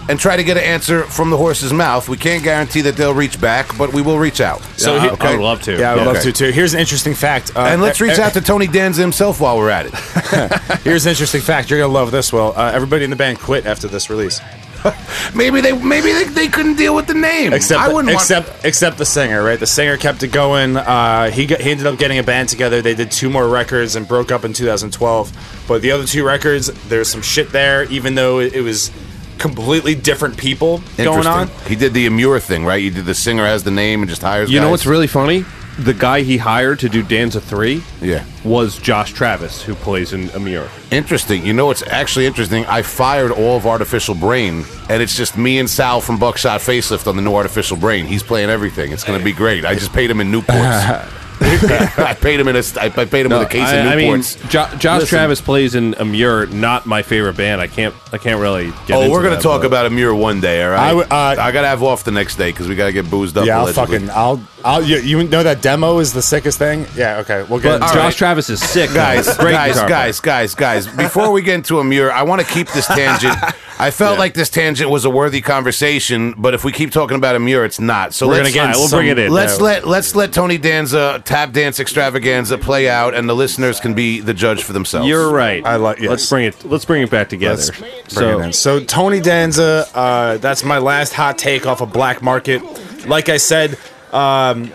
and 0.09 0.19
try 0.19 0.35
to 0.35 0.43
get 0.43 0.57
an 0.57 0.63
answer 0.63 1.03
from 1.03 1.29
the 1.29 1.37
horse's 1.37 1.73
mouth. 1.73 2.07
We 2.09 2.17
can't 2.17 2.43
guarantee 2.43 2.81
that 2.81 2.95
they'll 2.95 3.13
reach 3.13 3.39
back, 3.41 3.77
but 3.77 3.93
we 3.93 4.01
will 4.01 4.17
reach 4.19 4.41
out. 4.41 4.61
So 4.77 4.95
Yeah, 4.95 5.01
he- 5.01 5.09
I, 5.21 5.27
I 5.27 5.31
would 5.31 5.43
love 5.43 5.61
to. 5.63 5.77
Yeah, 5.77 5.91
I 5.91 5.95
would 5.95 6.05
love 6.05 6.15
Okay. 6.17 6.31
to 6.31 6.31
too. 6.31 6.51
Here's 6.51 6.73
an 6.73 6.79
interesting 6.79 7.13
fact. 7.13 7.51
Uh, 7.55 7.61
And 7.61 7.81
let's 7.81 7.99
reach 8.01 8.19
uh, 8.19 8.23
out 8.23 8.33
to 8.33 8.41
Tony 8.41 8.67
Danza 8.67 9.01
himself 9.01 9.39
while 9.41 9.57
we're 9.57 9.69
at 9.69 9.87
it. 9.87 9.93
Here's 10.83 11.05
an 11.05 11.09
interesting 11.11 11.41
fact. 11.41 11.69
You're 11.69 11.79
gonna 11.79 11.91
love 11.93 12.11
this. 12.11 12.31
Well, 12.31 12.53
uh, 12.55 12.71
everybody 12.73 13.03
in 13.03 13.09
the 13.09 13.15
band 13.15 13.39
quit 13.39 13.65
after 13.65 13.87
this 13.87 14.09
release? 14.09 14.39
Maybe 15.35 15.59
they 15.59 15.73
maybe 15.73 16.13
they, 16.13 16.23
they 16.25 16.47
couldn't 16.47 16.75
deal 16.75 16.95
with 16.95 17.07
the 17.07 17.13
name. 17.13 17.51
Except, 17.51 17.81
I 17.81 17.91
wouldn't 17.91 18.13
except, 18.13 18.47
want, 18.47 18.65
except 18.65 18.97
the 18.97 19.05
singer, 19.05 19.43
right? 19.43 19.59
The 19.59 19.65
singer 19.67 19.97
kept 19.97 20.21
it 20.23 20.29
going. 20.31 20.77
Uh, 20.77 21.29
he 21.31 21.45
got, 21.47 21.59
he 21.59 21.71
ended 21.71 21.87
up 21.87 21.97
getting 21.97 22.19
a 22.19 22.23
band 22.23 22.49
together. 22.49 22.81
They 22.81 22.93
did 22.95 23.11
two 23.11 23.29
more 23.29 23.47
records 23.49 23.95
and 23.95 24.07
broke 24.07 24.31
up 24.31 24.45
in 24.45 24.53
2012. 24.53 25.65
But 25.67 25.81
the 25.81 25.91
other 25.91 26.05
two 26.05 26.23
records, 26.25 26.67
there's 26.87 27.09
some 27.09 27.21
shit 27.23 27.51
there, 27.51 27.83
even 27.91 28.15
though 28.15 28.39
it, 28.39 28.53
it 28.53 28.61
was 28.61 28.91
completely 29.38 29.95
different 29.95 30.38
people 30.38 30.81
going 30.97 31.27
on. 31.27 31.47
He 31.67 31.75
did 31.75 31.93
the 31.93 32.07
Emmure 32.07 32.41
thing, 32.41 32.65
right? 32.65 32.81
You 32.81 32.91
did 32.91 33.05
the 33.05 33.13
singer 33.15 33.45
has 33.45 33.63
the 33.63 33.71
name 33.71 34.01
and 34.01 34.09
just 34.09 34.21
hires. 34.21 34.51
You 34.51 34.59
know 34.59 34.69
what's 34.69 34.85
really 34.85 35.07
funny? 35.07 35.45
The 35.79 35.93
guy 35.93 36.21
he 36.21 36.38
hired 36.38 36.79
to 36.79 36.89
do 36.89 37.03
Danza 37.03 37.39
3 37.39 37.83
Yeah. 38.01 38.23
was 38.43 38.79
Josh 38.79 39.13
Travis, 39.13 39.61
who 39.61 39.75
plays 39.75 40.11
in 40.11 40.29
Emmure. 40.29 40.67
Interesting. 40.89 41.45
You 41.45 41.53
know 41.53 41.67
what's 41.67 41.83
actually 41.83 42.25
interesting? 42.25 42.65
I 42.65 42.81
fired 42.81 43.31
all 43.31 43.57
of 43.57 43.67
Artificial 43.67 44.15
Brain, 44.15 44.65
and 44.89 45.03
it's 45.03 45.15
just 45.15 45.38
me 45.38 45.59
and 45.59 45.69
Sal 45.69 46.01
from 46.01 46.17
Buckshot 46.17 46.61
Facelift 46.61 47.05
on 47.05 47.15
the 47.15 47.21
new 47.21 47.35
Artificial 47.35 47.77
Brain. 47.77 48.07
He's 48.07 48.23
playing 48.23 48.49
everything. 48.49 48.91
It's 48.91 49.03
going 49.03 49.19
to 49.19 49.23
be 49.25 49.33
great. 49.33 49.65
I 49.65 49.75
just 49.75 49.93
paid 49.93 50.09
him 50.09 50.19
in 50.19 50.31
Newports. 50.31 51.07
I 51.41 52.15
paid 52.19 52.39
him 52.39 52.47
in 52.47 52.55
a. 52.55 52.63
I 52.79 52.89
paid 52.89 53.25
him 53.25 53.31
with 53.31 53.41
a 53.41 53.45
case 53.49 53.67
I, 53.67 53.75
of 53.75 53.88
I 53.88 53.95
mean, 53.95 54.21
jo- 54.21 54.67
Josh 54.77 55.01
Listen. 55.01 55.07
Travis 55.07 55.41
plays 55.41 55.75
in 55.75 55.93
Emmure, 55.93 56.51
not 56.51 56.85
my 56.85 57.01
favorite 57.03 57.38
band. 57.38 57.61
I 57.61 57.67
can't, 57.67 57.93
I 58.11 58.17
can't 58.17 58.39
really. 58.39 58.71
Get 58.88 58.91
oh, 58.91 59.01
into 59.01 59.11
we're 59.11 59.21
going 59.21 59.31
to 59.31 59.38
that, 59.38 59.43
talk 59.43 59.61
but- 59.61 59.67
about 59.67 59.91
Emmure 59.91 60.17
one 60.17 60.41
day. 60.41 60.63
All 60.63 60.71
right. 60.71 61.07
I 61.11 61.33
uh, 61.33 61.43
I 61.43 61.51
got 61.51 61.61
to 61.61 61.67
have 61.67 61.83
off 61.83 62.03
the 62.03 62.11
next 62.11 62.38
day 62.38 62.51
because 62.51 62.67
we 62.67 62.75
got 62.75 62.88
to 62.88 62.91
get 62.93 63.09
boozed 63.09 63.38
up. 63.38 63.45
Yeah, 63.45 63.59
I'll 63.59 63.71
fucking, 63.71 64.09
I'll, 64.09 64.41
I'll. 64.65 64.83
You, 64.83 64.97
you 64.97 65.23
know 65.27 65.43
that 65.43 65.61
demo 65.61 65.99
is 65.99 66.13
the 66.13 66.21
sickest 66.21 66.57
thing. 66.57 66.85
Yeah, 66.95 67.19
okay, 67.19 67.43
we'll 67.43 67.59
get 67.59 67.79
But 67.79 67.83
into 67.83 67.93
Josh 67.93 68.15
it. 68.15 68.17
Travis 68.17 68.49
is 68.49 68.59
sick, 68.59 68.91
guys, 68.93 69.27
though. 69.27 69.43
Great 69.43 69.53
guys, 69.53 69.75
guys, 69.75 70.19
guys, 70.19 70.55
guys. 70.55 70.88
Before 70.88 71.31
we 71.31 71.41
get 71.41 71.55
into 71.55 71.75
Emmure, 71.75 72.09
I 72.11 72.23
want 72.23 72.41
to 72.41 72.47
keep 72.47 72.67
this 72.69 72.88
tangent. 72.88 73.38
I 73.80 73.91
felt 73.91 74.17
like 74.17 74.34
this 74.34 74.49
tangent 74.49 74.89
was 74.89 75.05
a 75.05 75.09
worthy 75.09 75.41
conversation, 75.41 76.34
but 76.38 76.53
if 76.53 76.63
we 76.63 76.71
keep 76.71 76.91
talking 76.91 77.15
about 77.15 77.36
Emmure, 77.36 77.63
it's 77.65 77.80
not. 77.80 78.13
So 78.13 78.28
We're 78.28 78.34
let's, 78.34 78.49
gonna 78.49 78.53
get 78.53 78.61
All 78.61 78.67
right, 78.67 78.75
we'll 78.75 78.88
some- 78.88 78.97
bring 78.99 79.09
it 79.09 79.19
in. 79.19 79.32
Let's 79.32 79.59
now. 79.59 79.65
let 79.65 79.88
let's 79.88 80.15
let 80.15 80.34
Tony 80.34 80.57
Danza 80.57 81.21
tap 81.23 81.51
dance 81.51 81.80
extravaganza 81.80 82.57
play 82.57 82.89
out, 82.89 83.13
and 83.13 83.30
the 83.30 83.36
listeners 83.36 83.80
can 83.80 83.93
be 83.93 84.19
the 84.19 84.34
judge 84.34 84.63
for 84.63 84.73
themselves. 84.73 85.07
You're 85.07 85.32
right. 85.32 85.63
I 85.65 85.75
like- 85.75 85.99
yes. 85.99 86.09
Let's 86.09 86.30
bring 86.30 86.45
it. 86.45 86.65
Let's 86.65 86.86
bring 86.86 87.03
it 87.03 87.11
back 87.11 87.30
together. 87.30 87.55
Let's 87.55 87.71
bring 87.71 87.91
so, 88.07 88.39
it 88.39 88.45
in. 88.45 88.53
So 88.53 88.80
Tony 88.80 89.19
Danza, 89.19 89.88
uh, 89.93 90.38
that's 90.38 90.63
my 90.63 90.80
last 90.80 91.13
hot 91.13 91.38
take 91.38 91.65
off 91.67 91.82
of 91.82 91.93
Black 91.93 92.21
Market. 92.21 92.63
Like 93.07 93.30
I 93.30 93.38
said, 93.38 93.78
um, 94.11 94.71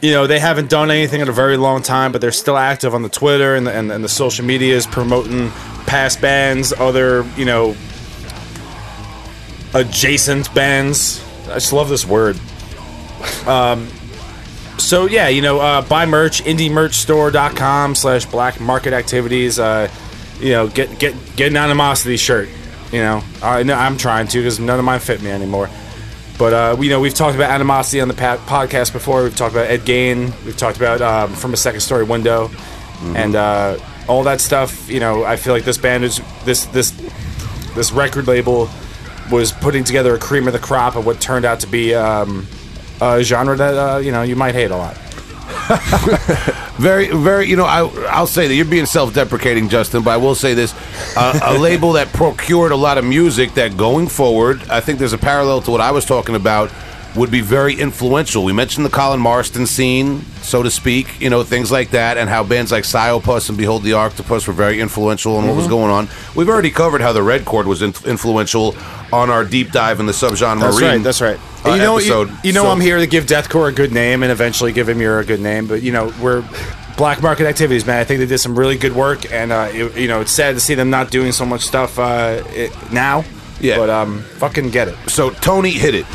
you 0.00 0.12
know 0.12 0.26
they 0.26 0.38
haven't 0.38 0.68
done 0.70 0.90
anything 0.90 1.20
in 1.20 1.28
a 1.28 1.32
very 1.32 1.56
long 1.56 1.82
time, 1.82 2.12
but 2.12 2.20
they're 2.20 2.30
still 2.30 2.58
active 2.58 2.94
on 2.94 3.02
the 3.02 3.08
Twitter 3.08 3.54
and 3.56 3.66
the, 3.66 3.72
and, 3.72 3.90
and 3.90 4.04
the 4.04 4.08
social 4.08 4.44
medias 4.44 4.86
promoting 4.86 5.50
past 5.86 6.20
bands, 6.20 6.72
other 6.78 7.24
you 7.36 7.44
know 7.44 7.74
adjacent 9.74 10.52
bands. 10.54 11.24
I 11.48 11.54
just 11.54 11.72
love 11.72 11.88
this 11.88 12.06
word. 12.06 12.38
Um, 13.46 13.88
so 14.78 15.06
yeah, 15.06 15.28
you 15.28 15.42
know, 15.42 15.60
uh, 15.60 15.82
buy 15.82 16.06
merch, 16.06 16.42
indiemerchstore.com 16.44 17.94
slash 17.94 18.26
black 18.26 18.60
market 18.60 18.92
activities. 18.92 19.58
Uh, 19.58 19.90
you 20.40 20.52
know, 20.52 20.68
get 20.68 20.98
get 20.98 21.14
get 21.36 21.50
an 21.50 21.56
animosity 21.56 22.16
shirt. 22.16 22.48
You 22.92 23.00
know, 23.00 23.22
I 23.42 23.62
know 23.64 23.74
I'm 23.74 23.98
trying 23.98 24.28
to 24.28 24.38
because 24.38 24.60
none 24.60 24.78
of 24.78 24.84
mine 24.84 25.00
fit 25.00 25.20
me 25.20 25.30
anymore. 25.30 25.68
But 26.38 26.52
uh, 26.52 26.76
we 26.78 26.86
you 26.86 26.92
know 26.92 27.00
we've 27.00 27.14
talked 27.14 27.34
about 27.34 27.50
animosity 27.50 28.00
on 28.00 28.08
the 28.08 28.14
pa- 28.14 28.38
podcast 28.46 28.92
before. 28.92 29.24
We've 29.24 29.34
talked 29.34 29.54
about 29.54 29.66
Ed 29.68 29.80
Gein. 29.80 30.32
We've 30.44 30.56
talked 30.56 30.76
about 30.76 31.00
um, 31.00 31.34
from 31.34 31.52
a 31.52 31.56
second 31.56 31.80
story 31.80 32.04
window, 32.04 32.50
and 33.02 33.34
uh, 33.34 33.78
all 34.06 34.22
that 34.22 34.40
stuff. 34.40 34.88
You 34.88 35.00
know, 35.00 35.24
I 35.24 35.36
feel 35.36 35.52
like 35.52 35.64
this 35.64 35.78
band 35.78 36.04
is 36.04 36.20
this 36.44 36.66
this 36.66 36.92
this 37.74 37.90
record 37.90 38.28
label 38.28 38.70
was 39.30 39.52
putting 39.52 39.84
together 39.84 40.14
a 40.14 40.18
cream 40.18 40.46
of 40.46 40.52
the 40.52 40.58
crop 40.58 40.96
of 40.96 41.06
what 41.06 41.20
turned 41.20 41.44
out 41.44 41.60
to 41.60 41.66
be 41.66 41.94
um, 41.94 42.46
a 43.00 43.22
genre 43.22 43.56
that 43.56 43.74
uh, 43.74 43.98
you 43.98 44.12
know 44.12 44.22
you 44.22 44.36
might 44.36 44.54
hate 44.54 44.70
a 44.70 44.76
lot. 44.76 44.96
Very, 46.78 47.08
very. 47.08 47.46
You 47.48 47.56
know, 47.56 47.64
I 47.64 47.80
I'll 48.08 48.28
say 48.28 48.46
that 48.46 48.54
you're 48.54 48.64
being 48.64 48.86
self-deprecating, 48.86 49.68
Justin, 49.68 50.04
but 50.04 50.12
I 50.12 50.16
will 50.16 50.36
say 50.36 50.54
this: 50.54 50.72
uh, 51.16 51.38
a 51.42 51.58
label 51.58 51.94
that 51.94 52.12
procured 52.12 52.70
a 52.70 52.76
lot 52.76 52.98
of 52.98 53.04
music 53.04 53.54
that 53.54 53.76
going 53.76 54.06
forward, 54.06 54.62
I 54.70 54.78
think 54.80 55.00
there's 55.00 55.12
a 55.12 55.18
parallel 55.18 55.60
to 55.62 55.72
what 55.72 55.80
I 55.80 55.90
was 55.90 56.04
talking 56.04 56.36
about. 56.36 56.70
Would 57.18 57.30
be 57.32 57.40
very 57.40 57.74
influential. 57.74 58.44
We 58.44 58.52
mentioned 58.52 58.86
the 58.86 58.90
Colin 58.90 59.18
Marston 59.18 59.66
scene, 59.66 60.22
so 60.40 60.62
to 60.62 60.70
speak, 60.70 61.20
you 61.20 61.28
know, 61.30 61.42
things 61.42 61.72
like 61.72 61.90
that, 61.90 62.16
and 62.16 62.30
how 62.30 62.44
bands 62.44 62.70
like 62.70 62.84
Psyopus 62.84 63.48
and 63.48 63.58
Behold 63.58 63.82
the 63.82 63.90
Arctopus 63.90 64.46
were 64.46 64.52
very 64.52 64.80
influential 64.80 65.36
in 65.40 65.48
what 65.48 65.56
was 65.56 65.66
going 65.66 65.90
on. 65.90 66.08
We've 66.36 66.48
already 66.48 66.70
covered 66.70 67.00
how 67.00 67.12
the 67.12 67.22
Red 67.24 67.44
Chord 67.44 67.66
was 67.66 67.82
in- 67.82 67.92
influential 68.06 68.76
on 69.12 69.30
our 69.30 69.44
deep 69.44 69.72
dive 69.72 69.98
in 69.98 70.06
the 70.06 70.12
subgenre 70.12 70.60
That's 70.60 70.76
marine. 70.76 70.90
right. 70.90 71.02
That's 71.02 71.20
right. 71.20 71.40
uh, 71.66 71.70
you 71.72 71.78
know, 71.78 71.98
you, 71.98 72.30
you 72.44 72.52
know, 72.52 72.62
So- 72.62 72.70
I'm 72.70 72.80
here 72.80 72.98
to 72.98 73.06
give 73.08 73.26
deathcore 73.26 73.68
a 73.68 73.72
good 73.72 73.92
name 73.92 74.22
and 74.22 74.30
eventually 74.30 74.70
give 74.70 74.88
him 74.88 75.00
your 75.00 75.18
a 75.18 75.24
good 75.24 75.40
name. 75.40 75.66
But 75.66 75.82
you 75.82 75.90
know, 75.90 76.12
we're 76.22 76.44
black 76.96 77.20
market 77.20 77.46
activities, 77.48 77.84
man. 77.84 77.98
I 77.98 78.04
think 78.04 78.20
they 78.20 78.26
did 78.26 78.38
some 78.38 78.56
really 78.56 78.76
good 78.78 78.94
work, 78.94 79.32
and 79.32 79.50
uh, 79.50 79.70
it, 79.72 79.96
you 79.96 80.06
know, 80.06 80.20
it's 80.20 80.32
sad 80.32 80.54
to 80.54 80.60
see 80.60 80.74
them 80.74 80.88
not 80.88 81.10
doing 81.10 81.32
so 81.32 81.44
much 81.44 81.62
stuff 81.62 81.98
uh, 81.98 82.44
it, 82.50 82.72
now. 82.92 83.24
Yeah. 83.60 83.76
but 83.76 83.90
um, 83.90 84.22
fucking 84.38 84.70
get 84.70 84.86
it. 84.86 84.96
So 85.08 85.30
Tony 85.30 85.70
hit 85.70 85.96
it. 85.96 86.06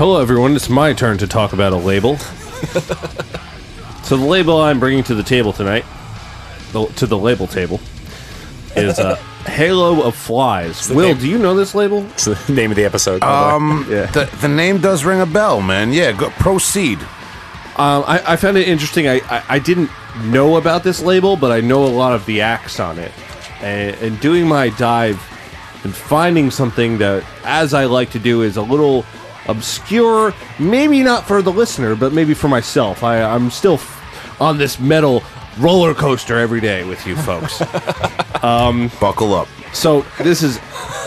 Hello, 0.00 0.18
everyone. 0.18 0.56
It's 0.56 0.70
my 0.70 0.94
turn 0.94 1.18
to 1.18 1.26
talk 1.26 1.52
about 1.52 1.74
a 1.74 1.76
label. 1.76 2.16
so 4.02 4.16
the 4.16 4.24
label 4.24 4.58
I'm 4.58 4.80
bringing 4.80 5.04
to 5.04 5.14
the 5.14 5.22
table 5.22 5.52
tonight, 5.52 5.84
to 6.72 7.06
the 7.06 7.18
label 7.18 7.46
table, 7.46 7.78
is 8.74 8.98
uh, 8.98 9.16
Halo 9.44 10.02
of 10.02 10.16
Flies. 10.16 10.88
the 10.88 10.94
Will, 10.94 11.08
name. 11.08 11.18
do 11.18 11.28
you 11.28 11.36
know 11.36 11.54
this 11.54 11.74
label? 11.74 12.06
It's 12.12 12.24
the 12.24 12.38
name 12.50 12.70
of 12.70 12.78
the 12.78 12.84
episode. 12.86 13.22
Um, 13.22 13.86
Yeah. 13.90 14.06
the, 14.06 14.24
the 14.40 14.48
name 14.48 14.80
does 14.80 15.04
ring 15.04 15.20
a 15.20 15.26
bell, 15.26 15.60
man. 15.60 15.92
Yeah, 15.92 16.12
go, 16.12 16.30
proceed. 16.30 16.98
Um, 17.76 18.02
I, 18.06 18.22
I 18.26 18.36
found 18.36 18.56
it 18.56 18.66
interesting. 18.68 19.06
I, 19.06 19.20
I, 19.28 19.44
I 19.50 19.58
didn't 19.58 19.90
know 20.24 20.56
about 20.56 20.82
this 20.82 21.02
label, 21.02 21.36
but 21.36 21.52
I 21.52 21.60
know 21.60 21.84
a 21.84 21.92
lot 21.92 22.14
of 22.14 22.24
the 22.24 22.40
acts 22.40 22.80
on 22.80 22.98
it. 22.98 23.12
And, 23.60 23.94
and 23.96 24.18
doing 24.20 24.48
my 24.48 24.70
dive 24.70 25.22
and 25.84 25.94
finding 25.94 26.50
something 26.50 26.96
that, 26.98 27.22
as 27.44 27.74
I 27.74 27.84
like 27.84 28.12
to 28.12 28.18
do, 28.18 28.40
is 28.40 28.56
a 28.56 28.62
little 28.62 29.04
obscure, 29.50 30.32
maybe 30.58 31.02
not 31.02 31.26
for 31.26 31.42
the 31.42 31.52
listener, 31.52 31.94
but 31.94 32.12
maybe 32.12 32.34
for 32.34 32.48
myself. 32.48 33.02
I, 33.02 33.22
I'm 33.22 33.50
still 33.50 33.74
f- 33.74 34.40
on 34.40 34.58
this 34.58 34.78
metal 34.78 35.22
roller 35.58 35.94
coaster 35.94 36.38
every 36.38 36.60
day 36.60 36.84
with 36.84 37.06
you 37.06 37.16
folks. 37.16 37.58
Buckle 39.00 39.34
up. 39.34 39.48
So 39.72 40.02
this 40.18 40.42
is 40.42 40.58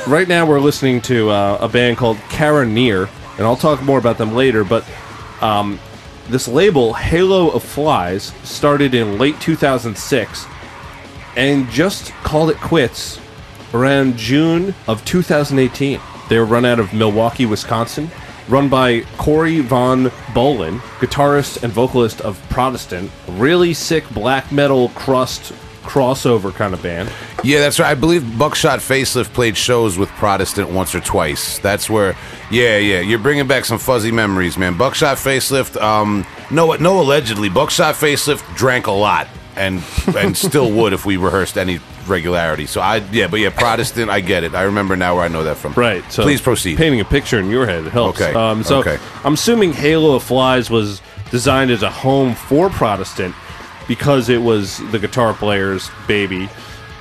right 0.08 0.28
now 0.28 0.46
we're 0.46 0.60
listening 0.60 1.02
to 1.02 1.30
uh, 1.30 1.58
a 1.62 1.68
band 1.68 1.98
called 1.98 2.18
Cara 2.30 2.66
Neir, 2.66 3.10
and 3.38 3.48
I'll 3.48 3.56
talk 3.56 3.82
more 3.82 3.98
about 3.98 4.18
them 4.18 4.34
later. 4.34 4.64
But 4.64 4.88
um, 5.42 5.80
this 6.30 6.48
label, 6.48 6.94
Halo 6.94 7.50
of 7.50 7.64
Flies, 7.64 8.34
started 8.44 8.94
in 8.94 9.18
late 9.18 9.40
2006, 9.42 10.46
and 11.36 11.70
just 11.70 12.12
called 12.24 12.50
it 12.50 12.58
quits 12.58 13.20
around 13.74 14.18
June 14.18 14.74
of 14.88 15.04
2018. 15.06 16.00
They 16.30 16.40
were 16.40 16.46
run 16.46 16.66
out 16.66 16.80
of 16.80 16.94
Milwaukee, 16.94 17.46
Wisconsin, 17.46 18.10
run 18.50 18.70
by 18.70 19.02
Corey 19.18 19.60
Von 19.62 20.06
Bolin, 20.34 20.80
guitarist 21.00 21.64
and 21.64 21.72
vocalist 21.72 22.22
of 22.22 22.42
Protestant, 22.50 23.12
really 23.28 23.74
sick 23.74 24.08
black 24.12 24.52
metal 24.52 24.90
crust 24.90 25.54
crossover 25.84 26.54
kind 26.54 26.74
of 26.74 26.82
band. 26.82 27.12
Yeah, 27.44 27.60
that's 27.60 27.80
right. 27.80 27.92
I 27.92 27.96
believe 27.96 28.38
Buckshot 28.38 28.80
Facelift 28.80 29.34
played 29.34 29.58
shows 29.58 29.98
with 29.98 30.10
Protestant 30.12 30.70
once 30.70 30.96
or 30.96 31.02
twice. 31.02 31.60
That's 31.60 31.90
where, 31.90 32.16
yeah, 32.50 32.78
yeah. 32.78 33.02
You're 33.02 33.20
bringing 33.20 33.48
back 33.48 33.66
some 33.66 33.78
fuzzy 33.78 34.12
memories, 34.12 34.58
man. 34.58 34.78
Buckshot 34.78 35.18
Facelift, 35.18 35.80
um, 35.82 36.26
no, 36.50 36.74
no, 36.76 37.02
allegedly, 37.02 37.50
Buckshot 37.50 37.96
Facelift 37.96 38.56
drank 38.56 38.88
a 38.88 38.92
lot 38.92 39.28
and 39.56 39.84
and 40.18 40.36
still 40.36 40.72
would 40.72 40.94
if 40.94 41.06
we 41.06 41.18
rehearsed 41.18 41.58
any 41.58 41.80
regularity. 42.08 42.66
So 42.66 42.82
I, 42.82 42.98
yeah, 43.12 43.28
but 43.28 43.40
yeah, 43.40 43.50
Protestant, 43.50 44.10
I 44.10 44.20
get 44.20 44.44
it. 44.44 44.54
I 44.56 44.64
remember 44.64 44.96
now 44.96 45.16
where 45.16 45.24
I 45.26 45.28
know 45.28 45.44
that 45.44 45.58
from. 45.58 45.74
Right. 45.74 46.04
So 46.12 46.24
please 46.24 46.42
proceed. 46.42 46.78
Painting 46.78 47.00
a 47.00 47.06
picture 47.06 47.40
in 47.40 47.50
your 47.50 47.66
head 47.66 47.86
helps. 47.86 48.22
Okay, 48.22 48.34
Um, 48.34 48.64
so 48.64 48.80
okay. 48.80 48.98
I'm 49.24 49.34
assuming 49.36 49.74
Halo 49.74 50.16
of 50.16 50.24
Flies 50.24 50.70
was 50.70 51.02
designed 51.32 51.72
as 51.72 51.84
a 51.84 51.90
home 51.90 52.36
for 52.36 52.70
Protestant 52.70 53.34
because 53.88 54.30
it 54.30 54.42
was 54.42 54.78
the 54.92 55.00
guitar 55.00 55.34
player's 55.34 55.90
baby. 56.08 56.50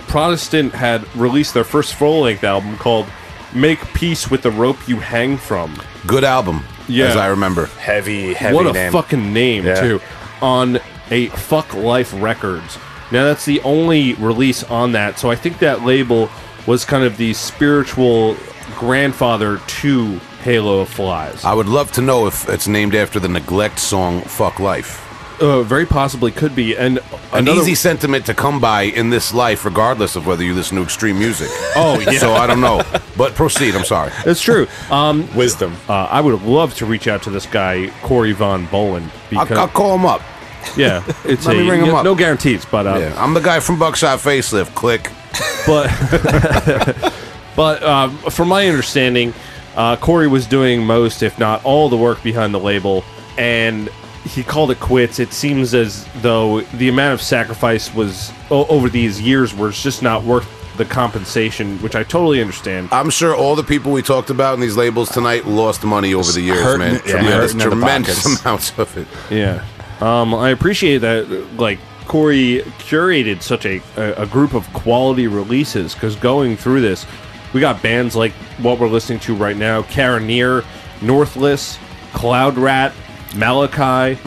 Protestant 0.09 0.75
had 0.75 1.05
released 1.17 1.55
their 1.55 1.65
first 1.65 1.95
full 1.95 2.23
length 2.23 2.45
album 2.45 2.77
called 2.77 3.07
"Make 3.55 3.81
Peace 3.95 4.31
with 4.31 4.43
the 4.43 4.51
Rope 4.51 4.87
You 4.89 4.97
Hang 5.01 5.37
From." 5.37 5.81
Good 6.07 6.25
album, 6.25 6.65
Yeah. 6.89 7.07
as 7.07 7.17
I 7.17 7.27
remember. 7.29 7.67
heavy, 7.79 8.35
heavy 8.35 8.55
what 8.55 8.67
a 8.67 8.73
name. 8.73 8.93
fucking 8.93 9.33
name 9.33 9.65
Yeah. 9.67 9.81
too 9.81 10.01
on 10.41 10.81
a 11.11 11.29
fuck 11.29 11.73
life 11.75 12.13
records 12.17 12.77
now 13.13 13.25
that's 13.25 13.45
the 13.45 13.61
only 13.63 14.15
release 14.15 14.65
on 14.65 14.93
that 14.93 15.19
so 15.19 15.31
i 15.31 15.37
think 15.37 15.59
that 15.59 15.83
label 15.85 16.29
was 16.67 16.85
kind 16.85 17.05
of 17.05 17.17
the 17.17 17.33
spiritual 17.35 18.37
grandfather 18.79 19.59
to 19.67 20.19
halo 20.43 20.81
of 20.81 20.89
flies 20.89 21.45
I 21.45 21.55
would 21.55 21.69
love 21.69 21.93
to 21.93 22.01
know 22.01 22.27
if 22.27 22.49
it's 22.49 22.67
named 22.67 22.95
after 22.95 23.21
the 23.21 23.29
Neglect 23.29 23.79
song 23.79 24.21
"Fuck 24.23 24.59
Life." 24.59 25.09
uh, 25.41 25.63
very 25.63 25.87
possibly 25.87 26.31
could 26.31 26.55
be 26.55 26.77
and 26.77 26.99
An 26.99 27.05
another 27.49 27.61
easy 27.61 27.75
sentiment 27.75 28.27
to 28.27 28.35
come 28.35 28.61
by 28.61 28.83
in 28.83 29.11
this 29.11 29.33
life, 29.35 29.65
regardless 29.65 30.15
of 30.15 30.27
whether 30.27 30.45
you 30.45 30.55
listen 30.55 30.77
to 30.77 30.83
extreme 30.85 31.19
music. 31.19 31.49
Oh, 31.75 31.99
yeah. 32.01 32.19
So 32.19 32.33
I 32.35 32.47
don't 32.47 32.61
know, 32.61 32.83
but 33.17 33.35
proceed. 33.35 33.75
I'm 33.75 33.85
sorry. 33.85 34.13
it's 34.27 34.41
true 34.41 34.67
um 34.91 35.27
Wisdom. 35.35 35.75
uh, 35.89 36.05
i 36.11 36.21
would 36.21 36.43
love 36.43 36.75
to 36.75 36.87
reach 36.87 37.09
out 37.09 37.23
to 37.25 37.31
this 37.31 37.47
guy 37.47 37.91
corey 38.03 38.33
von 38.33 38.67
bolin 38.69 39.09
I'll, 39.33 39.59
I'll 39.59 39.69
call 39.69 39.95
him 39.97 40.07
up. 40.07 40.21
Yeah 40.77 41.03
it's 41.25 41.47
Let 41.47 41.57
a 41.57 41.61
me 41.61 41.71
ring 41.71 41.81
him 41.81 41.89
no, 41.89 41.97
up. 41.97 42.05
no 42.05 42.15
guarantees 42.15 42.65
but 42.65 42.87
uh, 42.87 42.99
Yeah, 42.99 43.15
I'm 43.23 43.35
the 43.35 43.41
guy 43.41 43.61
from 43.61 43.79
Buckshot 43.79 44.19
Facelift. 44.19 44.75
Click. 44.75 45.11
but 45.67 45.89
but 47.57 47.83
um, 47.83 48.17
from 48.31 48.49
my 48.49 48.67
understanding, 48.69 49.33
uh, 49.77 49.97
Corey 49.97 50.29
was 50.29 50.47
doing 50.47 50.85
most, 50.85 51.23
if 51.23 51.39
not 51.39 51.65
all, 51.65 51.89
the 51.89 51.97
work 51.97 52.23
behind 52.23 52.53
the 52.55 52.61
label, 52.61 53.05
and 53.39 53.89
he 54.25 54.43
called 54.43 54.71
it 54.71 54.81
quits. 54.81 55.19
It 55.19 55.33
seems 55.33 55.75
as 55.75 56.07
though 56.21 56.61
the 56.61 56.89
amount 56.89 57.15
of 57.15 57.23
sacrifice 57.23 57.93
was 57.95 58.31
o- 58.51 58.67
over 58.67 58.89
these 58.89 59.21
years 59.21 59.55
was 59.55 59.83
just 59.83 60.03
not 60.03 60.23
worth 60.25 60.47
the 60.77 60.85
compensation, 60.85 61.77
which 61.79 61.95
I 61.95 62.03
totally 62.05 62.41
understand. 62.41 62.89
I'm 62.93 63.11
sure 63.11 63.35
all 63.35 63.55
the 63.57 63.65
people 63.65 63.93
we 63.93 64.01
talked 64.03 64.31
about 64.31 64.55
in 64.55 64.61
these 64.61 64.77
labels 64.77 65.11
tonight 65.11 65.45
lost 65.47 65.85
money 65.85 66.15
over 66.15 66.31
the 66.33 66.41
years, 66.41 66.61
hurting- 66.63 66.79
man. 66.81 66.95
yeah, 66.95 67.01
tremendous, 67.13 67.53
hurting 67.53 67.53
in 67.53 67.59
the 67.59 67.65
tremendous 67.65 68.23
pockets. 68.23 68.41
amounts 68.45 68.79
of 68.79 68.97
it. 68.99 69.09
Yeah. 69.31 69.65
Um, 70.03 70.35
I 70.35 70.51
appreciate 70.51 70.99
that, 70.99 71.29
like, 71.57 71.79
Corey 72.07 72.63
curated 72.79 73.43
such 73.43 73.65
a, 73.65 73.81
a, 73.97 74.23
a 74.23 74.27
group 74.27 74.55
of 74.55 74.71
quality 74.73 75.29
releases 75.29 75.95
because 75.95 76.17
going 76.17 76.57
through 76.57 76.81
this, 76.81 77.07
we 77.55 77.61
got 77.61 77.81
bands 77.83 78.17
like 78.17 78.33
what 78.59 78.79
we're 78.81 78.89
listening 78.89 79.21
to 79.21 79.35
right 79.37 79.57
now 79.57 79.83
Cara 79.83 80.19
Neir, 80.21 80.65
Northless, 81.01 81.79
Cloud 82.13 82.59
Rat, 82.59 82.93
Malachi, 83.37 84.21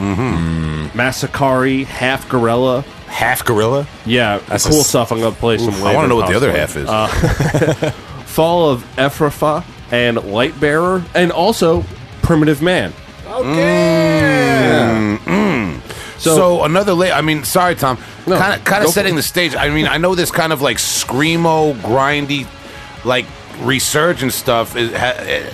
Masakari, 0.94 1.84
Half 1.84 2.28
Gorilla. 2.28 2.80
Half 3.06 3.44
gorilla. 3.44 3.86
Yeah, 4.04 4.38
That's 4.48 4.66
cool 4.66 4.78
a 4.78 4.80
s- 4.80 4.88
stuff. 4.88 5.12
I'm 5.12 5.20
going 5.20 5.32
to 5.32 5.38
play 5.40 5.58
some 5.58 5.72
I 5.84 5.94
want 5.94 6.04
to 6.04 6.08
know 6.08 6.16
what 6.16 6.28
the 6.28 6.34
other 6.36 6.50
half 6.52 6.76
is. 6.76 6.88
Fall 8.26 8.68
of 8.70 8.82
Efrafa 8.96 9.64
and 9.90 10.18
Lightbearer, 10.18 11.04
and 11.14 11.30
also 11.32 11.84
Primitive 12.22 12.60
Man. 12.60 12.92
Okay. 13.26 14.36
Mm, 15.24 15.26
So, 16.18 16.64
another 16.64 16.94
la 16.94 17.06
I 17.06 17.20
mean, 17.20 17.44
sorry, 17.44 17.74
Tom. 17.74 17.98
No, 18.26 18.38
kind 18.38 18.58
of, 18.58 18.64
kind 18.64 18.84
of 18.84 18.90
setting 18.90 19.16
the 19.16 19.22
stage. 19.22 19.54
I 19.54 19.68
mean, 19.68 19.86
I 19.86 19.98
know 19.98 20.14
this 20.14 20.30
kind 20.30 20.52
of 20.52 20.62
like 20.62 20.78
screamo, 20.78 21.74
grindy, 21.80 22.46
like 23.04 23.26
resurgent 23.60 24.32
stuff 24.32 24.76
is, 24.76 24.90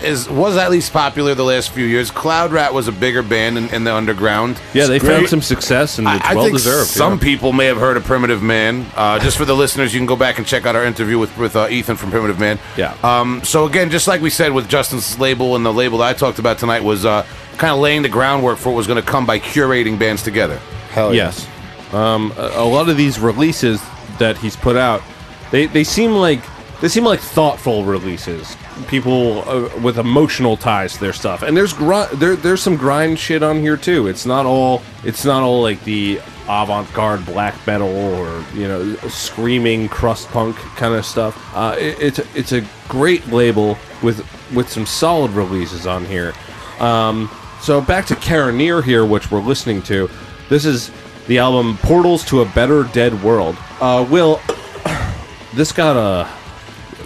is 0.02 0.28
was 0.28 0.56
at 0.56 0.70
least 0.70 0.92
popular 0.92 1.34
the 1.34 1.44
last 1.44 1.70
few 1.70 1.84
years. 1.84 2.10
Cloud 2.10 2.52
Rat 2.52 2.74
was 2.74 2.88
a 2.88 2.92
bigger 2.92 3.22
band 3.22 3.58
in, 3.58 3.68
in 3.70 3.84
the 3.84 3.94
underground. 3.94 4.60
yeah, 4.74 4.86
they 4.86 4.98
found 4.98 5.28
some 5.28 5.42
success 5.42 5.98
and 5.98 6.08
it's 6.08 6.24
I, 6.24 6.32
I 6.32 6.34
well 6.34 6.44
think 6.44 6.56
deserved. 6.56 6.88
some 6.88 7.14
yeah. 7.14 7.24
people 7.24 7.52
may 7.52 7.66
have 7.66 7.76
heard 7.76 7.96
of 7.96 8.04
Primitive 8.04 8.42
Man. 8.42 8.86
Uh, 8.94 9.18
just 9.18 9.36
for 9.36 9.44
the 9.44 9.54
listeners, 9.54 9.92
you 9.94 10.00
can 10.00 10.06
go 10.06 10.16
back 10.16 10.38
and 10.38 10.46
check 10.46 10.66
out 10.66 10.76
our 10.76 10.84
interview 10.84 11.18
with 11.18 11.36
with 11.38 11.56
uh, 11.56 11.68
Ethan 11.68 11.96
from 11.96 12.10
Primitive 12.10 12.38
Man. 12.38 12.58
Yeah. 12.76 12.96
Um, 13.02 13.42
so 13.44 13.66
again, 13.66 13.90
just 13.90 14.08
like 14.08 14.20
we 14.20 14.30
said 14.30 14.52
with 14.52 14.68
Justin's 14.68 15.18
label 15.18 15.56
and 15.56 15.64
the 15.64 15.72
label 15.72 15.98
that 15.98 16.08
I 16.08 16.12
talked 16.12 16.38
about 16.38 16.58
tonight 16.58 16.82
was 16.82 17.04
uh, 17.04 17.26
kind 17.58 17.72
of 17.72 17.78
laying 17.80 18.02
the 18.02 18.08
groundwork 18.08 18.58
for 18.58 18.70
what 18.70 18.76
was 18.76 18.86
going 18.86 19.02
to 19.02 19.08
come 19.08 19.26
by 19.26 19.38
curating 19.38 19.98
bands 19.98 20.22
together. 20.22 20.58
Hell 20.90 21.14
yeah. 21.14 21.26
Yes. 21.26 21.48
Um, 21.94 22.32
a, 22.36 22.52
a 22.56 22.64
lot 22.64 22.88
of 22.88 22.96
these 22.96 23.18
releases 23.20 23.82
that 24.18 24.38
he's 24.38 24.56
put 24.56 24.76
out, 24.76 25.02
they, 25.50 25.66
they 25.66 25.84
seem 25.84 26.12
like 26.12 26.40
they 26.82 26.88
seem 26.88 27.04
like 27.04 27.20
thoughtful 27.20 27.84
releases. 27.84 28.56
People 28.88 29.48
uh, 29.48 29.70
with 29.80 29.98
emotional 29.98 30.56
ties 30.56 30.94
to 30.94 31.00
their 31.00 31.12
stuff, 31.12 31.42
and 31.42 31.56
there's 31.56 31.72
gr- 31.72 32.12
there 32.14 32.34
there's 32.34 32.60
some 32.60 32.76
grind 32.76 33.20
shit 33.20 33.40
on 33.44 33.60
here 33.60 33.76
too. 33.76 34.08
It's 34.08 34.26
not 34.26 34.46
all 34.46 34.82
it's 35.04 35.24
not 35.24 35.44
all 35.44 35.62
like 35.62 35.82
the 35.84 36.20
avant-garde 36.48 37.24
black 37.24 37.54
metal 37.68 37.88
or 37.88 38.44
you 38.52 38.66
know 38.66 38.96
screaming 39.08 39.88
crust 39.88 40.28
punk 40.30 40.56
kind 40.56 40.92
of 40.92 41.06
stuff. 41.06 41.40
Uh, 41.54 41.76
it, 41.78 42.00
it's 42.00 42.18
it's 42.34 42.50
a 42.50 42.66
great 42.88 43.24
label 43.28 43.78
with 44.02 44.26
with 44.52 44.68
some 44.68 44.84
solid 44.84 45.30
releases 45.30 45.86
on 45.86 46.04
here. 46.04 46.32
Um, 46.80 47.30
so 47.60 47.80
back 47.80 48.06
to 48.06 48.16
Cara 48.16 48.52
Neir 48.52 48.82
here, 48.82 49.06
which 49.06 49.30
we're 49.30 49.40
listening 49.40 49.82
to. 49.82 50.10
This 50.48 50.64
is 50.64 50.90
the 51.28 51.38
album 51.38 51.78
Portals 51.78 52.24
to 52.24 52.42
a 52.42 52.44
Better 52.44 52.82
Dead 52.82 53.22
World. 53.22 53.56
Uh, 53.80 54.04
Will, 54.10 54.40
this 55.54 55.70
got 55.70 55.96
a. 55.96 56.41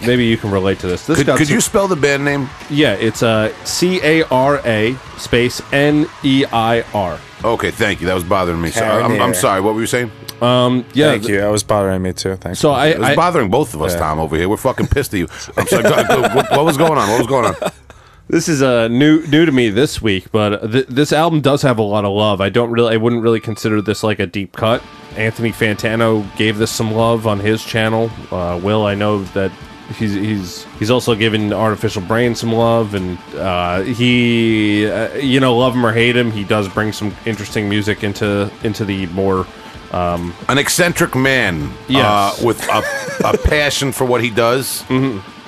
Maybe 0.01 0.25
you 0.25 0.37
can 0.37 0.51
relate 0.51 0.79
to 0.79 0.87
this. 0.87 1.05
This 1.07 1.17
Could, 1.17 1.27
got 1.27 1.37
could 1.37 1.47
some- 1.47 1.55
you 1.55 1.61
spell 1.61 1.87
the 1.87 1.95
band 1.95 2.23
name? 2.25 2.49
Yeah, 2.69 2.93
it's 2.93 3.23
uh, 3.23 3.53
C 3.65 3.99
A 4.03 4.23
R 4.29 4.61
A 4.65 4.95
space 5.17 5.61
N 5.71 6.07
E 6.23 6.45
I 6.51 6.81
R. 6.93 7.19
Okay, 7.43 7.71
thank 7.71 8.01
you. 8.01 8.07
That 8.07 8.15
was 8.15 8.23
bothering 8.23 8.61
me. 8.61 8.71
So, 8.71 8.83
I'm, 8.83 9.11
I'm 9.11 9.17
Cara 9.17 9.25
Neir. 9.27 9.33
sorry. 9.35 9.61
What 9.61 9.75
were 9.75 9.81
you 9.81 9.87
saying? 9.87 10.11
Yeah. 10.41 10.81
Thank 10.81 10.93
th- 11.23 11.27
you. 11.29 11.37
That 11.41 11.51
was 11.51 11.63
bothering 11.63 12.01
me 12.01 12.13
too. 12.13 12.35
Thank 12.35 12.55
So 12.57 12.69
you. 12.71 12.75
I, 12.75 12.87
It 12.87 12.99
was 12.99 13.09
I 13.09 13.15
bothering 13.15 13.49
both 13.49 13.73
of 13.73 13.81
us, 13.81 13.93
Yeah. 13.93 13.99
Tom, 13.99 14.19
over 14.19 14.35
here. 14.35 14.47
We're 14.49 14.57
fucking 14.57 14.87
pissed 14.87 15.13
at 15.13 15.19
you. 15.19 15.27
I'm 15.55 15.67
sorry. 15.67 15.83
go- 15.83 16.03
go- 16.07 16.21
what, 16.35 16.51
what 16.51 16.65
was 16.65 16.77
going 16.77 16.97
on? 16.97 17.09
What 17.09 17.17
was 17.19 17.27
going 17.27 17.45
on? 17.45 17.55
This 18.29 18.49
is 18.49 18.61
uh, 18.61 18.89
new 18.89 19.25
new 19.27 19.45
to 19.45 19.53
me 19.53 19.69
this 19.69 20.01
week, 20.01 20.33
but 20.33 20.69
th- 20.69 20.87
this 20.87 21.13
album 21.13 21.39
does 21.39 21.61
have 21.61 21.79
a 21.79 21.81
lot 21.81 22.03
of 22.03 22.11
love. 22.11 22.41
I 22.41 22.49
don't 22.49 22.69
really, 22.71 22.93
I 22.93 22.97
wouldn't 22.97 23.23
really 23.23 23.39
consider 23.39 23.81
this 23.81 24.03
like 24.03 24.19
a 24.19 24.27
deep 24.27 24.51
cut. 24.51 24.83
Anthony 25.15 25.53
Fantano 25.53 26.25
gave 26.35 26.57
this 26.57 26.69
some 26.69 26.91
love 26.93 27.25
on 27.25 27.39
his 27.39 27.63
channel. 27.63 28.11
Uh, 28.29 28.59
Will, 28.61 28.85
I 28.85 28.95
know 28.95 29.23
that 29.23 29.49
he's 29.95 30.13
he's 30.13 30.63
he's 30.79 30.91
also 30.91 31.15
given 31.15 31.53
Artificial 31.53 32.01
Brain 32.01 32.35
some 32.35 32.51
love, 32.51 32.93
and 32.93 33.17
uh, 33.35 33.81
he, 33.81 34.87
uh, 34.89 35.13
you 35.15 35.39
know, 35.39 35.55
love 35.57 35.73
him 35.75 35.85
or 35.85 35.93
hate 35.93 36.15
him, 36.15 36.31
he 36.31 36.43
does 36.43 36.67
bring 36.67 36.91
some 36.93 37.15
interesting 37.25 37.69
music 37.69 38.03
into 38.03 38.51
into 38.63 38.85
the 38.85 39.05
more. 39.07 39.45
Um, 39.91 40.33
An 40.49 40.57
eccentric 40.57 41.15
man 41.15 41.71
Yes. 41.87 42.41
uh, 42.41 42.45
with 42.45 42.61
a, 42.67 42.83
a 43.25 43.37
passion 43.47 43.93
for 43.93 44.03
what 44.03 44.21
he 44.21 44.29
does, 44.29 44.83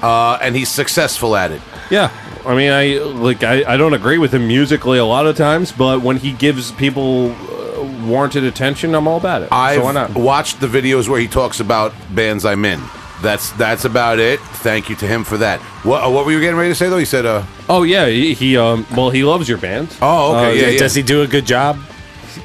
uh, 0.02 0.40
and 0.42 0.56
he's 0.56 0.70
successful 0.70 1.36
at 1.36 1.52
it. 1.52 1.62
Yeah, 1.92 2.10
I 2.46 2.56
mean, 2.56 2.72
I 2.72 3.00
like 3.04 3.44
I, 3.44 3.74
I 3.74 3.76
don't 3.76 3.94
agree 3.94 4.18
with 4.18 4.34
him 4.34 4.48
musically 4.48 4.98
a 4.98 5.04
lot 5.06 5.26
of 5.28 5.36
times, 5.36 5.74
but 5.74 6.02
when 6.02 6.16
he 6.18 6.32
gives 6.32 6.72
people 6.72 7.32
uh, 7.32 7.84
warranted 8.06 8.46
attention, 8.46 8.96
I'm 8.96 9.10
all 9.10 9.18
about 9.18 9.42
it. 9.42 9.50
I've 9.52 9.82
so 9.82 9.84
why 9.84 10.08
watched 10.16 10.62
the 10.62 10.68
videos 10.68 11.10
where 11.10 11.20
he 11.20 11.28
talks 11.28 11.60
about 11.60 11.94
bands 12.16 12.46
I'm 12.46 12.64
in. 12.64 12.80
That's 13.22 13.52
that's 13.54 13.86
about 13.86 14.20
it. 14.20 14.40
Thank 14.64 14.90
you 14.90 14.96
to 14.98 15.08
him 15.08 15.24
for 15.24 15.38
that. 15.38 15.60
What 15.84 16.04
uh, 16.06 16.10
what 16.10 16.26
were 16.26 16.32
you 16.32 16.40
getting 16.40 16.58
ready 16.58 16.70
to 16.72 16.76
say 16.76 16.90
though? 16.90 16.98
He 16.98 17.06
said, 17.06 17.26
uh, 17.26 17.44
Oh 17.68 17.84
yeah, 17.84 18.08
he, 18.08 18.34
he 18.34 18.58
um 18.58 18.86
well 18.96 19.10
he 19.10 19.24
loves 19.24 19.48
your 19.50 19.58
band. 19.58 19.90
"Oh, 20.02 20.36
okay, 20.38 20.50
Uh, 20.50 20.54
yeah, 20.54 20.68
yeah." 20.74 20.80
Does 20.80 20.96
he 20.96 21.04
do 21.04 21.22
a 21.22 21.28
good 21.28 21.46
job 21.46 21.78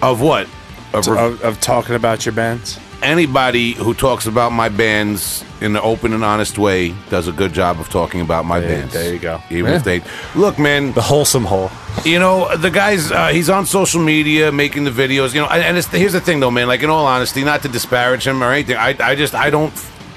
of 0.03 0.21
what? 0.21 0.49
Of 0.93 1.07
re- 1.09 1.19
of, 1.19 1.43
of 1.43 1.61
talking 1.61 1.95
about 1.95 2.25
your 2.27 2.35
bands? 2.35 2.79
anybody 3.03 3.73
who 3.75 3.93
talks 3.93 4.25
about 4.27 4.51
my 4.51 4.67
bands 4.71 5.45
in 5.61 5.77
an 5.77 5.83
open 5.85 6.15
and 6.15 6.25
honest 6.25 6.57
way 6.59 6.95
does 7.11 7.29
a 7.29 7.33
good 7.33 7.53
job 7.53 7.79
of 7.79 7.87
talking 7.91 8.23
about 8.23 8.47
my 8.47 8.61
There- 8.61 8.69
bands. 8.79 8.95
there 8.95 9.13
you 9.13 9.19
go. 9.19 9.43
Even 9.51 9.73
Yeah. 9.73 9.77
if 9.77 9.85
they 9.85 10.01
look, 10.35 10.59
man, 10.59 10.93
The 10.95 11.03
wholesome 11.03 11.45
hole. 11.45 11.71
you 12.05 12.19
know 12.19 12.49
the 12.57 12.71
guy's 12.71 13.13
uh, 13.13 13.29
he's 13.29 13.51
on 13.51 13.67
social 13.67 14.01
media 14.01 14.51
making 14.51 14.85
the 14.85 14.91
videos. 14.91 15.35
You 15.35 15.43
know, 15.43 15.49
and 15.49 15.63
and 15.63 15.77
it's, 15.77 15.89
here's 15.89 16.15
the 16.15 16.21
thing 16.21 16.41
though, 16.41 16.51
man. 16.51 16.67
Like 16.67 16.83
in 16.83 16.89
all 16.89 17.05
honesty, 17.07 17.45
not 17.45 17.61
to 17.63 17.69
disparage 17.69 18.27
him 18.27 18.43
or 18.43 18.51
anything, 18.53 18.77
I 18.79 18.97
I 19.11 19.15
just 19.15 19.35
I 19.35 19.51
don't. 19.51 19.73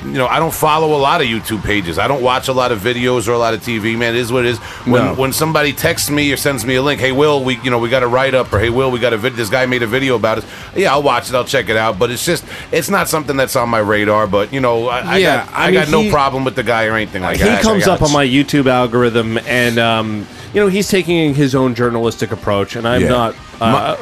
You 0.05 0.11
know, 0.11 0.27
I 0.27 0.37
don't 0.37 0.53
follow 0.53 0.95
a 0.95 1.01
lot 1.01 1.21
of 1.21 1.27
YouTube 1.27 1.63
pages. 1.63 1.97
I 1.97 2.07
don't 2.07 2.21
watch 2.21 2.49
a 2.49 2.53
lot 2.53 2.71
of 2.71 2.79
videos 2.79 3.27
or 3.27 3.31
a 3.31 3.37
lot 3.39 3.55
of 3.55 3.61
TV. 3.61 3.97
Man, 3.97 4.15
it 4.15 4.19
is 4.19 4.31
what 4.31 4.45
it 4.45 4.49
is. 4.49 4.57
When 4.85 5.03
No. 5.03 5.13
when 5.15 5.33
somebody 5.33 5.73
texts 5.73 6.11
me 6.11 6.31
or 6.31 6.37
sends 6.37 6.63
me 6.65 6.75
a 6.75 6.83
link, 6.83 7.01
hey 7.01 7.11
Will, 7.11 7.43
we 7.43 7.57
you 7.63 7.71
know 7.71 7.79
we 7.79 7.89
got 7.89 8.03
a 8.03 8.07
write 8.07 8.35
up, 8.35 8.53
or 8.53 8.59
hey 8.59 8.69
Will, 8.69 8.91
we 8.91 8.99
got 8.99 9.13
a 9.13 9.17
vid. 9.17 9.33
This 9.35 9.49
guy 9.49 9.65
made 9.65 9.81
a 9.81 9.87
video 9.87 10.15
about 10.15 10.37
us. 10.37 10.45
Yeah, 10.75 10.91
I'll 10.91 11.01
watch 11.01 11.29
it. 11.29 11.35
I'll 11.35 11.43
check 11.45 11.69
it 11.69 11.75
out. 11.77 11.97
But 11.97 12.11
it's 12.11 12.23
just 12.23 12.45
it's 12.71 12.91
not 12.91 13.09
something 13.09 13.35
that's 13.35 13.55
on 13.55 13.69
my 13.69 13.79
radar. 13.79 14.27
But 14.27 14.53
you 14.53 14.59
know, 14.61 14.87
I, 14.87 14.99
I 14.99 15.17
Yeah, 15.17 15.45
got 15.45 15.53
I 15.53 15.63
I, 15.63 15.65
mean, 15.71 15.73
got 15.81 15.89
no 15.89 16.01
he- 16.03 16.11
problem 16.11 16.43
with 16.45 16.55
the 16.55 16.63
guy 16.63 16.85
or 16.85 16.95
anything 16.95 17.23
like 17.23 17.37
he 17.37 17.43
that. 17.45 17.57
He 17.57 17.63
comes 17.63 17.87
up 17.87 18.03
on 18.03 18.13
my 18.13 18.25
YouTube 18.25 18.67
algorithm, 18.67 19.39
and 19.47 19.79
um, 19.79 20.27
you 20.53 20.61
know 20.61 20.67
he's 20.67 20.87
taking 20.89 21.33
his 21.33 21.55
own 21.55 21.73
journalistic 21.73 22.31
approach, 22.31 22.75
and 22.75 22.87
I'm 22.87 23.01
Yeah. 23.01 23.09
not 23.09 23.35
uh, 23.59 23.95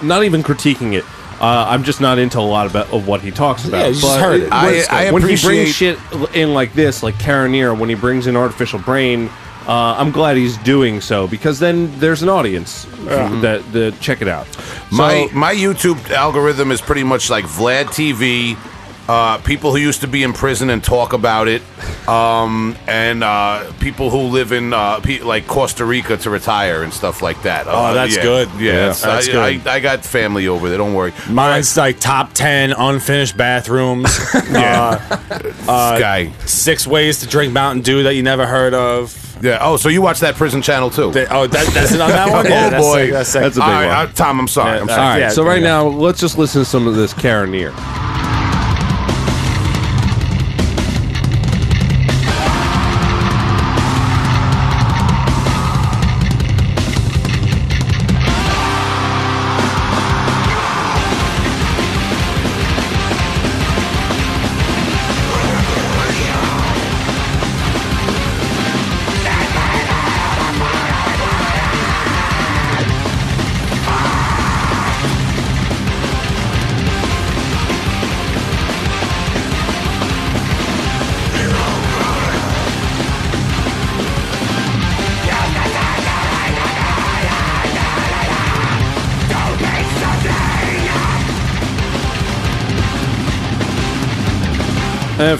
not 0.00 0.24
even 0.24 0.42
critiquing 0.42 0.94
it. 0.94 1.04
Uh, 1.44 1.66
I'm 1.68 1.84
just 1.84 2.00
not 2.00 2.18
into 2.18 2.38
a 2.38 2.40
lot 2.40 2.64
of, 2.66 2.74
of 2.94 3.06
what 3.06 3.20
he 3.20 3.30
talks 3.30 3.66
about. 3.66 3.80
Yeah, 3.80 3.86
you 3.88 3.92
just 3.94 4.02
But 4.06 4.20
heard 4.20 4.40
it. 4.40 4.48
I- 4.50 5.08
I 5.08 5.10
when 5.10 5.20
he 5.28 5.36
brings 5.36 5.74
shit 5.74 5.98
in 6.34 6.54
like 6.54 6.72
this, 6.72 7.02
like 7.02 7.18
Cara 7.18 7.48
Neir, 7.50 7.74
when 7.74 7.90
he 7.90 7.94
brings 7.94 8.26
in 8.26 8.34
artificial 8.34 8.78
brain, 8.78 9.28
uh, 9.68 9.94
I'm 9.98 10.10
glad 10.10 10.38
he's 10.38 10.56
doing 10.58 11.02
so 11.02 11.26
because 11.28 11.58
then 11.58 11.98
there's 11.98 12.22
an 12.22 12.30
audience 12.30 12.86
that, 13.04 13.62
that 13.72 14.00
check 14.00 14.22
it 14.22 14.28
out. 14.28 14.46
My 14.90 15.28
my 15.34 15.54
YouTube 15.54 16.10
algorithm 16.10 16.70
is 16.72 16.80
pretty 16.80 17.02
much 17.04 17.28
like 17.28 17.44
Vlad 17.44 17.86
TV, 17.86 18.56
uh, 19.08 19.38
people 19.38 19.70
who 19.72 19.76
used 19.78 20.00
to 20.00 20.08
be 20.08 20.22
in 20.22 20.32
prison 20.32 20.70
and 20.70 20.82
talk 20.82 21.12
about 21.12 21.46
it, 21.48 21.62
um, 22.08 22.74
and 22.86 23.22
uh, 23.22 23.70
people 23.80 24.08
who 24.10 24.18
live 24.18 24.52
in 24.52 24.72
uh, 24.72 25.00
pe- 25.00 25.20
like 25.20 25.46
Costa 25.46 25.84
Rica 25.84 26.16
to 26.18 26.30
retire 26.30 26.82
and 26.82 26.92
stuff 26.92 27.20
like 27.22 27.42
that. 27.42 27.66
Uh, 27.66 27.72
Oh, 27.90 27.94
that's 27.94 28.16
yeah, 28.16 28.22
good. 28.22 28.48
Yeah, 28.52 28.60
Yeah, 28.60 28.72
it's- 28.90 29.02
that's 29.02 29.28
I, 29.28 29.32
good. 29.56 29.66
I, 29.66 29.74
I 29.74 29.80
got 29.80 30.04
family 30.04 30.48
over 30.48 30.68
there. 30.68 30.78
Don't 30.78 30.94
worry. 30.94 31.12
Mine's 31.28 31.76
like 31.76 32.00
top 32.00 32.32
ten 32.32 32.72
unfinished 32.72 33.36
bathrooms. 33.36 34.08
Yeah. 34.50 34.98
uh, 35.68 35.92
This 35.92 36.00
guy. 36.00 36.32
six 36.46 36.86
ways 36.86 37.20
to 37.20 37.26
drink 37.26 37.52
Mountain 37.52 37.82
Dew 37.82 38.02
that 38.04 38.14
you 38.14 38.22
never 38.22 38.46
heard 38.46 38.72
of. 38.74 39.20
Yeah. 39.42 39.58
Oh, 39.60 39.76
so 39.76 39.88
you 39.88 40.00
watch 40.00 40.20
that 40.20 40.36
prison 40.36 40.62
channel 40.62 40.90
too? 40.90 41.10
They- 41.10 41.26
oh, 41.26 41.46
that, 41.46 41.66
that's 41.74 41.92
it 41.92 42.00
on 42.00 42.08
that 42.10 42.30
one. 42.32 42.46
Oh, 42.46 42.48
that's 42.48 42.76
boy. 42.84 43.00
like- 43.04 43.10
that's, 43.10 43.34
like- 43.34 43.44
That's 43.44 43.56
a 43.56 43.60
big 43.60 43.64
All 43.68 43.72
right, 43.72 43.86
one. 43.86 43.96
uh, 44.08 44.12
Tom, 44.12 44.40
I'm 44.40 44.48
sorry. 44.48 44.76
Yeah, 44.76 44.82
I'm 44.82 44.88
uh, 44.88 44.94
sorry. 44.94 45.00
All 45.02 45.08
right, 45.12 45.18
Yeah, 45.18 45.28
so 45.30 45.44
right 45.44 45.60
yeah. 45.62 45.68
now 45.68 45.86
let's 45.88 46.20
just 46.20 46.38
listen 46.38 46.62
to 46.62 46.64
some 46.64 46.86
of 46.86 46.94
this 46.94 47.12
Cara 47.12 47.46
Neir. 47.46 47.70
And 47.70 48.13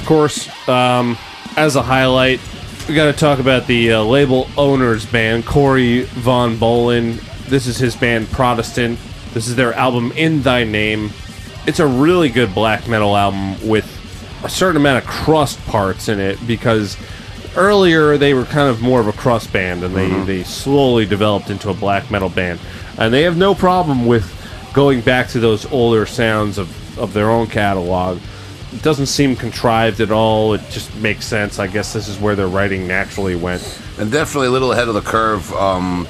of 0.04 0.08
course, 0.08 0.68
um, 0.68 1.16
as 1.56 1.76
a 1.76 1.82
highlight, 1.82 2.38
we 2.86 2.94
got 2.94 3.06
to 3.06 3.18
talk 3.18 3.38
about 3.38 3.66
the 3.66 3.94
uh, 3.94 4.02
label 4.02 4.50
owner's 4.58 5.06
band, 5.06 5.46
Corey 5.46 6.02
Von 6.02 6.58
Bolin. 6.58 7.14
This 7.46 7.66
is 7.66 7.78
his 7.78 7.96
band 7.96 8.28
Protestant. 8.30 8.98
This 9.32 9.48
is 9.48 9.56
their 9.56 9.72
album 9.72 10.12
In 10.12 10.42
Thy 10.42 10.64
Name. 10.64 11.08
It's 11.66 11.80
a 11.80 11.86
really 11.86 12.28
good 12.28 12.54
black 12.54 12.86
metal 12.86 13.16
album 13.16 13.66
with 13.66 13.86
a 14.44 14.50
certain 14.50 14.76
amount 14.76 15.02
of 15.02 15.08
crust 15.08 15.58
parts 15.64 16.10
in 16.10 16.20
it 16.20 16.38
because 16.46 16.98
earlier 17.56 18.18
they 18.18 18.34
were 18.34 18.44
kind 18.44 18.68
of 18.68 18.82
more 18.82 19.00
of 19.00 19.08
a 19.08 19.12
crust 19.14 19.54
band 19.54 19.82
and 19.84 19.96
they, 19.96 20.10
they 20.24 20.42
slowly 20.42 21.06
developed 21.06 21.48
into 21.48 21.70
a 21.70 21.74
black 21.74 22.10
metal 22.10 22.28
band. 22.28 22.60
And 22.98 23.10
they 23.10 23.22
have 23.22 23.38
no 23.38 23.54
problem 23.54 24.04
with 24.04 24.30
going 24.74 25.00
back 25.00 25.28
to 25.28 25.40
those 25.40 25.64
older 25.72 26.04
sounds 26.04 26.58
of, 26.58 26.98
of 26.98 27.14
their 27.14 27.30
own 27.30 27.46
catalog. 27.46 28.20
It 28.74 28.82
doesn't 28.82 29.06
seem 29.06 29.36
contrived 29.36 30.00
at 30.00 30.10
all. 30.10 30.54
It 30.54 30.62
just 30.70 30.94
makes 30.96 31.26
sense. 31.26 31.58
I 31.58 31.66
guess 31.68 31.92
this 31.92 32.08
is 32.08 32.18
where 32.18 32.34
their 32.34 32.48
writing 32.48 32.86
naturally 32.86 33.36
went. 33.36 33.62
And 33.98 34.10
definitely 34.10 34.48
a 34.48 34.50
little 34.50 34.72
ahead 34.72 34.88
of 34.88 34.94
the 34.94 35.00
curve 35.00 35.52
um, 35.54 36.08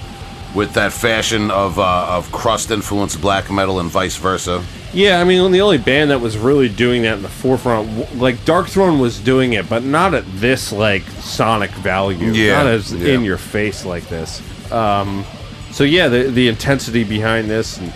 with 0.54 0.72
that 0.74 0.92
fashion 0.92 1.50
of 1.50 1.78
uh, 1.78 2.06
of 2.08 2.30
crust 2.32 2.70
influenced 2.70 3.20
black 3.20 3.50
metal 3.50 3.80
and 3.80 3.90
vice 3.90 4.16
versa. 4.16 4.64
Yeah, 4.94 5.20
I 5.20 5.24
mean, 5.24 5.50
the 5.50 5.60
only 5.60 5.78
band 5.78 6.10
that 6.12 6.20
was 6.20 6.38
really 6.38 6.68
doing 6.68 7.02
that 7.02 7.16
in 7.16 7.22
the 7.22 7.28
forefront, 7.28 8.16
like 8.16 8.36
Darkthrone 8.44 9.00
was 9.00 9.18
doing 9.18 9.54
it, 9.54 9.68
but 9.68 9.82
not 9.82 10.14
at 10.14 10.24
this 10.36 10.70
like 10.72 11.02
sonic 11.20 11.70
value, 11.72 12.30
Yeah, 12.30 12.62
not 12.62 12.66
as 12.68 12.92
yeah. 12.94 13.14
in 13.14 13.24
your 13.24 13.36
face 13.36 13.84
like 13.84 14.08
this. 14.08 14.40
Um, 14.72 15.24
so 15.72 15.82
yeah, 15.84 16.08
the 16.08 16.24
the 16.30 16.48
intensity 16.48 17.02
behind 17.04 17.50
this, 17.50 17.78
and, 17.78 17.92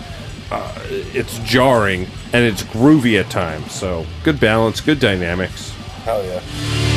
uh, 0.51 0.73
it's 0.89 1.39
jarring 1.39 2.07
and 2.33 2.43
it's 2.43 2.63
groovy 2.63 3.19
at 3.19 3.29
times. 3.29 3.71
So 3.71 4.05
good 4.23 4.39
balance, 4.39 4.81
good 4.81 4.99
dynamics. 4.99 5.71
Hell 6.03 6.23
yeah. 6.23 6.88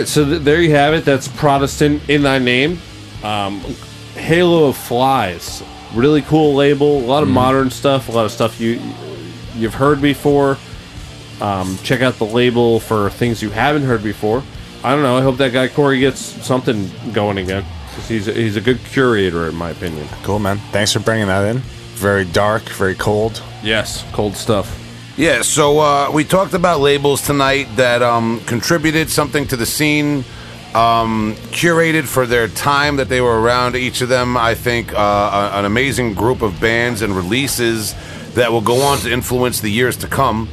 Right, 0.00 0.08
so 0.08 0.24
th- 0.24 0.42
there 0.42 0.60
you 0.60 0.70
have 0.70 0.94
it. 0.94 1.04
That's 1.04 1.28
Protestant 1.28 2.08
in 2.08 2.22
Thy 2.22 2.38
Name. 2.38 2.78
Um, 3.22 3.60
Halo 4.14 4.68
of 4.68 4.76
Flies, 4.76 5.62
really 5.94 6.22
cool 6.22 6.54
label. 6.54 6.98
A 6.98 7.06
lot 7.06 7.22
of 7.22 7.28
modern 7.28 7.70
stuff, 7.70 8.08
a 8.08 8.12
lot 8.12 8.24
of 8.24 8.32
stuff 8.32 8.60
you 8.60 8.80
you've 9.54 9.74
heard 9.74 10.00
before. 10.00 10.58
Um, 11.40 11.78
check 11.82 12.00
out 12.02 12.14
the 12.14 12.26
label 12.26 12.80
for 12.80 13.10
things 13.10 13.42
you 13.42 13.50
haven't 13.50 13.82
heard 13.82 14.02
before. 14.02 14.42
I 14.82 14.92
don't 14.92 15.02
know. 15.02 15.16
I 15.16 15.22
hope 15.22 15.36
that 15.38 15.52
guy 15.52 15.68
Corey 15.68 16.00
gets 16.00 16.20
something 16.20 16.90
going 17.12 17.38
again. 17.38 17.64
he's 18.08 18.28
a, 18.28 18.32
he's 18.32 18.56
a 18.56 18.60
good 18.60 18.78
curator, 18.84 19.48
in 19.48 19.54
my 19.54 19.70
opinion. 19.70 20.06
Cool, 20.22 20.38
man. 20.38 20.58
Thanks 20.72 20.92
for 20.92 21.00
bringing 21.00 21.26
that 21.26 21.44
in. 21.44 21.58
Very 21.94 22.24
dark, 22.24 22.62
very 22.70 22.94
cold. 22.94 23.42
Yes, 23.62 24.04
cold 24.12 24.34
stuff. 24.34 24.79
Yeah, 25.20 25.42
so 25.42 25.80
uh, 25.80 26.10
we 26.10 26.24
talked 26.24 26.54
about 26.54 26.80
labels 26.80 27.20
tonight 27.20 27.68
that 27.76 28.00
um, 28.00 28.40
contributed 28.46 29.10
something 29.10 29.46
to 29.48 29.56
the 29.58 29.66
scene, 29.66 30.24
um, 30.74 31.34
curated 31.50 32.04
for 32.06 32.24
their 32.24 32.48
time 32.48 32.96
that 32.96 33.10
they 33.10 33.20
were 33.20 33.38
around. 33.38 33.76
Each 33.76 34.00
of 34.00 34.08
them, 34.08 34.38
I 34.38 34.54
think, 34.54 34.94
uh, 34.94 35.50
an 35.52 35.66
amazing 35.66 36.14
group 36.14 36.40
of 36.40 36.58
bands 36.58 37.02
and 37.02 37.14
releases 37.14 37.94
that 38.32 38.50
will 38.50 38.62
go 38.62 38.80
on 38.80 38.96
to 39.00 39.12
influence 39.12 39.60
the 39.60 39.70
years 39.70 39.94
to 39.98 40.06
come. 40.06 40.48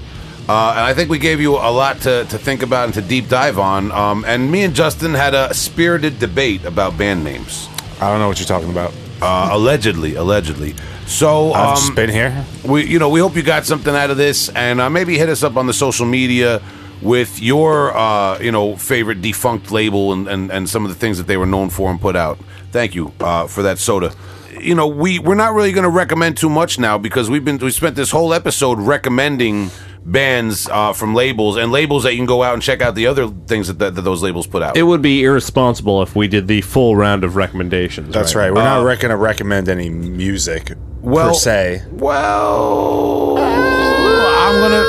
Uh, 0.49 0.71
and 0.71 0.81
I 0.81 0.93
think 0.93 1.09
we 1.09 1.17
gave 1.17 1.39
you 1.39 1.53
a 1.55 1.71
lot 1.71 2.01
to, 2.01 2.25
to 2.25 2.37
think 2.37 2.61
about 2.61 2.87
and 2.87 2.93
to 2.95 3.01
deep 3.01 3.29
dive 3.29 3.57
on. 3.59 3.89
Um, 3.93 4.25
and 4.25 4.51
me 4.51 4.65
and 4.65 4.75
Justin 4.75 5.13
had 5.13 5.33
a 5.33 5.53
spirited 5.53 6.19
debate 6.19 6.65
about 6.65 6.97
band 6.97 7.23
names. 7.23 7.69
I 8.01 8.09
don't 8.09 8.19
know 8.19 8.27
what 8.27 8.37
you're 8.37 8.45
talking 8.45 8.69
about. 8.71 8.93
Uh, 9.21 9.49
allegedly, 9.51 10.15
allegedly. 10.15 10.75
So 11.07 11.53
I've 11.53 11.69
um, 11.69 11.75
just 11.75 11.95
been 11.95 12.09
here. 12.09 12.45
we 12.65 12.85
you 12.85 12.99
know 12.99 13.09
we 13.09 13.19
hope 13.19 13.35
you 13.35 13.43
got 13.43 13.65
something 13.65 13.95
out 13.95 14.11
of 14.11 14.17
this 14.17 14.49
and 14.49 14.79
uh, 14.79 14.89
maybe 14.89 15.17
hit 15.17 15.29
us 15.29 15.43
up 15.43 15.57
on 15.57 15.65
the 15.65 15.73
social 15.73 16.05
media 16.05 16.61
with 17.01 17.41
your 17.41 17.95
uh, 17.95 18.39
you 18.39 18.51
know 18.51 18.75
favorite 18.75 19.21
defunct 19.21 19.71
label 19.71 20.13
and, 20.13 20.27
and, 20.27 20.51
and 20.51 20.69
some 20.69 20.83
of 20.83 20.89
the 20.89 20.95
things 20.95 21.17
that 21.17 21.27
they 21.27 21.37
were 21.37 21.45
known 21.45 21.69
for 21.69 21.89
and 21.89 22.01
put 22.01 22.15
out 22.15 22.37
thank 22.71 22.95
you 22.95 23.13
uh, 23.19 23.47
for 23.47 23.63
that 23.63 23.77
soda 23.77 24.13
you 24.59 24.75
know 24.75 24.87
we 24.87 25.19
we're 25.19 25.35
not 25.35 25.53
really 25.53 25.71
going 25.71 25.83
to 25.83 25.89
recommend 25.89 26.37
too 26.37 26.49
much 26.49 26.79
now 26.79 26.97
because 26.97 27.29
we've 27.29 27.45
been 27.45 27.57
we 27.57 27.71
spent 27.71 27.95
this 27.95 28.11
whole 28.11 28.33
episode 28.33 28.79
recommending 28.79 29.69
bands 30.07 30.67
uh, 30.69 30.93
from 30.93 31.13
labels 31.13 31.57
and 31.57 31.71
labels 31.71 32.03
that 32.03 32.13
you 32.13 32.17
can 32.19 32.25
go 32.25 32.41
out 32.41 32.53
and 32.53 32.63
check 32.63 32.81
out 32.81 32.95
the 32.95 33.05
other 33.07 33.27
things 33.27 33.67
that, 33.67 33.77
that, 33.79 33.93
that 33.95 34.01
those 34.03 34.23
labels 34.23 34.47
put 34.47 34.63
out 34.63 34.77
It 34.77 34.83
would 34.83 35.01
be 35.01 35.21
irresponsible 35.23 36.01
if 36.01 36.15
we 36.15 36.27
did 36.29 36.47
the 36.47 36.61
full 36.61 36.95
round 36.95 37.23
of 37.25 37.35
recommendations. 37.35 38.13
That's 38.13 38.33
right. 38.33 38.51
We're 38.53 38.61
Uh, 38.61 38.83
not 38.83 38.99
going 38.99 39.09
to 39.11 39.17
recommend 39.17 39.67
any 39.67 39.89
music 39.89 40.71
well, 41.01 41.29
per 41.29 41.33
se. 41.33 41.83
Well, 41.91 43.37
I'm 43.37 44.59
gonna 44.61 44.83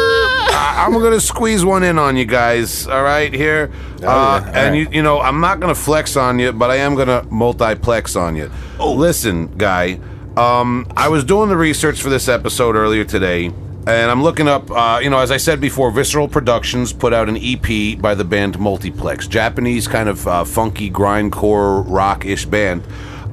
I- 0.51 0.85
I'm 0.86 0.93
gonna 0.93 1.20
squeeze 1.20 1.65
one 1.65 1.82
in 1.82 1.99
on 1.99 2.16
you 2.16 2.24
guys. 2.24 2.86
All 2.86 3.03
right, 3.03 3.32
here, 3.35 3.70
uh, 3.97 4.01
yeah, 4.01 4.07
all 4.09 4.36
and 4.36 4.55
right. 4.55 4.73
you 4.74 4.89
you 4.93 5.03
know 5.03 5.20
I'm 5.20 5.40
not 5.40 5.61
gonna 5.61 5.74
flex 5.74 6.16
on 6.16 6.39
you, 6.39 6.53
but 6.53 6.70
I 6.70 6.77
am 6.77 6.95
gonna 6.95 7.24
multiplex 7.31 8.16
on 8.16 8.36
you. 8.36 8.51
Oh, 8.78 8.93
listen, 8.93 9.49
guy. 9.59 9.99
Um, 10.36 10.86
I 10.97 11.09
was 11.09 11.24
doing 11.24 11.49
the 11.49 11.57
research 11.57 12.01
for 12.01 12.09
this 12.11 12.28
episode 12.28 12.77
earlier 12.77 13.05
today, 13.05 13.53
and 13.89 14.10
I'm 14.10 14.23
looking 14.23 14.48
up. 14.48 14.70
Uh, 14.70 15.01
you 15.02 15.09
know, 15.09 15.19
as 15.19 15.31
I 15.31 15.39
said 15.39 15.60
before, 15.60 15.90
Visceral 15.90 16.28
Productions 16.28 16.93
put 16.93 17.15
out 17.15 17.28
an 17.28 17.39
EP 17.39 17.98
by 17.98 18.15
the 18.15 18.24
band 18.24 18.59
Multiplex, 18.59 19.27
Japanese 19.27 19.89
kind 19.89 20.09
of 20.09 20.27
uh, 20.28 20.44
funky 20.44 20.90
grindcore 20.90 21.85
rock-ish 21.86 22.44
band. 22.44 22.82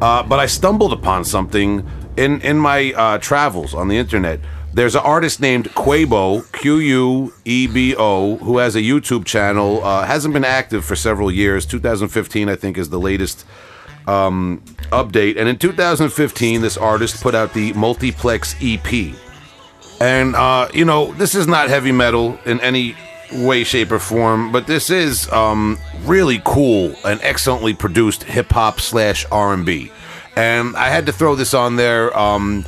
Uh, 0.02 0.24
but 0.24 0.40
I 0.40 0.46
stumbled 0.46 0.94
upon 0.94 1.26
something 1.26 1.86
in 2.16 2.40
in 2.42 2.58
my 2.58 2.94
uh, 2.94 3.18
travels 3.18 3.74
on 3.74 3.90
the 3.90 3.98
internet. 3.98 4.40
There's 4.74 4.96
an 4.96 5.02
artist 5.02 5.42
named 5.42 5.66
Quebo, 5.72 6.50
Q 6.54 6.78
U 6.78 7.34
E 7.44 7.68
B 7.68 7.96
O, 7.98 8.38
who 8.38 8.58
has 8.60 8.76
a 8.78 8.82
YouTube 8.82 9.26
channel. 9.26 9.84
Uh, 9.84 10.06
hasn't 10.06 10.34
been 10.34 10.46
active 10.46 10.86
for 10.86 10.96
several 10.96 11.32
years. 11.32 11.66
2015, 11.66 12.48
I 12.48 12.56
think, 12.56 12.78
is 12.78 12.90
the 12.90 13.00
latest 13.00 13.46
um, 14.08 14.62
update. 14.92 15.38
And 15.38 15.50
in 15.50 15.58
2015, 15.58 16.62
this 16.62 16.78
artist 16.78 17.22
put 17.22 17.36
out 17.36 17.54
the 17.54 17.74
Multiplex 17.74 18.56
EP. 18.62 19.16
And, 20.00 20.36
uh, 20.36 20.70
you 20.74 20.86
know, 20.86 21.14
this 21.14 21.36
is 21.36 21.48
not 21.48 21.70
heavy 21.70 21.92
metal 21.92 22.38
in 22.46 22.60
any 22.62 22.96
way, 23.32 23.64
shape, 23.64 23.92
or 23.92 24.00
form, 24.00 24.52
but 24.52 24.68
this 24.68 24.90
is 24.90 25.32
um, 25.32 25.80
really 26.04 26.42
cool 26.44 26.96
and 27.06 27.20
excellently 27.22 27.74
produced 27.74 28.24
hip 28.24 28.52
hop 28.52 28.80
slash 28.80 29.26
R&B. 29.32 29.92
And 30.36 30.76
I 30.76 30.90
had 30.90 31.06
to 31.06 31.14
throw 31.14 31.36
this 31.36 31.54
on 31.54 31.78
there. 31.78 32.16
Um, 32.18 32.66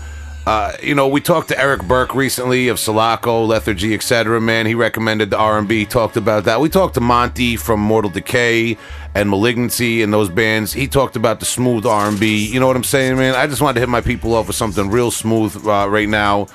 uh, 0.48 0.72
you 0.82 0.95
know, 0.95 1.10
we 1.10 1.20
talked 1.20 1.49
to 1.49 1.60
Eric 1.60 1.84
Burke 1.84 2.16
recently 2.16 2.70
of 2.70 2.80
Sulaco, 2.80 3.44
Lethargy, 3.44 3.94
etc. 3.94 4.40
Man, 4.40 4.66
he 4.66 4.76
recommended 4.76 5.30
the 5.30 5.38
R&B. 5.38 5.86
Talked 5.86 6.16
about 6.16 6.45
that. 6.45 6.62
We 6.62 6.70
talked 6.70 6.94
to 6.94 7.02
Monty 7.02 7.58
from 7.58 7.82
Mortal 7.82 8.10
Decay 8.10 8.78
and 9.14 9.30
Malignancy 9.30 10.02
and 10.02 10.14
those 10.14 10.30
bands. 10.30 10.72
He 10.72 10.88
talked 10.88 11.18
about 11.18 11.41
the 11.41 11.45
smooth 11.45 11.86
R&B. 11.86 12.48
You 12.48 12.62
know 12.62 12.68
what 12.68 12.78
I'm 12.78 12.86
saying, 12.86 13.18
man? 13.18 13.36
I 13.36 13.48
just 13.48 13.62
wanted 13.62 13.74
to 13.74 13.80
hit 13.82 13.90
my 13.90 13.99
people 13.99 14.34
off 14.36 14.48
with 14.48 14.56
something 14.56 14.90
real 14.90 15.12
smooth 15.12 15.68
uh, 15.68 15.90
right 15.90 16.08
now. 16.08 16.48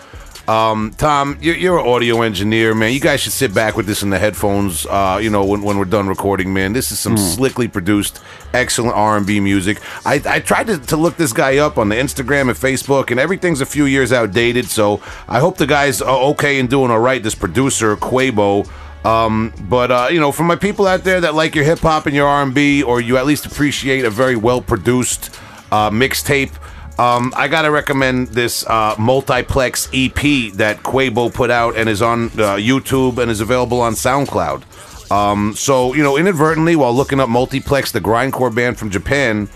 Um, 0.49 0.93
Tom, 0.99 1.39
you're, 1.41 1.55
you're 1.55 1.79
an 1.79 1.87
audio 1.87 2.23
engineer, 2.23 2.75
man. 2.75 2.93
You 2.93 3.01
guys 3.01 3.21
should 3.21 3.33
sit 3.33 3.55
back 3.55 3.77
with 3.77 3.87
this 3.87 4.03
in 4.03 4.11
the 4.11 4.19
headphones. 4.19 4.87
Uh, 4.87 5.21
you 5.23 5.31
know, 5.31 5.45
when, 5.45 5.63
when 5.63 5.79
we're 5.79 5.85
done 5.85 6.09
recording, 6.09 6.53
man. 6.53 6.73
This 6.73 6.91
is 6.91 6.99
some 6.99 7.17
slickly 7.17 7.69
produced, 7.69 8.21
excellent 8.53 8.97
R 8.97 9.17
and 9.17 9.27
B 9.27 9.39
music. 9.39 9.79
I, 10.05 10.21
I 10.27 10.41
tried 10.41 10.67
to, 10.67 10.79
to 10.79 10.97
look 10.97 11.17
this 11.17 11.33
guy 11.33 11.59
up 11.59 11.79
on 11.79 11.89
the 11.89 11.95
Instagram 11.95 12.43
and 12.43 12.59
Facebook, 12.59 13.11
and 13.11 13.21
everything's 13.21 13.61
a 13.61 13.67
few 13.67 13.85
years 13.85 14.13
outdated. 14.13 14.67
So 14.67 15.01
I 15.29 15.39
hope 15.39 15.59
the 15.59 15.67
guy's 15.67 16.03
uh, 16.03 16.29
okay 16.31 16.59
and 16.59 16.69
doing 16.69 16.91
all 16.91 17.01
right. 17.01 17.23
This 17.23 17.37
producer 17.37 17.97
Quebo. 17.97 18.69
Um, 19.05 19.53
but 19.69 19.91
uh, 19.91 20.09
you 20.11 20.21
know, 20.21 20.33
for 20.33 20.45
my 20.45 20.57
people 20.57 20.87
out 20.87 21.05
there 21.05 21.21
that 21.21 21.35
like 21.35 21.55
your 21.55 21.65
hip 21.65 21.81
hop 21.81 22.07
and 22.07 22.15
your 22.15 22.27
R 22.27 22.43
and 22.43 22.55
B, 22.55 22.83
or 22.83 23.01
you 23.01 23.17
at 23.17 23.27
least 23.27 23.47
appreciate 23.47 24.05
a 24.05 24.11
very 24.11 24.37
well 24.37 24.61
produced 24.61 25.31
uh, 25.71 25.91
mixtape. 25.91 26.53
Um, 26.99 27.33
I 27.37 27.49
gotta 27.49 27.71
recommend 27.71 28.29
this 28.29 28.67
uh, 28.67 28.95
multiplex 28.99 29.89
EP 29.95 30.15
that 30.55 30.83
Quebo 30.83 31.33
put 31.33 31.51
out 31.51 31.77
and 31.77 31.89
is 31.89 32.03
on 32.03 32.27
uh, 32.27 32.57
YouTube 32.57 33.19
and 33.19 33.31
is 33.31 33.41
available 33.41 33.81
on 33.81 33.95
SoundCloud. 33.95 35.11
Um, 35.11 35.55
so 35.55 35.95
you 35.95 36.03
know, 36.03 36.17
inadvertently 36.17 36.77
while 36.77 36.95
looking 36.95 37.19
up 37.21 37.29
multiplex, 37.29 37.93
the 37.93 38.01
grindcore 38.01 38.55
band 38.55 38.79
from 38.79 38.91
Japan, 38.91 39.49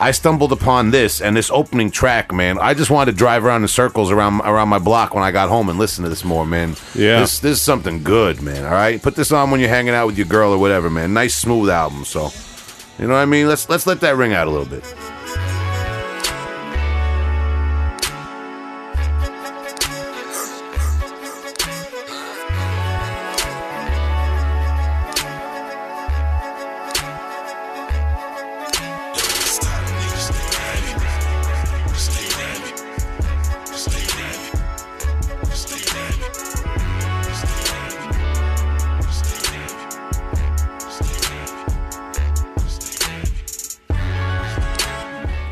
I 0.00 0.10
stumbled 0.12 0.50
upon 0.52 0.90
this 0.92 1.20
and 1.20 1.36
this 1.36 1.50
opening 1.50 1.90
track. 1.90 2.32
Man, 2.32 2.58
I 2.58 2.74
just 2.74 2.90
wanted 2.90 3.12
to 3.12 3.16
drive 3.16 3.44
around 3.44 3.62
in 3.62 3.68
circles 3.68 4.10
around 4.10 4.40
around 4.40 4.68
my 4.68 4.78
block 4.78 5.14
when 5.14 5.22
I 5.24 5.30
got 5.30 5.48
home 5.48 5.68
and 5.68 5.78
listen 5.78 6.04
to 6.04 6.10
this 6.10 6.24
more. 6.24 6.46
Man, 6.46 6.76
Yeah. 6.94 7.20
this 7.20 7.38
this 7.40 7.52
is 7.58 7.62
something 7.62 8.02
good, 8.02 8.40
man. 8.42 8.64
All 8.64 8.72
right, 8.72 9.00
put 9.02 9.14
this 9.16 9.30
on 9.32 9.50
when 9.50 9.60
you're 9.60 9.68
hanging 9.68 9.94
out 9.94 10.06
with 10.06 10.16
your 10.16 10.26
girl 10.26 10.52
or 10.52 10.58
whatever, 10.58 10.88
man. 10.90 11.12
Nice 11.12 11.34
smooth 11.34 11.70
album. 11.70 12.04
So, 12.04 12.30
you 12.98 13.06
know 13.06 13.14
what 13.14 13.20
I 13.20 13.24
mean? 13.26 13.46
Let's 13.48 13.68
let's 13.68 13.86
let 13.86 14.00
that 14.00 14.16
ring 14.16 14.32
out 14.32 14.46
a 14.46 14.50
little 14.50 14.66
bit. 14.66 14.84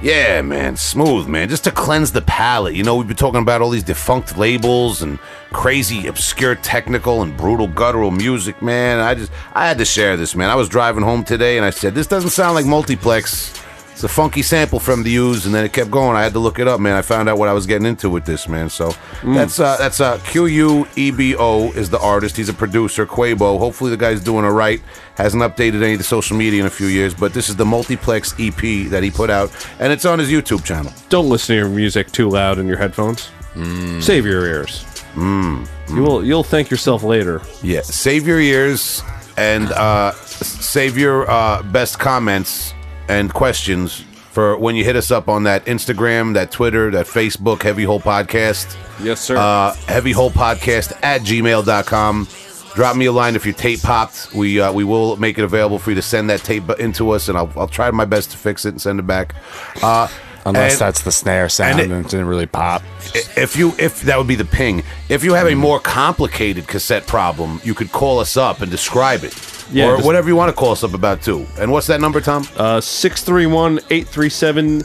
Yeah, 0.03 0.43
man, 0.43 0.77
smooth, 0.77 1.29
man. 1.29 1.49
Just 1.49 1.63
to 1.63 1.71
cleanse 1.71 2.11
the 2.11 2.23
palate. 2.23 2.75
You 2.75 2.83
know, 2.83 2.97
we've 2.97 3.07
been 3.07 3.17
talking 3.17 3.41
about 3.41 3.63
all 3.63 3.71
these 3.71 3.85
defunct 3.85 4.37
labels 4.37 5.01
and 5.01 5.21
crazy, 5.53 6.09
obscure, 6.09 6.57
technical 6.57 7.23
and 7.23 7.37
brutal, 7.37 7.69
guttural 7.69 8.11
music, 8.11 8.61
man. 8.61 8.99
I 8.99 9.15
just, 9.15 9.31
I 9.53 9.69
had 9.69 9.79
to 9.79 9.85
share 9.85 10.17
this, 10.17 10.35
man. 10.35 10.51
I 10.51 10.57
was 10.57 10.69
driving 10.69 11.05
home 11.05 11.23
today 11.23 11.57
and 11.57 11.65
I 11.65 11.71
said, 11.71 11.95
this 11.95 12.09
doesn't 12.09 12.31
sound 12.31 12.57
like 12.57 12.67
multiplex. 12.67 13.62
It's 13.93 14.05
a 14.05 14.09
funky 14.09 14.43
sample 14.43 14.81
from 14.81 15.03
the 15.03 15.11
U's, 15.11 15.45
and 15.47 15.55
then 15.55 15.65
it 15.65 15.73
kept 15.73 15.91
going. 15.91 16.17
I 16.17 16.23
had 16.23 16.33
to 16.33 16.39
look 16.39 16.59
it 16.59 16.67
up, 16.67 16.81
man. 16.81 16.97
I 16.97 17.03
found 17.03 17.29
out 17.29 17.39
what 17.39 17.49
I 17.49 17.53
was 17.53 17.67
getting 17.67 17.87
into 17.87 18.09
with 18.09 18.25
this, 18.25 18.49
man. 18.49 18.71
So 18.71 18.93
that's 19.23 19.61
uh, 19.61 19.77
that's 19.77 20.01
uh, 20.01 20.19
Q 20.25 20.47
U 20.47 20.89
E 20.97 21.11
B 21.11 21.37
O 21.37 21.71
is 21.73 21.91
the 21.91 22.01
artist. 22.01 22.37
He's 22.37 22.49
a 22.49 22.55
producer, 22.55 23.07
Quebo. 23.07 23.59
Hopefully 23.59 23.91
the 23.91 23.97
guy's 23.97 24.21
doing 24.21 24.45
all 24.45 24.51
right. 24.53 24.81
Hasn't 25.17 25.43
updated 25.43 25.83
any 25.83 25.93
of 25.93 25.99
the 25.99 26.05
social 26.05 26.37
media 26.37 26.61
in 26.61 26.67
a 26.67 26.71
few 26.71 26.87
years, 26.87 27.15
but 27.15 27.35
this 27.35 27.49
is 27.49 27.57
the 27.57 27.67
multiplex 27.67 28.35
EP 28.41 28.89
that 28.89 29.03
he 29.03 29.11
put 29.11 29.29
out, 29.31 29.51
and 29.79 29.93
it's 29.93 30.07
on 30.07 30.19
his 30.19 30.31
YouTube 30.31 30.65
channel. 30.65 30.93
Don't 31.11 31.29
listen 31.29 31.55
to 31.55 31.61
your 31.61 31.69
music 31.69 32.11
too 32.13 32.31
loud 32.31 32.59
in 32.59 32.67
your 32.67 32.79
headphones. 32.79 33.31
Save 34.01 34.25
your 34.25 34.47
ears. 34.47 34.85
You 35.15 36.03
will. 36.03 36.25
You'll 36.25 36.43
thank 36.43 36.71
yourself 36.71 37.03
later. 37.03 37.43
Yeah, 37.63 37.83
save 37.83 38.27
your 38.27 38.41
ears 38.41 39.03
and 39.37 39.71
uh, 39.73 40.13
save 40.13 40.97
your 40.97 41.31
uh, 41.31 41.63
best 41.65 41.99
comments 41.99 42.73
and 43.13 43.33
questions 43.33 44.05
for 44.31 44.57
when 44.57 44.75
you 44.77 44.85
hit 44.85 44.97
us 44.97 45.11
up 45.11 45.29
on 45.29 45.43
that 45.45 45.65
Instagram, 45.67 46.35
that 46.35 46.51
Twitter, 46.51 46.91
that 46.93 47.07
Facebook, 47.07 47.63
Heavy 47.63 47.85
Hole 47.85 48.01
Podcast. 48.01 48.77
Yes, 49.03 49.21
sir. 49.21 49.37
Uh, 49.37 49.75
Heavy 49.87 50.13
Hole 50.13 50.31
Podcast 50.31 50.99
at 51.03 51.21
gmail.com. 51.23 52.29
Drop 52.75 52.97
me 52.97 53.05
a 53.05 53.13
line 53.13 53.37
if 53.37 53.45
your 53.45 53.55
tape 53.55 53.83
popped. 53.83 54.33
We 54.35 54.59
uh, 54.59 54.73
we 54.73 54.85
will 54.85 55.17
make 55.19 55.37
it 55.39 55.45
available 55.45 55.79
for 55.79 55.91
you 55.91 55.97
to 55.97 56.03
send 56.03 56.31
that 56.31 56.41
tape 56.41 56.71
into 56.79 57.11
us, 57.11 57.29
and 57.29 57.37
I'll, 57.37 57.53
I'll 57.57 57.69
try 57.69 57.91
my 57.91 58.07
best 58.07 58.31
to 58.31 58.39
fix 58.39 58.65
it 58.65 58.71
and 58.71 58.81
send 58.81 58.99
it 58.99 59.07
back. 59.07 59.35
Uh, 59.83 60.09
Unless 60.45 60.73
and- 60.73 60.81
that's 60.81 61.03
the 61.03 61.13
snare 61.13 61.49
sound 61.51 61.81
and 61.81 61.93
and 61.93 62.03
it- 62.05 62.07
it, 62.07 62.11
didn't 62.11 62.27
really 62.27 62.47
pop. 62.47 62.83
if 63.37 63.55
you 63.57 63.75
if 63.79 64.01
that 64.03 64.17
would 64.19 64.27
be 64.27 64.35
the 64.35 64.45
ping 64.45 64.83
if 65.09 65.23
you 65.23 65.35
have 65.35 65.47
a 65.47 65.55
more 65.55 65.79
complicated 65.79 66.67
cassette 66.67 67.07
problem 67.07 67.61
you 67.63 67.75
could 67.75 67.93
call 67.93 68.19
us 68.19 68.37
up 68.37 68.61
and 68.61 68.69
describe 68.69 69.23
it 69.23 69.33
Yeah, 69.73 69.89
or 69.89 69.97
just- 69.97 70.07
whatever 70.07 70.29
you 70.29 70.37
want 70.37 70.51
to 70.51 70.53
call 70.59 70.73
us 70.73 70.85
up 70.85 70.95
about 70.95 71.23
too 71.23 71.47
and 71.59 71.73
what's 71.73 71.87
that 71.89 72.01
number 72.01 72.21
tom 72.21 72.47
Uh, 72.57 72.81
631 72.81 73.81
837 73.91 74.83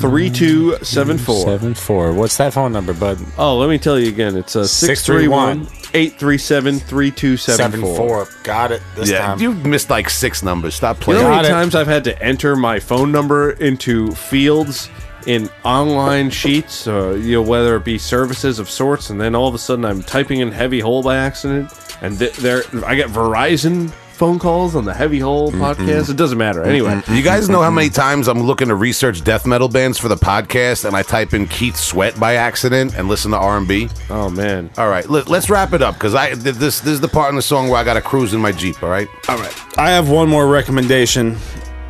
3274. 0.00 1.44
Seven 1.44 1.74
four. 1.74 2.12
What's 2.12 2.36
that 2.38 2.52
phone 2.52 2.72
number, 2.72 2.92
bud? 2.92 3.18
Oh, 3.38 3.56
let 3.58 3.68
me 3.70 3.78
tell 3.78 3.98
you 3.98 4.08
again. 4.08 4.36
It's 4.36 4.56
uh, 4.56 4.66
631 4.66 5.68
837 5.94 6.74
Seven 6.78 6.88
3274. 6.88 7.96
four. 7.96 8.28
Got 8.44 8.72
it 8.72 8.82
this 8.96 9.10
yeah 9.10 9.26
time. 9.26 9.40
you 9.40 9.52
missed 9.54 9.90
like 9.90 10.08
six 10.10 10.42
numbers 10.42 10.74
stop 10.74 10.98
You 10.98 11.04
playing 11.04 11.22
know 11.22 11.28
how 11.28 11.36
Got 11.36 11.42
many 11.42 11.48
it. 11.48 11.52
times 11.58 11.74
I've 11.74 11.86
had 11.86 12.04
to 12.04 12.22
enter 12.22 12.56
my 12.56 12.78
phone 12.80 13.10
number 13.12 13.50
into 13.52 14.10
fields 14.12 14.88
in 15.26 15.50
online 15.64 16.30
sheets, 16.30 16.86
uh, 16.86 17.10
you 17.20 17.32
know, 17.34 17.42
whether 17.42 17.76
it 17.76 17.84
be 17.84 17.98
services 17.98 18.58
of 18.58 18.70
sorts, 18.70 19.10
and 19.10 19.20
then 19.20 19.34
all 19.34 19.48
of 19.48 19.54
a 19.54 19.58
sudden 19.58 19.84
I'm 19.84 20.02
typing 20.02 20.40
in 20.40 20.50
heavy 20.50 20.80
hole 20.80 21.02
by 21.02 21.16
accident, 21.16 21.70
and 22.00 22.18
th- 22.18 22.36
there 22.36 22.62
I 22.86 22.94
get 22.94 23.08
Verizon 23.08 23.92
phone 24.20 24.38
calls 24.38 24.76
on 24.76 24.84
the 24.84 24.92
heavy 24.92 25.18
hole 25.18 25.50
podcast. 25.50 26.10
It 26.10 26.18
doesn't 26.18 26.36
matter. 26.36 26.62
Anyway, 26.62 27.00
you 27.08 27.22
guys 27.22 27.48
know 27.48 27.62
how 27.62 27.70
many 27.70 27.88
times 27.88 28.28
I'm 28.28 28.42
looking 28.42 28.68
to 28.68 28.74
research 28.74 29.24
death 29.24 29.46
metal 29.46 29.66
bands 29.66 29.96
for 29.96 30.08
the 30.08 30.14
podcast, 30.14 30.84
and 30.84 30.94
I 30.94 31.00
type 31.00 31.32
in 31.32 31.46
Keith 31.46 31.74
Sweat 31.74 32.20
by 32.20 32.34
accident 32.34 32.98
and 32.98 33.08
listen 33.08 33.30
to 33.30 33.38
R&B. 33.38 33.88
oh 34.10 34.28
man, 34.28 34.68
All 34.76 34.90
right, 34.90 35.08
let, 35.08 35.28
let's 35.28 35.48
wrap 35.48 35.72
it 35.72 35.80
up 35.80 35.94
because 35.94 36.14
I 36.14 36.34
th- 36.34 36.56
this 36.56 36.80
this 36.80 36.92
is 36.92 37.00
the 37.00 37.08
part 37.08 37.30
in 37.30 37.36
the 37.36 37.40
song 37.40 37.70
where 37.70 37.80
I 37.80 37.84
got 37.84 37.94
to 37.94 38.02
cruise 38.02 38.34
in 38.34 38.42
my 38.42 38.52
jeep. 38.52 38.82
All 38.82 38.90
right, 38.90 39.08
All 39.26 39.38
right. 39.38 39.78
I 39.78 39.88
have 39.88 40.10
one 40.10 40.28
more 40.28 40.46
recommendation. 40.46 41.38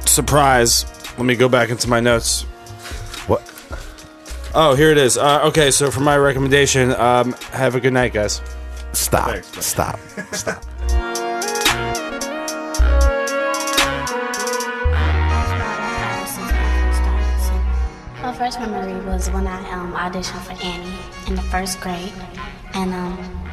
Surprise. 0.06 0.86
Let 1.18 1.26
me 1.26 1.34
go 1.34 1.48
back 1.48 1.70
into 1.70 1.88
my 1.88 1.98
notes. 1.98 2.42
what? 3.26 3.42
Oh, 4.54 4.76
here 4.76 4.92
it 4.92 4.98
is. 4.98 5.18
Uh, 5.18 5.40
okay, 5.46 5.72
so 5.72 5.90
for 5.90 6.00
my 6.00 6.16
recommendation, 6.16 6.92
um, 6.92 7.32
have 7.50 7.74
a 7.74 7.80
good 7.80 7.92
night, 7.92 8.12
guys. 8.12 8.40
Stop! 8.92 9.30
Thanks. 9.30 9.66
Stop! 9.66 9.98
Stop! 10.30 10.64
First 18.50 18.68
memory 18.68 19.06
was 19.06 19.30
when 19.30 19.46
I 19.46 19.70
um, 19.70 19.92
auditioned 19.92 20.40
for 20.40 20.60
Annie 20.64 20.98
in 21.28 21.36
the 21.36 21.42
first 21.42 21.80
grade, 21.80 22.12
and 22.74 22.92
um, 22.92 23.49